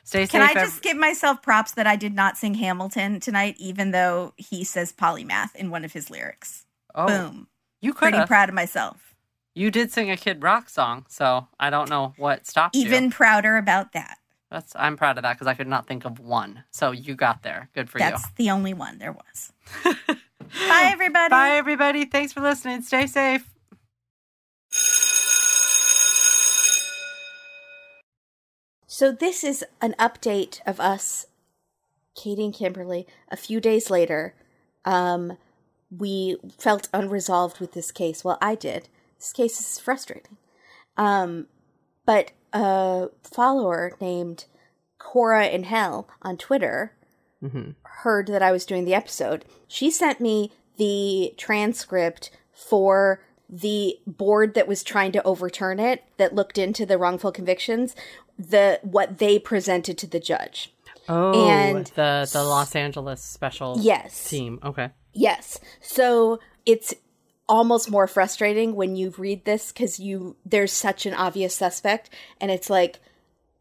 Stay 0.03 0.25
safe. 0.25 0.31
Can 0.31 0.41
I 0.41 0.53
just 0.53 0.81
give 0.81 0.97
myself 0.97 1.41
props 1.41 1.73
that 1.73 1.87
I 1.87 1.95
did 1.95 2.13
not 2.13 2.37
sing 2.37 2.55
Hamilton 2.55 3.19
tonight, 3.19 3.55
even 3.57 3.91
though 3.91 4.33
he 4.37 4.63
says 4.63 4.91
polymath 4.91 5.55
in 5.55 5.69
one 5.69 5.85
of 5.85 5.93
his 5.93 6.09
lyrics? 6.09 6.65
oh, 6.95 7.07
Boom. 7.07 7.47
You 7.81 7.93
could 7.93 8.13
Pretty 8.13 8.25
proud 8.25 8.49
of 8.49 8.55
myself. 8.55 9.12
You 9.55 9.71
did 9.71 9.91
sing 9.91 10.09
a 10.09 10.17
Kid 10.17 10.41
Rock 10.41 10.69
song, 10.69 11.05
so 11.09 11.47
I 11.59 11.69
don't 11.69 11.89
know 11.89 12.13
what 12.17 12.47
stopped 12.47 12.75
Even 12.75 12.91
you. 12.91 12.97
Even 12.97 13.11
prouder 13.11 13.57
about 13.57 13.93
that. 13.93 14.17
That's 14.49 14.73
I'm 14.75 14.97
proud 14.97 15.17
of 15.17 15.23
that 15.23 15.33
because 15.33 15.47
I 15.47 15.55
could 15.55 15.67
not 15.67 15.87
think 15.87 16.05
of 16.05 16.19
one. 16.19 16.63
So 16.71 16.91
you 16.91 17.15
got 17.15 17.41
there. 17.41 17.69
Good 17.73 17.89
for 17.89 17.97
you. 17.97 18.05
That's 18.05 18.29
the 18.31 18.51
only 18.51 18.73
one 18.73 18.99
there 18.99 19.13
was. 19.13 19.51
Bye, 19.83 20.89
everybody. 20.91 21.29
Bye, 21.29 21.51
everybody. 21.51 22.05
Thanks 22.05 22.33
for 22.33 22.41
listening. 22.41 22.81
Stay 22.83 23.07
safe. 23.07 23.49
So 28.85 29.11
this 29.11 29.43
is 29.43 29.65
an 29.81 29.95
update 29.97 30.61
of 30.67 30.79
us, 30.79 31.25
Katie 32.15 32.45
and 32.45 32.53
Kimberly. 32.53 33.07
A 33.29 33.37
few 33.37 33.59
days 33.59 33.89
later, 33.89 34.35
um, 34.85 35.37
we 35.89 36.37
felt 36.59 36.89
unresolved 36.93 37.59
with 37.59 37.71
this 37.71 37.91
case. 37.91 38.23
Well, 38.23 38.37
I 38.39 38.53
did. 38.53 38.87
This 39.23 39.31
case 39.31 39.57
is 39.61 39.79
frustrating. 39.79 40.35
Um, 40.97 41.47
but 42.05 42.31
a 42.51 43.07
follower 43.23 43.93
named 44.01 44.45
Cora 44.99 45.47
in 45.47 45.63
Hell 45.63 46.09
on 46.21 46.35
Twitter 46.37 46.93
heard 47.83 48.27
that 48.27 48.41
I 48.41 48.51
was 48.51 48.65
doing 48.65 48.83
the 48.85 48.93
episode. 48.93 49.43
She 49.67 49.89
sent 49.91 50.19
me 50.21 50.51
the 50.77 51.33
transcript 51.37 52.31
for 52.53 53.21
the 53.49 53.97
board 54.05 54.55
that 54.55 54.67
was 54.67 54.83
trying 54.83 55.11
to 55.13 55.23
overturn 55.23 55.79
it 55.79 56.03
that 56.17 56.35
looked 56.35 56.57
into 56.57 56.85
the 56.85 56.97
wrongful 56.97 57.31
convictions 57.31 57.95
the 58.39 58.79
what 58.81 59.19
they 59.19 59.37
presented 59.37 59.95
to 59.99 60.07
the 60.07 60.19
judge 60.19 60.73
Oh, 61.07 61.47
And- 61.47 61.85
the 61.95 62.27
the 62.31 62.43
Los 62.43 62.75
Angeles 62.75 63.21
special 63.21 63.75
Yes. 63.79 64.29
team. 64.29 64.59
Okay. 64.63 64.89
Yes. 65.13 65.59
So 65.81 66.39
it's 66.65 66.93
almost 67.47 67.91
more 67.91 68.07
frustrating 68.07 68.75
when 68.75 68.95
you 68.95 69.13
read 69.17 69.45
this 69.45 69.71
because 69.71 69.99
you 69.99 70.35
there's 70.45 70.71
such 70.71 71.05
an 71.05 71.13
obvious 71.13 71.55
suspect, 71.55 72.09
and 72.39 72.51
it's 72.51 72.69
like 72.69 72.99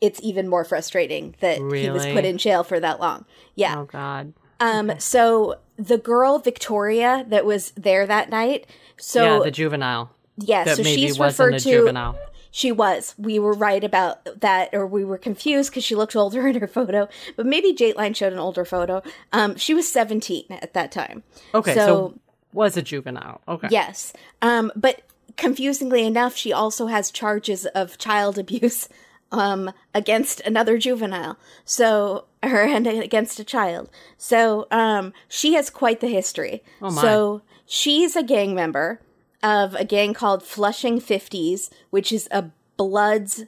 it's 0.00 0.20
even 0.22 0.48
more 0.48 0.64
frustrating 0.64 1.34
that 1.40 1.58
he 1.58 1.90
was 1.90 2.04
put 2.06 2.24
in 2.24 2.38
jail 2.38 2.64
for 2.64 2.80
that 2.80 3.00
long. 3.00 3.24
Yeah. 3.54 3.78
Oh 3.78 3.84
God. 3.84 4.32
Um. 4.60 4.92
So 4.98 5.56
the 5.76 5.98
girl 5.98 6.38
Victoria 6.38 7.24
that 7.28 7.44
was 7.44 7.72
there 7.72 8.06
that 8.06 8.30
night. 8.30 8.66
So 8.96 9.38
yeah, 9.38 9.44
the 9.44 9.50
juvenile. 9.50 10.10
yeah. 10.36 10.64
That 10.64 10.76
so 10.76 10.82
she's 10.82 11.18
referred 11.18 11.58
to. 11.58 11.70
juvenile. 11.70 12.18
She 12.54 12.70
was. 12.70 13.14
We 13.16 13.38
were 13.38 13.54
right 13.54 13.82
about 13.82 14.40
that, 14.40 14.74
or 14.74 14.86
we 14.86 15.04
were 15.04 15.16
confused 15.18 15.70
because 15.70 15.84
she 15.84 15.94
looked 15.94 16.14
older 16.22 16.46
in 16.46 16.60
her 16.60 16.66
photo. 16.68 17.08
But 17.36 17.46
maybe 17.46 17.72
Dateline 17.72 18.14
showed 18.14 18.32
an 18.32 18.38
older 18.38 18.64
photo. 18.64 19.02
Um, 19.32 19.56
she 19.56 19.72
was 19.74 19.90
seventeen 19.90 20.44
at 20.50 20.74
that 20.74 20.92
time. 20.92 21.22
Okay, 21.54 21.74
So, 21.74 21.86
so, 21.86 22.20
was 22.52 22.76
a 22.76 22.82
juvenile. 22.82 23.40
Okay. 23.48 23.68
yes. 23.70 24.12
Um, 24.40 24.72
but 24.76 25.02
confusingly 25.36 26.04
enough, 26.04 26.36
she 26.36 26.52
also 26.52 26.86
has 26.86 27.10
charges 27.10 27.66
of 27.66 27.98
child 27.98 28.38
abuse 28.44 28.88
um, 29.30 29.72
against 29.94 30.40
another 30.40 30.78
juvenile. 30.78 31.38
So, 31.64 32.26
her 32.42 32.62
and 32.62 32.86
against 32.86 33.40
a 33.40 33.44
child. 33.44 33.90
So, 34.18 34.66
um, 34.70 35.12
she 35.28 35.54
has 35.54 35.70
quite 35.70 36.00
the 36.00 36.08
history. 36.08 36.62
Oh, 36.80 36.90
my. 36.90 37.02
So, 37.02 37.42
she's 37.66 38.16
a 38.16 38.22
gang 38.22 38.54
member 38.54 39.00
of 39.42 39.74
a 39.74 39.84
gang 39.84 40.14
called 40.14 40.42
Flushing 40.42 41.00
50s, 41.00 41.70
which 41.90 42.12
is 42.12 42.28
a 42.30 42.50
Bloods 42.76 43.44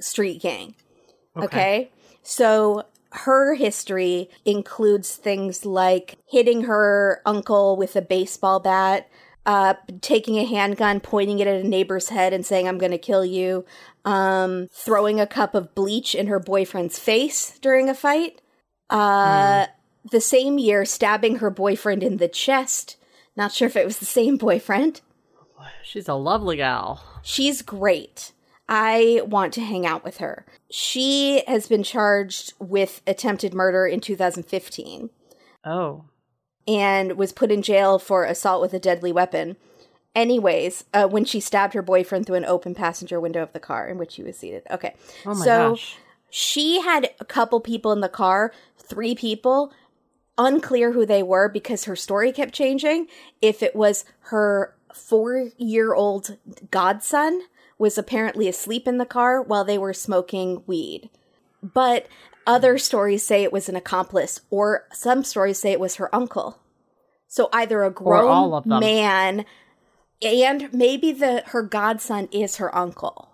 street 0.00 0.40
gang. 0.40 0.74
Okay. 1.36 1.90
So 2.22 2.84
her 3.14 3.54
history 3.54 4.28
includes 4.44 5.16
things 5.16 5.64
like 5.64 6.18
hitting 6.28 6.62
her 6.64 7.22
uncle 7.24 7.76
with 7.76 7.96
a 7.96 8.02
baseball 8.02 8.60
bat, 8.60 9.08
uh, 9.46 9.74
taking 10.00 10.36
a 10.36 10.44
handgun, 10.44 11.00
pointing 11.00 11.38
it 11.38 11.46
at 11.46 11.64
a 11.64 11.68
neighbor's 11.68 12.08
head 12.08 12.32
and 12.32 12.44
saying, 12.44 12.66
I'm 12.66 12.78
going 12.78 12.92
to 12.92 12.98
kill 12.98 13.24
you, 13.24 13.64
um, 14.04 14.68
throwing 14.72 15.20
a 15.20 15.26
cup 15.26 15.54
of 15.54 15.74
bleach 15.74 16.14
in 16.14 16.26
her 16.26 16.40
boyfriend's 16.40 16.98
face 16.98 17.58
during 17.60 17.88
a 17.88 17.94
fight. 17.94 18.40
Uh, 18.90 19.66
The 20.10 20.20
same 20.20 20.58
year, 20.58 20.84
stabbing 20.84 21.36
her 21.36 21.48
boyfriend 21.48 22.02
in 22.02 22.18
the 22.18 22.28
chest. 22.28 22.96
Not 23.36 23.52
sure 23.52 23.68
if 23.68 23.76
it 23.76 23.86
was 23.86 23.98
the 23.98 24.04
same 24.04 24.36
boyfriend. 24.36 25.00
She's 25.82 26.08
a 26.08 26.14
lovely 26.14 26.56
gal. 26.56 27.02
She's 27.22 27.62
great. 27.62 28.32
I 28.68 29.22
want 29.26 29.54
to 29.54 29.60
hang 29.60 29.86
out 29.86 30.04
with 30.04 30.18
her. 30.18 30.44
She 30.76 31.44
has 31.46 31.68
been 31.68 31.84
charged 31.84 32.52
with 32.58 33.00
attempted 33.06 33.54
murder 33.54 33.86
in 33.86 34.00
2015 34.00 35.10
Oh. 35.64 36.02
and 36.66 37.16
was 37.16 37.32
put 37.32 37.52
in 37.52 37.62
jail 37.62 38.00
for 38.00 38.24
assault 38.24 38.60
with 38.60 38.74
a 38.74 38.80
deadly 38.80 39.12
weapon. 39.12 39.56
Anyways, 40.16 40.82
uh, 40.92 41.06
when 41.06 41.24
she 41.24 41.38
stabbed 41.38 41.74
her 41.74 41.82
boyfriend 41.82 42.26
through 42.26 42.34
an 42.38 42.44
open 42.44 42.74
passenger 42.74 43.20
window 43.20 43.40
of 43.40 43.52
the 43.52 43.60
car 43.60 43.86
in 43.86 43.98
which 43.98 44.16
he 44.16 44.24
was 44.24 44.36
seated. 44.36 44.64
Okay. 44.68 44.96
Oh 45.24 45.34
my 45.36 45.44
so 45.44 45.70
gosh. 45.70 45.96
she 46.28 46.80
had 46.80 47.10
a 47.20 47.24
couple 47.24 47.60
people 47.60 47.92
in 47.92 48.00
the 48.00 48.08
car, 48.08 48.52
three 48.76 49.14
people, 49.14 49.72
unclear 50.38 50.90
who 50.90 51.06
they 51.06 51.22
were 51.22 51.48
because 51.48 51.84
her 51.84 51.94
story 51.94 52.32
kept 52.32 52.52
changing. 52.52 53.06
If 53.40 53.62
it 53.62 53.76
was 53.76 54.04
her 54.22 54.74
four 54.92 55.50
year 55.56 55.94
old 55.94 56.36
godson 56.72 57.42
was 57.78 57.98
apparently 57.98 58.48
asleep 58.48 58.86
in 58.86 58.98
the 58.98 59.06
car 59.06 59.42
while 59.42 59.64
they 59.64 59.78
were 59.78 59.94
smoking 59.94 60.62
weed. 60.66 61.10
But 61.62 62.06
other 62.46 62.78
stories 62.78 63.24
say 63.24 63.42
it 63.42 63.52
was 63.52 63.68
an 63.68 63.76
accomplice, 63.76 64.40
or 64.50 64.86
some 64.92 65.24
stories 65.24 65.58
say 65.58 65.72
it 65.72 65.80
was 65.80 65.96
her 65.96 66.14
uncle. 66.14 66.58
So 67.26 67.48
either 67.52 67.82
a 67.82 67.90
grown 67.90 68.62
man 68.80 69.44
and 70.22 70.72
maybe 70.72 71.12
the 71.12 71.42
her 71.46 71.62
godson 71.62 72.28
is 72.32 72.56
her 72.56 72.74
uncle. 72.76 73.30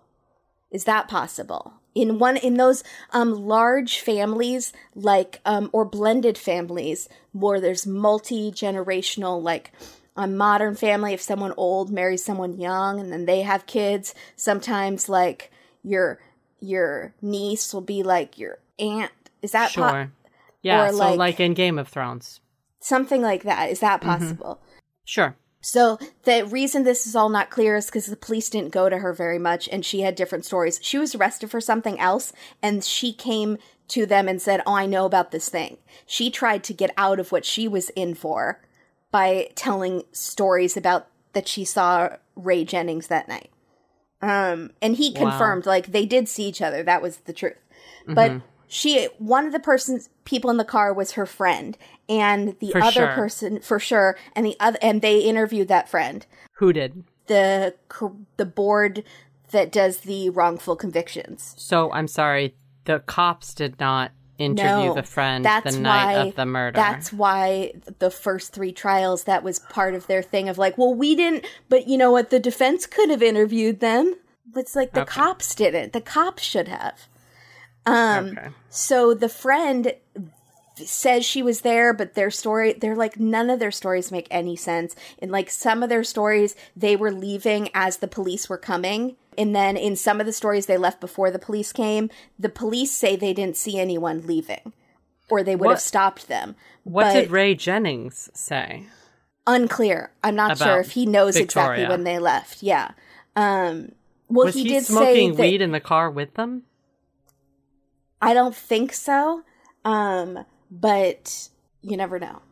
Is 0.70 0.84
that 0.84 1.08
possible? 1.08 1.74
In 1.94 2.18
one 2.18 2.36
in 2.36 2.54
those 2.54 2.84
um 3.12 3.32
large 3.32 4.00
families 4.00 4.72
like 4.94 5.40
um 5.44 5.70
or 5.72 5.84
blended 5.84 6.38
families 6.38 7.08
where 7.32 7.60
there's 7.60 7.86
multi-generational 7.86 9.42
like 9.42 9.72
a 10.16 10.26
modern 10.26 10.74
family 10.74 11.12
if 11.12 11.20
someone 11.20 11.54
old 11.56 11.90
marries 11.90 12.24
someone 12.24 12.58
young 12.58 13.00
and 13.00 13.12
then 13.12 13.26
they 13.26 13.42
have 13.42 13.66
kids, 13.66 14.14
sometimes 14.36 15.08
like 15.08 15.50
your 15.82 16.20
your 16.60 17.14
niece 17.22 17.72
will 17.72 17.80
be 17.80 18.02
like 18.02 18.38
your 18.38 18.58
aunt. 18.78 19.12
Is 19.42 19.52
that 19.52 19.72
po- 19.72 19.88
Sure. 19.88 20.12
Yeah, 20.62 20.88
or 20.88 20.92
so 20.92 20.98
like- 20.98 21.18
like, 21.18 21.40
in 21.40 21.54
Game 21.54 21.78
of 21.78 21.88
Thrones. 21.88 22.40
something 22.80 23.22
like 23.22 23.44
that? 23.44 23.70
Is 23.70 23.80
that 23.80 24.00
mm-hmm. 24.00 24.10
possible? 24.10 24.60
Sure. 25.04 25.36
So 25.62 25.98
the 26.24 26.46
reason 26.46 26.84
this 26.84 27.06
is 27.06 27.14
all 27.14 27.28
not 27.28 27.50
clear 27.50 27.76
is 27.76 27.86
because 27.86 28.06
the 28.06 28.16
police 28.16 28.48
didn't 28.48 28.72
go 28.72 28.88
to 28.88 28.98
her 28.98 29.12
very 29.12 29.38
much, 29.38 29.68
and 29.70 29.84
she 29.84 30.00
had 30.00 30.14
different 30.14 30.44
stories. 30.46 30.80
She 30.82 30.98
was 30.98 31.14
arrested 31.14 31.50
for 31.50 31.60
something 31.60 32.00
else, 32.00 32.32
and 32.62 32.82
she 32.82 33.12
came 33.12 33.58
to 33.88 34.06
them 34.06 34.28
and 34.28 34.40
said, 34.40 34.62
"Oh, 34.66 34.74
I 34.74 34.86
know 34.86 35.04
about 35.04 35.30
this 35.30 35.48
thing." 35.50 35.76
She 36.06 36.30
tried 36.30 36.64
to 36.64 36.72
get 36.72 36.92
out 36.96 37.20
of 37.20 37.32
what 37.32 37.44
she 37.44 37.68
was 37.68 37.90
in 37.90 38.14
for 38.14 38.60
by 39.10 39.48
telling 39.54 40.04
stories 40.12 40.76
about 40.76 41.06
that 41.32 41.48
she 41.48 41.64
saw 41.64 42.16
Ray 42.36 42.64
Jennings 42.64 43.08
that 43.08 43.28
night. 43.28 43.50
Um, 44.22 44.72
and 44.82 44.96
he 44.96 45.12
Wow. 45.12 45.20
confirmed 45.20 45.66
like 45.66 45.86
they 45.92 46.06
did 46.06 46.28
see 46.28 46.44
each 46.44 46.60
other. 46.60 46.82
That 46.82 47.02
was 47.02 47.18
the 47.18 47.32
truth. 47.32 47.56
But 48.06 48.42
she, 48.66 49.06
one 49.18 49.46
of 49.46 49.52
the 49.52 49.60
persons, 49.60 50.08
people 50.24 50.50
in 50.50 50.56
the 50.56 50.64
car 50.64 50.92
was 50.92 51.12
her 51.12 51.26
friend, 51.26 51.76
and 52.08 52.56
the 52.60 52.72
For 52.72 52.82
other 52.82 52.92
sure. 52.92 53.06
person 53.08 53.60
for 53.60 53.78
sure, 53.78 54.16
and 54.34 54.44
the 54.44 54.56
other, 54.60 54.78
and 54.82 55.00
they 55.00 55.20
interviewed 55.20 55.68
that 55.68 55.88
friend. 55.88 56.26
Who 56.54 56.72
did? 56.72 57.04
The 57.26 57.74
the 58.36 58.44
board 58.44 59.04
that 59.52 59.72
does 59.72 60.00
the 60.00 60.30
wrongful 60.30 60.76
convictions. 60.76 61.54
So 61.56 61.92
I'm 61.92 62.08
sorry, 62.08 62.54
the 62.84 63.00
cops 63.00 63.54
did 63.54 63.78
not 63.80 64.12
interview 64.40 64.86
No, 64.88 64.94
the 64.94 65.02
friend 65.02 65.44
that's 65.44 65.76
the 65.76 65.80
night 65.80 66.16
why- 66.16 66.26
of 66.28 66.34
the 66.34 66.46
murder. 66.46 66.74
That's 66.76 67.12
why 67.12 67.72
the 67.98 68.10
first 68.10 68.52
three 68.52 68.72
trials 68.72 69.24
that 69.24 69.42
was 69.44 69.58
part 69.58 69.94
of 69.94 70.06
their 70.06 70.22
thing 70.22 70.48
of 70.48 70.58
like, 70.58 70.76
well, 70.78 70.94
we 70.94 71.14
didn't, 71.14 71.44
but 71.68 71.86
you 71.86 71.96
know 71.98 72.10
what? 72.10 72.30
The 72.30 72.40
defense 72.40 72.86
could 72.86 73.10
have 73.10 73.22
interviewed 73.22 73.80
them. 73.80 74.16
It's 74.56 74.74
like 74.74 74.92
the 74.92 75.02
Okay. 75.02 75.12
cops 75.20 75.54
didn't. 75.54 75.92
The 75.92 76.00
cops 76.00 76.42
should 76.42 76.68
have. 76.68 77.06
Um, 77.86 78.30
okay. 78.36 78.48
So 78.68 79.14
the 79.14 79.28
friend 79.28 79.94
says 80.76 81.24
she 81.24 81.42
was 81.42 81.60
there, 81.60 81.92
but 81.92 82.14
their 82.14 82.30
story, 82.30 82.72
they're 82.72 82.96
like, 82.96 83.20
none 83.20 83.50
of 83.50 83.58
their 83.58 83.70
stories 83.70 84.10
make 84.10 84.26
any 84.30 84.56
sense. 84.56 84.96
And 85.20 85.30
like 85.30 85.50
some 85.50 85.82
of 85.82 85.88
their 85.88 86.04
stories, 86.04 86.56
they 86.74 86.96
were 86.96 87.12
leaving 87.12 87.68
as 87.74 87.98
the 87.98 88.08
police 88.08 88.48
were 88.48 88.56
coming. 88.58 89.16
And 89.38 89.54
then 89.54 89.76
in 89.76 89.96
some 89.96 90.20
of 90.20 90.26
the 90.26 90.32
stories, 90.32 90.66
they 90.66 90.76
left 90.76 91.00
before 91.00 91.30
the 91.30 91.38
police 91.38 91.72
came. 91.72 92.10
The 92.38 92.48
police 92.48 92.90
say 92.90 93.16
they 93.16 93.32
didn't 93.32 93.56
see 93.56 93.78
anyone 93.78 94.26
leaving 94.26 94.72
or 95.30 95.42
they 95.42 95.56
would 95.56 95.70
have 95.70 95.80
stopped 95.80 96.28
them. 96.28 96.56
What 96.84 97.04
but- 97.04 97.12
did 97.14 97.30
Ray 97.30 97.54
Jennings 97.54 98.28
say? 98.34 98.86
Unclear. 99.46 100.12
I'm 100.22 100.36
not 100.36 100.58
sure 100.58 100.80
if 100.80 100.92
he 100.92 101.06
knows 101.06 101.36
exactly 101.36 101.86
when 101.86 102.04
they 102.04 102.18
left. 102.18 102.62
Yeah. 102.62 102.92
Um, 103.34 103.92
well, 104.28 104.46
Was 104.46 104.54
he, 104.54 104.64
he, 104.64 104.68
did 104.68 104.84
smoking 104.84 105.32
say 105.32 105.36
that, 105.36 105.42
weed 105.42 105.62
in 105.62 105.72
the 105.72 105.80
car 105.80 106.10
with 106.10 106.34
them? 106.34 106.64
I 108.20 108.34
don't 108.34 108.54
think 108.54 108.92
so. 108.92 109.42
Um, 109.84 110.44
but 110.70 111.48
you 111.82 111.96
never 111.96 112.18
know. 112.18 112.42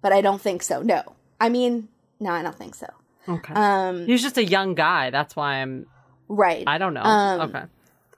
But 0.00 0.12
I 0.12 0.20
don't 0.20 0.40
think 0.40 0.62
so. 0.62 0.82
No. 0.82 1.02
I 1.40 1.48
mean, 1.48 1.88
no, 2.20 2.30
I 2.30 2.42
don't 2.42 2.56
think 2.56 2.74
so. 2.74 2.86
Okay. 3.28 3.52
Um, 3.54 4.06
He's 4.06 4.22
just 4.22 4.38
a 4.38 4.44
young 4.44 4.74
guy. 4.74 5.10
That's 5.10 5.34
why 5.34 5.56
I'm. 5.56 5.86
Right. 6.28 6.64
I 6.66 6.78
don't 6.78 6.94
know. 6.94 7.02
Um, 7.02 7.40
okay. 7.42 7.64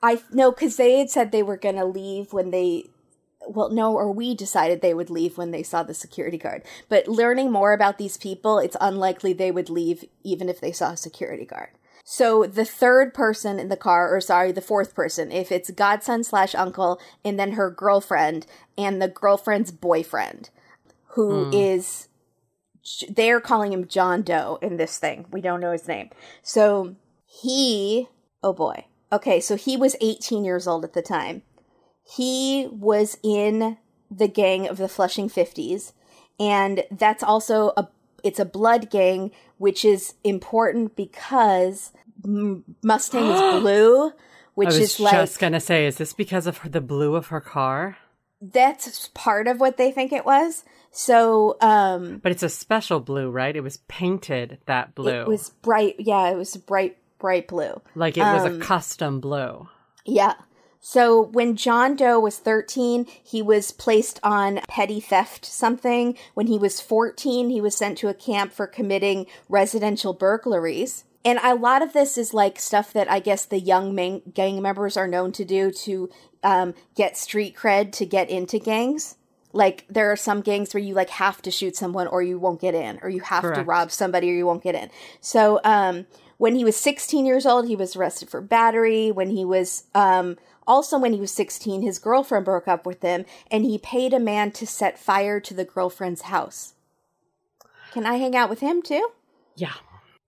I 0.03 0.23
no, 0.33 0.53
because 0.53 0.77
they 0.77 0.99
had 0.99 1.11
said 1.11 1.33
they 1.33 1.43
were 1.43 1.57
going 1.57 1.77
to 1.77 1.85
leave 1.85 2.33
when 2.33 2.51
they. 2.51 2.85
Well, 3.47 3.71
no, 3.71 3.95
or 3.95 4.13
we 4.13 4.35
decided 4.35 4.81
they 4.81 4.93
would 4.93 5.11
leave 5.11 5.39
when 5.39 5.53
they 5.53 5.63
saw 5.63 5.83
the 5.83 5.95
security 5.95 6.37
guard. 6.37 6.65
But 6.89 7.09
learning 7.09 7.51
more 7.51 7.73
about 7.73 7.97
these 7.97 8.17
people, 8.17 8.59
it's 8.59 8.77
unlikely 8.81 9.33
they 9.33 9.51
would 9.51 9.71
leave 9.71 10.05
even 10.23 10.49
if 10.49 10.61
they 10.61 10.73
saw 10.73 10.91
a 10.91 10.97
security 10.97 11.47
guard. 11.47 11.71
So 12.05 12.45
the 12.45 12.65
third 12.65 13.15
person 13.15 13.59
in 13.59 13.69
the 13.69 13.77
car, 13.77 14.15
or 14.15 14.21
sorry, 14.21 14.51
the 14.51 14.61
fourth 14.61 14.95
person, 14.95 15.31
if 15.31 15.53
it's 15.53 15.71
godson 15.71 16.25
slash 16.25 16.55
uncle, 16.55 16.99
and 17.25 17.39
then 17.39 17.53
her 17.53 17.71
girlfriend 17.71 18.47
and 18.77 19.01
the 19.01 19.09
girlfriend's 19.09 19.71
boyfriend, 19.71 20.51
who 21.09 21.51
is 21.53 22.09
they're 23.09 23.41
calling 23.41 23.73
him 23.73 23.87
John 23.87 24.23
Doe 24.23 24.59
in 24.63 24.77
this 24.79 24.99
thing. 24.99 25.27
We 25.31 25.41
don't 25.41 25.61
know 25.61 25.73
his 25.73 25.89
name. 25.89 26.11
So 26.43 26.97
he, 27.29 28.09
oh 28.43 28.53
boy. 28.53 28.87
Okay, 29.13 29.41
so 29.41 29.57
he 29.57 29.77
was 29.77 29.97
18 30.01 30.45
years 30.45 30.67
old 30.67 30.85
at 30.85 30.93
the 30.93 31.03
time. 31.03 31.43
He 32.03 32.69
was 32.71 33.19
in 33.23 33.79
the 34.11 34.29
gang 34.29 34.67
of 34.67 34.79
the 34.79 34.89
Flushing 34.89 35.29
50s, 35.29 35.93
and 36.41 36.85
that's 36.91 37.23
also 37.23 37.73
a 37.77 37.89
it's 38.25 38.41
a 38.41 38.45
blood 38.45 38.91
gang, 38.91 39.31
which 39.59 39.85
is 39.85 40.15
important 40.25 40.97
because 40.97 41.93
Mustang 42.25 43.31
is 43.31 43.41
blue, 43.61 44.13
which 44.55 44.71
is 44.71 44.75
like. 44.75 44.79
I 44.79 44.79
was 44.79 44.95
is 44.95 45.01
like 45.01 45.13
just 45.13 45.39
gonna 45.39 45.61
say, 45.61 45.87
is 45.87 45.97
this 45.99 46.13
because 46.13 46.47
of 46.47 46.59
her, 46.59 46.69
the 46.69 46.81
blue 46.81 47.15
of 47.15 47.29
her 47.29 47.41
car? 47.41 47.99
that's 48.41 49.09
part 49.15 49.49
of 49.49 49.61
what 49.61 49.77
they 49.77 49.91
think 49.91 50.13
it 50.13 50.25
was. 50.25 50.65
So, 50.91 51.57
um, 51.61 52.19
But 52.19 52.33
it's 52.33 52.43
a 52.43 52.49
special 52.49 53.01
blue, 53.01 53.31
right? 53.31 53.55
It 53.55 53.63
was 53.63 53.79
painted 53.89 54.59
that 54.67 54.95
blue, 54.95 55.13
it 55.13 55.27
was 55.27 55.51
bright. 55.63 55.97
Yeah, 55.99 56.31
it 56.31 56.37
was 56.37 56.57
bright, 56.57 56.97
bright 57.19 57.49
blue. 57.49 57.81
like 57.95 58.17
it 58.17 58.23
was 58.23 58.45
um, 58.45 58.61
a 58.61 58.65
custom 58.65 59.21
blue. 59.21 59.69
Yeah. 60.05 60.35
So 60.81 61.21
when 61.21 61.57
John 61.57 61.97
Doe 61.97 62.21
was 62.21 62.39
13, 62.39 63.07
he 63.23 63.43
was 63.43 63.73
placed 63.73 64.21
on 64.23 64.61
petty 64.69 65.01
theft 65.01 65.45
something. 65.45 66.17
When 66.35 66.47
he 66.47 66.57
was 66.57 66.81
14, 66.81 67.51
he 67.51 67.61
was 67.61 67.77
sent 67.77 67.99
to 67.99 68.09
a 68.09 68.15
camp 68.15 68.53
for 68.53 68.67
committing 68.67 69.27
residential 69.49 70.15
burglaries. 70.15 71.05
And 71.25 71.39
a 71.43 71.55
lot 71.55 71.83
of 71.83 71.93
this 71.93 72.17
is 72.17 72.33
like 72.33 72.61
stuff 72.61 72.93
that 72.93 73.11
I 73.11 73.19
guess 73.19 73.45
the 73.45 73.59
young 73.59 73.95
man- 73.95 74.23
gang 74.33 74.63
members 74.63 74.97
are 74.97 75.09
known 75.09 75.33
to 75.33 75.45
do 75.45 75.73
to 75.73 76.11
um, 76.43 76.75
get 76.95 77.17
street 77.17 77.57
cred 77.57 77.93
to 77.93 78.07
get 78.07 78.31
into 78.31 78.59
gangs. 78.59 79.17
Like 79.53 79.85
there 79.89 80.13
are 80.13 80.17
some 80.17 80.43
gangs 80.43 80.73
where 80.73 80.83
you 80.83 80.95
like 80.95 81.11
have 81.11 81.43
to 81.43 81.51
shoot 81.51 81.75
someone 81.75 82.07
or 82.07 82.23
you 82.23 82.39
won't 82.39 82.61
get 82.61 82.75
in, 82.75 83.01
or 83.03 83.09
you 83.09 83.21
have 83.21 83.43
to 83.55 83.63
rob 83.63 83.91
somebody 83.91 84.31
or 84.31 84.35
you 84.35 84.47
won't 84.47 84.63
get 84.63 84.75
in. 84.75 84.91
So 85.21 85.61
um, 85.65 86.07
when 86.39 86.55
he 86.55 86.65
was 86.65 86.77
16 86.77 87.27
years 87.27 87.45
old, 87.45 87.69
he 87.69 87.77
was 87.77 87.95
arrested 87.95 88.31
for 88.31 88.41
battery. 88.41 89.11
When 89.11 89.31
he 89.31 89.45
was 89.45 89.85
um, 89.95 90.39
also 90.67 90.99
when 90.99 91.13
he 91.13 91.21
was 91.21 91.33
16, 91.33 91.83
his 91.83 91.99
girlfriend 91.99 92.45
broke 92.45 92.67
up 92.67 92.87
with 92.87 93.03
him, 93.03 93.27
and 93.51 93.65
he 93.65 93.77
paid 93.77 94.15
a 94.15 94.21
man 94.21 94.53
to 94.53 94.67
set 94.67 94.99
fire 94.99 95.41
to 95.41 95.53
the 95.53 95.65
girlfriend's 95.65 96.23
house. 96.23 96.75
Can 97.93 98.07
I 98.07 98.15
hang 98.17 98.37
out 98.37 98.49
with 98.49 98.61
him 98.61 98.83
too? 98.83 99.11
Yeah. 99.57 99.75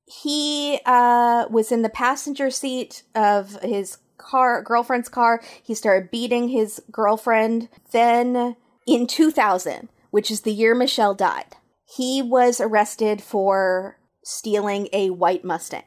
he 0.04 0.80
uh, 0.84 1.46
was 1.50 1.70
in 1.70 1.82
the 1.82 1.88
passenger 1.88 2.50
seat 2.50 3.04
of 3.14 3.60
his 3.62 3.98
car 4.18 4.60
girlfriend's 4.62 5.08
car 5.08 5.40
he 5.62 5.74
started 5.74 6.10
beating 6.10 6.48
his 6.48 6.82
girlfriend 6.90 7.68
then 7.92 8.54
in 8.86 9.06
2000 9.06 9.88
which 10.10 10.30
is 10.30 10.42
the 10.42 10.52
year 10.52 10.74
michelle 10.74 11.14
died 11.14 11.56
he 11.86 12.20
was 12.20 12.60
arrested 12.60 13.22
for 13.22 13.96
stealing 14.22 14.88
a 14.92 15.08
white 15.08 15.42
mustang 15.42 15.84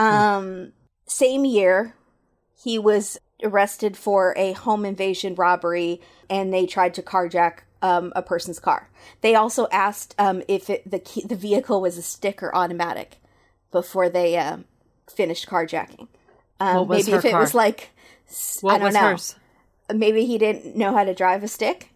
um 0.00 0.72
same 1.06 1.44
year 1.44 1.94
he 2.62 2.78
was 2.78 3.18
arrested 3.42 3.96
for 3.96 4.34
a 4.36 4.52
home 4.52 4.84
invasion 4.84 5.34
robbery 5.34 6.00
and 6.28 6.52
they 6.52 6.66
tried 6.66 6.94
to 6.94 7.02
carjack 7.02 7.60
um, 7.82 8.12
a 8.14 8.22
person's 8.22 8.58
car 8.60 8.90
they 9.22 9.34
also 9.34 9.66
asked 9.72 10.14
um, 10.18 10.42
if 10.48 10.68
it, 10.68 10.88
the 10.90 10.98
key, 10.98 11.22
the 11.24 11.34
vehicle 11.36 11.80
was 11.80 11.96
a 11.96 12.02
stick 12.02 12.42
or 12.42 12.54
automatic 12.54 13.16
before 13.72 14.08
they 14.10 14.36
um, 14.36 14.64
finished 15.08 15.46
carjacking. 15.48 16.08
Um, 16.60 16.76
What 16.76 16.88
was 16.88 17.06
maybe 17.06 17.16
if 17.18 17.24
it 17.24 17.30
car? 17.30 17.40
was 17.40 17.54
like, 17.54 17.90
What 18.60 18.74
I 18.74 18.78
don't 18.78 18.92
know. 18.92 19.00
hers? 19.12 19.36
Maybe 19.94 20.26
he 20.26 20.36
didn't 20.38 20.76
know 20.76 20.92
how 20.92 21.04
to 21.04 21.14
drive 21.14 21.42
a 21.42 21.48
stick. 21.48 21.90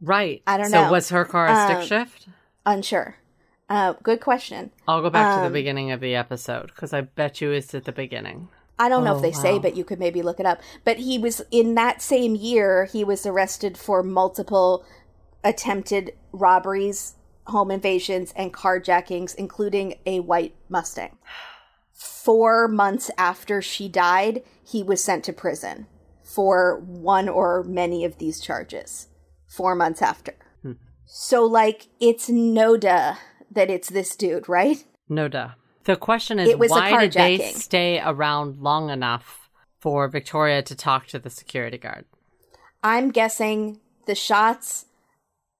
Right. 0.00 0.42
I 0.46 0.56
don't 0.56 0.70
so 0.70 0.80
know. 0.82 0.86
So 0.88 0.92
was 0.92 1.08
her 1.10 1.24
car 1.26 1.46
a 1.48 1.64
stick 1.66 1.76
Um, 1.78 1.84
shift? 1.86 2.28
Unsure. 2.64 3.16
Uh, 3.68 3.94
good 4.02 4.20
question. 4.20 4.70
I'll 4.86 5.02
go 5.02 5.10
back 5.10 5.36
to 5.36 5.40
the 5.40 5.46
um, 5.46 5.52
beginning 5.52 5.90
of 5.90 6.00
the 6.00 6.14
episode 6.14 6.66
because 6.68 6.92
I 6.92 7.00
bet 7.00 7.40
you 7.40 7.50
it's 7.50 7.74
at 7.74 7.84
the 7.84 7.92
beginning. 7.92 8.48
I 8.78 8.88
don't 8.88 9.04
know 9.04 9.14
Oh, 9.14 9.16
if 9.16 9.22
they 9.22 9.32
say, 9.32 9.58
but 9.58 9.74
you 9.76 9.84
could 9.84 9.98
maybe 9.98 10.22
look 10.22 10.38
it 10.38 10.46
up. 10.46 10.60
But 10.84 10.98
he 10.98 11.18
was 11.18 11.42
in 11.50 11.74
that 11.76 12.02
same 12.02 12.34
year. 12.34 12.84
He 12.84 13.04
was 13.04 13.24
arrested 13.26 13.78
for 13.78 14.02
multiple 14.02 14.84
attempted 15.42 16.12
robberies, 16.32 17.14
home 17.46 17.70
invasions, 17.70 18.32
and 18.36 18.52
carjackings, 18.52 19.34
including 19.34 19.94
a 20.04 20.20
white 20.20 20.54
Mustang. 20.68 21.16
Four 21.94 22.68
months 22.68 23.10
after 23.16 23.62
she 23.62 23.88
died, 23.88 24.42
he 24.62 24.82
was 24.82 25.02
sent 25.02 25.24
to 25.24 25.32
prison 25.32 25.86
for 26.22 26.78
one 26.80 27.28
or 27.28 27.64
many 27.64 28.04
of 28.04 28.18
these 28.18 28.40
charges. 28.40 29.08
Four 29.48 29.74
months 29.74 30.02
after. 30.02 30.34
So, 31.08 31.44
like, 31.44 31.86
it's 32.00 32.28
no 32.28 32.76
duh 32.76 33.14
that 33.56 33.70
it's 33.70 33.88
this 33.88 34.14
dude, 34.14 34.48
right? 34.48 34.84
No 35.08 35.28
duh. 35.28 35.50
The 35.84 35.96
question 35.96 36.38
is, 36.38 36.48
It 36.48 36.58
was 36.58 36.70
a 36.70 36.74
why 36.74 37.00
did 37.00 37.12
they 37.12 37.38
stay 37.52 38.00
around 38.00 38.58
long 38.58 38.90
enough 38.90 39.48
for 39.80 40.08
Victoria 40.08 40.62
to 40.62 40.74
talk 40.74 41.06
to 41.08 41.18
the 41.18 41.30
security 41.30 41.78
guard? 41.78 42.04
I'm 42.82 43.10
guessing 43.10 43.80
the 44.06 44.14
shots 44.14 44.86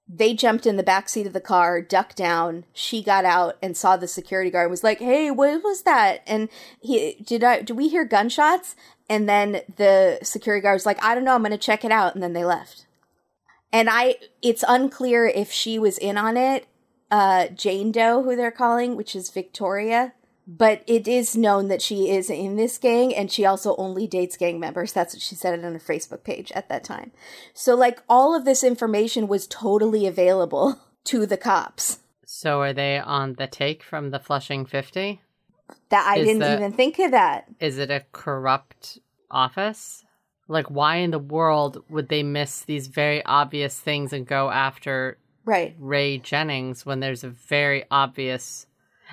they 0.08 0.34
jumped 0.34 0.66
in 0.66 0.76
the 0.76 0.82
back 0.82 1.08
seat 1.08 1.26
of 1.26 1.32
the 1.32 1.40
car, 1.40 1.82
ducked 1.82 2.16
down. 2.16 2.64
She 2.72 3.02
got 3.02 3.24
out 3.24 3.56
and 3.60 3.76
saw 3.76 3.96
the 3.96 4.06
security 4.06 4.50
guard 4.50 4.66
and 4.66 4.70
was 4.70 4.84
like, 4.84 5.00
"Hey, 5.00 5.30
what 5.30 5.64
was 5.64 5.82
that?" 5.82 6.22
And 6.26 6.48
he 6.80 7.14
did 7.14 7.42
I 7.42 7.62
do 7.62 7.74
we 7.74 7.88
hear 7.88 8.04
gunshots? 8.04 8.76
And 9.08 9.28
then 9.28 9.62
the 9.76 10.18
security 10.22 10.62
guard 10.62 10.76
was 10.76 10.86
like, 10.86 11.02
"I 11.02 11.14
don't 11.14 11.24
know, 11.24 11.34
I'm 11.34 11.42
going 11.42 11.50
to 11.50 11.58
check 11.58 11.84
it 11.84 11.90
out." 11.90 12.14
And 12.14 12.22
then 12.22 12.34
they 12.34 12.44
left. 12.44 12.86
And 13.72 13.88
I 13.90 14.16
it's 14.42 14.64
unclear 14.66 15.26
if 15.26 15.50
she 15.50 15.78
was 15.78 15.98
in 15.98 16.16
on 16.16 16.36
it. 16.36 16.66
Uh 17.10 17.48
Jane 17.48 17.92
Doe, 17.92 18.22
who 18.22 18.34
they're 18.36 18.50
calling, 18.50 18.96
which 18.96 19.14
is 19.14 19.30
Victoria, 19.30 20.12
but 20.46 20.82
it 20.86 21.06
is 21.08 21.36
known 21.36 21.68
that 21.68 21.82
she 21.82 22.10
is 22.10 22.30
in 22.30 22.56
this 22.56 22.78
gang 22.78 23.14
and 23.14 23.30
she 23.30 23.44
also 23.44 23.74
only 23.76 24.06
dates 24.06 24.36
gang 24.36 24.58
members. 24.60 24.92
That's 24.92 25.14
what 25.14 25.22
she 25.22 25.34
said 25.34 25.58
it 25.58 25.64
on 25.64 25.72
her 25.72 25.78
Facebook 25.78 26.24
page 26.24 26.50
at 26.52 26.68
that 26.68 26.84
time. 26.84 27.12
So, 27.54 27.74
like, 27.74 28.02
all 28.08 28.34
of 28.34 28.44
this 28.44 28.62
information 28.64 29.28
was 29.28 29.46
totally 29.46 30.06
available 30.06 30.80
to 31.04 31.26
the 31.26 31.36
cops. 31.36 32.00
So 32.24 32.60
are 32.60 32.72
they 32.72 32.98
on 32.98 33.34
the 33.34 33.46
take 33.46 33.82
from 33.82 34.10
the 34.10 34.18
Flushing 34.18 34.66
50? 34.66 35.20
That 35.90 36.06
I 36.06 36.18
Is 36.18 36.26
didn't 36.26 36.40
that- 36.40 36.58
even 36.58 36.72
think 36.72 36.98
of 36.98 37.12
that. 37.12 37.46
Is 37.60 37.78
it 37.78 37.90
a 37.90 38.04
corrupt 38.12 38.98
office? 39.30 40.04
Like, 40.48 40.66
why 40.70 40.96
in 40.96 41.10
the 41.10 41.18
world 41.18 41.82
would 41.88 42.08
they 42.08 42.22
miss 42.22 42.60
these 42.62 42.86
very 42.86 43.24
obvious 43.24 43.78
things 43.80 44.12
and 44.12 44.24
go 44.26 44.50
after 44.50 45.18
Right. 45.46 45.76
Ray 45.78 46.18
Jennings 46.18 46.84
when 46.84 47.00
there's 47.00 47.24
a 47.24 47.30
very 47.30 47.84
obvious. 47.90 48.66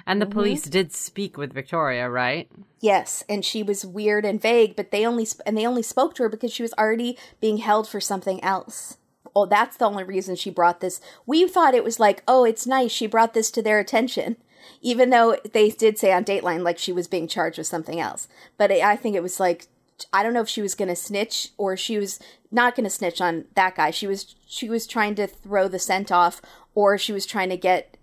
And 0.07 0.19
the 0.19 0.25
mm-hmm. 0.25 0.33
police 0.33 0.63
did 0.63 0.91
speak 0.91 1.37
with 1.37 1.53
Victoria, 1.53 2.09
right? 2.09 2.49
Yes, 2.81 3.23
and 3.29 3.45
she 3.45 3.61
was 3.61 3.85
weird 3.85 4.25
and 4.25 4.41
vague, 4.41 4.75
but 4.75 4.89
they 4.89 5.05
only 5.05 5.23
sp- 5.29 5.45
and 5.45 5.55
they 5.55 5.67
only 5.67 5.83
spoke 5.83 6.15
to 6.15 6.23
her 6.23 6.29
because 6.29 6.51
she 6.51 6.63
was 6.63 6.73
already 6.73 7.17
being 7.39 7.57
held 7.57 7.87
for 7.87 8.01
something 8.01 8.43
else. 8.43 8.97
Oh, 9.35 9.45
that's 9.45 9.77
the 9.77 9.85
only 9.85 10.03
reason 10.03 10.35
she 10.35 10.49
brought 10.49 10.79
this. 10.79 10.99
We 11.27 11.47
thought 11.47 11.75
it 11.75 11.83
was 11.83 11.99
like, 11.99 12.23
oh, 12.27 12.43
it's 12.43 12.67
nice 12.67 12.91
she 12.91 13.05
brought 13.07 13.35
this 13.35 13.51
to 13.51 13.61
their 13.61 13.79
attention, 13.79 14.37
even 14.81 15.11
though 15.11 15.37
they 15.53 15.69
did 15.69 15.99
say 15.99 16.11
on 16.11 16.25
Dateline 16.25 16.63
like 16.63 16.79
she 16.79 16.91
was 16.91 17.07
being 17.07 17.27
charged 17.27 17.59
with 17.59 17.67
something 17.67 17.99
else. 17.99 18.27
But 18.57 18.71
I 18.71 18.95
think 18.95 19.15
it 19.15 19.23
was 19.23 19.39
like, 19.39 19.67
I 20.11 20.23
don't 20.23 20.33
know 20.33 20.41
if 20.41 20.49
she 20.49 20.61
was 20.61 20.75
going 20.75 20.89
to 20.89 20.95
snitch 20.95 21.49
or 21.57 21.77
she 21.77 21.97
was 21.97 22.19
not 22.51 22.75
going 22.75 22.83
to 22.83 22.89
snitch 22.89 23.21
on 23.21 23.45
that 23.55 23.75
guy. 23.75 23.91
She 23.91 24.07
was 24.07 24.35
she 24.45 24.69
was 24.69 24.87
trying 24.87 25.15
to 25.15 25.27
throw 25.27 25.67
the 25.67 25.79
scent 25.79 26.11
off, 26.11 26.41
or 26.75 26.97
she 26.97 27.13
was 27.13 27.25
trying 27.25 27.49
to 27.49 27.57
get 27.57 27.97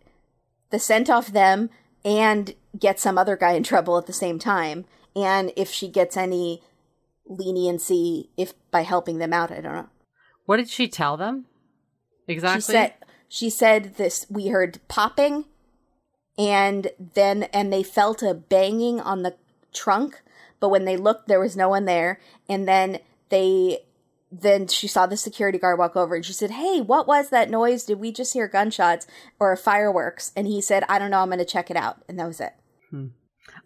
the 0.71 0.79
scent 0.79 1.11
off 1.11 1.29
them 1.29 1.71
and 2.05 2.55
get 2.79 3.01
some 3.01 3.19
other 3.19 3.37
guy 3.37 3.53
in 3.53 3.63
trouble 3.63 3.99
at 3.99 4.07
the 4.07 4.13
same 4.13 4.39
time. 4.39 4.85
And 5.15 5.53
if 5.57 5.71
she 5.71 5.89
gets 5.89 6.17
any 6.17 6.63
leniency 7.27 8.31
if 8.37 8.55
by 8.71 8.83
helping 8.83 9.19
them 9.19 9.33
out, 9.33 9.51
I 9.51 9.61
don't 9.61 9.75
know. 9.75 9.89
What 10.47 10.57
did 10.57 10.69
she 10.69 10.89
tell 10.89 11.17
them? 11.17 11.47
Exactly. 12.27 12.61
She 12.61 12.73
said 12.73 12.95
she 13.29 13.51
said 13.51 13.95
this 13.97 14.27
we 14.29 14.49
heard 14.49 14.81
popping 14.89 15.45
and 16.37 16.91
then 17.15 17.45
and 17.53 17.73
they 17.73 17.83
felt 17.83 18.23
a 18.23 18.35
banging 18.35 19.01
on 19.01 19.23
the 19.23 19.37
trunk, 19.73 20.23
but 20.61 20.69
when 20.69 20.85
they 20.85 20.97
looked 20.97 21.27
there 21.27 21.41
was 21.41 21.57
no 21.57 21.69
one 21.69 21.85
there 21.85 22.21
and 22.49 22.69
then 22.69 22.99
they 23.31 23.79
then 24.33 24.69
she 24.69 24.87
saw 24.87 25.07
the 25.07 25.17
security 25.17 25.59
guard 25.59 25.79
walk 25.79 25.97
over 25.97 26.15
and 26.15 26.25
she 26.25 26.33
said, 26.33 26.53
"Hey, 26.53 26.81
what 26.81 27.09
was 27.09 27.31
that 27.31 27.51
noise? 27.51 27.85
Did 27.85 27.99
we 27.99 28.13
just 28.13 28.33
hear 28.33 28.47
gunshots 28.47 29.07
or 29.41 29.57
fireworks?" 29.57 30.33
And 30.37 30.47
he 30.47 30.61
said, 30.61 30.85
"I 30.89 30.99
don't 30.99 31.11
know. 31.11 31.19
I'm 31.19 31.29
going 31.29 31.39
to 31.41 31.45
check 31.45 31.71
it 31.71 31.77
out." 31.77 32.03
And 32.09 32.19
that 32.19 32.27
was 32.27 32.41
it. 32.41 32.53
Hmm. 32.91 33.07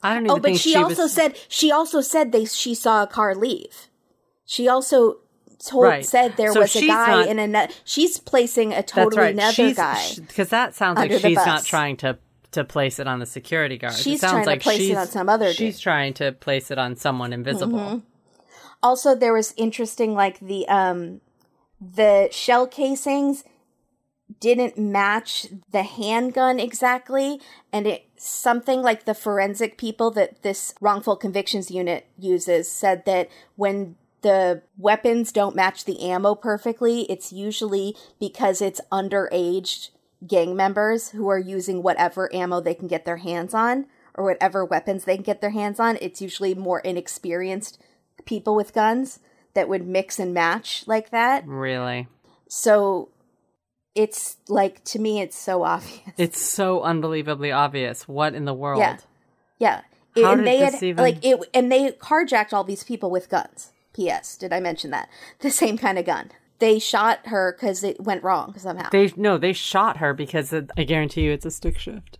I 0.02 0.14
don't 0.14 0.22
oh, 0.30 0.36
even 0.36 0.38
Oh, 0.38 0.40
but 0.40 0.56
she, 0.58 0.70
she 0.70 0.76
also 0.76 1.02
was... 1.02 1.12
said 1.12 1.36
she 1.48 1.70
also 1.70 2.00
said 2.00 2.32
they 2.32 2.46
she 2.46 2.74
saw 2.74 3.02
a 3.02 3.06
car 3.06 3.34
leave. 3.34 3.88
She 4.46 4.68
also 4.68 5.18
told 5.64 5.84
Right. 5.84 6.04
said 6.06 6.36
there 6.36 6.52
So 6.52 6.60
was 6.60 6.74
a 6.76 6.86
guy 6.86 7.06
not- 7.20 7.28
in 7.28 7.38
another. 7.38 7.72
She's 7.84 8.18
placing 8.18 8.72
a 8.72 8.82
totally 8.82 9.20
right. 9.22 9.34
another 9.34 9.52
She's, 9.52 9.76
guy. 9.76 10.12
Because 10.16 10.48
that 10.48 10.74
sounds 10.74 10.98
like 10.98 11.12
she's 11.12 11.36
not 11.36 11.64
trying 11.64 11.96
to 11.98 12.18
to 12.55 12.64
place 12.64 12.98
it 12.98 13.06
on 13.06 13.18
the 13.18 13.26
security 13.26 13.78
guard. 13.78 13.94
She's 13.94 14.18
it 14.18 14.20
sounds 14.20 14.32
trying 14.32 14.44
to 14.44 14.51
like 14.51 14.62
place 14.62 14.81
it 14.81 14.86
she's, 14.86 14.97
on 14.97 15.06
some 15.06 15.28
other 15.28 15.52
She's 15.52 15.76
dude. 15.76 15.82
trying 15.82 16.14
to 16.14 16.32
place 16.32 16.70
it 16.70 16.78
on 16.78 16.97
someone 16.97 17.32
invisible. 17.32 18.02
Also, 18.82 19.14
there 19.14 19.32
was 19.32 19.55
interesting, 19.56 20.14
like 20.14 20.40
the 20.40 20.66
um, 20.68 21.20
the 21.81 22.28
shell 22.31 22.66
casings 22.66 23.44
didn't 24.40 24.78
match 24.78 25.47
the 25.70 25.82
handgun 25.82 26.59
exactly, 26.59 27.40
and 27.72 27.86
it 27.86 28.06
something 28.16 28.82
like 28.82 29.05
the 29.05 29.14
forensic 29.14 29.76
people 29.78 30.10
that 30.12 30.43
this 30.43 30.74
wrongful 30.81 31.16
convictions 31.16 31.70
unit 31.70 32.06
uses 32.18 32.70
said 32.70 33.05
that 33.05 33.28
when 33.56 33.97
the 34.22 34.62
weapons 34.78 35.32
don't 35.32 35.55
match 35.55 35.85
the 35.85 36.01
ammo 36.01 36.35
perfectly, 36.35 37.02
it's 37.02 37.32
usually 37.32 37.94
because 38.18 38.62
it's 38.62 38.81
underage 38.90 39.90
gang 40.26 40.56
members 40.56 41.10
who 41.10 41.28
are 41.28 41.38
using 41.38 41.82
whatever 41.82 42.32
ammo 42.34 42.60
they 42.60 42.74
can 42.74 42.88
get 42.88 43.05
their 43.05 43.18
hands 43.18 43.55
on 43.55 43.86
or 44.14 44.24
whatever 44.24 44.64
weapons 44.64 45.05
they 45.05 45.16
can 45.16 45.24
get 45.24 45.40
their 45.40 45.51
hands 45.51 45.80
on. 45.80 45.98
It's 46.01 46.22
usually 46.22 46.55
more 46.55 46.80
inexperienced 46.80 47.80
people 48.24 48.55
with 48.55 48.72
guns 48.72 49.18
that 49.55 49.68
would 49.68 49.86
mix 49.86 50.18
and 50.18 50.32
match 50.32 50.84
like 50.86 51.10
that. 51.10 51.46
Really. 51.46 52.09
So 52.48 53.10
it's 53.94 54.36
like 54.48 54.82
to 54.84 54.98
me 54.98 55.20
it's 55.20 55.36
so 55.38 55.62
obvious. 55.62 56.01
It's 56.16 56.40
so 56.40 56.82
unbelievably 56.82 57.52
obvious. 57.52 58.09
What 58.09 58.34
in 58.34 58.44
the 58.44 58.55
world? 58.55 58.80
Yeah. 58.80 58.98
Yeah. 59.59 59.80
How 60.22 60.32
and 60.32 60.38
did 60.40 60.46
they 60.46 60.59
this 60.60 60.74
had 60.74 60.82
even- 60.82 61.05
like 61.05 61.24
it 61.24 61.40
and 61.52 61.70
they 61.70 61.90
carjacked 61.92 62.52
all 62.52 62.64
these 62.64 62.84
people 62.84 63.10
with 63.10 63.28
guns. 63.28 63.72
PS, 63.94 64.36
did 64.36 64.52
I 64.52 64.59
mention 64.59 64.90
that? 64.90 65.09
The 65.40 65.51
same 65.51 65.78
kind 65.78 65.98
of 65.98 66.05
gun. 66.05 66.30
They 66.65 66.78
shot 66.78 67.27
her 67.27 67.53
cuz 67.61 67.85
it 67.85 68.01
went 68.01 68.23
wrong 68.24 68.57
somehow. 68.57 68.89
They 68.91 69.12
no, 69.16 69.36
they 69.36 69.53
shot 69.53 69.99
her 69.99 70.15
because 70.15 70.51
it, 70.51 70.70
I 70.78 70.85
guarantee 70.85 71.20
you 71.24 71.32
it's 71.32 71.45
a 71.45 71.51
stick 71.51 71.78
shift. 71.78 72.19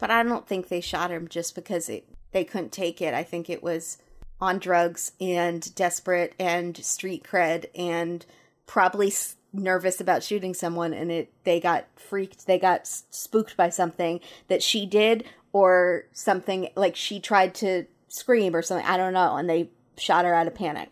but 0.00 0.10
I 0.10 0.24
don't 0.24 0.48
think 0.48 0.66
they 0.66 0.80
shot 0.80 1.12
him 1.12 1.28
just 1.28 1.54
because 1.54 1.88
it, 1.88 2.04
they 2.32 2.42
couldn't 2.42 2.72
take 2.72 3.00
it. 3.00 3.14
I 3.14 3.22
think 3.22 3.48
it 3.48 3.62
was 3.62 3.98
on 4.40 4.58
drugs 4.58 5.12
and 5.20 5.72
desperate 5.76 6.34
and 6.40 6.76
street 6.76 7.22
cred 7.22 7.66
and 7.76 8.26
probably 8.66 9.06
s- 9.06 9.36
nervous 9.52 10.00
about 10.00 10.24
shooting 10.24 10.54
someone 10.54 10.92
and 10.92 11.12
it 11.12 11.32
they 11.44 11.60
got 11.60 11.84
freaked 11.94 12.46
they 12.48 12.58
got 12.58 12.80
s- 12.80 13.04
spooked 13.10 13.56
by 13.56 13.68
something 13.70 14.18
that 14.48 14.60
she 14.62 14.84
did 14.86 15.22
or 15.52 16.06
something 16.12 16.68
like 16.74 16.96
she 16.96 17.20
tried 17.20 17.54
to 17.54 17.86
scream 18.08 18.56
or 18.56 18.60
something 18.62 18.84
I 18.86 18.96
don't 18.96 19.12
know 19.12 19.36
and 19.36 19.48
they 19.48 19.70
shot 19.96 20.24
her 20.24 20.34
out 20.34 20.48
of 20.48 20.54
panic 20.56 20.90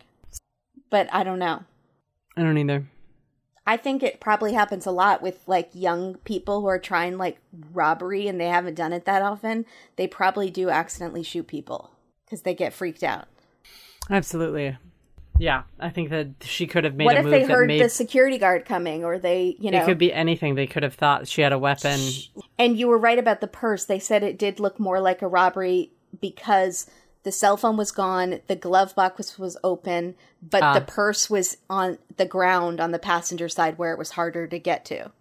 but 0.89 1.09
I 1.11 1.25
don't 1.25 1.39
know 1.39 1.63
I 2.37 2.41
don't 2.43 2.57
either. 2.57 2.87
I 3.65 3.77
think 3.77 4.03
it 4.03 4.19
probably 4.19 4.53
happens 4.53 4.85
a 4.85 4.91
lot 4.91 5.21
with 5.21 5.41
like 5.47 5.69
young 5.73 6.15
people 6.25 6.61
who 6.61 6.67
are 6.67 6.79
trying 6.79 7.17
like 7.17 7.37
robbery 7.71 8.27
and 8.27 8.39
they 8.39 8.47
haven't 8.47 8.75
done 8.75 8.91
it 8.91 9.05
that 9.05 9.21
often. 9.21 9.65
They 9.95 10.07
probably 10.07 10.49
do 10.49 10.69
accidentally 10.69 11.23
shoot 11.23 11.47
people 11.47 11.91
because 12.25 12.41
they 12.41 12.53
get 12.53 12.73
freaked 12.73 13.03
out. 13.03 13.27
Absolutely. 14.09 14.77
Yeah, 15.39 15.63
I 15.79 15.89
think 15.89 16.09
that 16.09 16.27
she 16.41 16.67
could 16.67 16.83
have 16.83 16.95
made 16.95 17.05
what 17.05 17.17
if 17.17 17.25
they 17.25 17.43
heard 17.43 17.67
made 17.67 17.81
the 17.81 17.89
security 17.89 18.37
guard 18.37 18.65
coming 18.65 19.03
or 19.03 19.17
they, 19.17 19.55
you 19.59 19.71
know, 19.71 19.81
it 19.81 19.85
could 19.85 19.97
be 19.97 20.13
anything. 20.13 20.55
They 20.55 20.67
could 20.67 20.83
have 20.83 20.93
thought 20.93 21.27
she 21.27 21.41
had 21.41 21.53
a 21.53 21.57
weapon. 21.57 21.99
and 22.59 22.77
you 22.77 22.87
were 22.87 22.97
right 22.97 23.17
about 23.17 23.41
the 23.41 23.47
purse. 23.47 23.85
They 23.85 23.99
said 23.99 24.23
it 24.23 24.37
did 24.37 24.59
look 24.59 24.79
more 24.79 24.99
like 24.99 25.21
a 25.21 25.27
robbery 25.27 25.91
because 26.21 26.85
the 27.23 27.31
cell 27.31 27.57
phone 27.57 27.77
was 27.77 27.91
gone, 27.91 28.39
the 28.47 28.55
glove 28.55 28.93
box 28.95 29.17
was, 29.17 29.39
was 29.39 29.57
open, 29.63 30.15
but 30.41 30.61
Ah. 30.61 30.73
the 30.73 30.81
purse 30.81 31.29
was 31.29 31.57
on 31.69 31.97
the 32.17 32.25
ground 32.25 32.79
on 32.79 32.91
the 32.91 32.99
passenger 32.99 33.47
side 33.49 33.77
where 33.77 33.91
it 33.93 33.97
was 33.97 34.11
harder 34.11 34.45
to 34.47 34.59
get 34.59 34.85
to. 34.85 35.11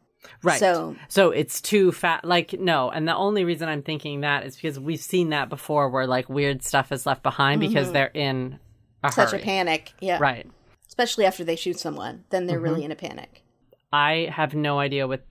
Right. 0.43 0.59
So- 0.61 0.95
so 1.09 1.31
it's 1.31 1.61
too 1.61 1.91
fat. 1.93 2.25
Like 2.25 2.53
no, 2.53 2.91
and 2.91 3.09
the 3.09 3.15
only 3.17 3.45
reason 3.45 3.69
I'm 3.69 3.83
thinking 3.83 4.21
that 4.21 4.45
is 4.45 4.55
because 4.57 4.79
we've 4.79 5.01
seen 5.01 5.31
that 5.31 5.49
before, 5.49 5.89
where 5.91 6.07
like 6.07 6.29
weird 6.29 6.63
stuff 6.63 6.93
is 6.93 7.07
left 7.07 7.23
behind 7.23 7.61
because 7.61 7.91
they're 7.93 8.07
in 8.15 8.59
a 9.03 9.09
Mm-hmm. 9.09 9.15
Such 9.15 9.31
hurry. 9.33 9.41
a 9.41 9.45
panic. 9.45 9.93
Yeah. 10.01 10.19
Right. 10.21 10.47
Especially 10.87 11.25
after 11.25 11.43
they 11.43 11.57
shoot 11.57 11.79
someone. 11.81 12.25
Then 12.31 12.47
they're 12.47 12.57
Mm-hmm. 12.59 12.65
really 12.65 12.85
in 12.85 12.93
a 12.93 12.97
panic. 12.97 13.43
I 13.93 14.29
have 14.33 14.55
no 14.55 14.79
idea 14.79 15.09
what 15.09 15.25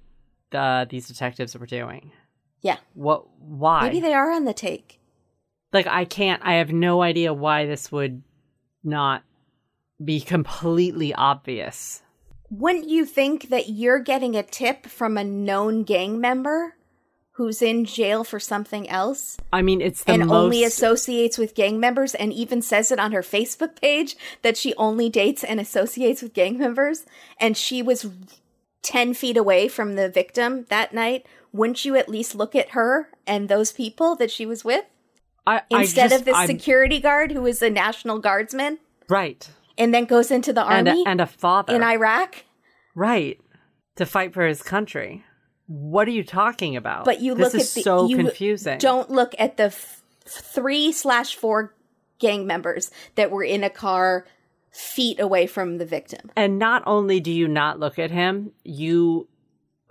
uh, 0.53 0.85
these 0.89 1.07
detectives 1.07 1.57
were 1.57 1.65
doing. 1.65 2.11
Yeah. 2.61 2.77
What? 2.93 3.25
Why? 3.39 3.83
Maybe 3.83 4.01
they 4.01 4.13
are 4.13 4.29
on 4.31 4.43
the 4.45 4.53
take. 4.53 4.99
Like 5.73 5.87
I 5.87 6.05
can't. 6.05 6.41
I 6.43 6.55
have 6.55 6.71
no 6.71 7.01
idea 7.01 7.33
why 7.33 7.65
this 7.65 7.91
would 7.91 8.21
not 8.83 9.23
be 10.03 10.21
completely 10.21 11.13
obvious. 11.13 12.01
Wouldn't 12.49 12.89
you 12.89 13.05
think 13.05 13.49
that 13.49 13.69
you're 13.69 13.99
getting 13.99 14.35
a 14.35 14.43
tip 14.43 14.87
from 14.87 15.17
a 15.17 15.23
known 15.23 15.83
gang 15.83 16.19
member 16.19 16.75
who's 17.33 17.61
in 17.61 17.85
jail 17.85 18.23
for 18.23 18.39
something 18.39 18.89
else 18.89 19.37
I 19.53 19.61
mean, 19.61 19.81
it's 19.81 20.03
the 20.03 20.13
and 20.13 20.27
most. 20.27 20.35
only 20.35 20.63
associates 20.63 21.37
with 21.37 21.55
gang 21.55 21.79
members 21.79 22.13
and 22.13 22.31
even 22.33 22.61
says 22.61 22.91
it 22.91 22.99
on 22.99 23.13
her 23.13 23.21
Facebook 23.21 23.79
page 23.79 24.15
that 24.41 24.57
she 24.57 24.73
only 24.75 25.09
dates 25.09 25.43
and 25.43 25.59
associates 25.59 26.21
with 26.21 26.33
gang 26.33 26.57
members 26.57 27.05
and 27.39 27.55
she 27.55 27.81
was 27.81 28.07
10 28.83 29.13
feet 29.13 29.37
away 29.37 29.67
from 29.67 29.95
the 29.95 30.09
victim 30.09 30.65
that 30.69 30.93
night? 30.93 31.25
Wouldn't 31.53 31.85
you 31.85 31.95
at 31.95 32.09
least 32.09 32.35
look 32.35 32.55
at 32.55 32.71
her 32.71 33.09
and 33.25 33.47
those 33.47 33.71
people 33.71 34.15
that 34.17 34.31
she 34.31 34.45
was 34.45 34.65
with 34.65 34.85
I, 35.47 35.61
I 35.73 35.81
instead 35.81 36.09
just- 36.11 36.21
of 36.21 36.25
the 36.25 36.33
I'm- 36.35 36.47
security 36.47 36.99
guard 36.99 37.31
who 37.31 37.45
is 37.45 37.61
a 37.61 37.69
National 37.69 38.19
Guardsman 38.19 38.79
right 39.09 39.49
and 39.77 39.93
then 39.93 40.05
goes 40.05 40.31
into 40.31 40.53
the 40.53 40.65
and 40.65 40.87
army 40.87 41.03
a, 41.05 41.09
and 41.09 41.21
a 41.21 41.25
father 41.27 41.75
in 41.75 41.83
Iraq? 41.83 42.43
right 42.95 43.39
to 43.95 44.05
fight 44.05 44.33
for 44.33 44.45
his 44.45 44.61
country. 44.61 45.23
What 45.67 46.07
are 46.07 46.11
you 46.11 46.23
talking 46.23 46.75
about? 46.75 47.05
But 47.05 47.21
you 47.21 47.33
this 47.35 47.53
look 47.53 47.61
is 47.61 47.71
at 47.71 47.75
the 47.75 47.81
so 47.81 48.07
you 48.07 48.17
confusing. 48.17 48.77
Don't 48.77 49.09
look 49.09 49.33
at 49.39 49.57
the 49.57 49.65
f- 49.65 50.01
three 50.25 50.91
slash 50.91 51.35
four 51.35 51.73
gang 52.19 52.45
members 52.45 52.91
that 53.15 53.31
were 53.31 53.43
in 53.43 53.63
a 53.63 53.69
car 53.69 54.25
feet 54.71 55.19
away 55.19 55.47
from 55.47 55.77
the 55.77 55.85
victim. 55.85 56.29
And 56.35 56.59
not 56.59 56.83
only 56.85 57.19
do 57.19 57.31
you 57.31 57.47
not 57.47 57.79
look 57.79 57.97
at 57.99 58.11
him, 58.11 58.51
you 58.63 59.27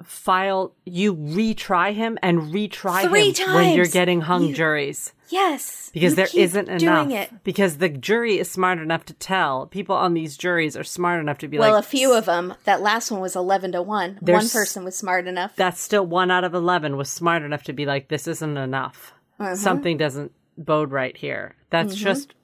file 0.03 0.75
you 0.85 1.15
retry 1.15 1.93
him 1.95 2.19
and 2.23 2.41
retry 2.55 3.03
Three 3.03 3.33
him 3.33 3.55
when 3.55 3.75
you're 3.77 3.87
getting 3.87 4.23
hung 4.23 4.45
You- 4.49 4.55
juries 4.55 5.13
Yes, 5.29 5.91
because 5.95 6.17
there 6.17 6.27
isn't 6.35 6.69
enough 6.69 7.09
it. 7.11 7.31
because 7.45 7.77
the 7.79 7.89
jury 7.89 8.39
is 8.41 8.51
smart 8.51 8.79
enough 8.81 9.05
to 9.05 9.15
tell 9.15 9.67
people 9.67 9.95
on 9.95 10.13
these 10.15 10.37
juries 10.37 10.77
are 10.77 10.83
smart 10.83 11.21
enough 11.21 11.39
to 11.39 11.47
be 11.49 11.57
Well, 11.57 11.69
like 11.69 11.73
Well, 11.75 11.79
a 11.81 11.83
few 11.85 12.13
of 12.15 12.25
them. 12.25 12.55
That 12.65 12.83
last 12.83 13.13
one 13.13 13.21
was 13.21 13.37
eleven 13.37 13.71
to 13.73 13.81
one. 13.83 14.19
One 14.23 14.49
person 14.49 14.83
was 14.85 14.97
smart 14.97 15.29
enough. 15.29 15.55
that's 15.55 15.81
still 15.81 16.05
one 16.05 16.33
out 16.33 16.43
of 16.43 16.53
11 16.53 16.97
was 16.97 17.09
smart 17.09 17.43
enough 17.45 17.63
to 17.65 17.73
be 17.73 17.87
like 17.87 18.09
this 18.09 18.27
isn't 18.27 18.57
enough 18.57 19.13
Uh-huh. 19.39 19.55
something 19.55 19.97
doesn't 19.97 20.33
bode 20.59 20.91
right 20.91 21.17
here 21.17 21.55
that's 21.71 21.95
Mm-hmm. 21.95 22.03
just 22.05 22.35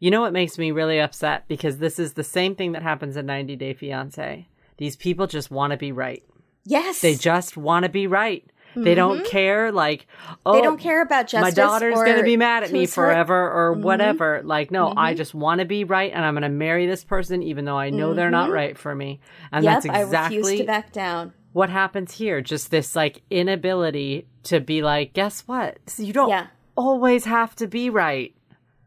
you 0.00 0.10
know 0.10 0.22
what 0.22 0.32
makes 0.32 0.56
me 0.58 0.70
really 0.70 0.98
upset 1.00 1.46
because 1.48 1.78
this 1.78 1.98
is 1.98 2.14
the 2.14 2.24
same 2.24 2.54
thing 2.56 2.72
that 2.72 2.82
happens 2.82 3.16
in 3.16 3.26
90 3.26 3.56
day 3.56 3.74
fiance 3.74 4.48
these 4.78 4.96
people 4.96 5.26
just 5.26 5.50
want 5.50 5.70
to 5.72 5.76
be 5.76 5.92
right 5.92 6.24
yes, 6.64 7.00
they 7.00 7.14
just 7.14 7.56
want 7.56 7.84
to 7.84 7.88
be 7.88 8.06
right 8.06 8.44
they 8.76 8.96
don't 8.96 9.24
care 9.24 9.70
like 9.70 10.08
oh 10.44 10.50
Mm-hmm. 10.50 10.56
They 10.58 10.62
don't 10.62 10.80
care 10.80 11.00
about 11.00 11.28
justice. 11.28 11.40
my 11.42 11.50
daughter's 11.52 11.94
going 11.94 12.16
to 12.16 12.24
be 12.24 12.36
mad 12.36 12.64
at 12.64 12.72
me 12.72 12.80
who's 12.80 12.94
hurt. 12.96 13.06
forever 13.12 13.48
or 13.48 13.72
Mm-hmm. 13.74 13.82
whatever 13.84 14.42
like 14.44 14.72
no 14.72 14.92
i 14.96 15.14
just 15.14 15.32
want 15.32 15.60
to 15.60 15.64
be 15.64 15.84
right 15.84 16.10
and 16.12 16.24
i'm 16.24 16.34
going 16.34 16.42
to 16.42 16.48
marry 16.48 16.86
this 16.88 17.04
person 17.04 17.40
even 17.44 17.66
though 17.66 17.78
i 17.78 17.90
know 17.90 18.14
they're 18.14 18.32
not 18.32 18.50
right 18.50 18.76
for 18.76 18.92
me 18.92 19.20
and 19.52 19.64
Mm-hmm. 19.64 19.72
Yep, 19.74 19.82
that's 19.84 19.84
exactly 20.06 20.36
I 20.36 20.40
refuse 20.40 20.58
to 20.58 20.64
back 20.66 20.90
down. 20.92 21.32
what 21.52 21.70
happens 21.70 22.14
here 22.14 22.40
just 22.40 22.72
this 22.72 22.96
like 22.96 23.22
inability 23.30 24.26
to 24.44 24.58
be 24.58 24.82
like 24.82 25.12
guess 25.12 25.42
what 25.46 25.78
you 25.96 26.12
don't 26.12 26.30
Yeah. 26.30 26.48
always 26.76 27.26
have 27.26 27.54
to 27.56 27.68
be 27.68 27.90
right 27.90 28.34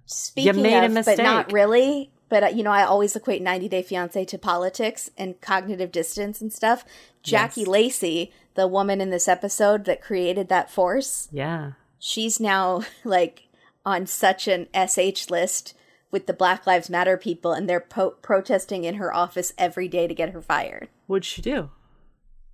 Speaking 0.05 0.61
made 0.63 0.83
a 0.85 0.89
mistake. 0.89 1.17
but 1.17 1.23
not 1.23 1.51
really. 1.53 2.11
But 2.29 2.43
uh, 2.43 2.47
you 2.47 2.63
know, 2.63 2.71
I 2.71 2.83
always 2.83 3.15
equate 3.15 3.41
90 3.41 3.69
Day 3.69 3.81
Fiance 3.81 4.25
to 4.25 4.37
politics 4.37 5.09
and 5.17 5.39
cognitive 5.41 5.91
distance 5.91 6.41
and 6.41 6.51
stuff. 6.51 6.83
Jackie 7.23 7.61
Yes. 7.61 7.67
Lacey, 7.69 8.31
the 8.55 8.67
woman 8.67 8.99
in 9.01 9.09
this 9.09 9.27
episode 9.27 9.85
that 9.85 10.01
created 10.01 10.49
that 10.49 10.69
force, 10.71 11.27
yeah 11.31 11.71
she's 11.99 12.39
now 12.39 12.81
like 13.03 13.43
on 13.85 14.05
such 14.05 14.47
an 14.47 14.67
SH 14.75 15.29
list 15.29 15.73
with 16.11 16.25
the 16.27 16.33
Black 16.33 16.65
Lives 16.67 16.89
Matter 16.89 17.17
people, 17.17 17.51
and 17.53 17.69
they're 17.69 17.79
po- 17.81 18.11
protesting 18.21 18.83
in 18.85 18.95
her 18.95 19.13
office 19.13 19.53
every 19.57 19.87
day 19.87 20.07
to 20.07 20.13
get 20.13 20.29
her 20.31 20.41
fired. 20.41 20.87
what'd 21.07 21.25
she 21.25 21.41
do 21.41 21.69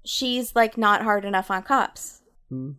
She's 0.05 0.55
like 0.55 0.77
not 0.77 1.01
hard 1.03 1.23
enough 1.25 1.49
on 1.49 1.63
cops. 1.63 2.21
Hmm. 2.49 2.71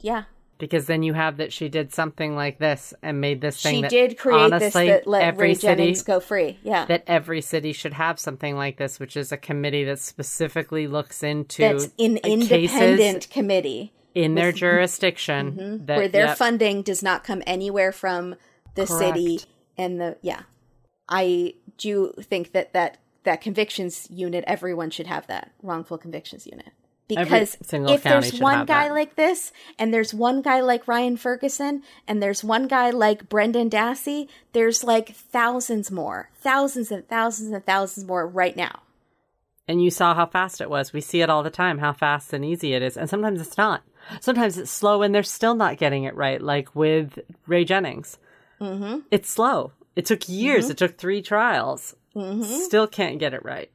Yeah. 0.00 0.24
Because 0.58 0.86
then 0.86 1.02
you 1.02 1.12
have 1.14 1.38
that 1.38 1.52
she 1.52 1.68
did 1.68 1.92
something 1.92 2.36
like 2.36 2.58
this 2.58 2.94
and 3.02 3.20
made 3.20 3.40
this 3.40 3.60
thing 3.62 3.76
She 3.76 3.82
that 3.82 3.90
did 3.90 4.16
create 4.18 4.50
this 4.50 4.52
honestly 4.62 4.86
that 4.88 5.06
let 5.06 5.22
every 5.22 5.48
Ray 5.48 5.54
city 5.54 5.66
Jennings 5.66 6.02
go 6.02 6.20
free. 6.20 6.58
Yeah. 6.62 6.84
that 6.86 7.04
every 7.06 7.40
city 7.40 7.72
should 7.72 7.92
have 7.94 8.18
something 8.20 8.56
like 8.56 8.76
this 8.76 9.00
which 9.00 9.16
is 9.16 9.32
a 9.32 9.36
committee 9.36 9.84
that 9.84 9.98
specifically 9.98 10.86
looks 10.86 11.22
into 11.22 11.62
That's 11.62 11.84
an 11.98 12.18
independent 12.18 13.28
committee. 13.30 13.92
in 14.14 14.34
their 14.34 14.52
jurisdiction 14.52 15.52
Mm-hmm. 15.52 15.86
where 15.86 16.08
their 16.08 16.26
yep, 16.26 16.38
funding 16.38 16.82
does 16.82 17.02
not 17.02 17.24
come 17.24 17.42
anywhere 17.46 17.92
from 17.92 18.36
the 18.74 18.86
city 18.86 19.40
and 19.76 20.00
the 20.00 20.16
yeah 20.22 20.42
i 21.08 21.54
do 21.78 22.12
think 22.22 22.52
that 22.52 22.72
that 22.72 22.98
that 23.24 23.40
convictions 23.40 24.06
unit 24.10 24.44
everyone 24.46 24.90
should 24.90 25.06
have 25.06 25.26
that 25.26 25.50
wrongful 25.62 25.98
convictions 25.98 26.46
unit 26.46 26.70
because 27.08 27.56
if 27.60 28.02
there's 28.02 28.40
one 28.40 28.64
guy 28.64 28.88
that. 28.88 28.94
like 28.94 29.16
this 29.16 29.52
and 29.78 29.92
there's 29.92 30.14
one 30.14 30.40
guy 30.40 30.60
like 30.60 30.88
Ryan 30.88 31.16
Ferguson 31.16 31.82
and 32.08 32.22
there's 32.22 32.42
one 32.42 32.66
guy 32.66 32.90
like 32.90 33.28
Brendan 33.28 33.68
Dassey, 33.68 34.28
there's 34.52 34.82
like 34.82 35.14
thousands 35.14 35.90
more, 35.90 36.30
thousands 36.40 36.90
and 36.90 37.06
thousands 37.06 37.52
and 37.52 37.64
thousands 37.64 38.06
more 38.06 38.26
right 38.26 38.56
now. 38.56 38.80
And 39.68 39.82
you 39.82 39.90
saw 39.90 40.14
how 40.14 40.26
fast 40.26 40.60
it 40.60 40.70
was. 40.70 40.92
We 40.92 41.00
see 41.00 41.20
it 41.20 41.30
all 41.30 41.42
the 41.42 41.50
time, 41.50 41.78
how 41.78 41.92
fast 41.92 42.32
and 42.32 42.44
easy 42.44 42.74
it 42.74 42.82
is. 42.82 42.96
And 42.96 43.08
sometimes 43.08 43.40
it's 43.40 43.56
not. 43.56 43.82
Sometimes 44.20 44.58
it's 44.58 44.70
slow 44.70 45.02
and 45.02 45.14
they're 45.14 45.22
still 45.22 45.54
not 45.54 45.78
getting 45.78 46.04
it 46.04 46.14
right, 46.14 46.40
like 46.40 46.74
with 46.74 47.18
Ray 47.46 47.64
Jennings. 47.64 48.18
Mm-hmm. 48.60 49.00
It's 49.10 49.30
slow. 49.30 49.72
It 49.96 50.06
took 50.06 50.28
years. 50.28 50.68
It 50.70 50.76
took 50.76 50.98
three 50.98 51.22
trials. 51.22 51.96
Still 52.42 52.86
can't 52.86 53.18
get 53.18 53.34
it 53.34 53.44
right. 53.44 53.70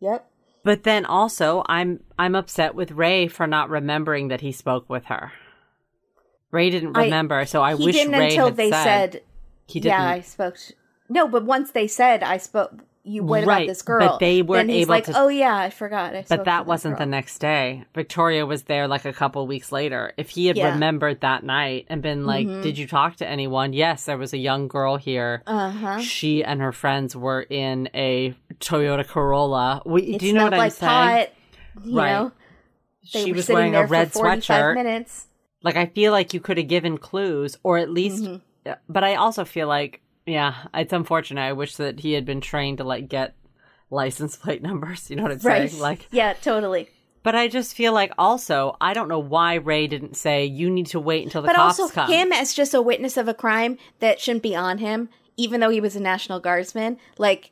Yep. 0.00 0.28
But 0.64 0.84
then 0.84 1.04
also, 1.04 1.64
I'm 1.66 2.00
I'm 2.18 2.34
upset 2.34 2.74
with 2.74 2.92
Ray 2.92 3.26
for 3.26 3.46
not 3.46 3.68
remembering 3.70 4.28
that 4.28 4.40
he 4.40 4.52
spoke 4.52 4.88
with 4.88 5.06
her. 5.06 5.32
Ray 6.50 6.70
didn't 6.70 6.96
I- 6.96 7.04
remember, 7.04 7.44
so 7.46 7.62
I 7.62 7.74
he 7.74 7.84
wish 7.84 7.96
didn't 7.96 8.12
Ray 8.12 8.28
until 8.28 8.46
had 8.46 8.56
they 8.56 8.70
said, 8.70 9.12
said, 9.12 9.22
he 9.66 9.80
didn't. 9.80 9.98
"Yeah, 9.98 10.06
I 10.08 10.20
spoke." 10.20 10.56
To... 10.56 10.74
No, 11.08 11.26
but 11.28 11.44
once 11.44 11.72
they 11.72 11.88
said, 11.88 12.22
"I 12.22 12.36
spoke," 12.36 12.84
you 13.04 13.24
what 13.24 13.44
Right, 13.44 13.62
about 13.64 13.66
this 13.68 13.82
girl? 13.82 13.98
but 14.06 14.18
they 14.20 14.42
weren't 14.42 14.70
able 14.70 14.90
like, 14.90 15.04
to- 15.06 15.12
"Oh 15.18 15.26
yeah, 15.28 15.56
I 15.56 15.70
forgot." 15.70 16.14
I 16.14 16.24
But 16.28 16.44
that 16.44 16.66
wasn't 16.66 16.98
the 16.98 17.06
next 17.06 17.38
day. 17.38 17.84
Victoria 17.94 18.46
was 18.46 18.62
there 18.64 18.86
like 18.86 19.04
a 19.04 19.12
couple 19.12 19.44
weeks 19.46 19.72
later. 19.72 20.12
If 20.16 20.30
he 20.30 20.46
had 20.46 20.56
Yeah. 20.56 20.72
remembered 20.72 21.20
that 21.22 21.42
night 21.42 21.86
and 21.88 22.00
been 22.00 22.26
like, 22.26 22.46
"Did 22.46 22.78
you 22.78 22.86
talk 22.86 23.16
to 23.16 23.26
anyone?" 23.26 23.72
Yes, 23.72 24.04
there 24.04 24.16
was 24.18 24.32
a 24.32 24.38
young 24.38 24.68
girl 24.68 24.96
here. 24.96 25.42
Uh 25.46 25.70
huh. 25.70 25.98
She 26.00 26.44
and 26.44 26.60
her 26.60 26.70
friends 26.72 27.16
were 27.16 27.42
in 27.42 27.88
a 27.94 28.34
Toyota 28.60 29.06
Corolla. 29.06 29.82
We, 29.84 30.16
do 30.18 30.26
you 30.26 30.32
know 30.32 30.44
what 30.44 30.54
I'm 30.54 30.70
saying? 30.70 30.90
pot. 30.90 31.28
You 31.84 31.96
Right. 31.98 32.12
know, 32.12 32.32
she 33.04 33.32
was 33.32 33.48
wearing 33.48 33.74
a 33.74 33.84
red 33.86 34.12
sweatshirt. 34.12 34.74
minutes. 34.74 35.26
Like 35.64 35.76
I 35.76 35.86
feel 35.86 36.12
like 36.12 36.34
you 36.34 36.40
could 36.40 36.56
have 36.58 36.68
given 36.68 36.98
clues, 36.98 37.56
or 37.62 37.78
at 37.78 37.90
least. 37.90 38.22
Mm-hmm. 38.24 38.72
But 38.88 39.02
I 39.02 39.16
also 39.16 39.44
feel 39.44 39.66
like, 39.66 40.00
yeah, 40.26 40.54
it's 40.74 40.92
unfortunate. 40.92 41.40
I 41.42 41.52
wish 41.52 41.76
that 41.76 42.00
he 42.00 42.12
had 42.12 42.24
been 42.24 42.40
trained 42.40 42.78
to 42.78 42.84
like 42.84 43.08
get 43.08 43.34
license 43.90 44.36
plate 44.42 44.62
numbers. 44.62 45.10
You 45.10 45.16
know 45.16 45.22
what 45.24 45.32
I'm 45.32 45.38
Right. 45.38 45.70
saying? 45.70 45.82
Like, 45.82 46.08
yeah, 46.10 46.32
totally. 46.34 46.88
but 47.22 47.34
I 47.34 47.48
just 47.48 47.74
feel 47.76 47.92
like 47.92 48.12
also 48.18 48.76
I 48.80 48.94
don't 48.94 49.08
know 49.08 49.18
why 49.18 49.54
Ray 49.54 49.86
didn't 49.86 50.16
say 50.16 50.44
you 50.44 50.70
need 50.70 50.86
to 50.88 51.00
wait 51.00 51.24
until 51.24 51.42
the 51.42 51.46
But 51.48 51.56
cops 51.56 51.78
also, 51.80 51.92
come. 51.94 52.10
him 52.10 52.32
as 52.32 52.52
just 52.54 52.74
a 52.74 52.82
witness 52.82 53.16
of 53.16 53.28
a 53.28 53.34
crime 53.34 53.78
that 54.00 54.20
shouldn't 54.20 54.42
be 54.42 54.56
on 54.56 54.78
him, 54.78 55.08
even 55.36 55.60
though 55.60 55.70
he 55.70 55.80
was 55.80 55.94
a 55.96 56.00
National 56.00 56.40
Guardsman, 56.40 56.98
like, 57.18 57.50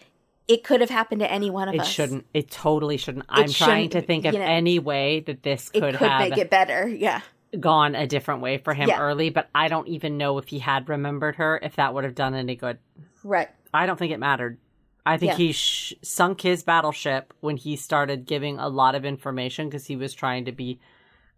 it 0.49 0.65
could 0.65 0.81
have 0.81 0.91
happened 0.91 1.21
to 1.21 1.31
any 1.31 1.49
one 1.51 1.69
of 1.69 1.75
it 1.77 1.81
us. 1.83 1.89
It 1.89 1.93
shouldn't. 1.93 2.27
It 2.35 2.51
totally 2.51 2.97
shouldn't. 2.97 3.25
I'm 3.29 3.49
trying 3.51 3.91
to 3.91 4.03
think 4.03 4.25
of 4.25 4.33
you 4.35 4.41
know. 4.41 4.45
any 4.47 4.81
way 4.81 5.21
that 5.21 5.45
this 5.45 5.71
It 5.73 5.81
could, 5.81 5.95
could, 5.97 6.09
have 6.09 6.29
make 6.29 6.39
it 6.39 6.51
better. 6.51 6.89
Yeah. 6.89 7.21
Gone 7.59 7.95
a 7.95 8.07
different 8.07 8.43
way 8.43 8.59
for 8.59 8.75
him 8.75 8.89
Yeah. 8.89 9.01
early. 9.01 9.31
But 9.31 9.49
I 9.55 9.69
don't 9.69 9.89
even 9.89 10.17
know 10.19 10.39
if 10.39 10.49
he 10.49 10.59
had 10.61 10.89
remembered 10.89 11.37
her, 11.37 11.59
if 11.63 11.77
that 11.77 11.95
would 11.95 12.05
have 12.05 12.15
done 12.15 12.35
any 12.35 12.55
good. 12.55 12.79
Right. 13.25 13.49
I 13.75 13.87
don't 13.87 13.99
think 13.99 14.13
it 14.13 14.19
mattered. 14.19 14.59
I 15.05 15.17
think 15.17 15.33
Yeah. 15.33 15.37
he 15.39 15.53
sh- 15.53 15.95
sunk 16.03 16.43
his 16.43 16.63
battleship 16.63 17.33
when 17.41 17.57
he 17.57 17.75
started 17.77 18.27
giving 18.27 18.59
a 18.59 18.69
lot 18.69 18.95
of 18.95 19.05
information 19.05 19.69
because 19.69 19.87
he 19.87 19.97
was 19.97 20.13
trying 20.13 20.45
to 20.45 20.53
be 20.53 20.79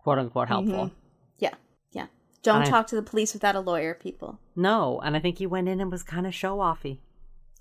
quote 0.02 0.18
unquote 0.18 0.48
mm-hmm. 0.48 0.70
helpful. 0.70 0.96
Yeah. 1.38 1.54
Yeah. 1.92 2.06
Don't 2.42 2.62
I- 2.62 2.66
talk 2.70 2.86
to 2.88 2.96
the 2.96 3.02
police 3.02 3.32
without 3.32 3.54
a 3.54 3.60
lawyer, 3.60 3.94
people. 3.94 4.38
No, 4.56 5.00
and 5.00 5.16
I 5.16 5.20
think 5.20 5.38
he 5.38 5.46
went 5.46 5.68
in 5.68 5.80
and 5.80 5.90
was 5.90 6.02
kind 6.02 6.26
of 6.26 6.34
show 6.34 6.58
offy. 6.58 6.98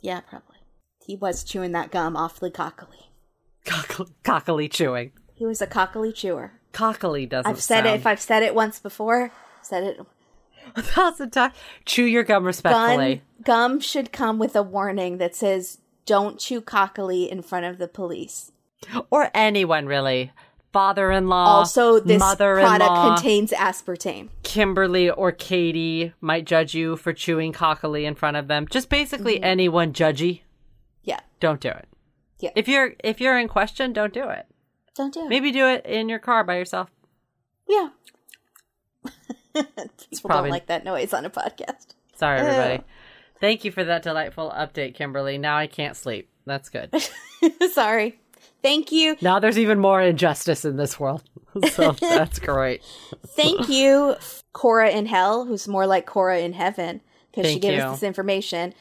Yeah, 0.02 0.22
probably. 0.22 0.58
He 1.06 1.16
was 1.16 1.44
chewing 1.44 1.72
that 1.74 1.92
gum 1.92 2.18
awfully 2.18 2.52
cockily. 2.52 3.12
Cockle- 3.66 4.10
cockily 4.24 4.68
chewing. 4.68 5.12
He 5.36 5.46
was 5.46 5.62
a 5.62 5.68
cockily 5.68 6.12
chewer. 6.12 6.54
Cockily 6.74 7.26
doesn't. 7.26 7.50
I've 7.50 7.62
said 7.62 7.86
it. 7.86 7.96
If 7.96 8.08
I've 8.08 8.22
said 8.22 8.44
it 8.44 8.56
once 8.56 8.80
before, 8.80 9.32
said 9.62 9.84
it. 9.84 10.00
a 10.76 10.82
thousand 10.82 11.32
times. 11.32 11.54
Chew 11.86 12.06
your 12.06 12.24
gum 12.24 12.46
respectfully. 12.46 13.22
Gun, 13.44 13.72
gum 13.74 13.80
should 13.80 14.12
come 14.12 14.40
with 14.40 14.56
a 14.56 14.64
warning 14.64 15.18
that 15.18 15.36
says, 15.36 15.80
"Don't 16.06 16.40
chew 16.40 16.62
cockily 16.62 17.30
in 17.30 17.42
front 17.42 17.66
of 17.66 17.78
the 17.78 17.88
police." 17.88 18.52
or 19.12 19.30
anyone 19.34 19.86
really. 19.86 20.32
Father-in-law, 20.74 21.46
also, 21.48 22.00
this 22.00 22.18
mother-in-law, 22.18 22.78
product 22.78 23.22
contains 23.22 23.52
aspartame. 23.52 24.30
Kimberly 24.42 25.10
or 25.10 25.34
Katie 25.34 26.14
might 26.22 26.46
judge 26.46 26.74
you 26.74 26.96
for 26.96 27.12
chewing 27.12 27.52
cockily 27.52 28.06
in 28.06 28.16
front 28.16 28.38
of 28.38 28.48
them. 28.48 28.66
Just 28.70 28.88
basically 28.90 29.36
Mm-hmm. 29.36 29.44
anyone 29.44 29.92
judgy, 29.92 30.42
Yeah, 31.04 31.20
don't 31.42 31.60
do 31.60 31.68
it. 31.68 31.90
Yeah. 32.40 32.52
If 32.56 32.70
you're 32.70 32.94
if 33.04 33.20
you're 33.20 33.38
in 33.38 33.50
question, 33.50 33.92
don't 33.92 34.14
do 34.14 34.30
it. 34.30 34.46
Don't 34.96 35.14
do 35.14 35.26
it. 35.26 35.30
Maybe 35.30 35.52
do 35.52 35.68
it 35.68 35.86
in 35.86 36.10
your 36.10 36.20
car 36.20 36.44
by 36.44 36.58
yourself. 36.58 36.90
Yeah. 37.68 37.90
People 39.54 40.30
probably- 40.30 40.50
don't 40.50 40.50
like 40.50 40.68
that 40.68 40.84
noise 40.86 41.14
on 41.14 41.26
a 41.26 41.30
podcast. 41.30 41.88
Sorry, 42.16 42.40
Ew. 42.40 42.46
everybody. 42.46 42.84
Thank 43.40 43.66
you 43.66 43.72
for 43.72 43.84
that 43.84 44.04
delightful 44.04 44.52
update, 44.56 44.94
Kimberly. 44.96 45.38
Now 45.38 45.58
I 45.58 45.68
can't 45.68 45.96
sleep. 45.98 46.30
That's 46.46 46.70
good. 46.70 46.94
Sorry. 47.72 48.20
Thank 48.62 48.92
you. 48.92 49.18
now 49.22 49.40
there's 49.40 49.58
even 49.58 49.80
more 49.80 50.00
injustice 50.02 50.66
in 50.66 50.76
this 50.78 51.00
world. 51.00 51.24
so 51.72 51.94
that's 51.94 52.38
great. 52.38 52.84
Thank 53.30 53.70
you, 53.70 54.16
Cora 54.54 54.92
in 54.92 55.08
Hell, 55.08 55.46
who's 55.46 55.68
more 55.68 55.88
like 55.88 56.06
Cora 56.06 56.40
in 56.40 56.54
Heaven, 56.54 57.02
because 57.34 57.52
she 57.52 57.60
gave 57.60 57.74
you. 57.78 57.82
us 57.82 57.96
this 58.00 58.04
information. 58.04 58.76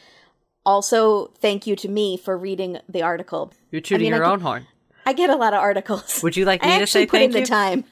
Also, 0.67 1.29
thank 1.39 1.67
you 1.67 1.75
to 1.77 1.89
me 1.89 2.19
for 2.19 2.37
reading 2.37 2.77
the 2.91 3.01
article. 3.01 3.55
You're 3.71 3.81
tooting 3.81 4.05
mean, 4.11 4.13
your 4.13 4.23
could- 4.25 4.33
own 4.33 4.41
horn. 4.41 4.67
I 5.07 5.13
get 5.13 5.31
a 5.31 5.37
lot 5.37 5.53
of 5.55 5.61
articles. 5.61 6.23
Would 6.23 6.37
you 6.37 6.45
like 6.45 6.63
I 6.65 6.67
me 6.69 6.77
to 6.77 6.83
actually 6.83 7.03
say 7.03 7.07
put 7.07 7.19
thank 7.19 7.33
in 7.33 7.39
you? 7.41 7.45
the 7.45 7.49
time. 7.49 7.85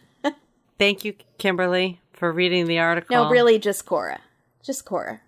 Thank 0.78 1.04
you, 1.04 1.14
Kimberly, 1.38 2.00
for 2.12 2.30
reading 2.32 2.66
the 2.66 2.78
article. 2.78 3.16
No, 3.16 3.30
really, 3.30 3.58
just 3.58 3.84
Cora. 3.84 4.20
Just 4.62 4.84
Cora. 4.84 5.20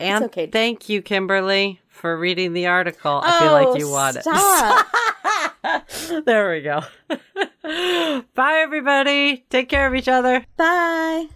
And 0.00 0.24
okay. 0.24 0.46
thank 0.46 0.88
you, 0.88 1.02
Kimberly, 1.02 1.80
for 1.88 2.16
reading 2.16 2.52
the 2.54 2.68
article. 2.68 3.20
I 3.22 3.38
feel 3.40 3.52
like 3.52 3.78
you 3.78 3.90
want 3.90 4.16
Oh, 4.24 4.86
stop. 5.64 5.84
it. 6.04 6.24
there 6.24 6.50
we 6.52 6.62
go. 6.62 6.80
Bye, 8.34 8.60
everybody. 8.62 9.44
Take 9.50 9.68
care 9.68 9.86
of 9.86 9.94
each 9.94 10.08
other. 10.08 10.46
Bye. 10.56 11.26